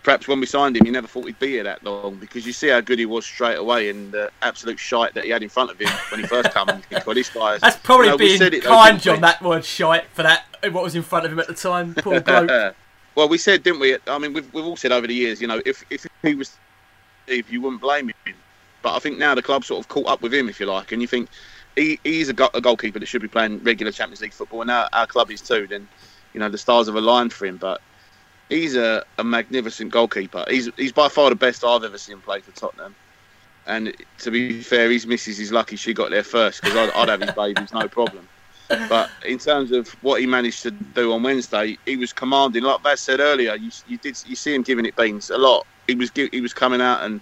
perhaps 0.03 0.26
when 0.26 0.40
we 0.40 0.46
signed 0.46 0.76
him, 0.76 0.84
you 0.86 0.92
never 0.92 1.07
thought 1.07 1.26
he'd 1.26 1.38
be 1.38 1.48
here 1.48 1.64
that 1.64 1.82
long 1.84 2.16
because 2.16 2.46
you 2.46 2.53
see 2.53 2.68
how 2.68 2.80
good 2.80 2.98
he 2.98 3.07
was 3.07 3.24
straight 3.24 3.57
away 3.59 3.88
and 3.90 4.12
the 4.12 4.30
absolute 4.42 4.78
shite 4.78 5.14
that 5.14 5.24
he 5.24 5.30
had 5.30 5.42
in 5.42 5.48
front 5.48 5.70
of 5.70 5.78
him 5.78 5.88
when 6.11 6.20
he 6.20 6.26
first 6.26 6.53
came. 6.53 6.68
and 6.68 6.84
think, 6.84 7.07
well, 7.07 7.14
this 7.14 7.30
guy. 7.30 7.59
That's 7.59 7.76
probably 7.78 8.07
you 8.07 8.12
know, 8.12 8.18
being 8.18 8.42
it, 8.42 8.62
kind? 8.64 9.00
John, 9.00 9.20
that 9.20 9.40
word 9.42 9.64
shite, 9.64 10.07
for 10.12 10.22
that, 10.22 10.44
what 10.70 10.82
was 10.82 10.94
in 10.94 11.03
front 11.03 11.24
of 11.26 11.32
him 11.32 11.38
at 11.38 11.46
the 11.46 11.55
time. 11.55 11.94
Poor 11.94 12.20
bloke. 12.22 12.74
well, 13.14 13.28
we 13.28 13.38
said, 13.38 13.62
didn't 13.62 13.80
we? 13.80 13.96
I 14.07 14.18
mean, 14.18 14.32
we've, 14.32 14.53
we've 14.53 14.64
all 14.64 14.76
said 14.76 14.92
over 14.92 15.07
the 15.07 15.14
years, 15.14 15.40
you 15.40 15.46
know, 15.46 15.61
if 15.64 15.84
if 15.90 16.07
he 16.22 16.34
was, 16.34 16.57
if 17.26 17.50
you 17.50 17.61
wouldn't 17.61 17.80
blame 17.80 18.09
him. 18.26 18.34
But 18.82 18.96
I 18.96 18.98
think 18.98 19.18
now 19.18 19.34
the 19.36 19.42
club 19.42 19.64
sort 19.64 19.78
of 19.78 19.88
caught 19.88 20.09
up 20.09 20.22
with 20.22 20.34
him, 20.34 20.48
if 20.48 20.59
you 20.59 20.66
like, 20.66 20.90
and 20.90 21.00
you 21.00 21.07
think 21.07 21.28
he, 21.76 22.00
he's 22.03 22.28
a, 22.28 22.32
go- 22.32 22.50
a 22.53 22.61
goalkeeper 22.61 22.98
that 22.98 23.07
should 23.07 23.22
be 23.22 23.28
playing 23.28 23.62
regular 23.62 23.92
Champions 23.92 24.20
League 24.20 24.32
football, 24.32 24.62
and 24.62 24.68
now 24.68 24.88
our 24.92 25.07
club 25.07 25.30
is 25.30 25.40
too. 25.40 25.68
Then, 25.68 25.86
you 26.34 26.40
know, 26.40 26.48
the 26.48 26.59
stars 26.59 26.86
have 26.88 26.96
aligned 26.96 27.32
for 27.32 27.46
him. 27.46 27.59
But 27.59 27.80
he's 28.53 28.76
a, 28.76 29.05
a 29.18 29.24
magnificent 29.24 29.90
goalkeeper. 29.90 30.44
He's 30.48 30.68
he's 30.76 30.92
by 30.92 31.09
far 31.09 31.30
the 31.30 31.36
best 31.36 31.64
I've 31.64 31.84
ever 31.84 31.98
seen 31.98 32.20
play 32.20 32.40
for 32.40 32.53
Tottenham. 32.53 32.94
And 33.66 33.94
to 34.18 34.30
be 34.30 34.61
fair, 34.61 34.90
his 34.90 35.07
missus 35.07 35.38
is 35.38 35.53
lucky 35.53 35.76
she 35.76 35.94
got 35.94 36.11
there 36.11 36.24
first 36.24 36.62
because 36.62 36.76
I'd, 36.76 36.90
I'd 36.90 37.09
have 37.09 37.20
his 37.20 37.32
babies, 37.32 37.72
no 37.72 37.86
problem. 37.88 38.28
But 38.88 39.11
in 39.24 39.38
terms 39.38 39.70
of 39.70 39.88
what 40.03 40.20
he 40.20 40.26
managed 40.26 40.62
to 40.62 40.70
do 40.70 41.12
on 41.12 41.22
Wednesday, 41.22 41.78
he 41.86 41.96
was 41.96 42.12
commanding. 42.12 42.62
Like 42.64 42.82
Vass 42.82 43.00
said 43.00 43.20
earlier, 43.20 43.55
you, 43.55 43.70
you 43.86 43.98
did 43.98 44.20
you 44.26 44.36
see 44.36 44.55
him 44.55 44.62
giving 44.62 44.84
it 44.84 44.96
beans 44.96 45.30
a 45.30 45.38
lot. 45.38 45.66
He 45.86 45.94
was 45.94 46.11
he 46.14 46.40
was 46.40 46.53
coming 46.53 46.80
out 46.80 47.03
and 47.03 47.20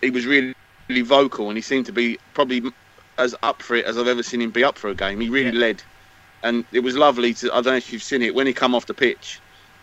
he 0.00 0.10
was 0.10 0.26
really 0.26 0.54
really 0.88 1.02
vocal, 1.02 1.48
and 1.48 1.56
he 1.58 1.62
seemed 1.62 1.86
to 1.86 1.92
be 1.92 2.18
probably 2.34 2.62
as 3.18 3.34
up 3.42 3.62
for 3.62 3.74
it 3.76 3.84
as 3.84 3.98
I've 3.98 4.08
ever 4.08 4.22
seen 4.22 4.40
him 4.40 4.50
be 4.50 4.64
up 4.64 4.78
for 4.78 4.88
a 4.88 4.94
game. 4.94 5.20
He 5.20 5.28
really 5.28 5.52
led, 5.52 5.82
and 6.42 6.64
it 6.72 6.80
was 6.80 6.96
lovely 6.96 7.34
to. 7.34 7.50
I 7.50 7.56
don't 7.56 7.66
know 7.66 7.76
if 7.76 7.92
you've 7.92 8.02
seen 8.02 8.22
it 8.22 8.34
when 8.34 8.46
he 8.46 8.52
come 8.52 8.74
off 8.74 8.86
the 8.86 8.94
pitch, 8.94 9.40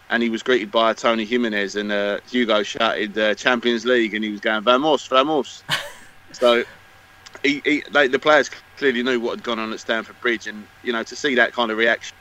and 0.10 0.22
he 0.22 0.30
was 0.30 0.43
greeted 0.43 0.72
by 0.72 0.93
Tony 0.93 1.26
Jimenez 1.26 1.76
and 1.76 1.91
uh, 1.91 2.20
Hugo 2.30 2.64
shouted 2.64 3.18
uh, 3.18 3.36
Champions 3.36 3.86
League, 3.86 4.14
and 4.14 4.24
he 4.24 4.32
was 4.32 4.39
going 4.39 4.64
Vamos, 4.64 5.08
Vamos. 5.08 5.64
so 6.32 6.64
he, 7.43 7.62
he 7.66 7.84
they, 7.91 8.08
the 8.08 8.20
players 8.20 8.49
clearly 8.78 9.03
knew 9.03 9.20
what 9.20 9.32
had 9.32 9.43
gone 9.43 9.60
on 9.60 9.72
at 9.74 9.80
Stamford 9.80 10.20
Bridge, 10.22 10.47
and 10.47 10.66
you 10.84 10.93
know 10.93 11.03
to 11.03 11.16
see 11.16 11.36
that 11.36 11.53
kind 11.53 11.72
of 11.72 11.78
reaction. 11.78 12.16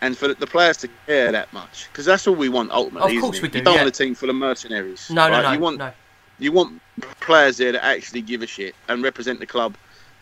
And 0.00 0.18
for 0.18 0.34
the 0.34 0.46
players 0.46 0.76
to 0.78 0.88
care 1.06 1.32
that 1.32 1.50
much, 1.54 1.88
because 1.90 2.04
that's 2.04 2.26
all 2.26 2.34
we 2.34 2.50
want 2.50 2.70
ultimately. 2.72 3.16
Of 3.16 3.22
course 3.22 3.40
we 3.40 3.48
do, 3.48 3.58
You 3.58 3.64
don't 3.64 3.74
yeah. 3.74 3.84
want 3.84 3.94
a 3.94 4.04
team 4.04 4.14
full 4.14 4.28
of 4.28 4.36
mercenaries. 4.36 5.08
No, 5.08 5.28
no, 5.28 5.36
right? 5.36 5.42
no, 5.44 5.52
You 5.52 5.58
want 5.60 5.78
no. 5.78 5.92
you 6.38 6.52
want 6.52 6.82
players 7.20 7.56
there 7.56 7.72
that 7.72 7.82
actually 7.82 8.20
give 8.20 8.42
a 8.42 8.46
shit 8.46 8.74
and 8.88 9.02
represent 9.02 9.40
the 9.40 9.46
club 9.46 9.76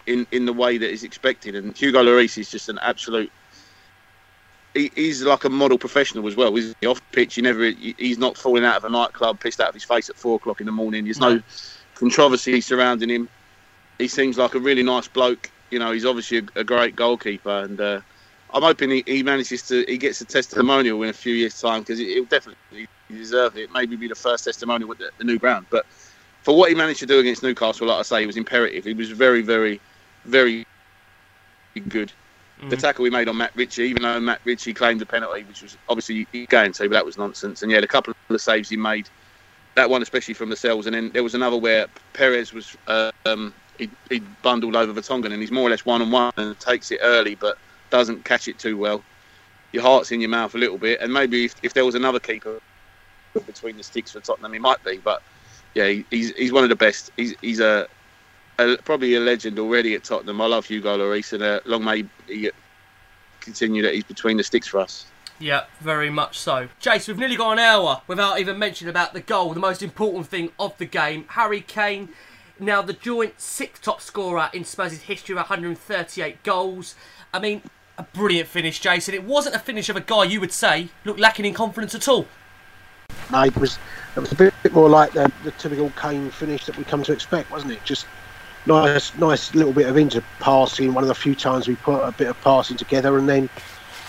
in, 0.07 0.25
in 0.31 0.47
the 0.47 0.53
way 0.53 0.79
that 0.79 0.89
is 0.89 1.03
expected. 1.03 1.57
And 1.57 1.77
Hugo 1.77 2.01
Lloris 2.03 2.39
is 2.39 2.49
just 2.49 2.69
an 2.69 2.79
absolute. 2.81 3.33
He, 4.75 4.91
he's 4.95 5.23
like 5.23 5.45
a 5.45 5.51
model 5.51 5.79
professional 5.79 6.27
as 6.27 6.37
well. 6.37 6.55
He's 6.55 6.75
off 6.87 7.01
pitch. 7.13 7.35
He 7.35 7.43
never. 7.43 7.71
He's 7.71 8.19
not 8.19 8.37
falling 8.39 8.65
out 8.65 8.77
of 8.77 8.85
a 8.85 8.89
nightclub, 8.91 9.41
pissed 9.41 9.61
out 9.61 9.69
of 9.69 9.75
his 9.75 9.85
face 9.85 10.09
at 10.09 10.17
four 10.17 10.37
o'clock 10.37 10.61
in 10.61 10.67
the 10.67 10.73
morning. 10.73 11.05
There's 11.05 11.21
no 11.21 11.43
controversy 11.95 12.61
surrounding 12.61 13.11
him. 13.11 13.29
He 13.99 14.09
seems 14.09 14.39
like 14.39 14.55
a 14.55 14.59
really 14.59 14.83
nice 14.83 15.09
bloke. 15.09 15.51
You 15.71 15.79
know, 15.79 15.93
he's 15.93 16.05
obviously 16.05 16.39
a, 16.39 16.61
a 16.61 16.65
great 16.65 16.97
goalkeeper, 16.97 17.61
and 17.61 17.81
uh, 17.81 18.01
I'm 18.53 18.63
hoping 18.63 18.91
he, 18.91 19.05
he 19.07 19.23
manages 19.23 19.63
to. 19.69 19.85
He 19.87 19.99
gets 19.99 20.21
a 20.21 20.25
testimonial 20.25 21.03
in 21.03 21.11
a 21.11 21.15
few 21.15 21.35
years' 21.35 21.61
time 21.61 21.81
because 21.81 21.99
he'll 21.99 22.25
definitely 22.25 22.89
deserve 23.11 23.57
it. 23.57 23.71
Maybe 23.73 23.97
be 23.97 24.09
the 24.09 24.15
first 24.15 24.45
testimonial 24.45 24.89
with 24.89 24.99
the, 24.99 25.11
the 25.19 25.25
new 25.25 25.39
ground, 25.39 25.67
but 25.71 25.87
for 26.43 26.57
what 26.57 26.69
he 26.69 26.75
managed 26.75 27.01
to 27.01 27.07
do 27.07 27.21
against 27.21 27.43
Newcastle, 27.43 27.87
like 27.87 28.01
I 28.01 28.03
say, 28.03 28.21
he 28.21 28.27
was 28.27 28.37
imperative. 28.37 28.85
He 28.85 28.95
was 28.95 29.11
very, 29.11 29.43
very, 29.43 29.81
very 30.25 30.67
good. 31.89 32.13
The 32.71 32.77
Mhm. 32.77 32.81
tackle 32.81 33.03
we 33.03 33.11
made 33.11 33.29
on 33.29 33.37
Matt 33.37 33.53
Ritchie, 33.57 33.83
even 33.83 34.03
though 34.03 34.21
Matt 34.21 34.41
Ritchie 34.45 34.75
claimed 34.75 35.01
the 35.01 35.07
penalty, 35.07 35.45
which 35.45 35.63
was 35.63 35.77
obviously 35.89 36.27
going 36.49 36.73
to, 36.73 36.85
but 36.85 36.93
that 36.95 37.05
was 37.05 37.19
nonsense. 37.19 37.63
And 37.63 37.71
yeah, 37.71 37.81
the 37.81 37.89
couple 37.89 38.13
of 38.13 38.17
the 38.29 38.39
saves 38.39 38.69
he 38.69 38.77
made, 38.77 39.09
that 39.75 39.91
one 39.91 40.03
especially 40.03 40.35
from 40.35 40.51
Lascelles, 40.51 40.87
and 40.87 40.95
then 40.95 41.11
there 41.13 41.23
was 41.23 41.35
another 41.35 41.57
where 41.57 41.87
Perez 42.13 42.53
was 42.53 42.77
uh, 42.87 43.11
um, 43.27 43.55
he, 43.79 43.91
he 44.11 44.21
bundled 44.43 44.77
over 44.77 44.93
Vertonghen, 44.93 45.33
and 45.33 45.41
he's 45.41 45.51
more 45.51 45.67
or 45.67 45.71
less 45.71 45.85
one 45.85 46.03
on 46.03 46.11
one 46.11 46.31
and 46.37 46.59
takes 46.61 46.91
it 46.91 47.01
early, 47.03 47.35
but 47.35 47.57
doesn't 47.91 48.25
catch 48.25 48.49
it 48.49 48.59
too 48.59 48.77
well. 48.77 49.03
Your 49.73 49.83
heart's 49.83 50.13
in 50.13 50.21
your 50.21 50.31
mouth 50.31 50.55
a 50.55 50.59
little 50.59 50.79
bit, 50.79 51.01
and 51.01 51.13
maybe 51.13 51.47
if, 51.47 51.55
if 51.63 51.75
there 51.75 51.85
was 51.85 51.95
another 51.95 52.21
keeper 52.21 52.59
between 53.47 53.77
the 53.77 53.83
sticks 53.83 54.13
for 54.13 54.21
Tottenham, 54.21 54.53
he 54.53 54.59
might 54.59 54.83
be. 54.85 54.99
But 55.03 55.23
yeah, 55.75 55.89
he, 55.89 56.07
he's 56.11 56.31
he's 56.33 56.53
one 56.53 56.65
of 56.65 56.71
the 56.71 56.77
best. 56.77 57.11
He's 57.17 57.35
he's 57.41 57.61
a, 57.61 57.89
a 58.71 58.77
probably 58.79 59.15
a 59.15 59.21
legend 59.21 59.59
already 59.59 59.95
at 59.95 60.05
Tottenham. 60.05 60.41
I 60.41 60.47
love 60.47 60.67
Hugo 60.67 60.99
Lloris, 60.99 61.33
and 61.33 61.43
uh, 61.43 61.61
long 61.65 61.85
may 61.85 62.05
he 62.27 62.51
continue 63.41 63.83
that 63.83 63.95
he's 63.95 64.05
between 64.05 64.37
the 64.37 64.45
sticks 64.45 64.67
for 64.67 64.81
us. 64.81 65.07
Yeah, 65.39 65.65
very 65.81 66.11
much 66.11 66.39
so. 66.39 66.69
Jace, 66.81 67.09
we've 67.09 67.19
nearly 67.19 67.37
got 67.37 67.53
an 67.53 67.59
hour 67.59 68.03
without 68.07 68.39
even 68.39 68.59
mentioning 68.59 68.91
about 68.91 69.13
the 69.13 69.21
goal, 69.21 69.53
the 69.55 69.61
most 69.61 69.83
important 69.83 70.29
thing 70.29 70.51
of 70.59 70.77
the 70.79 70.85
game. 70.85 71.25
Harry 71.31 71.61
Kane, 71.61 72.11
now 72.61 72.81
the 72.81 72.93
joint 72.93 73.41
sixth 73.41 73.83
top 73.83 74.01
scorer 74.01 74.51
in 74.55 74.65
Spurs' 74.65 75.03
history 75.03 75.33
of 75.33 75.39
138 75.39 76.43
goals. 76.45 76.95
I 77.35 77.41
mean, 77.41 77.63
a 77.99 78.05
brilliant 78.05 78.49
finish, 78.49 78.79
Jason. 78.79 79.15
It 79.15 79.25
wasn't 79.25 79.57
a 79.57 79.59
finish 79.59 79.89
of 79.89 79.97
a 79.97 80.01
guy 80.01 80.25
you 80.25 80.41
would 80.41 80.53
say 80.53 80.91
looked 81.05 81.21
lacking 81.21 81.45
in 81.45 81.55
confidence 81.55 81.95
at 81.95 82.07
all. 82.07 82.27
No, 83.31 83.43
it 83.43 83.57
was 83.57 83.79
it 84.15 84.21
was 84.21 84.31
a 84.33 84.35
bit, 84.37 84.55
bit 84.63 84.73
more 84.73 84.89
like 84.89 85.13
the, 85.13 85.31
the 85.43 85.51
typical 85.53 85.91
Kane 86.01 86.31
finish 86.31 86.67
that 86.67 86.77
we 86.77 86.85
come 86.85 87.03
to 87.03 87.13
expect, 87.13 87.51
wasn't 87.51 87.73
it? 87.73 87.85
Just 87.85 88.07
nice, 88.67 89.15
nice 89.17 89.55
little 89.55 89.73
bit 89.73 89.87
of 89.87 89.97
inter 89.97 90.23
passing. 90.41 90.95
One 90.95 91.05
of 91.05 91.09
the 91.09 91.15
few 91.15 91.35
times 91.35 91.69
we 91.69 91.77
put 91.77 92.01
a 92.03 92.13
bit 92.13 92.29
of 92.29 92.41
passing 92.43 92.77
together, 92.77 93.19
and 93.19 93.29
then 93.29 93.49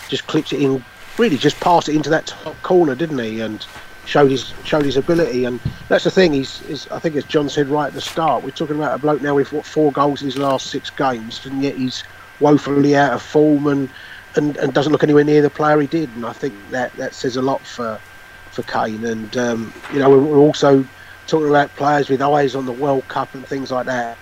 just 0.08 0.26
clipped 0.26 0.52
it 0.52 0.60
in. 0.60 0.84
Really, 1.16 1.36
just 1.36 1.60
passed 1.60 1.88
it 1.88 1.94
into 1.94 2.10
that 2.10 2.26
top 2.26 2.60
corner, 2.62 2.94
didn't 2.94 3.18
he? 3.18 3.40
And 3.40 3.64
showed 4.06 4.30
his 4.30 4.52
showed 4.64 4.84
his 4.84 4.96
ability. 4.96 5.44
And 5.44 5.60
that's 5.88 6.04
the 6.04 6.10
thing. 6.10 6.32
He's, 6.32 6.88
I 6.90 6.98
think 6.98 7.16
as 7.16 7.24
John 7.24 7.48
said 7.48 7.68
right 7.68 7.86
at 7.86 7.94
the 7.94 8.00
start, 8.00 8.42
we're 8.42 8.50
talking 8.50 8.76
about 8.76 8.94
a 8.94 8.98
bloke 8.98 9.22
now 9.22 9.34
with 9.34 9.52
what 9.52 9.64
four 9.64 9.92
goals 9.92 10.22
in 10.22 10.26
his 10.26 10.38
last 10.38 10.68
six 10.68 10.90
games, 10.90 11.44
and 11.46 11.62
yet 11.62 11.76
he's 11.76 12.04
woefully 12.40 12.96
out 12.96 13.12
of 13.12 13.22
form 13.22 13.66
and, 13.68 13.88
and, 14.34 14.56
and 14.56 14.74
doesn't 14.74 14.92
look 14.92 15.04
anywhere 15.04 15.24
near 15.24 15.40
the 15.40 15.50
player 15.50 15.80
he 15.80 15.86
did. 15.86 16.10
And 16.16 16.26
I 16.26 16.32
think 16.32 16.54
that, 16.70 16.92
that 16.94 17.14
says 17.14 17.36
a 17.36 17.42
lot 17.42 17.60
for 17.60 18.00
for 18.50 18.62
Kane. 18.62 19.04
And 19.04 19.36
um, 19.36 19.74
you 19.92 19.98
know, 19.98 20.10
we're 20.10 20.38
also 20.38 20.84
talking 21.26 21.48
about 21.48 21.74
players 21.76 22.08
with 22.08 22.20
eyes 22.20 22.54
on 22.54 22.66
the 22.66 22.72
World 22.72 23.06
Cup 23.08 23.34
and 23.34 23.46
things 23.46 23.70
like 23.70 23.86
that. 23.86 24.18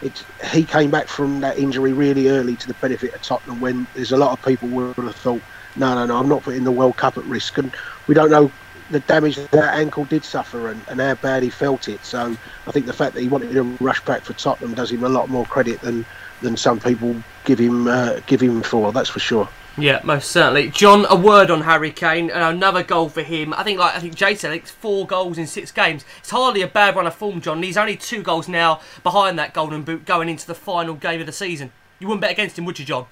It, 0.00 0.22
he 0.52 0.64
came 0.64 0.90
back 0.90 1.08
from 1.08 1.40
that 1.40 1.58
injury 1.58 1.92
really 1.92 2.28
early 2.28 2.56
to 2.56 2.66
the 2.68 2.74
benefit 2.74 3.14
of 3.14 3.20
Tottenham 3.22 3.60
when 3.60 3.86
there's 3.94 4.12
a 4.12 4.16
lot 4.16 4.32
of 4.32 4.40
people 4.42 4.68
would 4.70 4.94
have 4.98 5.16
thought, 5.16 5.44
no, 5.76 5.94
no, 5.94 6.06
no, 6.06 6.18
I'm 6.18 6.28
not 6.28 6.42
putting 6.42 6.64
the 6.64 6.72
World 6.72 6.96
Cup 6.96 7.18
at 7.18 7.24
risk. 7.24 7.58
And 7.58 7.74
we 8.06 8.14
don't 8.14 8.30
know 8.30 8.54
the 8.88 9.00
damage 9.00 9.36
that, 9.36 9.74
ankle 9.74 10.04
did 10.06 10.24
suffer 10.24 10.68
and, 10.68 10.84
and 10.88 11.00
how 11.00 11.14
bad 11.16 11.42
he 11.42 11.50
felt 11.50 11.88
it. 11.88 12.04
So 12.04 12.36
I 12.66 12.72
think 12.72 12.86
the 12.86 12.92
fact 12.94 13.14
that 13.14 13.20
he 13.20 13.28
wanted 13.28 13.52
to 13.52 13.76
rush 13.80 14.02
back 14.04 14.24
for 14.24 14.34
Tottenham 14.34 14.74
does 14.74 14.90
him 14.90 15.04
a 15.04 15.08
lot 15.08 15.28
more 15.28 15.46
credit 15.46 15.80
than, 15.82 16.06
than 16.40 16.56
some 16.56 16.80
people 16.80 17.24
give 17.44 17.58
him 17.58 17.86
uh, 17.88 18.20
give 18.26 18.40
him 18.40 18.62
for. 18.62 18.92
That's 18.92 19.10
for 19.10 19.20
sure. 19.20 19.48
Yeah, 19.78 20.00
most 20.04 20.30
certainly. 20.30 20.68
John, 20.70 21.06
a 21.08 21.16
word 21.16 21.50
on 21.50 21.62
Harry 21.62 21.92
Kane 21.92 22.30
and 22.30 22.42
another 22.42 22.82
goal 22.82 23.08
for 23.08 23.22
him. 23.22 23.54
I 23.54 23.62
think, 23.62 23.78
like 23.78 23.94
I 23.94 24.00
think 24.00 24.14
Jay 24.14 24.34
said, 24.34 24.52
it's 24.52 24.70
four 24.70 25.06
goals 25.06 25.38
in 25.38 25.46
six 25.46 25.70
games. 25.72 26.04
It's 26.18 26.30
hardly 26.30 26.62
a 26.62 26.66
bad 26.66 26.96
run 26.96 27.06
of 27.06 27.14
form, 27.14 27.40
John. 27.40 27.62
He's 27.62 27.76
only 27.76 27.96
two 27.96 28.22
goals 28.22 28.48
now 28.48 28.80
behind 29.02 29.38
that 29.38 29.54
golden 29.54 29.82
boot 29.82 30.04
going 30.04 30.28
into 30.28 30.46
the 30.46 30.54
final 30.54 30.94
game 30.94 31.20
of 31.20 31.26
the 31.26 31.32
season. 31.32 31.72
You 31.98 32.08
wouldn't 32.08 32.22
bet 32.22 32.32
against 32.32 32.58
him, 32.58 32.64
would 32.64 32.78
you, 32.78 32.84
John? 32.84 33.06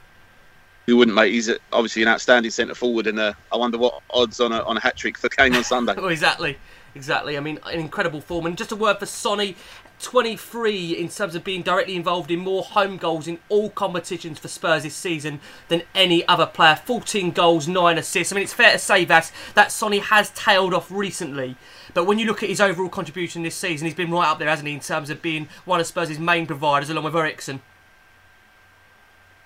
You 0.86 0.96
wouldn't, 0.96 1.14
mate. 1.14 1.32
He's 1.32 1.50
obviously 1.72 2.02
an 2.02 2.08
outstanding 2.08 2.50
centre 2.50 2.74
forward, 2.74 3.06
and 3.06 3.18
uh, 3.18 3.34
I 3.52 3.56
wonder 3.56 3.76
what 3.76 4.00
odds 4.10 4.40
on 4.40 4.52
a 4.52 4.62
on 4.62 4.78
a 4.78 4.80
hat 4.80 4.96
trick 4.96 5.18
for 5.18 5.28
Kane 5.28 5.54
on 5.54 5.62
Sunday. 5.62 5.94
well, 5.96 6.08
exactly, 6.08 6.56
exactly. 6.94 7.36
I 7.36 7.40
mean, 7.40 7.60
an 7.66 7.78
incredible 7.78 8.22
form. 8.22 8.46
And 8.46 8.56
just 8.56 8.72
a 8.72 8.76
word 8.76 8.98
for 8.98 9.04
Sonny. 9.06 9.54
23 10.00 10.92
in 10.92 11.08
terms 11.08 11.34
of 11.34 11.44
being 11.44 11.62
directly 11.62 11.96
involved 11.96 12.30
in 12.30 12.38
more 12.40 12.62
home 12.62 12.96
goals 12.96 13.26
in 13.26 13.38
all 13.48 13.70
competitions 13.70 14.38
for 14.38 14.48
Spurs 14.48 14.82
this 14.82 14.94
season 14.94 15.40
than 15.68 15.82
any 15.94 16.26
other 16.28 16.46
player. 16.46 16.76
14 16.76 17.30
goals, 17.30 17.68
9 17.68 17.98
assists. 17.98 18.32
I 18.32 18.36
mean, 18.36 18.44
it's 18.44 18.52
fair 18.52 18.72
to 18.72 18.78
say 18.78 19.04
that, 19.06 19.32
that 19.54 19.72
Sonny 19.72 19.98
has 19.98 20.30
tailed 20.30 20.74
off 20.74 20.90
recently. 20.90 21.56
But 21.94 22.04
when 22.04 22.18
you 22.18 22.26
look 22.26 22.42
at 22.42 22.48
his 22.48 22.60
overall 22.60 22.88
contribution 22.88 23.42
this 23.42 23.56
season, 23.56 23.86
he's 23.86 23.94
been 23.94 24.10
right 24.10 24.28
up 24.28 24.38
there, 24.38 24.48
hasn't 24.48 24.68
he, 24.68 24.74
in 24.74 24.80
terms 24.80 25.10
of 25.10 25.22
being 25.22 25.48
one 25.64 25.80
of 25.80 25.86
Spurs' 25.86 26.18
main 26.18 26.46
providers 26.46 26.90
along 26.90 27.04
with 27.04 27.16
Eriksen. 27.16 27.60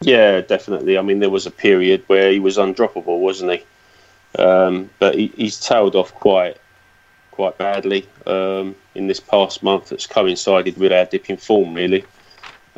Yeah, 0.01 0.41
definitely. 0.41 0.99
I 0.99 1.03
mean, 1.03 1.21
there 1.21 1.31
was 1.31 1.47
a 1.47 1.51
period 1.51 2.05
where 2.09 2.31
he 2.31 2.41
was 2.41 2.59
undroppable, 2.59 3.19
wasn't 3.19 3.53
he? 3.53 3.65
Um, 4.41 4.91
but 4.99 5.15
he, 5.15 5.29
he's 5.37 5.61
tailed 5.61 5.95
off 5.95 6.15
quite 6.15 6.57
quite 7.31 7.57
badly 7.57 8.07
um, 8.27 8.77
in 8.95 9.07
this 9.07 9.21
past 9.21 9.63
month. 9.63 9.89
That's 9.89 10.07
coincided 10.07 10.77
with 10.77 10.93
our 10.93 11.05
dip 11.05 11.31
in 11.31 11.37
form, 11.37 11.75
really. 11.75 12.05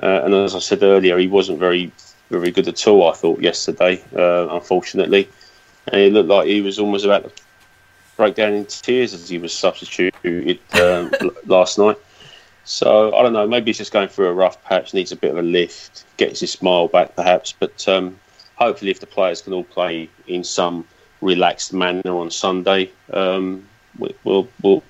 Uh, 0.03 0.23
and 0.25 0.35
as 0.35 0.55
I 0.55 0.59
said 0.59 0.83
earlier, 0.83 1.19
he 1.19 1.29
wasn't 1.29 1.59
very 1.59 1.93
very 2.31 2.51
good 2.51 2.69
at 2.69 2.87
all. 2.87 3.11
I 3.11 3.15
thought 3.15 3.41
yesterday, 3.41 4.03
uh, 4.17 4.49
unfortunately, 4.51 5.29
and 5.89 6.01
it 6.01 6.13
looked 6.13 6.29
like 6.29 6.49
he 6.49 6.61
was 6.63 6.79
almost 6.79 7.05
about 7.05 7.25
to 7.25 7.43
break 8.17 8.35
down 8.35 8.53
in 8.53 8.65
tears 8.65 9.13
as 9.13 9.29
he 9.29 9.39
was 9.39 9.53
substituted 9.53 10.59
um, 10.81 11.13
last 11.47 11.79
night. 11.79 11.97
So 12.65 13.15
I 13.15 13.23
don't 13.23 13.35
know. 13.35 13.47
Maybe 13.47 13.67
he's 13.67 13.79
just 13.79 13.93
going 13.93 14.09
through 14.09 14.29
a 14.29 14.33
rough 14.33 14.63
patch, 14.65 14.95
needs 14.95 15.13
a 15.13 15.17
bit 15.17 15.33
of 15.33 15.39
a 15.39 15.43
lift, 15.43 16.05
gets 16.17 16.41
his 16.41 16.53
smile 16.53 16.89
back, 16.89 17.15
perhaps. 17.15 17.53
But 17.53 17.87
um, 17.89 18.19
hopefully, 18.57 18.91
if 18.91 19.01
the 19.01 19.07
players 19.07 19.43
can 19.43 19.53
all 19.53 19.65
play 19.65 20.09
in 20.27 20.45
some 20.45 20.87
relaxed 21.21 21.73
manner 21.73 22.17
on 22.17 22.31
Sunday, 22.31 22.91
um, 23.13 23.69
we'll 23.99 24.49
we'll 24.63 24.83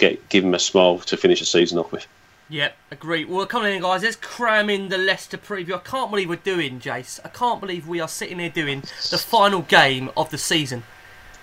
get 0.00 0.28
give 0.28 0.44
him 0.44 0.54
a 0.54 0.58
smile 0.58 0.98
to 0.98 1.16
finish 1.16 1.38
the 1.38 1.46
season 1.46 1.78
off 1.78 1.92
with. 1.92 2.06
Yep, 2.48 2.76
agree. 2.90 3.24
Well, 3.24 3.46
come 3.46 3.62
on 3.62 3.68
in, 3.68 3.82
guys. 3.82 4.02
Let's 4.02 4.16
cram 4.16 4.68
in 4.68 4.88
the 4.88 4.98
Leicester 4.98 5.38
preview. 5.38 5.74
I 5.74 5.78
can't 5.78 6.10
believe 6.10 6.28
we're 6.28 6.34
doing, 6.34 6.80
Jace. 6.80 7.20
I 7.24 7.28
can't 7.28 7.60
believe 7.60 7.86
we 7.86 8.00
are 8.00 8.08
sitting 8.08 8.40
here 8.40 8.50
doing 8.50 8.80
the 9.10 9.18
final 9.18 9.62
game 9.62 10.10
of 10.16 10.30
the 10.30 10.38
season. 10.38 10.82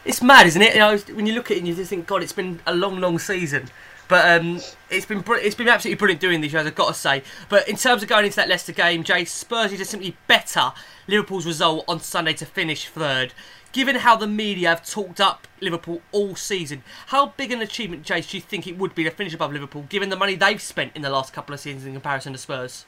It's 0.03 0.21
mad, 0.21 0.47
isn't 0.47 0.61
it? 0.61 0.73
You 0.73 0.79
know, 0.79 0.97
when 1.13 1.25
you 1.25 1.33
look 1.33 1.49
at 1.49 1.57
it, 1.57 1.63
you 1.63 1.73
just 1.75 1.89
think, 1.89 2.07
God, 2.07 2.23
it's 2.23 2.33
been 2.33 2.59
a 2.67 2.75
long, 2.75 2.99
long 2.99 3.19
season. 3.19 3.69
But 4.07 4.39
um, 4.39 4.61
it's 4.89 5.05
been 5.05 5.21
br- 5.21 5.35
it's 5.35 5.55
been 5.55 5.67
absolutely 5.67 5.97
brilliant 5.97 6.21
doing 6.21 6.41
these 6.41 6.51
shows, 6.51 6.65
I've 6.65 6.75
got 6.75 6.87
to 6.87 6.93
say. 6.93 7.23
But 7.49 7.67
in 7.67 7.75
terms 7.75 8.03
of 8.03 8.09
going 8.09 8.25
into 8.25 8.37
that 8.37 8.47
Leicester 8.47 8.71
game, 8.71 9.03
Jay, 9.03 9.25
Spurs 9.25 9.71
to 9.71 9.85
simply 9.85 10.15
better 10.27 10.71
Liverpool's 11.07 11.45
result 11.45 11.85
on 11.87 11.99
Sunday 11.99 12.33
to 12.33 12.45
finish 12.45 12.87
third. 12.87 13.33
Given 13.73 13.97
how 13.97 14.15
the 14.15 14.27
media 14.27 14.69
have 14.69 14.87
talked 14.87 15.19
up 15.19 15.47
Liverpool 15.59 16.01
all 16.11 16.35
season, 16.35 16.83
how 17.07 17.27
big 17.37 17.51
an 17.51 17.61
achievement, 17.61 18.03
Jace, 18.03 18.31
do 18.31 18.37
you 18.37 18.41
think 18.41 18.65
it 18.65 18.77
would 18.77 18.95
be 18.95 19.03
to 19.03 19.11
finish 19.11 19.33
above 19.33 19.51
Liverpool, 19.51 19.85
given 19.89 20.09
the 20.09 20.15
money 20.15 20.35
they've 20.35 20.61
spent 20.61 20.93
in 20.95 21.01
the 21.01 21.09
last 21.09 21.33
couple 21.33 21.53
of 21.53 21.59
seasons 21.59 21.85
in 21.85 21.93
comparison 21.93 22.31
to 22.31 22.39
Spurs? 22.39 22.85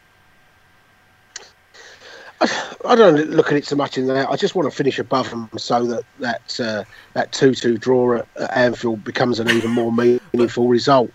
I 2.42 2.96
don't 2.96 3.30
look 3.32 3.48
at 3.48 3.58
it 3.58 3.66
so 3.66 3.76
much 3.76 3.98
in 3.98 4.08
that. 4.08 4.30
I 4.30 4.36
just 4.36 4.56
want 4.56 4.70
to 4.70 4.76
finish 4.76 4.98
above 4.98 5.30
them 5.30 5.50
so 5.58 5.86
that 5.86 6.04
that 6.20 6.60
uh, 6.60 6.84
that 7.14 7.32
two-two 7.34 7.78
draw 7.78 8.18
at, 8.18 8.28
at, 8.38 8.56
Anfield 8.56 9.04
becomes 9.04 9.40
an 9.40 9.50
even 9.50 9.72
more 9.72 9.92
meaningful 9.92 10.68
result. 10.68 11.12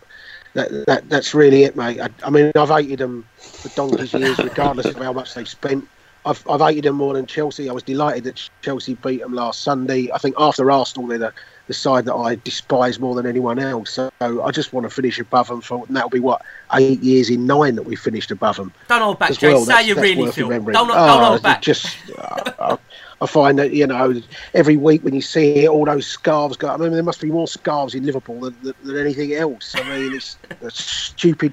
That, 0.53 0.70
that 0.87 1.09
that's 1.09 1.35
really 1.35 1.64
it, 1.64 1.77
mate. 1.77 2.01
I, 2.01 2.11
I 2.22 2.31
mean, 2.31 2.53
I've 2.55 2.68
hated 2.68 2.99
them 2.99 3.27
for 3.37 3.68
donkey's 3.70 4.12
years, 4.12 4.39
regardless 4.39 4.87
of 4.87 4.97
how 4.97 5.12
much 5.12 5.35
they've 5.35 5.49
spent. 5.49 5.89
I've, 6.27 6.43
I've 6.49 6.61
hated 6.61 6.85
them 6.85 6.97
more 6.97 7.14
than 7.14 7.27
Chelsea. 7.27 7.68
I 7.68 7.72
was 7.72 7.83
delighted 7.83 8.25
that 8.25 8.49
Chelsea 8.62 8.95
beat 8.95 9.20
them 9.20 9.35
last 9.35 9.62
Sunday. 9.62 10.11
I 10.12 10.18
think 10.18 10.35
after 10.39 10.70
Arsenal, 10.70 11.07
they're 11.07 11.18
the, 11.18 11.33
the 11.66 11.75
side 11.75 12.07
that 12.07 12.14
I 12.14 12.37
despise 12.37 12.99
more 12.99 13.14
than 13.14 13.27
anyone 13.27 13.59
else. 13.59 13.91
So 13.91 14.11
I 14.20 14.51
just 14.51 14.72
want 14.72 14.89
to 14.89 14.91
finish 14.91 15.18
above 15.18 15.49
them 15.49 15.61
for, 15.61 15.85
and 15.87 15.95
that'll 15.95 16.09
be 16.09 16.20
what 16.20 16.43
eight 16.72 17.03
years 17.03 17.29
in 17.29 17.47
nine 17.47 17.75
that 17.77 17.83
we 17.83 17.95
finished 17.95 18.31
above 18.31 18.57
them. 18.57 18.72
Don't 18.89 19.03
hold 19.03 19.18
back, 19.18 19.33
Jay. 19.33 19.53
Well. 19.53 19.64
Say 19.64 19.87
you 19.87 19.95
really 19.97 20.31
feel. 20.33 20.49
Don't, 20.49 20.64
don't 20.64 20.91
oh, 20.91 21.25
hold 21.25 21.43
back. 21.43 21.61
Just, 21.61 21.97
uh, 22.18 22.77
I 23.20 23.27
find 23.27 23.59
that 23.59 23.72
you 23.72 23.87
know 23.87 24.20
every 24.55 24.77
week 24.79 25.05
when 25.05 25.14
you 25.14 25.22
see 25.22 25.68
all 25.68 25.85
those 25.85 26.07
scarves 26.07 26.57
go. 26.57 26.68
I 26.68 26.79
mean, 26.79 26.93
there 26.93 27.03
must 27.03 27.20
be 27.20 27.31
more 27.31 27.49
scarves 27.49 27.95
in 27.95 28.05
Liverpool 28.05 28.41
than, 28.41 28.57
than, 28.62 28.75
than 28.83 28.97
anything 28.97 29.35
else. 29.35 29.75
I 29.75 29.83
mean, 29.83 30.14
it's 30.14 30.39
the 30.61 30.70
stupid 30.70 31.53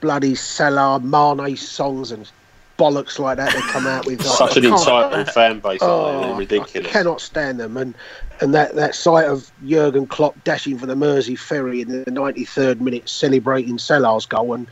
bloody 0.00 0.34
Salah 0.34 1.00
Mane 1.00 1.56
songs 1.56 2.12
and 2.12 2.30
bollocks 2.78 3.18
like 3.18 3.36
that 3.36 3.52
they 3.52 3.60
come 3.60 3.86
out 3.86 4.06
with. 4.06 4.22
Such 4.24 4.56
an 4.56 4.64
entitled 4.64 5.30
fan 5.30 5.60
base, 5.60 5.80
oh, 5.82 6.34
ridiculous. 6.36 6.88
I 6.88 6.90
cannot 6.90 7.20
stand 7.20 7.60
them, 7.60 7.76
and 7.76 7.94
and 8.40 8.54
that, 8.54 8.76
that 8.76 8.94
sight 8.94 9.26
of 9.26 9.50
Jurgen 9.66 10.06
Klopp 10.06 10.42
dashing 10.44 10.78
for 10.78 10.86
the 10.86 10.96
Mersey 10.96 11.36
ferry 11.36 11.80
in 11.80 11.88
the 11.88 12.04
93rd 12.04 12.80
minute, 12.80 13.08
celebrating 13.08 13.78
Salah's 13.78 14.26
goal, 14.26 14.54
and, 14.54 14.68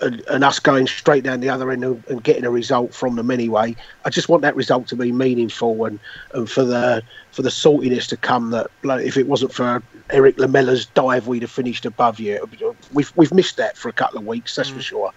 and, 0.00 0.22
and 0.28 0.44
us 0.44 0.60
going 0.60 0.86
straight 0.86 1.24
down 1.24 1.40
the 1.40 1.48
other 1.48 1.70
end 1.72 1.84
and, 1.84 2.04
and, 2.08 2.22
getting 2.22 2.44
a 2.44 2.50
result 2.50 2.94
from 2.94 3.16
them 3.16 3.32
anyway. 3.32 3.74
I 4.04 4.10
just 4.10 4.28
want 4.28 4.42
that 4.42 4.54
result 4.54 4.86
to 4.88 4.96
be 4.96 5.10
meaningful 5.10 5.84
and, 5.84 5.98
and 6.32 6.48
for 6.48 6.62
the 6.62 7.02
for 7.32 7.42
the 7.42 7.50
saltiness 7.50 8.06
to 8.08 8.16
come. 8.16 8.50
That 8.50 8.68
like, 8.84 9.04
if 9.04 9.16
it 9.16 9.26
wasn't 9.26 9.52
for 9.52 9.82
Eric 10.10 10.36
Lamela's 10.36 10.86
dive, 10.86 11.26
we'd 11.26 11.42
have 11.42 11.50
finished 11.50 11.84
above 11.84 12.20
you. 12.20 12.48
We've 12.92 13.12
we've 13.16 13.34
missed 13.34 13.56
that 13.56 13.76
for 13.76 13.88
a 13.88 13.92
couple 13.92 14.18
of 14.18 14.26
weeks, 14.26 14.54
that's 14.54 14.70
mm. 14.70 14.74
for 14.74 14.82
sure. 14.82 15.12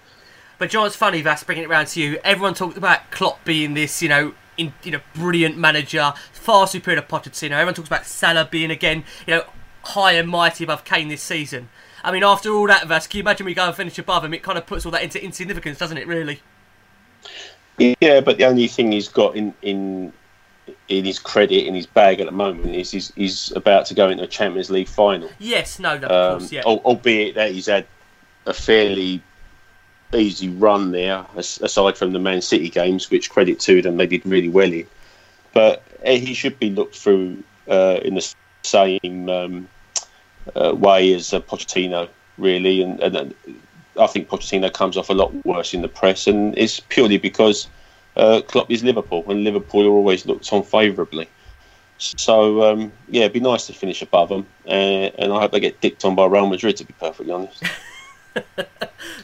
But 0.62 0.70
John, 0.70 0.86
it's 0.86 0.96
funny, 0.96 1.24
Vass, 1.24 1.44
bringing 1.44 1.64
it 1.64 1.72
around 1.72 1.88
to 1.88 2.00
you. 2.00 2.20
Everyone 2.24 2.54
talked 2.54 2.78
about 2.78 3.10
Klopp 3.10 3.44
being 3.44 3.74
this, 3.74 4.00
you 4.04 4.08
know, 4.08 4.36
in, 4.60 4.72
you 4.84 4.92
know, 4.92 5.00
brilliant 5.16 5.58
manager, 5.58 6.14
far 6.34 6.68
superior 6.68 7.02
to 7.02 7.08
Pochettino. 7.08 7.54
Everyone 7.54 7.74
talks 7.74 7.88
about 7.88 8.06
Salah 8.06 8.48
being 8.52 8.70
again, 8.70 9.04
you 9.26 9.34
know, 9.34 9.46
high 9.86 10.12
and 10.12 10.30
mighty 10.30 10.64
above 10.64 10.84
Kane 10.84 11.08
this 11.08 11.24
season. 11.24 11.70
I 12.04 12.12
mean, 12.12 12.24
after 12.24 12.52
all 12.52 12.68
that, 12.68 12.86
Vass, 12.86 13.08
can 13.08 13.18
you 13.18 13.24
imagine 13.24 13.48
we 13.48 13.56
go 13.56 13.66
and 13.66 13.76
finish 13.76 13.98
above 13.98 14.24
him? 14.24 14.36
It 14.36 14.44
kind 14.44 14.56
of 14.56 14.68
puts 14.68 14.86
all 14.86 14.92
that 14.92 15.02
into 15.02 15.20
insignificance, 15.24 15.80
doesn't 15.80 15.98
it? 15.98 16.06
Really? 16.06 16.42
Yeah, 17.80 18.22
but 18.22 18.38
the 18.38 18.46
only 18.46 18.68
thing 18.68 18.92
he's 18.92 19.10
got 19.10 19.36
in 19.36 19.56
in 19.64 20.14
in 20.90 21.06
his 21.06 21.18
credit 21.18 21.66
in 21.66 21.74
his 21.74 21.88
bag 21.88 22.20
at 22.20 22.28
the 22.28 22.32
moment 22.32 22.76
is 22.76 22.92
he's, 22.92 23.12
he's 23.16 23.52
about 23.54 23.88
to 23.88 23.96
go 23.96 24.10
into 24.10 24.26
a 24.26 24.28
Champions 24.28 24.70
League 24.70 24.90
final. 24.90 25.32
Yes, 25.40 25.80
no, 25.80 25.98
no, 25.98 26.06
of 26.06 26.12
um, 26.12 26.40
course, 26.40 26.52
yeah. 26.52 26.62
Albeit 26.62 27.34
that 27.34 27.52
he's 27.52 27.66
had 27.66 27.88
a 28.46 28.54
fairly 28.54 29.24
easy 30.14 30.50
run 30.50 30.92
there, 30.92 31.26
aside 31.36 31.98
from 31.98 32.14
the 32.14 32.20
Man 32.20 32.42
City 32.42 32.70
games, 32.70 33.10
which 33.10 33.30
credit 33.30 33.60
to 33.62 33.82
them, 33.82 33.98
they 33.98 34.08
did 34.08 34.26
really 34.26 34.50
well 34.50 34.72
in. 34.72 34.88
But 35.54 35.84
eh, 36.04 36.18
he 36.18 36.34
should 36.34 36.60
be 36.60 36.70
looked 36.70 36.96
through 36.96 37.44
uh, 37.70 38.00
in 38.04 38.16
the 38.16 38.34
same 38.64 39.30
um, 39.30 39.70
uh, 40.56 40.74
way 40.76 41.14
as 41.14 41.34
uh, 41.34 41.40
Pochettino, 41.42 42.10
really. 42.38 42.82
And, 42.82 43.00
and, 43.00 43.36
I 44.00 44.08
think 44.08 44.30
Pochettino 44.30 44.72
comes 44.72 44.96
off 44.96 45.10
a 45.10 45.14
lot 45.14 45.34
worse 45.46 45.74
in 45.74 45.82
the 45.82 45.90
press, 45.90 46.26
and 46.28 46.58
it's 46.58 46.80
purely 46.80 47.18
because 47.18 47.68
uh, 48.16 48.42
Klopp 48.48 48.72
is 48.72 48.84
Liverpool, 48.84 49.26
and 49.28 49.44
Liverpool 49.44 49.86
are 49.86 49.92
always 49.92 50.26
looked 50.26 50.52
on 50.54 50.64
favourably. 50.64 51.28
So 51.98 52.72
um, 52.72 52.92
yeah, 53.10 53.24
it'd 53.24 53.34
be 53.34 53.42
nice 53.42 53.68
to 53.68 53.74
finish 53.74 54.02
above 54.02 54.30
them, 54.30 54.48
uh, 54.66 54.70
and 54.70 55.34
I 55.34 55.40
hope 55.40 55.52
they 55.52 55.60
get 55.60 55.82
dicked 55.82 56.06
on 56.06 56.16
by 56.16 56.26
Real 56.26 56.48
Madrid. 56.48 56.78
To 56.78 56.86
be 56.86 56.94
perfectly 56.94 57.32
honest. 57.32 57.64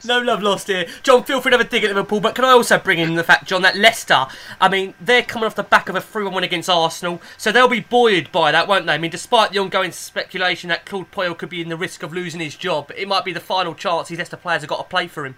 no 0.05 0.19
love 0.19 0.41
lost 0.41 0.67
here. 0.67 0.85
John, 1.03 1.23
feel 1.23 1.41
free 1.41 1.51
to 1.51 1.57
have 1.57 1.65
a 1.65 1.69
dig 1.69 1.83
at 1.83 1.89
Liverpool, 1.89 2.19
but 2.19 2.35
can 2.35 2.45
I 2.45 2.49
also 2.49 2.77
bring 2.77 2.99
in 2.99 3.15
the 3.15 3.23
fact, 3.23 3.45
John, 3.45 3.61
that 3.61 3.75
Leicester, 3.75 4.25
I 4.59 4.69
mean, 4.69 4.93
they're 4.99 5.23
coming 5.23 5.45
off 5.45 5.55
the 5.55 5.63
back 5.63 5.89
of 5.89 5.95
a 5.95 6.01
3 6.01 6.25
1 6.25 6.33
win 6.33 6.43
against 6.43 6.69
Arsenal, 6.69 7.21
so 7.37 7.51
they'll 7.51 7.67
be 7.67 7.79
buoyed 7.79 8.31
by 8.31 8.51
that, 8.51 8.67
won't 8.67 8.85
they? 8.85 8.93
I 8.93 8.97
mean, 8.97 9.11
despite 9.11 9.51
the 9.51 9.59
ongoing 9.59 9.91
speculation 9.91 10.69
that 10.69 10.85
Claude 10.85 11.11
Puel 11.11 11.37
could 11.37 11.49
be 11.49 11.61
in 11.61 11.69
the 11.69 11.77
risk 11.77 12.03
of 12.03 12.13
losing 12.13 12.41
his 12.41 12.55
job, 12.55 12.91
it 12.95 13.07
might 13.07 13.25
be 13.25 13.33
the 13.33 13.39
final 13.39 13.73
chance 13.73 14.09
these 14.09 14.17
Leicester 14.17 14.37
players 14.37 14.61
have 14.61 14.69
got 14.69 14.77
to 14.77 14.83
play 14.83 15.07
for 15.07 15.25
him. 15.25 15.35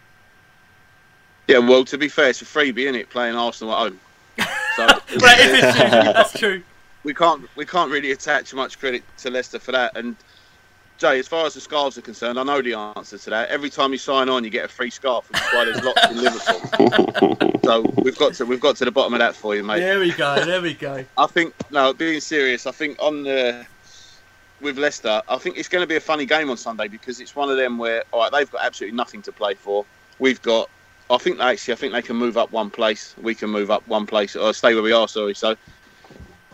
Yeah, 1.48 1.60
well, 1.60 1.84
to 1.86 1.98
be 1.98 2.10
fair, 2.10 2.30
it's 2.30 2.42
a 2.44 2.46
freebie, 2.46 2.84
isn't 2.84 2.96
it, 2.96 3.10
playing 3.10 3.36
Arsenal 3.36 3.74
at 3.74 3.80
home? 3.80 4.00
So, 4.76 4.86
is 5.10 5.22
true. 5.22 5.90
That's 5.90 6.40
true. 6.40 6.64
We 7.04 7.14
can't 7.14 7.50
we 7.56 7.66
can't 7.66 7.90
really 7.92 8.12
attach 8.12 8.54
much 8.54 8.78
credit 8.78 9.04
to 9.20 9.30
Leicester 9.30 9.58
for 9.58 9.72
that. 9.72 9.98
And 9.98 10.16
Jay, 11.00 11.18
as 11.18 11.30
far 11.30 11.46
as 11.46 11.54
the 11.54 11.62
scarves 11.62 11.98
are 11.98 12.02
concerned, 12.02 12.38
I 12.38 12.44
know 12.44 12.62
the 12.62 12.74
answer 12.74 13.18
to 13.18 13.30
that. 13.30 13.48
Every 13.48 13.70
time 13.70 13.94
you 13.94 13.98
sign 13.98 14.28
on, 14.28 14.44
you 14.44 14.50
get 14.50 14.66
a 14.66 14.68
free 14.68 14.90
scarf, 14.90 15.30
which 15.32 15.40
is 15.40 15.48
why 15.54 15.64
there's 15.64 15.82
lots 15.82 16.12
in 16.12 16.18
Liverpool. 16.18 17.60
so 17.64 18.02
we've 18.04 18.18
got 18.18 18.34
to 18.34 18.46
we've 18.46 18.60
got 18.60 18.76
to 18.76 18.86
the 18.86 18.92
bottom 18.92 19.14
of 19.14 19.20
that 19.20 19.34
for 19.34 19.56
you, 19.56 19.64
mate. 19.64 19.80
There 19.80 20.00
we 20.00 20.12
go. 20.12 20.44
There 20.44 20.62
we 20.62 20.74
go. 20.74 21.06
I 21.18 21.28
think 21.28 21.54
no, 21.72 21.94
being 21.94 22.20
serious, 22.20 22.68
I 22.68 22.72
think 22.72 23.02
on 23.02 23.24
the 23.24 23.66
with 24.60 24.78
Leicester, 24.78 25.22
I 25.30 25.38
think 25.38 25.58
it's 25.58 25.70
going 25.70 25.84
to 25.84 25.88
be 25.88 25.96
a 25.96 26.02
funny 26.02 26.26
game 26.26 26.50
on 26.50 26.58
Sunday 26.58 26.90
because 26.90 27.22
it's 27.22 27.34
one 27.34 27.50
of 27.50 27.56
them 27.56 27.78
where 27.78 28.04
all 28.12 28.20
right, 28.20 28.32
they've 28.34 28.52
got 28.52 28.66
absolutely 28.66 28.98
nothing 28.98 29.22
to 29.22 29.32
play 29.32 29.54
for. 29.54 29.86
We've 30.20 30.42
got. 30.42 30.70
I 31.10 31.18
think 31.18 31.38
they 31.38 31.46
actually, 31.46 31.74
I 31.74 31.78
think 31.78 31.94
they 31.94 32.02
can 32.02 32.18
move 32.18 32.38
up 32.38 32.52
one 32.52 32.70
place. 32.70 33.16
We 33.22 33.34
can 33.36 33.50
move 33.50 33.72
up 33.72 33.88
one 33.88 34.06
place 34.06 34.36
or 34.36 34.54
stay 34.54 34.74
where 34.74 34.84
we 34.84 34.92
are. 34.92 35.08
Sorry, 35.08 35.34
so 35.34 35.56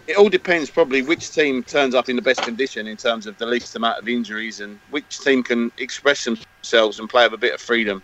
it 0.08 0.18
all 0.18 0.30
depends 0.30 0.70
probably 0.70 1.02
which 1.02 1.32
team 1.32 1.64
turns 1.64 1.96
up 1.96 2.10
in 2.10 2.16
the 2.16 2.22
best 2.22 2.42
condition 2.44 2.88
in 2.88 2.98
terms 2.98 3.26
of 3.26 3.38
the 3.38 3.46
least 3.46 3.76
amount 3.76 4.00
of 4.00 4.08
injuries 4.08 4.60
and 4.60 4.80
which 4.92 5.20
team 5.20 5.42
can 5.44 5.72
express 5.78 6.24
themselves 6.24 7.00
and 7.00 7.10
play 7.10 7.26
with 7.26 7.34
a 7.34 7.38
bit 7.38 7.54
of 7.54 7.62
freedom. 7.62 8.04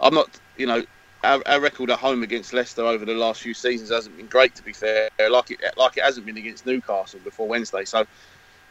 I'm 0.00 0.14
not, 0.14 0.28
you 0.56 0.66
know, 0.66 0.84
our, 1.24 1.42
our, 1.46 1.60
record 1.60 1.90
at 1.90 1.98
home 1.98 2.22
against 2.22 2.52
Leicester 2.52 2.84
over 2.84 3.04
the 3.04 3.14
last 3.14 3.40
few 3.40 3.54
seasons 3.54 3.90
hasn't 3.90 4.16
been 4.16 4.26
great, 4.26 4.54
to 4.54 4.62
be 4.62 4.72
fair, 4.72 5.10
like 5.30 5.50
it 5.50 5.60
like 5.76 5.96
it 5.96 6.04
hasn't 6.04 6.26
been 6.26 6.36
against 6.36 6.66
Newcastle 6.66 7.18
before 7.24 7.48
Wednesday. 7.48 7.84
So 7.84 8.06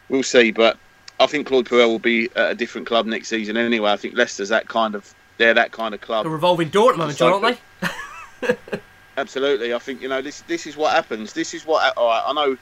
we'll 0.07 0.23
see. 0.23 0.51
But 0.51 0.77
I 1.19 1.25
think 1.25 1.47
Claude 1.47 1.65
Puel 1.65 1.87
will 1.87 1.99
be 1.99 2.29
at 2.35 2.51
a 2.51 2.55
different 2.55 2.87
club 2.87 3.07
next 3.07 3.27
season 3.27 3.57
anyway. 3.57 3.91
I 3.91 3.97
think 3.97 4.15
Leicester's 4.15 4.49
that 4.49 4.69
kind 4.69 4.95
of 4.95 5.13
they're 5.37 5.55
that 5.55 5.71
kind 5.71 5.93
of 5.93 6.01
club. 6.01 6.25
A 6.25 6.29
revolving 6.29 6.69
door 6.69 6.91
at 6.91 6.93
the 6.93 6.99
moment, 6.99 7.17
John, 7.17 7.43
aren't 7.43 7.59
they? 8.41 8.57
Absolutely, 9.17 9.73
I 9.73 9.79
think 9.79 10.01
you 10.01 10.09
know 10.09 10.21
this. 10.21 10.41
This 10.41 10.67
is 10.67 10.75
what 10.75 10.93
happens. 10.93 11.31
This 11.33 11.53
is 11.53 11.65
what. 11.65 11.95
All 11.97 12.07
right, 12.07 12.23
I 12.25 12.33
know. 12.33 12.57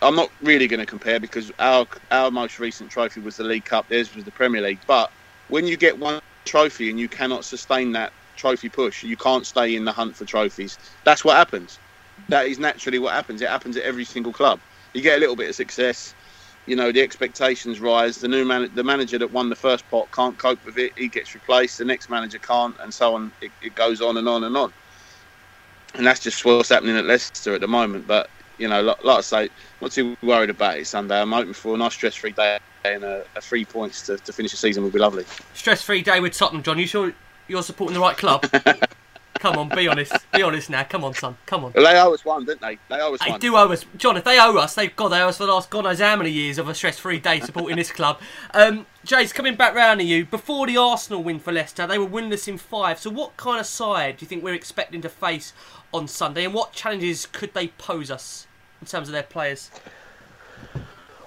I'm 0.00 0.14
not 0.14 0.30
really 0.42 0.68
going 0.68 0.78
to 0.80 0.86
compare 0.86 1.18
because 1.18 1.50
our 1.58 1.86
our 2.12 2.30
most 2.30 2.60
recent 2.60 2.90
trophy 2.90 3.20
was 3.20 3.36
the 3.36 3.44
League 3.44 3.64
Cup. 3.64 3.88
Theirs 3.88 4.14
was 4.14 4.24
the 4.24 4.30
Premier 4.30 4.62
League. 4.62 4.78
But 4.86 5.10
when 5.48 5.66
you 5.66 5.76
get 5.76 5.98
one 5.98 6.20
trophy 6.44 6.88
and 6.88 7.00
you 7.00 7.08
cannot 7.08 7.44
sustain 7.44 7.90
that 7.92 8.12
trophy 8.36 8.68
push, 8.68 9.02
you 9.02 9.16
can't 9.16 9.44
stay 9.44 9.74
in 9.74 9.84
the 9.84 9.90
hunt 9.90 10.14
for 10.14 10.24
trophies. 10.24 10.78
That's 11.04 11.24
what 11.24 11.36
happens. 11.36 11.80
That 12.28 12.46
is 12.46 12.60
naturally 12.60 13.00
what 13.00 13.14
happens. 13.14 13.42
It 13.42 13.48
happens 13.48 13.76
at 13.76 13.82
every 13.82 14.04
single 14.04 14.32
club. 14.32 14.60
You 14.94 15.02
get 15.02 15.16
a 15.16 15.20
little 15.20 15.36
bit 15.36 15.48
of 15.48 15.56
success, 15.56 16.14
you 16.66 16.76
know, 16.76 16.92
the 16.92 17.02
expectations 17.02 17.80
rise. 17.80 18.18
The 18.18 18.28
new 18.28 18.44
man, 18.44 18.70
the 18.74 18.84
manager 18.84 19.18
that 19.18 19.32
won 19.32 19.48
the 19.48 19.56
first 19.56 19.88
pot 19.90 20.12
can't 20.12 20.38
cope 20.38 20.64
with 20.64 20.78
it. 20.78 20.92
He 20.96 21.08
gets 21.08 21.34
replaced. 21.34 21.78
The 21.78 21.84
next 21.84 22.08
manager 22.08 22.38
can't, 22.38 22.76
and 22.80 22.94
so 22.94 23.16
on. 23.16 23.32
It, 23.40 23.50
it 23.62 23.74
goes 23.74 24.00
on 24.00 24.16
and 24.16 24.28
on 24.28 24.44
and 24.44 24.56
on 24.56 24.72
and 25.96 26.06
that's 26.06 26.20
just 26.20 26.44
what's 26.44 26.68
happening 26.68 26.96
at 26.96 27.04
Leicester 27.04 27.54
at 27.54 27.60
the 27.60 27.68
moment. 27.68 28.06
But 28.06 28.30
you 28.58 28.68
know, 28.68 28.82
like, 28.82 29.04
like 29.04 29.18
I 29.18 29.20
say, 29.20 29.48
not 29.80 29.92
too 29.92 30.16
worried 30.22 30.50
about 30.50 30.78
it 30.78 30.86
Sunday. 30.86 31.20
I'm 31.20 31.32
hoping 31.32 31.52
for 31.52 31.74
a 31.74 31.78
nice 31.78 31.94
stress-free 31.94 32.32
day 32.32 32.58
and 32.84 33.04
a, 33.04 33.24
a 33.34 33.40
three 33.40 33.64
points 33.64 34.02
to, 34.06 34.16
to 34.18 34.32
finish 34.32 34.52
the 34.52 34.56
season 34.56 34.82
would 34.84 34.92
be 34.92 34.98
lovely. 34.98 35.24
Stress-free 35.54 36.02
day 36.02 36.20
with 36.20 36.34
Tottenham, 36.34 36.62
John. 36.62 36.78
You 36.78 36.86
sure 36.86 37.12
you're 37.48 37.62
supporting 37.62 37.94
the 37.94 38.00
right 38.00 38.16
club? 38.16 38.46
Come 39.38 39.58
on, 39.58 39.68
be 39.68 39.86
honest. 39.86 40.12
Be 40.32 40.42
honest 40.42 40.70
now. 40.70 40.84
Come 40.84 41.04
on, 41.04 41.14
son. 41.14 41.36
Come 41.46 41.64
on. 41.64 41.72
Well, 41.74 41.84
they 41.84 41.98
owe 41.98 42.12
us 42.14 42.24
one, 42.24 42.44
didn't 42.46 42.62
they? 42.62 42.78
They 42.88 43.00
owe 43.00 43.14
us 43.14 43.20
they 43.20 43.30
one. 43.30 43.40
do 43.40 43.56
owe 43.56 43.70
us. 43.70 43.84
John, 43.96 44.16
if 44.16 44.24
they 44.24 44.40
owe 44.40 44.56
us, 44.56 44.74
they've 44.74 44.94
got 44.96 45.08
they 45.08 45.20
owe 45.20 45.28
us 45.28 45.36
for 45.36 45.46
the 45.46 45.52
last 45.52 45.68
God 45.68 45.84
knows 45.84 46.00
how 46.00 46.16
many 46.16 46.30
years 46.30 46.58
of 46.58 46.68
a 46.68 46.74
stress-free 46.74 47.20
day 47.20 47.40
supporting 47.40 47.76
this 47.76 47.92
club. 47.92 48.18
Um, 48.54 48.86
Jace, 49.06 49.34
coming 49.34 49.54
back 49.54 49.74
round 49.74 50.00
to 50.00 50.06
you. 50.06 50.24
Before 50.24 50.66
the 50.66 50.76
Arsenal 50.76 51.22
win 51.22 51.38
for 51.38 51.52
Leicester, 51.52 51.86
they 51.86 51.98
were 51.98 52.06
winless 52.06 52.48
in 52.48 52.58
five. 52.58 52.98
So, 52.98 53.10
what 53.10 53.36
kind 53.36 53.60
of 53.60 53.66
side 53.66 54.16
do 54.16 54.24
you 54.24 54.28
think 54.28 54.42
we're 54.42 54.54
expecting 54.54 55.02
to 55.02 55.08
face 55.08 55.52
on 55.92 56.08
Sunday, 56.08 56.44
and 56.44 56.54
what 56.54 56.72
challenges 56.72 57.26
could 57.26 57.54
they 57.54 57.68
pose 57.68 58.10
us 58.10 58.46
in 58.80 58.86
terms 58.86 59.08
of 59.08 59.12
their 59.12 59.22
players? 59.22 59.70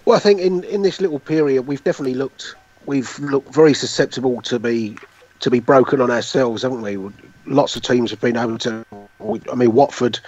Well, 0.05 0.17
I 0.17 0.19
think 0.19 0.41
in, 0.41 0.63
in 0.65 0.81
this 0.81 1.01
little 1.01 1.19
period, 1.19 1.67
we've 1.67 1.83
definitely 1.83 2.15
looked 2.15 2.55
we've 2.85 3.19
looked 3.19 3.53
very 3.53 3.73
susceptible 3.73 4.41
to 4.41 4.59
be 4.59 4.97
to 5.39 5.49
be 5.49 5.59
broken 5.59 6.01
on 6.01 6.11
ourselves, 6.11 6.63
haven't 6.63 6.81
we? 6.81 6.97
Lots 7.45 7.75
of 7.75 7.81
teams 7.81 8.11
have 8.11 8.21
been 8.21 8.37
able 8.37 8.57
to. 8.59 8.85
I 9.51 9.55
mean, 9.55 9.73
Watford 9.73 10.19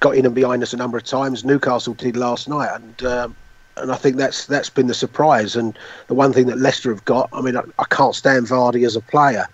got 0.00 0.16
in 0.16 0.26
and 0.26 0.34
behind 0.34 0.62
us 0.62 0.72
a 0.72 0.76
number 0.76 0.96
of 0.96 1.04
times. 1.04 1.44
Newcastle 1.44 1.94
did 1.94 2.16
last 2.16 2.48
night, 2.48 2.70
and 2.74 3.02
um, 3.04 3.36
and 3.76 3.90
I 3.90 3.96
think 3.96 4.16
that's 4.16 4.46
that's 4.46 4.70
been 4.70 4.86
the 4.86 4.94
surprise. 4.94 5.56
And 5.56 5.76
the 6.06 6.14
one 6.14 6.32
thing 6.32 6.46
that 6.46 6.58
Leicester 6.58 6.90
have 6.90 7.04
got, 7.04 7.28
I 7.32 7.40
mean, 7.40 7.56
I, 7.56 7.62
I 7.78 7.84
can't 7.90 8.14
stand 8.14 8.46
Vardy 8.46 8.86
as 8.86 8.96
a 8.96 9.00
player, 9.00 9.46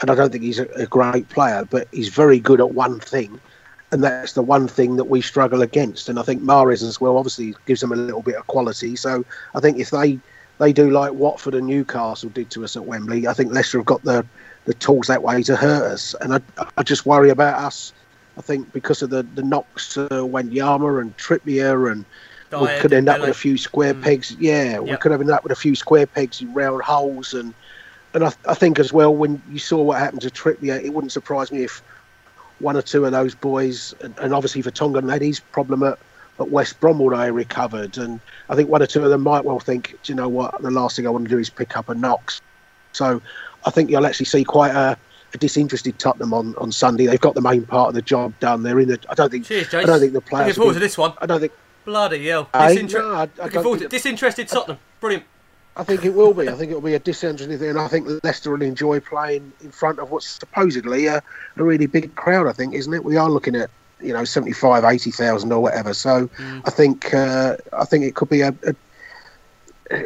and 0.00 0.10
I 0.10 0.14
don't 0.14 0.30
think 0.30 0.44
he's 0.44 0.58
a, 0.58 0.66
a 0.76 0.86
great 0.86 1.28
player, 1.28 1.66
but 1.68 1.88
he's 1.92 2.08
very 2.08 2.38
good 2.38 2.60
at 2.60 2.72
one 2.72 3.00
thing, 3.00 3.40
and 3.92 4.02
that's 4.04 4.32
the 4.34 4.42
one 4.42 4.68
thing 4.68 4.96
that 4.96 5.04
we 5.04 5.20
struggle 5.20 5.62
against. 5.62 6.08
And 6.08 6.18
I 6.18 6.22
think 6.22 6.42
Mahrez 6.42 6.82
as 6.82 7.00
well 7.00 7.16
obviously 7.16 7.54
gives 7.66 7.80
them 7.80 7.92
a 7.92 7.96
little 7.96 8.22
bit 8.22 8.36
of 8.36 8.46
quality. 8.46 8.96
So 8.96 9.24
I 9.54 9.60
think 9.60 9.78
if 9.78 9.90
they 9.90 10.20
they 10.58 10.72
do 10.72 10.90
like 10.90 11.12
Watford 11.12 11.54
and 11.54 11.66
Newcastle 11.66 12.30
did 12.30 12.50
to 12.50 12.64
us 12.64 12.76
at 12.76 12.84
Wembley, 12.84 13.26
I 13.26 13.32
think 13.32 13.52
Leicester 13.52 13.78
have 13.78 13.86
got 13.86 14.02
the 14.04 14.26
the 14.64 14.74
tools 14.74 15.06
that 15.06 15.22
way 15.22 15.42
to 15.44 15.56
hurt 15.56 15.92
us. 15.92 16.14
And 16.20 16.34
I, 16.34 16.40
I 16.76 16.82
just 16.82 17.06
worry 17.06 17.30
about 17.30 17.62
us. 17.62 17.92
I 18.36 18.42
think 18.42 18.72
because 18.72 19.02
of 19.02 19.10
the 19.10 19.22
the 19.22 19.42
knocks 19.42 19.94
to 19.94 20.06
Wanyama 20.08 21.00
and 21.00 21.16
Trippier 21.16 21.90
and. 21.90 22.04
We 22.50 22.68
could 22.80 22.94
end 22.94 23.08
up 23.10 23.20
with 23.20 23.28
a 23.28 23.34
few 23.34 23.58
square 23.58 23.94
Mm. 23.94 24.02
pegs. 24.02 24.34
Yeah, 24.38 24.78
we 24.78 24.96
could 24.96 25.12
have 25.12 25.20
ended 25.20 25.34
up 25.34 25.42
with 25.42 25.52
a 25.52 25.56
few 25.56 25.74
square 25.74 26.06
pegs 26.06 26.40
in 26.40 26.52
round 26.54 26.82
holes, 26.82 27.34
and 27.34 27.54
and 28.14 28.24
I, 28.24 28.32
I 28.48 28.54
think 28.54 28.78
as 28.78 28.92
well 28.92 29.14
when 29.14 29.42
you 29.46 29.58
saw 29.58 29.82
what 29.82 29.98
happened 29.98 30.22
to 30.22 30.30
Trippier, 30.30 30.82
it 30.82 30.92
wouldn't 30.94 31.12
surprise 31.12 31.52
me 31.52 31.64
if 31.64 31.82
one 32.60 32.76
or 32.76 32.82
two 32.82 33.04
of 33.04 33.12
those 33.12 33.34
boys, 33.34 33.94
and, 34.02 34.16
and 34.18 34.34
obviously 34.34 34.62
Vertonghen 34.62 35.10
had 35.10 35.22
his 35.22 35.40
problem 35.40 35.82
at, 35.82 35.98
at 36.40 36.50
West 36.50 36.78
Brom 36.80 37.00
all 37.00 37.10
they 37.10 37.30
recovered, 37.30 37.98
and 37.98 38.20
I 38.48 38.56
think 38.56 38.68
one 38.68 38.82
or 38.82 38.86
two 38.86 39.02
of 39.04 39.10
them 39.10 39.22
might 39.22 39.44
well 39.44 39.60
think, 39.60 39.96
do 40.02 40.12
you 40.12 40.16
know 40.16 40.28
what, 40.28 40.60
the 40.62 40.70
last 40.70 40.96
thing 40.96 41.06
I 41.06 41.10
want 41.10 41.24
to 41.24 41.30
do 41.30 41.38
is 41.38 41.50
pick 41.50 41.76
up 41.76 41.88
a 41.88 41.94
knocks. 41.94 42.40
So 42.92 43.20
I 43.64 43.70
think 43.70 43.90
you'll 43.90 44.06
actually 44.06 44.26
see 44.26 44.44
quite 44.44 44.72
a, 44.72 44.96
a 45.34 45.38
disinterested 45.38 45.98
Tottenham 45.98 46.32
on, 46.32 46.54
on 46.56 46.72
Sunday. 46.72 47.06
They've 47.06 47.20
got 47.20 47.34
the 47.34 47.40
main 47.42 47.64
part 47.66 47.88
of 47.88 47.94
the 47.94 48.02
job 48.02 48.32
done. 48.40 48.62
They're 48.62 48.80
in 48.80 48.88
the. 48.88 48.98
I 49.08 49.14
don't 49.14 49.30
think. 49.30 49.44
Cheers, 49.44 49.68
Jace. 49.68 49.82
I 49.82 49.86
don't 49.86 50.00
think 50.00 50.12
the 50.14 50.20
players. 50.20 50.48
Looking 50.48 50.60
forward 50.60 50.74
to 50.74 50.80
this 50.80 50.96
one. 50.98 51.12
I 51.18 51.26
don't 51.26 51.40
think. 51.40 51.52
Bloody 51.84 52.26
hell. 52.28 52.48
Eh? 52.54 52.74
Disinter- 52.74 52.98
No, 52.98 53.12
I- 53.12 53.20
I 53.40 53.44
Looking 53.44 53.62
forward 53.62 53.80
to 53.80 53.88
disinterested 53.88 54.48
Tottenham. 54.48 54.78
Brilliant. 55.00 55.24
I 55.78 55.84
think 55.84 56.04
it 56.04 56.12
will 56.14 56.34
be. 56.34 56.48
I 56.48 56.54
think 56.54 56.72
it 56.72 56.74
will 56.74 56.80
be 56.80 56.94
a 56.94 56.98
disinterested 56.98 57.60
thing, 57.60 57.70
and 57.70 57.78
I 57.78 57.86
think 57.86 58.08
Leicester 58.24 58.50
will 58.50 58.62
enjoy 58.62 58.98
playing 58.98 59.52
in 59.60 59.70
front 59.70 60.00
of 60.00 60.10
what's 60.10 60.26
supposedly 60.26 61.06
a, 61.06 61.22
a 61.56 61.62
really 61.62 61.86
big 61.86 62.14
crowd. 62.16 62.48
I 62.48 62.52
think, 62.52 62.74
isn't 62.74 62.92
it? 62.92 63.04
We 63.04 63.16
are 63.16 63.30
looking 63.30 63.54
at 63.54 63.70
you 64.00 64.12
know 64.12 64.24
75, 64.24 64.84
80,000 64.84 65.52
or 65.52 65.60
whatever. 65.60 65.94
So 65.94 66.28
I 66.64 66.70
think 66.70 67.14
uh, 67.14 67.56
I 67.72 67.84
think 67.84 68.04
it 68.04 68.16
could 68.16 68.28
be 68.28 68.40
a, 68.40 68.54
a 68.66 68.74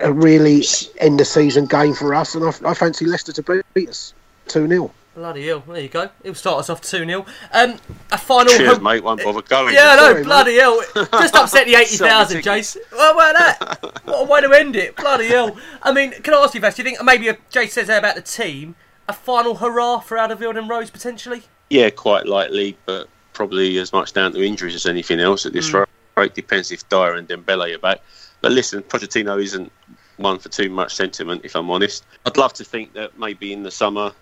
a 0.02 0.12
really 0.12 0.62
end 0.98 1.20
of 1.20 1.26
season 1.26 1.66
game 1.66 1.94
for 1.94 2.14
us, 2.14 2.34
and 2.34 2.44
I, 2.44 2.70
I 2.70 2.74
fancy 2.74 3.06
Leicester 3.06 3.32
to 3.32 3.62
beat 3.74 3.88
us 3.88 4.14
two 4.46 4.68
0 4.68 4.90
Bloody 5.14 5.46
hell. 5.46 5.62
There 5.66 5.80
you 5.80 5.88
go. 5.88 6.08
He'll 6.22 6.34
start 6.34 6.60
us 6.60 6.70
off 6.70 6.80
2 6.80 7.04
0. 7.04 7.26
Um, 7.52 7.76
a 8.10 8.16
final. 8.16 8.52
Cheers, 8.54 8.74
home- 8.74 8.82
mate. 8.82 9.04
Won't 9.04 9.22
bother 9.22 9.42
going. 9.42 9.74
Yeah, 9.74 9.90
I 9.90 9.96
know, 9.96 10.02
Sorry, 10.02 10.14
mate. 10.14 10.24
bloody 10.24 10.56
hell. 10.56 10.82
Just 10.94 11.34
upset 11.34 11.66
the 11.66 11.74
80,000, 11.74 12.42
Sorry, 12.42 12.60
Jace. 12.60 12.76
What 12.90 13.14
about 13.14 13.34
that? 13.58 14.04
What 14.06 14.22
a 14.22 14.24
way 14.30 14.40
to 14.40 14.52
end 14.58 14.76
it. 14.76 14.96
Bloody 14.96 15.28
hell. 15.28 15.56
I 15.82 15.92
mean, 15.92 16.12
can 16.12 16.32
I 16.32 16.38
ask 16.38 16.54
you, 16.54 16.60
Vass, 16.60 16.76
do 16.76 16.82
you 16.82 16.88
think 16.88 17.04
maybe, 17.04 17.28
if 17.28 17.38
Jace 17.50 17.70
says 17.70 17.88
there 17.88 17.98
about 17.98 18.14
the 18.14 18.22
team, 18.22 18.74
a 19.06 19.12
final 19.12 19.56
hurrah 19.56 19.98
for 20.00 20.16
Alderweireld 20.16 20.56
and 20.58 20.68
Rose 20.68 20.90
potentially? 20.90 21.42
Yeah, 21.68 21.90
quite 21.90 22.26
likely, 22.26 22.78
but 22.86 23.08
probably 23.34 23.76
as 23.78 23.92
much 23.92 24.14
down 24.14 24.32
to 24.32 24.42
injuries 24.42 24.74
as 24.74 24.86
anything 24.86 25.20
else 25.20 25.44
at 25.44 25.52
this 25.52 25.72
rate. 25.74 25.88
Depends 26.34 26.70
if 26.72 26.88
Dier 26.88 27.14
and 27.16 27.28
Dembele 27.28 27.74
are 27.74 27.78
back. 27.78 28.00
But 28.40 28.52
listen, 28.52 28.82
Pochettino 28.82 29.42
isn't 29.42 29.70
one 30.16 30.38
for 30.38 30.48
too 30.48 30.70
much 30.70 30.94
sentiment, 30.94 31.42
if 31.44 31.54
I'm 31.54 31.70
honest. 31.70 32.04
I'd 32.26 32.36
love 32.36 32.52
to 32.54 32.64
think 32.64 32.92
that 32.94 33.18
maybe 33.18 33.52
in 33.52 33.62
the 33.62 33.70
summer 33.70 34.12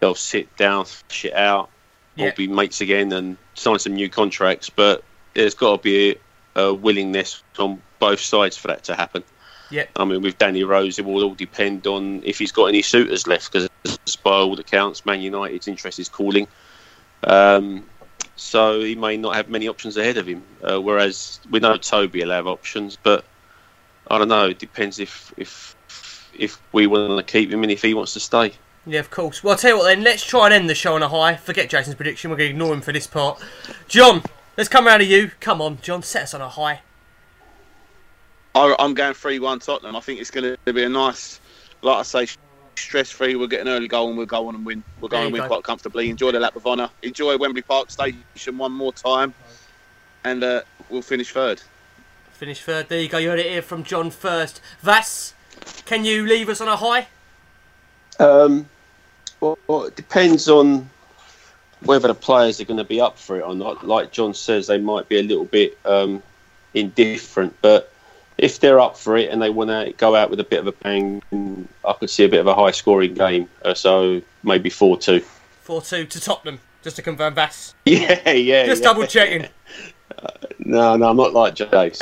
they'll 0.00 0.14
sit 0.14 0.56
down, 0.56 0.86
shit 1.08 1.34
out, 1.34 1.70
Yeah. 2.16 2.32
be 2.36 2.48
mates 2.48 2.80
again 2.80 3.12
and 3.12 3.36
sign 3.54 3.78
some 3.78 3.94
new 3.94 4.08
contracts. 4.08 4.70
But 4.70 5.02
there's 5.34 5.54
got 5.54 5.76
to 5.76 5.82
be 5.82 6.16
a, 6.56 6.60
a 6.68 6.74
willingness 6.74 7.42
on 7.58 7.82
both 7.98 8.20
sides 8.20 8.56
for 8.56 8.68
that 8.68 8.84
to 8.84 8.94
happen. 8.94 9.24
Yeah. 9.70 9.84
I 9.96 10.04
mean, 10.04 10.22
with 10.22 10.38
Danny 10.38 10.64
Rose, 10.64 10.98
it 10.98 11.04
will 11.04 11.22
all 11.22 11.34
depend 11.34 11.86
on 11.86 12.22
if 12.24 12.38
he's 12.38 12.52
got 12.52 12.66
any 12.66 12.80
suitors 12.82 13.26
left, 13.26 13.52
because 13.52 13.68
by 14.22 14.30
all 14.30 14.58
accounts, 14.58 15.04
Man 15.04 15.20
United's 15.20 15.68
interest 15.68 15.98
is 15.98 16.08
calling. 16.08 16.48
Um, 17.24 17.84
so 18.36 18.80
he 18.80 18.94
may 18.94 19.16
not 19.16 19.34
have 19.34 19.50
many 19.50 19.68
options 19.68 19.96
ahead 19.96 20.16
of 20.16 20.26
him. 20.26 20.42
Uh, 20.62 20.80
whereas 20.80 21.40
we 21.50 21.60
know 21.60 21.76
Toby 21.76 22.22
will 22.22 22.30
have 22.30 22.46
options, 22.46 22.96
but 22.96 23.24
I 24.10 24.16
don't 24.18 24.28
know. 24.28 24.46
It 24.48 24.58
depends 24.58 24.98
if 25.00 25.34
if 25.36 25.76
if 26.38 26.60
we 26.72 26.86
want 26.86 27.18
to 27.26 27.30
keep 27.32 27.50
him 27.50 27.62
and 27.62 27.72
if 27.72 27.82
he 27.82 27.94
wants 27.94 28.14
to 28.14 28.20
stay. 28.20 28.52
Yeah, 28.88 29.00
of 29.00 29.10
course. 29.10 29.44
Well, 29.44 29.52
I'll 29.52 29.58
tell 29.58 29.72
you 29.72 29.76
what 29.78 29.84
then, 29.84 30.02
let's 30.02 30.24
try 30.24 30.46
and 30.46 30.54
end 30.54 30.70
the 30.70 30.74
show 30.74 30.94
on 30.94 31.02
a 31.02 31.08
high. 31.10 31.36
Forget 31.36 31.68
Jason's 31.68 31.94
prediction, 31.94 32.30
we're 32.30 32.38
going 32.38 32.48
to 32.48 32.52
ignore 32.54 32.72
him 32.72 32.80
for 32.80 32.90
this 32.92 33.06
part. 33.06 33.38
John, 33.86 34.22
let's 34.56 34.68
come 34.70 34.86
round 34.86 35.00
to 35.02 35.06
you. 35.06 35.30
Come 35.40 35.60
on, 35.60 35.78
John, 35.82 36.02
set 36.02 36.22
us 36.22 36.32
on 36.32 36.40
a 36.40 36.48
high. 36.48 36.80
I, 38.54 38.74
I'm 38.78 38.94
going 38.94 39.12
3 39.12 39.38
1 39.40 39.58
Tottenham. 39.60 39.94
I 39.94 40.00
think 40.00 40.20
it's 40.20 40.30
going 40.30 40.56
to 40.64 40.72
be 40.72 40.84
a 40.84 40.88
nice, 40.88 41.38
like 41.82 41.98
I 41.98 42.02
say, 42.02 42.26
stress 42.76 43.10
free. 43.10 43.36
We'll 43.36 43.46
get 43.46 43.60
an 43.60 43.68
early 43.68 43.88
goal 43.88 44.08
and 44.08 44.16
we'll 44.16 44.26
go 44.26 44.48
on 44.48 44.54
and 44.54 44.64
win. 44.64 44.82
We'll 45.02 45.10
go 45.10 45.18
There 45.18 45.24
and 45.26 45.32
win 45.34 45.42
go. 45.42 45.48
quite 45.48 45.64
comfortably. 45.64 46.08
Enjoy 46.08 46.32
the 46.32 46.40
lap 46.40 46.56
of 46.56 46.66
honour. 46.66 46.88
Enjoy 47.02 47.36
Wembley 47.36 47.60
Park 47.62 47.90
Station 47.90 48.56
one 48.56 48.72
more 48.72 48.92
time. 48.94 49.34
And 50.24 50.42
uh, 50.42 50.62
we'll 50.88 51.02
finish 51.02 51.30
third. 51.30 51.60
Finish 52.32 52.62
third. 52.62 52.88
There 52.88 53.00
you 53.00 53.08
go. 53.08 53.18
You 53.18 53.28
heard 53.28 53.40
it 53.40 53.50
here 53.50 53.62
from 53.62 53.84
John 53.84 54.10
first. 54.10 54.62
Vass, 54.80 55.34
can 55.84 56.06
you 56.06 56.26
leave 56.26 56.48
us 56.48 56.60
on 56.62 56.68
a 56.68 56.76
high? 56.76 57.08
Um, 58.18 58.68
well, 59.40 59.58
well, 59.66 59.84
it 59.84 59.96
depends 59.96 60.48
on 60.48 60.88
whether 61.80 62.08
the 62.08 62.14
players 62.14 62.60
are 62.60 62.64
going 62.64 62.78
to 62.78 62.84
be 62.84 63.00
up 63.00 63.18
for 63.18 63.38
it 63.38 63.42
or 63.42 63.54
not. 63.54 63.86
Like 63.86 64.12
John 64.12 64.34
says, 64.34 64.66
they 64.66 64.78
might 64.78 65.08
be 65.08 65.18
a 65.18 65.22
little 65.22 65.44
bit 65.44 65.78
um, 65.84 66.22
indifferent, 66.74 67.56
but 67.62 67.92
if 68.36 68.60
they're 68.60 68.80
up 68.80 68.96
for 68.96 69.16
it 69.16 69.30
and 69.30 69.42
they 69.42 69.50
want 69.50 69.70
to 69.70 69.92
go 69.96 70.14
out 70.14 70.30
with 70.30 70.40
a 70.40 70.44
bit 70.44 70.60
of 70.60 70.66
a 70.66 70.72
bang, 70.72 71.22
I 71.84 71.92
could 71.94 72.10
see 72.10 72.24
a 72.24 72.28
bit 72.28 72.40
of 72.40 72.46
a 72.46 72.54
high 72.54 72.70
scoring 72.70 73.14
game. 73.14 73.48
Uh, 73.64 73.74
so 73.74 74.22
maybe 74.42 74.70
4 74.70 74.98
2. 74.98 75.20
4 75.62 75.82
2 75.82 76.06
to 76.06 76.20
Tottenham, 76.20 76.60
just 76.82 76.96
to 76.96 77.02
confirm 77.02 77.34
that. 77.34 77.74
Yeah, 77.84 78.30
yeah. 78.30 78.66
Just 78.66 78.82
yeah. 78.82 78.88
double 78.88 79.06
checking. 79.06 79.48
No, 80.58 80.96
no, 80.96 81.10
I'm 81.10 81.16
not 81.16 81.32
like 81.32 81.54
Jace. 81.54 82.00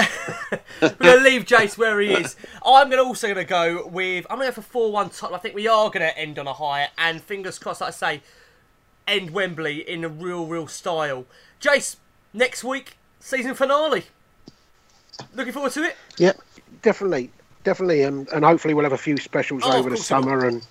We're 0.80 0.88
going 0.90 1.18
to 1.18 1.24
leave 1.24 1.44
Jace 1.44 1.76
where 1.78 2.00
he 2.00 2.12
is. 2.14 2.36
I'm 2.64 2.88
going 2.88 3.02
to 3.02 3.04
also 3.06 3.26
going 3.28 3.36
to 3.36 3.44
go 3.44 3.86
with. 3.86 4.26
I'm 4.30 4.38
going 4.38 4.50
to 4.50 4.56
go 4.56 4.62
for 4.62 4.68
4 4.68 4.92
1 4.92 5.10
top. 5.10 5.32
I 5.32 5.38
think 5.38 5.54
we 5.54 5.68
are 5.68 5.88
going 5.88 6.00
to 6.00 6.18
end 6.18 6.38
on 6.38 6.46
a 6.46 6.52
high, 6.52 6.88
and 6.98 7.20
fingers 7.22 7.58
crossed, 7.58 7.80
like 7.80 7.88
I 7.88 7.92
say, 7.92 8.22
end 9.06 9.30
Wembley 9.30 9.88
in 9.88 10.04
a 10.04 10.08
real, 10.08 10.46
real 10.46 10.66
style. 10.66 11.26
Jace, 11.60 11.96
next 12.32 12.64
week, 12.64 12.96
season 13.20 13.54
finale. 13.54 14.04
Looking 15.34 15.52
forward 15.52 15.72
to 15.72 15.82
it? 15.84 15.96
Yeah, 16.18 16.32
definitely, 16.82 17.30
definitely, 17.64 18.02
and 18.02 18.28
and 18.28 18.44
hopefully 18.44 18.74
we'll 18.74 18.84
have 18.84 18.92
a 18.92 18.98
few 18.98 19.16
specials 19.16 19.62
Oh, 19.64 19.78
over 19.78 19.90
the 19.90 19.96
course 19.96 20.10
we 20.10 20.16
will. 20.16 20.22
summer, 20.22 20.46
and 20.46 20.66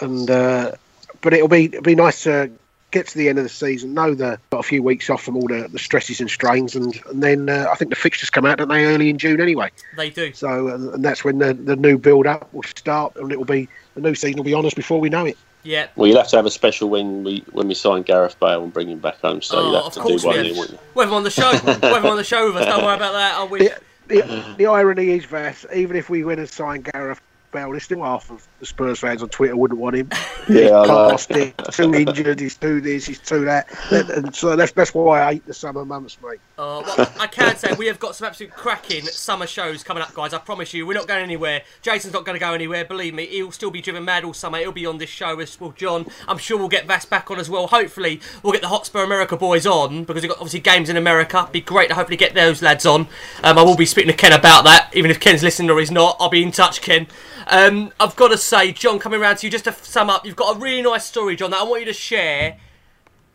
and 0.00 0.30
uh, 0.30 0.72
but 1.20 1.32
it'll 1.34 1.48
be 1.48 1.64
it'll 1.66 1.82
be 1.82 1.94
nice 1.94 2.22
to 2.24 2.50
get 2.90 3.06
to 3.08 3.18
the 3.18 3.28
end 3.28 3.38
of 3.38 3.44
the 3.44 3.48
season. 3.50 3.94
Know 3.94 4.14
that 4.14 4.40
got 4.50 4.60
a 4.60 4.62
few 4.62 4.82
weeks 4.82 5.10
off 5.10 5.22
from 5.22 5.36
all 5.36 5.46
the, 5.46 5.68
the 5.70 5.78
stresses 5.78 6.20
and 6.20 6.30
strains, 6.30 6.74
and 6.74 6.98
and 7.10 7.22
then 7.22 7.48
uh, 7.48 7.66
I 7.70 7.74
think 7.74 7.90
the 7.90 7.96
fixtures 7.96 8.30
come 8.30 8.44
out, 8.46 8.58
don't 8.58 8.68
they, 8.68 8.84
early 8.86 9.10
in 9.10 9.18
June 9.18 9.40
anyway. 9.40 9.70
They 9.96 10.10
do. 10.10 10.32
So 10.32 10.68
and, 10.68 10.94
and 10.94 11.04
that's 11.04 11.24
when 11.24 11.38
the 11.38 11.54
the 11.54 11.76
new 11.76 11.98
build 11.98 12.26
up 12.26 12.52
will 12.52 12.62
start, 12.64 13.16
and 13.16 13.30
it'll 13.32 13.44
be 13.44 13.68
the 13.94 14.00
new 14.00 14.14
season 14.14 14.36
will 14.38 14.44
be 14.44 14.54
on 14.54 14.64
us 14.66 14.74
before 14.74 15.00
we 15.00 15.08
know 15.08 15.26
it. 15.26 15.36
Yeah. 15.64 15.88
well, 15.96 16.06
you'll 16.06 16.18
have 16.18 16.28
to 16.28 16.36
have 16.36 16.46
a 16.46 16.50
special 16.50 16.88
when 16.88 17.24
we 17.24 17.44
when 17.52 17.68
we 17.68 17.74
sign 17.74 18.02
Gareth 18.02 18.38
Bale 18.40 18.62
and 18.62 18.72
bring 18.72 18.88
him 18.88 19.00
back 19.00 19.20
home. 19.20 19.42
So 19.42 19.58
Oh, 19.58 19.62
you'll 19.64 19.74
have 19.76 19.84
of 19.86 19.92
to 19.94 20.00
course 20.00 20.22
do 20.22 20.28
we 20.28 20.34
one 20.34 20.36
have. 20.36 20.46
then, 20.46 20.56
won't 20.56 20.70
you? 20.70 20.78
We'll 20.94 21.04
have 21.04 21.10
him 21.12 21.16
on 21.16 21.24
the 21.24 21.30
show. 21.30 21.50
we'll 21.64 21.74
have 21.94 22.04
him 22.04 22.10
on 22.10 22.16
the 22.16 22.24
show 22.24 22.46
with 22.46 22.56
us. 22.56 22.64
Don't 22.66 22.84
worry 22.84 22.94
about 22.96 23.12
that. 23.12 23.34
I 23.38 23.42
wish. 23.44 23.62
The, 24.06 24.22
the, 24.22 24.54
the 24.56 24.66
irony 24.66 25.10
is, 25.10 25.26
Vass, 25.26 25.66
even 25.74 25.96
if 25.96 26.08
we 26.08 26.24
win 26.24 26.38
and 26.38 26.48
sign 26.48 26.80
Gareth 26.82 27.20
Bale, 27.52 27.70
there's 27.72 27.82
still 27.82 28.02
half 28.02 28.30
of 28.30 28.46
the 28.60 28.66
Spurs 28.66 28.98
fans 28.98 29.22
on 29.22 29.28
Twitter 29.28 29.56
wouldn't 29.56 29.80
want 29.80 29.96
him. 29.96 30.10
Yeah, 30.48 30.80
I 30.80 30.86
know. 30.86 31.18
It, 31.28 31.58
too 31.72 31.94
injured, 31.94 32.40
he's 32.40 32.56
too 32.56 32.80
this, 32.80 33.04
he's 33.04 33.18
too 33.18 33.44
that. 33.44 33.68
And, 33.92 34.08
and 34.08 34.34
so 34.34 34.56
that's 34.56 34.72
that's 34.72 34.94
why 34.94 35.22
I 35.22 35.34
hate 35.34 35.44
the 35.44 35.52
summer 35.52 35.84
months, 35.84 36.16
mate. 36.22 36.40
Uh, 36.56 36.82
well, 36.86 37.12
I 37.20 37.26
can 37.26 37.54
say 37.56 37.74
we 37.74 37.86
have 37.86 37.98
got 37.98 38.16
some 38.16 38.28
absolute 38.28 38.52
cracking 38.52 39.02
summer 39.02 39.46
shows 39.46 39.84
coming 39.84 40.02
up, 40.02 40.14
guys. 40.14 40.32
I 40.32 40.38
promise 40.38 40.72
you, 40.72 40.86
we're 40.86 40.94
not 40.94 41.06
going 41.06 41.22
anywhere. 41.22 41.64
Jason's 41.82 42.14
not 42.14 42.24
going 42.24 42.34
to 42.34 42.40
go 42.40 42.54
anywhere. 42.54 42.86
Believe 42.86 43.12
me, 43.12 43.26
he'll 43.26 43.52
still 43.52 43.70
be 43.70 43.82
driven 43.82 44.06
mad 44.06 44.24
all 44.24 44.32
summer. 44.32 44.56
He'll 44.56 44.72
be 44.72 44.86
on 44.86 44.96
this 44.96 45.10
show 45.10 45.38
as 45.38 45.60
well, 45.60 45.72
John. 45.72 46.06
I'm 46.26 46.38
sure 46.38 46.56
we'll 46.56 46.68
get 46.68 46.86
Vass 46.86 47.04
back 47.04 47.30
on 47.30 47.38
as 47.38 47.50
well. 47.50 47.66
Hopefully, 47.66 48.22
we'll 48.42 48.54
get 48.54 48.62
the 48.62 48.68
Hotspur 48.68 49.04
America 49.04 49.36
boys 49.36 49.66
on 49.66 50.04
because 50.04 50.22
we've 50.22 50.30
got 50.30 50.38
obviously 50.38 50.60
games 50.60 50.88
in 50.88 50.96
America. 50.96 51.46
Be 51.52 51.60
great 51.60 51.88
to 51.90 51.94
hopefully 51.94 52.16
get 52.16 52.32
those 52.32 52.62
lads 52.62 52.86
on. 52.86 53.02
Um, 53.44 53.58
I 53.58 53.62
will 53.62 53.76
be 53.76 53.84
speaking 53.84 54.10
to 54.10 54.16
Ken 54.16 54.32
about 54.32 54.64
that, 54.64 54.88
even 54.94 55.10
if 55.10 55.20
Ken's 55.20 55.42
listening 55.42 55.68
or 55.68 55.78
he's 55.78 55.90
not. 55.90 56.16
I'll 56.18 56.30
be 56.30 56.42
in 56.42 56.52
touch, 56.52 56.80
Ken. 56.80 57.06
Um, 57.48 57.92
I've 58.00 58.16
got 58.16 58.28
to 58.28 58.38
say, 58.48 58.72
John, 58.72 58.98
coming 58.98 59.20
round 59.20 59.38
to 59.38 59.46
you 59.46 59.50
just 59.50 59.64
to 59.64 59.72
sum 59.72 60.08
up. 60.10 60.24
You've 60.24 60.36
got 60.36 60.56
a 60.56 60.58
really 60.58 60.82
nice 60.82 61.04
story, 61.04 61.36
John, 61.36 61.50
that 61.50 61.60
I 61.60 61.64
want 61.64 61.80
you 61.80 61.86
to 61.86 61.92
share 61.92 62.58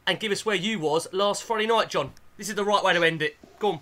and 0.08 0.20
give 0.20 0.32
us 0.32 0.46
where 0.46 0.56
you 0.56 0.80
was 0.80 1.08
last 1.14 1.44
Friday 1.44 1.68
night, 1.68 1.90
John. 1.90 2.12
This 2.38 2.50
is 2.50 2.56
the 2.56 2.66
right 2.66 2.84
way 2.84 2.94
to 2.94 3.04
end 3.04 3.22
it. 3.22 3.38
Go 3.60 3.72
on. 3.74 3.80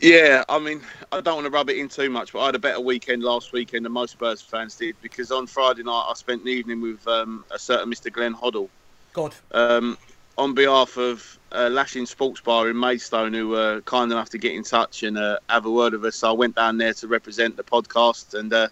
Yeah, 0.00 0.44
I 0.48 0.58
mean, 0.58 0.80
I 1.12 1.20
don't 1.20 1.34
want 1.34 1.44
to 1.44 1.50
rub 1.50 1.68
it 1.68 1.76
in 1.76 1.88
too 1.88 2.08
much, 2.08 2.32
but 2.32 2.40
I 2.40 2.46
had 2.46 2.54
a 2.54 2.58
better 2.58 2.80
weekend 2.80 3.22
last 3.22 3.52
weekend 3.52 3.84
than 3.84 3.92
most 3.92 4.12
Spurs 4.12 4.40
fans 4.40 4.74
did 4.74 4.96
because 5.02 5.30
on 5.30 5.46
Friday 5.46 5.82
night 5.82 6.06
I 6.08 6.14
spent 6.14 6.42
the 6.42 6.50
evening 6.50 6.80
with 6.80 7.06
um, 7.06 7.44
a 7.50 7.58
certain 7.58 7.92
Mr. 7.92 8.10
Glenn 8.10 8.34
Hoddle. 8.34 8.68
God. 9.12 9.34
um, 9.52 9.98
on 10.38 10.54
behalf 10.54 10.96
of 10.96 11.38
uh, 11.52 11.68
Lashing 11.70 12.06
Sports 12.06 12.40
Bar 12.40 12.70
in 12.70 12.78
Maidstone, 12.78 13.34
who 13.34 13.48
were 13.48 13.82
kind 13.82 14.10
enough 14.10 14.30
to 14.30 14.38
get 14.38 14.54
in 14.54 14.62
touch 14.62 15.02
and 15.02 15.18
uh, 15.18 15.38
have 15.50 15.66
a 15.66 15.70
word 15.70 15.92
with 15.92 16.04
us. 16.06 16.16
So 16.16 16.30
I 16.30 16.32
went 16.32 16.56
down 16.56 16.78
there 16.78 16.94
to 16.94 17.08
represent 17.08 17.58
the 17.58 17.62
podcast, 17.62 18.32
and 18.38 18.50
uh, 18.52 18.68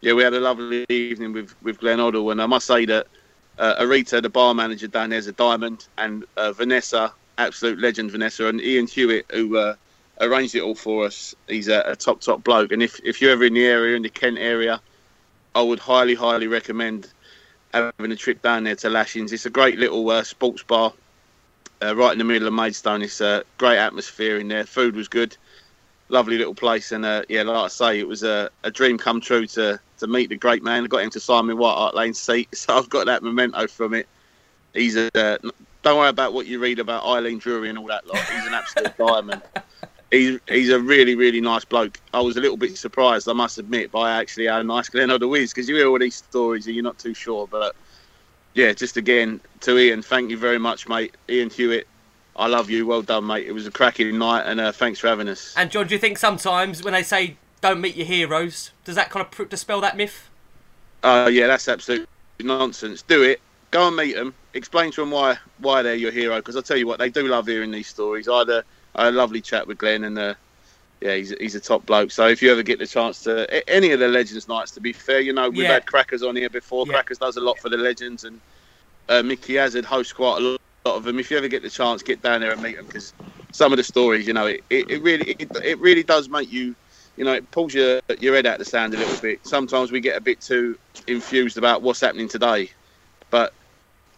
yeah, 0.00 0.12
we 0.12 0.22
had 0.22 0.34
a 0.34 0.40
lovely 0.40 0.84
evening 0.88 1.32
with 1.32 1.54
with 1.62 1.78
Glenn 1.80 1.98
Hoddle. 1.98 2.30
And 2.32 2.40
I 2.40 2.46
must 2.46 2.66
say 2.66 2.84
that 2.86 3.06
uh, 3.58 3.82
Arita, 3.82 4.22
the 4.22 4.28
bar 4.28 4.54
manager 4.54 4.86
down 4.86 5.10
there, 5.10 5.18
is 5.18 5.26
a 5.26 5.32
diamond, 5.32 5.86
and 5.98 6.24
uh, 6.36 6.52
Vanessa, 6.52 7.12
absolute 7.38 7.78
legend, 7.78 8.10
Vanessa, 8.10 8.46
and 8.46 8.60
Ian 8.60 8.86
Hewitt, 8.86 9.26
who 9.30 9.56
uh, 9.56 9.74
arranged 10.20 10.54
it 10.54 10.62
all 10.62 10.74
for 10.74 11.06
us. 11.06 11.34
He's 11.48 11.68
a, 11.68 11.80
a 11.86 11.96
top 11.96 12.20
top 12.20 12.44
bloke, 12.44 12.72
and 12.72 12.82
if 12.82 13.00
if 13.04 13.20
you're 13.20 13.32
ever 13.32 13.44
in 13.44 13.54
the 13.54 13.64
area, 13.64 13.96
in 13.96 14.02
the 14.02 14.10
Kent 14.10 14.38
area, 14.38 14.80
I 15.54 15.62
would 15.62 15.78
highly 15.78 16.14
highly 16.14 16.46
recommend 16.46 17.08
having 17.72 18.12
a 18.12 18.16
trip 18.16 18.42
down 18.42 18.64
there 18.64 18.76
to 18.76 18.90
Lashings. 18.90 19.32
It's 19.32 19.46
a 19.46 19.50
great 19.50 19.78
little 19.78 20.08
uh, 20.10 20.22
sports 20.22 20.62
bar 20.62 20.92
uh, 21.82 21.94
right 21.96 22.12
in 22.12 22.18
the 22.18 22.24
middle 22.24 22.48
of 22.48 22.54
Maidstone. 22.54 23.02
It's 23.02 23.20
a 23.20 23.44
great 23.58 23.78
atmosphere 23.78 24.38
in 24.38 24.48
there. 24.48 24.64
Food 24.64 24.96
was 24.96 25.08
good, 25.08 25.36
lovely 26.08 26.38
little 26.38 26.54
place, 26.54 26.92
and 26.92 27.04
uh, 27.04 27.22
yeah, 27.28 27.42
like 27.42 27.56
I 27.56 27.68
say, 27.68 28.00
it 28.00 28.08
was 28.08 28.22
a, 28.22 28.50
a 28.62 28.70
dream 28.70 28.98
come 28.98 29.20
true 29.20 29.46
to 29.48 29.80
to 29.98 30.06
meet 30.06 30.28
the 30.28 30.36
great 30.36 30.62
man. 30.62 30.84
I 30.84 30.86
got 30.86 31.02
him 31.02 31.10
to 31.10 31.20
sign 31.20 31.46
me 31.46 31.54
White 31.54 31.74
Hart 31.74 31.94
Lane 31.94 32.14
seat, 32.14 32.48
so 32.56 32.76
I've 32.76 32.88
got 32.88 33.06
that 33.06 33.22
memento 33.22 33.66
from 33.66 33.94
it. 33.94 34.08
He's 34.74 34.96
a 34.96 35.10
uh, 35.14 35.38
don't 35.82 35.98
worry 35.98 36.08
about 36.08 36.32
what 36.32 36.46
you 36.46 36.58
read 36.58 36.78
about 36.78 37.04
Eileen 37.04 37.40
Drewery 37.40 37.68
and 37.68 37.78
all 37.78 37.86
that 37.86 38.06
lot. 38.06 38.18
He's 38.18 38.46
an 38.46 38.54
absolute 38.54 38.96
diamond. 38.98 39.42
He's 40.10 40.38
he's 40.48 40.70
a 40.70 40.78
really 40.78 41.14
really 41.14 41.40
nice 41.40 41.64
bloke. 41.64 42.00
I 42.12 42.20
was 42.20 42.36
a 42.36 42.40
little 42.40 42.56
bit 42.56 42.76
surprised, 42.76 43.28
I 43.28 43.32
must 43.32 43.58
admit, 43.58 43.90
by 43.90 44.10
actually 44.10 44.46
how 44.46 44.62
nice 44.62 44.88
Glenn 44.88 45.08
Hoddle 45.08 45.38
is 45.38 45.52
because 45.52 45.68
you 45.68 45.76
hear 45.76 45.88
all 45.88 45.98
these 45.98 46.16
stories 46.16 46.66
and 46.66 46.74
you're 46.74 46.84
not 46.84 46.98
too 46.98 47.14
sure. 47.14 47.46
But 47.46 47.74
yeah, 48.54 48.72
just 48.72 48.96
again 48.96 49.40
to 49.60 49.78
Ian, 49.78 50.02
thank 50.02 50.30
you 50.30 50.36
very 50.36 50.58
much, 50.58 50.88
mate. 50.88 51.14
Ian 51.28 51.50
Hewitt, 51.50 51.86
I 52.34 52.48
love 52.48 52.68
you. 52.68 52.86
Well 52.86 53.02
done, 53.02 53.26
mate. 53.26 53.46
It 53.46 53.52
was 53.52 53.66
a 53.66 53.70
cracking 53.70 54.18
night, 54.18 54.42
and 54.46 54.60
uh, 54.60 54.72
thanks 54.72 54.98
for 54.98 55.08
having 55.08 55.28
us. 55.28 55.54
And 55.56 55.70
John, 55.70 55.86
do 55.86 55.94
you 55.94 55.98
think 56.00 56.18
sometimes 56.18 56.82
when 56.82 56.92
they 56.92 57.02
say 57.02 57.36
don't 57.60 57.80
meet 57.80 57.96
your 57.96 58.06
heroes, 58.06 58.70
does 58.84 58.94
that 58.96 59.10
kind 59.10 59.26
of 59.26 59.48
dispel 59.48 59.80
that 59.80 59.96
myth? 59.96 60.28
Oh 61.02 61.28
yeah, 61.28 61.46
that's 61.46 61.68
absolute 61.68 62.08
nonsense. 62.40 63.02
Do 63.02 63.22
it. 63.22 63.40
Go 63.70 63.88
and 63.88 63.96
meet 63.96 64.14
them. 64.14 64.34
Explain 64.54 64.90
to 64.92 65.02
them 65.02 65.10
why 65.10 65.36
why 65.58 65.82
they're 65.82 65.94
your 65.94 66.10
hero. 66.12 66.36
Because 66.36 66.56
I 66.56 66.60
tell 66.60 66.76
you 66.76 66.86
what, 66.86 66.98
they 66.98 67.10
do 67.10 67.26
love 67.28 67.46
hearing 67.46 67.70
these 67.70 67.86
stories. 67.88 68.28
I 68.28 68.38
had 68.38 68.48
a, 68.48 68.64
I 68.94 69.04
had 69.06 69.14
a 69.14 69.16
lovely 69.16 69.40
chat 69.40 69.66
with 69.66 69.78
Glenn, 69.78 70.04
and 70.04 70.18
uh, 70.18 70.34
yeah, 71.00 71.14
he's 71.16 71.30
he's 71.38 71.54
a 71.54 71.60
top 71.60 71.84
bloke. 71.86 72.10
So 72.10 72.26
if 72.28 72.42
you 72.42 72.50
ever 72.52 72.62
get 72.62 72.78
the 72.78 72.86
chance 72.86 73.22
to 73.24 73.68
any 73.68 73.90
of 73.92 74.00
the 74.00 74.08
Legends 74.08 74.48
nights, 74.48 74.70
to 74.72 74.80
be 74.80 74.92
fair, 74.92 75.20
you 75.20 75.32
know 75.32 75.50
we've 75.50 75.62
Yeah. 75.64 75.74
had 75.74 75.86
Crackers 75.86 76.22
on 76.22 76.36
here 76.36 76.50
before. 76.50 76.86
Yeah. 76.86 76.94
Crackers 76.94 77.18
does 77.18 77.36
a 77.36 77.40
lot 77.40 77.58
for 77.58 77.68
the 77.68 77.76
Legends, 77.76 78.24
and 78.24 78.40
uh, 79.08 79.22
Micky 79.22 79.54
Hazard 79.56 79.84
hosts 79.84 80.12
quite 80.12 80.38
a 80.38 80.40
lot 80.40 80.60
of 80.86 81.04
them. 81.04 81.18
If 81.18 81.30
you 81.30 81.36
ever 81.36 81.48
get 81.48 81.62
the 81.62 81.70
chance, 81.70 82.02
get 82.02 82.22
down 82.22 82.40
there 82.40 82.52
and 82.52 82.62
meet 82.62 82.76
them 82.76 82.86
because 82.86 83.12
some 83.52 83.72
of 83.72 83.76
the 83.76 83.84
stories, 83.84 84.26
you 84.26 84.32
know, 84.32 84.46
it, 84.46 84.62
it, 84.70 84.90
it 84.90 85.02
really 85.02 85.32
it, 85.38 85.48
it 85.64 85.78
really 85.80 86.02
does 86.02 86.28
make 86.28 86.50
you 86.50 86.74
you 87.16 87.24
know, 87.24 87.32
it 87.32 87.50
pulls 87.50 87.74
your 87.74 88.00
your 88.20 88.34
head 88.34 88.46
out 88.46 88.58
the 88.58 88.64
sand 88.64 88.94
a 88.94 88.98
little 88.98 89.20
bit. 89.20 89.46
Sometimes 89.46 89.90
we 89.90 90.00
get 90.00 90.16
a 90.16 90.20
bit 90.20 90.40
too 90.40 90.78
infused 91.06 91.58
about 91.58 91.82
what's 91.82 92.00
happening 92.00 92.28
today, 92.28 92.70
but 93.30 93.52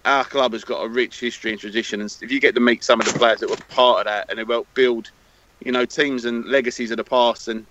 our 0.05 0.25
club 0.25 0.53
has 0.53 0.65
got 0.65 0.83
a 0.83 0.89
rich 0.89 1.21
history 1.21 1.53
and 1.53 1.61
tradition. 1.61 2.01
And 2.01 2.17
if 2.23 2.33
you 2.33 2.41
get 2.41 2.55
to 2.55 2.61
meet 2.61 2.83
some 2.83 3.01
of 3.01 3.13
the 3.13 3.19
players 3.19 3.41
that 3.41 3.51
were 3.51 3.57
part 3.69 4.01
of 4.01 4.05
that, 4.07 4.31
and 4.31 4.39
they 4.39 4.45
helped 4.45 4.75
build, 4.75 5.11
you 5.65 5.73
know, 5.73 5.85
teams 5.85 6.25
and 6.25 6.45
legacies 6.47 6.91
of 6.91 6.97
the 6.97 7.05
past. 7.05 7.49
And 7.49 7.67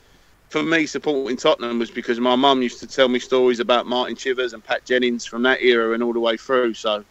for 0.49 0.63
me, 0.63 0.85
supporting 0.85 1.37
Tottenham 1.37 1.79
was 1.79 1.91
because 1.91 2.19
my 2.19 2.35
mum 2.35 2.61
used 2.61 2.79
to 2.79 2.87
tell 2.87 3.09
me 3.09 3.19
stories 3.19 3.59
about 3.59 3.85
Martin 3.85 4.15
Chivers 4.15 4.53
and 4.53 4.63
Pat 4.63 4.85
Jennings 4.85 5.25
from 5.25 5.41
that 5.43 5.61
era 5.61 5.93
and 5.93 6.03
all 6.03 6.13
the 6.13 6.19
way 6.19 6.37
through. 6.37 6.73
So, 6.75 6.97
if 6.97 7.05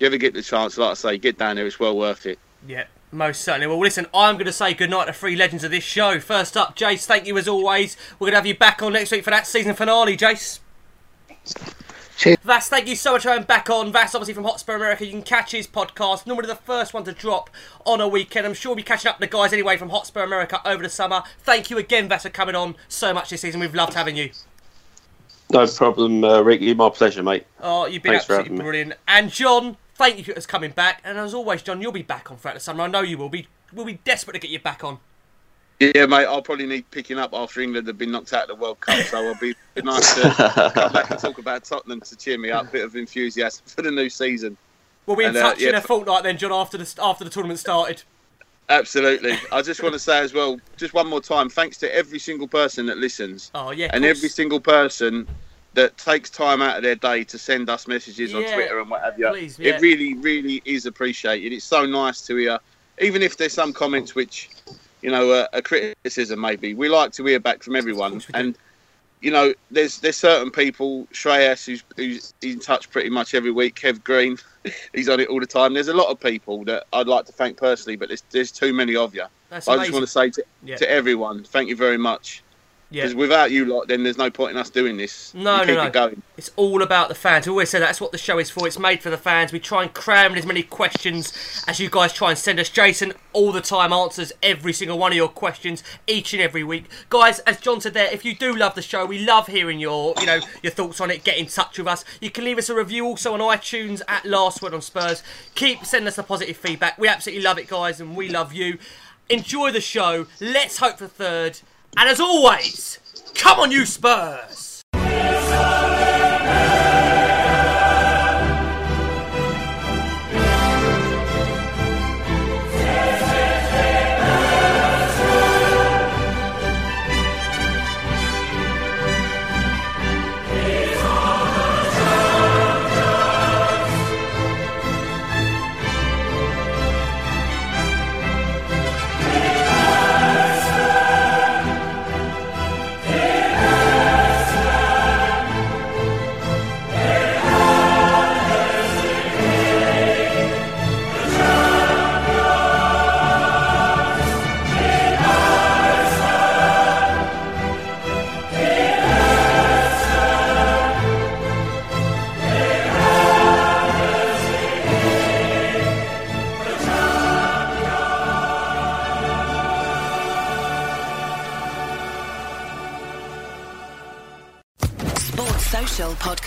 you 0.00 0.06
ever 0.06 0.16
get 0.16 0.34
the 0.34 0.42
chance, 0.42 0.76
like 0.76 0.90
I 0.90 0.94
say, 0.94 1.18
get 1.18 1.38
down 1.38 1.56
there. 1.56 1.66
It's 1.66 1.78
well 1.78 1.96
worth 1.96 2.26
it. 2.26 2.38
Yeah, 2.66 2.84
most 3.14 3.42
certainly. 3.42 3.66
Well, 3.66 3.78
listen, 3.78 4.06
I'm 4.12 4.34
going 4.34 4.46
to 4.46 4.52
say 4.52 4.74
goodnight 4.74 5.06
to 5.06 5.12
three 5.12 5.36
legends 5.36 5.64
of 5.64 5.70
this 5.70 5.84
show. 5.84 6.20
First 6.20 6.56
up, 6.56 6.76
Jace, 6.76 7.06
thank 7.06 7.26
you 7.26 7.38
as 7.38 7.48
always. 7.48 7.96
We're 8.18 8.26
going 8.26 8.32
to 8.32 8.38
have 8.38 8.46
you 8.46 8.56
back 8.56 8.82
on 8.82 8.92
next 8.92 9.10
week 9.10 9.24
for 9.24 9.30
that 9.30 9.46
season 9.46 9.74
finale, 9.74 10.16
Jace. 10.16 10.60
Cheers. 12.16 12.36
Vass, 12.44 12.68
thank 12.68 12.86
you 12.86 12.94
so 12.94 13.12
much 13.12 13.22
for 13.22 13.30
having 13.30 13.44
back 13.44 13.68
on. 13.68 13.92
Vass, 13.92 14.14
obviously 14.14 14.34
from 14.34 14.44
Hotspur 14.44 14.76
America, 14.76 15.04
you 15.04 15.10
can 15.10 15.22
catch 15.22 15.50
his 15.52 15.66
podcast. 15.66 16.26
Normally 16.26 16.46
the 16.46 16.54
first 16.54 16.94
one 16.94 17.04
to 17.04 17.12
drop 17.12 17.50
on 17.84 18.00
a 18.00 18.06
weekend. 18.06 18.46
I'm 18.46 18.54
sure 18.54 18.70
we'll 18.70 18.76
be 18.76 18.82
catching 18.82 19.08
up 19.08 19.18
with 19.18 19.30
the 19.30 19.36
guys 19.36 19.52
anyway 19.52 19.76
from 19.76 19.88
Hotspur 19.90 20.22
America 20.22 20.60
over 20.64 20.82
the 20.82 20.88
summer. 20.88 21.22
Thank 21.40 21.70
you 21.70 21.78
again, 21.78 22.08
Vass, 22.08 22.22
for 22.22 22.30
coming 22.30 22.54
on 22.54 22.76
so 22.88 23.12
much 23.12 23.30
this 23.30 23.40
season. 23.40 23.60
We've 23.60 23.74
loved 23.74 23.94
having 23.94 24.16
you. 24.16 24.30
No 25.50 25.66
problem, 25.66 26.24
uh, 26.24 26.40
Ricky. 26.40 26.72
My 26.74 26.88
pleasure, 26.88 27.22
mate. 27.22 27.46
Oh, 27.60 27.86
you've 27.86 28.02
been 28.02 28.12
Thanks 28.12 28.24
absolutely 28.24 28.44
having 28.44 28.58
me. 28.58 28.62
brilliant. 28.62 28.92
And 29.08 29.30
John, 29.30 29.76
thank 29.94 30.18
you 30.18 30.34
for 30.34 30.40
coming 30.42 30.70
back. 30.70 31.00
And 31.04 31.18
as 31.18 31.34
always, 31.34 31.62
John, 31.62 31.80
you'll 31.80 31.92
be 31.92 32.02
back 32.02 32.30
on 32.30 32.36
throughout 32.36 32.54
the 32.54 32.60
summer. 32.60 32.84
I 32.84 32.88
know 32.88 33.02
you 33.02 33.18
will 33.18 33.28
be. 33.28 33.48
We'll 33.72 33.86
be 33.86 34.00
desperate 34.04 34.34
to 34.34 34.38
get 34.38 34.50
you 34.50 34.60
back 34.60 34.84
on. 34.84 34.98
Yeah, 35.80 36.06
mate, 36.06 36.26
I'll 36.26 36.42
probably 36.42 36.66
need 36.66 36.88
picking 36.92 37.18
up 37.18 37.34
after 37.34 37.60
England 37.60 37.88
have 37.88 37.98
been 37.98 38.12
knocked 38.12 38.32
out 38.32 38.48
of 38.48 38.48
the 38.48 38.54
World 38.62 38.78
Cup, 38.78 39.04
so 39.06 39.20
it'll 39.22 39.40
be 39.40 39.54
nice 39.82 40.14
to 40.14 40.70
come 40.72 40.92
back 40.92 41.10
and 41.10 41.18
talk 41.18 41.38
about 41.38 41.64
Tottenham 41.64 42.00
to 42.02 42.16
cheer 42.16 42.38
me 42.38 42.50
up. 42.50 42.70
Bit 42.70 42.84
of 42.84 42.94
enthusiasm 42.94 43.64
for 43.66 43.82
the 43.82 43.90
new 43.90 44.08
season. 44.08 44.56
We'll 45.06 45.16
be 45.16 45.24
in 45.24 45.30
And, 45.30 45.38
uh, 45.38 45.42
touch 45.42 45.62
in 45.62 45.74
a 45.74 45.80
fortnight 45.80 46.22
then, 46.22 46.38
John, 46.38 46.52
after 46.52 46.78
the 46.78 46.94
after 47.02 47.24
the 47.24 47.30
tournament 47.30 47.58
started. 47.58 48.02
Absolutely. 48.68 49.36
I 49.52 49.60
just 49.60 49.82
want 49.82 49.92
to 49.92 49.98
say 49.98 50.20
as 50.20 50.32
well, 50.32 50.58
just 50.76 50.94
one 50.94 51.06
more 51.06 51.20
time, 51.20 51.50
thanks 51.50 51.76
to 51.78 51.94
every 51.94 52.18
single 52.18 52.48
person 52.48 52.86
that 52.86 52.98
listens. 52.98 53.50
Oh 53.54 53.72
yeah, 53.72 53.90
and 53.92 54.04
course. 54.04 54.16
every 54.16 54.28
single 54.28 54.60
person 54.60 55.26
that 55.74 55.96
takes 55.98 56.30
time 56.30 56.62
out 56.62 56.76
of 56.76 56.82
their 56.82 56.94
day 56.94 57.24
to 57.24 57.38
send 57.38 57.68
us 57.68 57.86
messages 57.86 58.34
on 58.34 58.42
Twitter 58.42 58.80
and 58.80 58.88
what 58.90 59.02
have 59.02 59.18
you. 59.18 59.28
please, 59.28 59.58
yeah. 59.58 59.74
It 59.74 59.80
really, 59.80 60.14
really 60.14 60.62
is 60.64 60.86
appreciated. 60.86 61.52
It's 61.52 61.64
so 61.64 61.84
nice 61.84 62.20
to 62.28 62.36
hear, 62.36 62.58
even 63.00 63.22
if 63.22 63.36
there's 63.36 63.52
some 63.52 63.72
comments 63.72 64.14
which, 64.14 64.50
you 65.02 65.10
know, 65.10 65.46
a 65.52 65.60
criticism 65.60 66.40
maybe. 66.40 66.74
We 66.74 66.88
like 66.88 67.12
to 67.12 67.24
hear 67.24 67.40
back 67.40 67.62
from 67.62 67.76
everyone, 67.76 68.12
course 68.12 68.28
we 68.28 68.32
do. 68.32 68.38
and 68.38 68.58
you 69.20 69.30
know, 69.30 69.54
there's 69.70 70.00
there's 70.00 70.16
certain 70.18 70.50
people, 70.50 71.06
Shreyas, 71.12 71.64
who's 71.64 71.82
who's 71.96 72.34
in 72.42 72.60
touch 72.60 72.90
pretty 72.90 73.08
much 73.10 73.34
every 73.34 73.50
week. 73.50 73.74
Kev 73.74 74.04
Green, 74.04 74.36
he's 74.94 75.08
on 75.08 75.18
it 75.18 75.28
all 75.28 75.40
the 75.40 75.46
time. 75.46 75.72
There's 75.74 75.88
a 75.88 75.94
lot 75.94 76.08
of 76.10 76.20
people 76.20 76.62
that 76.66 76.84
I'd 76.92 77.08
like 77.08 77.24
to 77.26 77.32
thank 77.32 77.56
personally, 77.56 77.96
but 77.96 78.08
there's 78.08 78.22
there's 78.30 78.52
too 78.52 78.72
many 78.74 78.94
of 78.96 79.14
you. 79.14 79.24
That's 79.48 79.66
I 79.66 79.78
just 79.78 79.92
want 79.92 80.04
to 80.04 80.10
say 80.10 80.30
to, 80.30 80.44
Yeah. 80.62 80.76
to 80.76 80.90
everyone, 80.90 81.42
thank 81.44 81.68
you 81.68 81.76
very 81.76 81.96
much. 81.98 82.42
Yeah. 82.94 83.02
Because 83.02 83.16
without 83.16 83.50
you 83.50 83.64
lot, 83.64 83.88
then 83.88 84.04
there's 84.04 84.16
no 84.16 84.30
point 84.30 84.52
in 84.52 84.56
us 84.56 84.70
doing 84.70 84.96
this. 84.96 85.34
No, 85.34 85.40
We 85.40 85.58
no, 85.58 85.64
keep 85.66 85.74
no. 85.74 85.82
it 85.82 85.92
going. 85.92 86.22
It's 86.36 86.52
all 86.54 86.80
about 86.80 87.08
the 87.08 87.16
fans. 87.16 87.44
We 87.44 87.50
always 87.50 87.68
say 87.68 87.80
that. 87.80 87.86
that's 87.86 88.00
what 88.00 88.12
the 88.12 88.18
show 88.18 88.38
is 88.38 88.50
for. 88.50 88.68
It's 88.68 88.78
made 88.78 89.02
for 89.02 89.10
the 89.10 89.18
fans. 89.18 89.52
We 89.52 89.58
try 89.58 89.82
and 89.82 89.92
cram 89.92 90.30
in 90.32 90.38
as 90.38 90.46
many 90.46 90.62
questions 90.62 91.32
as 91.66 91.80
you 91.80 91.90
guys 91.90 92.12
try 92.12 92.30
and 92.30 92.38
send 92.38 92.60
us. 92.60 92.68
Jason 92.68 93.12
all 93.32 93.50
the 93.50 93.60
time 93.60 93.92
answers 93.92 94.32
every 94.44 94.72
single 94.72 94.96
one 94.96 95.10
of 95.10 95.16
your 95.16 95.28
questions 95.28 95.82
each 96.06 96.32
and 96.34 96.40
every 96.40 96.62
week. 96.62 96.84
Guys, 97.10 97.40
as 97.40 97.60
John 97.60 97.80
said 97.80 97.94
there, 97.94 98.12
if 98.12 98.24
you 98.24 98.32
do 98.32 98.54
love 98.54 98.76
the 98.76 98.82
show, 98.82 99.04
we 99.04 99.18
love 99.18 99.48
hearing 99.48 99.80
your, 99.80 100.14
you 100.20 100.26
know, 100.26 100.38
your 100.62 100.70
thoughts 100.72 101.00
on 101.00 101.10
it. 101.10 101.24
Get 101.24 101.36
in 101.36 101.46
touch 101.46 101.76
with 101.78 101.88
us. 101.88 102.04
You 102.20 102.30
can 102.30 102.44
leave 102.44 102.58
us 102.58 102.68
a 102.68 102.76
review 102.76 103.04
also 103.06 103.34
on 103.34 103.40
iTunes 103.40 104.02
at 104.06 104.24
Last 104.24 104.62
Word 104.62 104.72
on 104.72 104.82
Spurs. 104.82 105.24
Keep 105.56 105.84
sending 105.84 106.06
us 106.06 106.14
the 106.14 106.22
positive 106.22 106.56
feedback. 106.56 106.96
We 106.96 107.08
absolutely 107.08 107.42
love 107.42 107.58
it, 107.58 107.66
guys, 107.66 108.00
and 108.00 108.14
we 108.16 108.28
love 108.28 108.52
you. 108.52 108.78
Enjoy 109.28 109.72
the 109.72 109.80
show. 109.80 110.26
Let's 110.40 110.78
hope 110.78 110.98
for 110.98 111.08
third. 111.08 111.58
And 111.96 112.08
as 112.08 112.20
always, 112.20 112.98
come 113.34 113.60
on, 113.60 113.70
you 113.70 113.86
Spurs! 113.86 114.82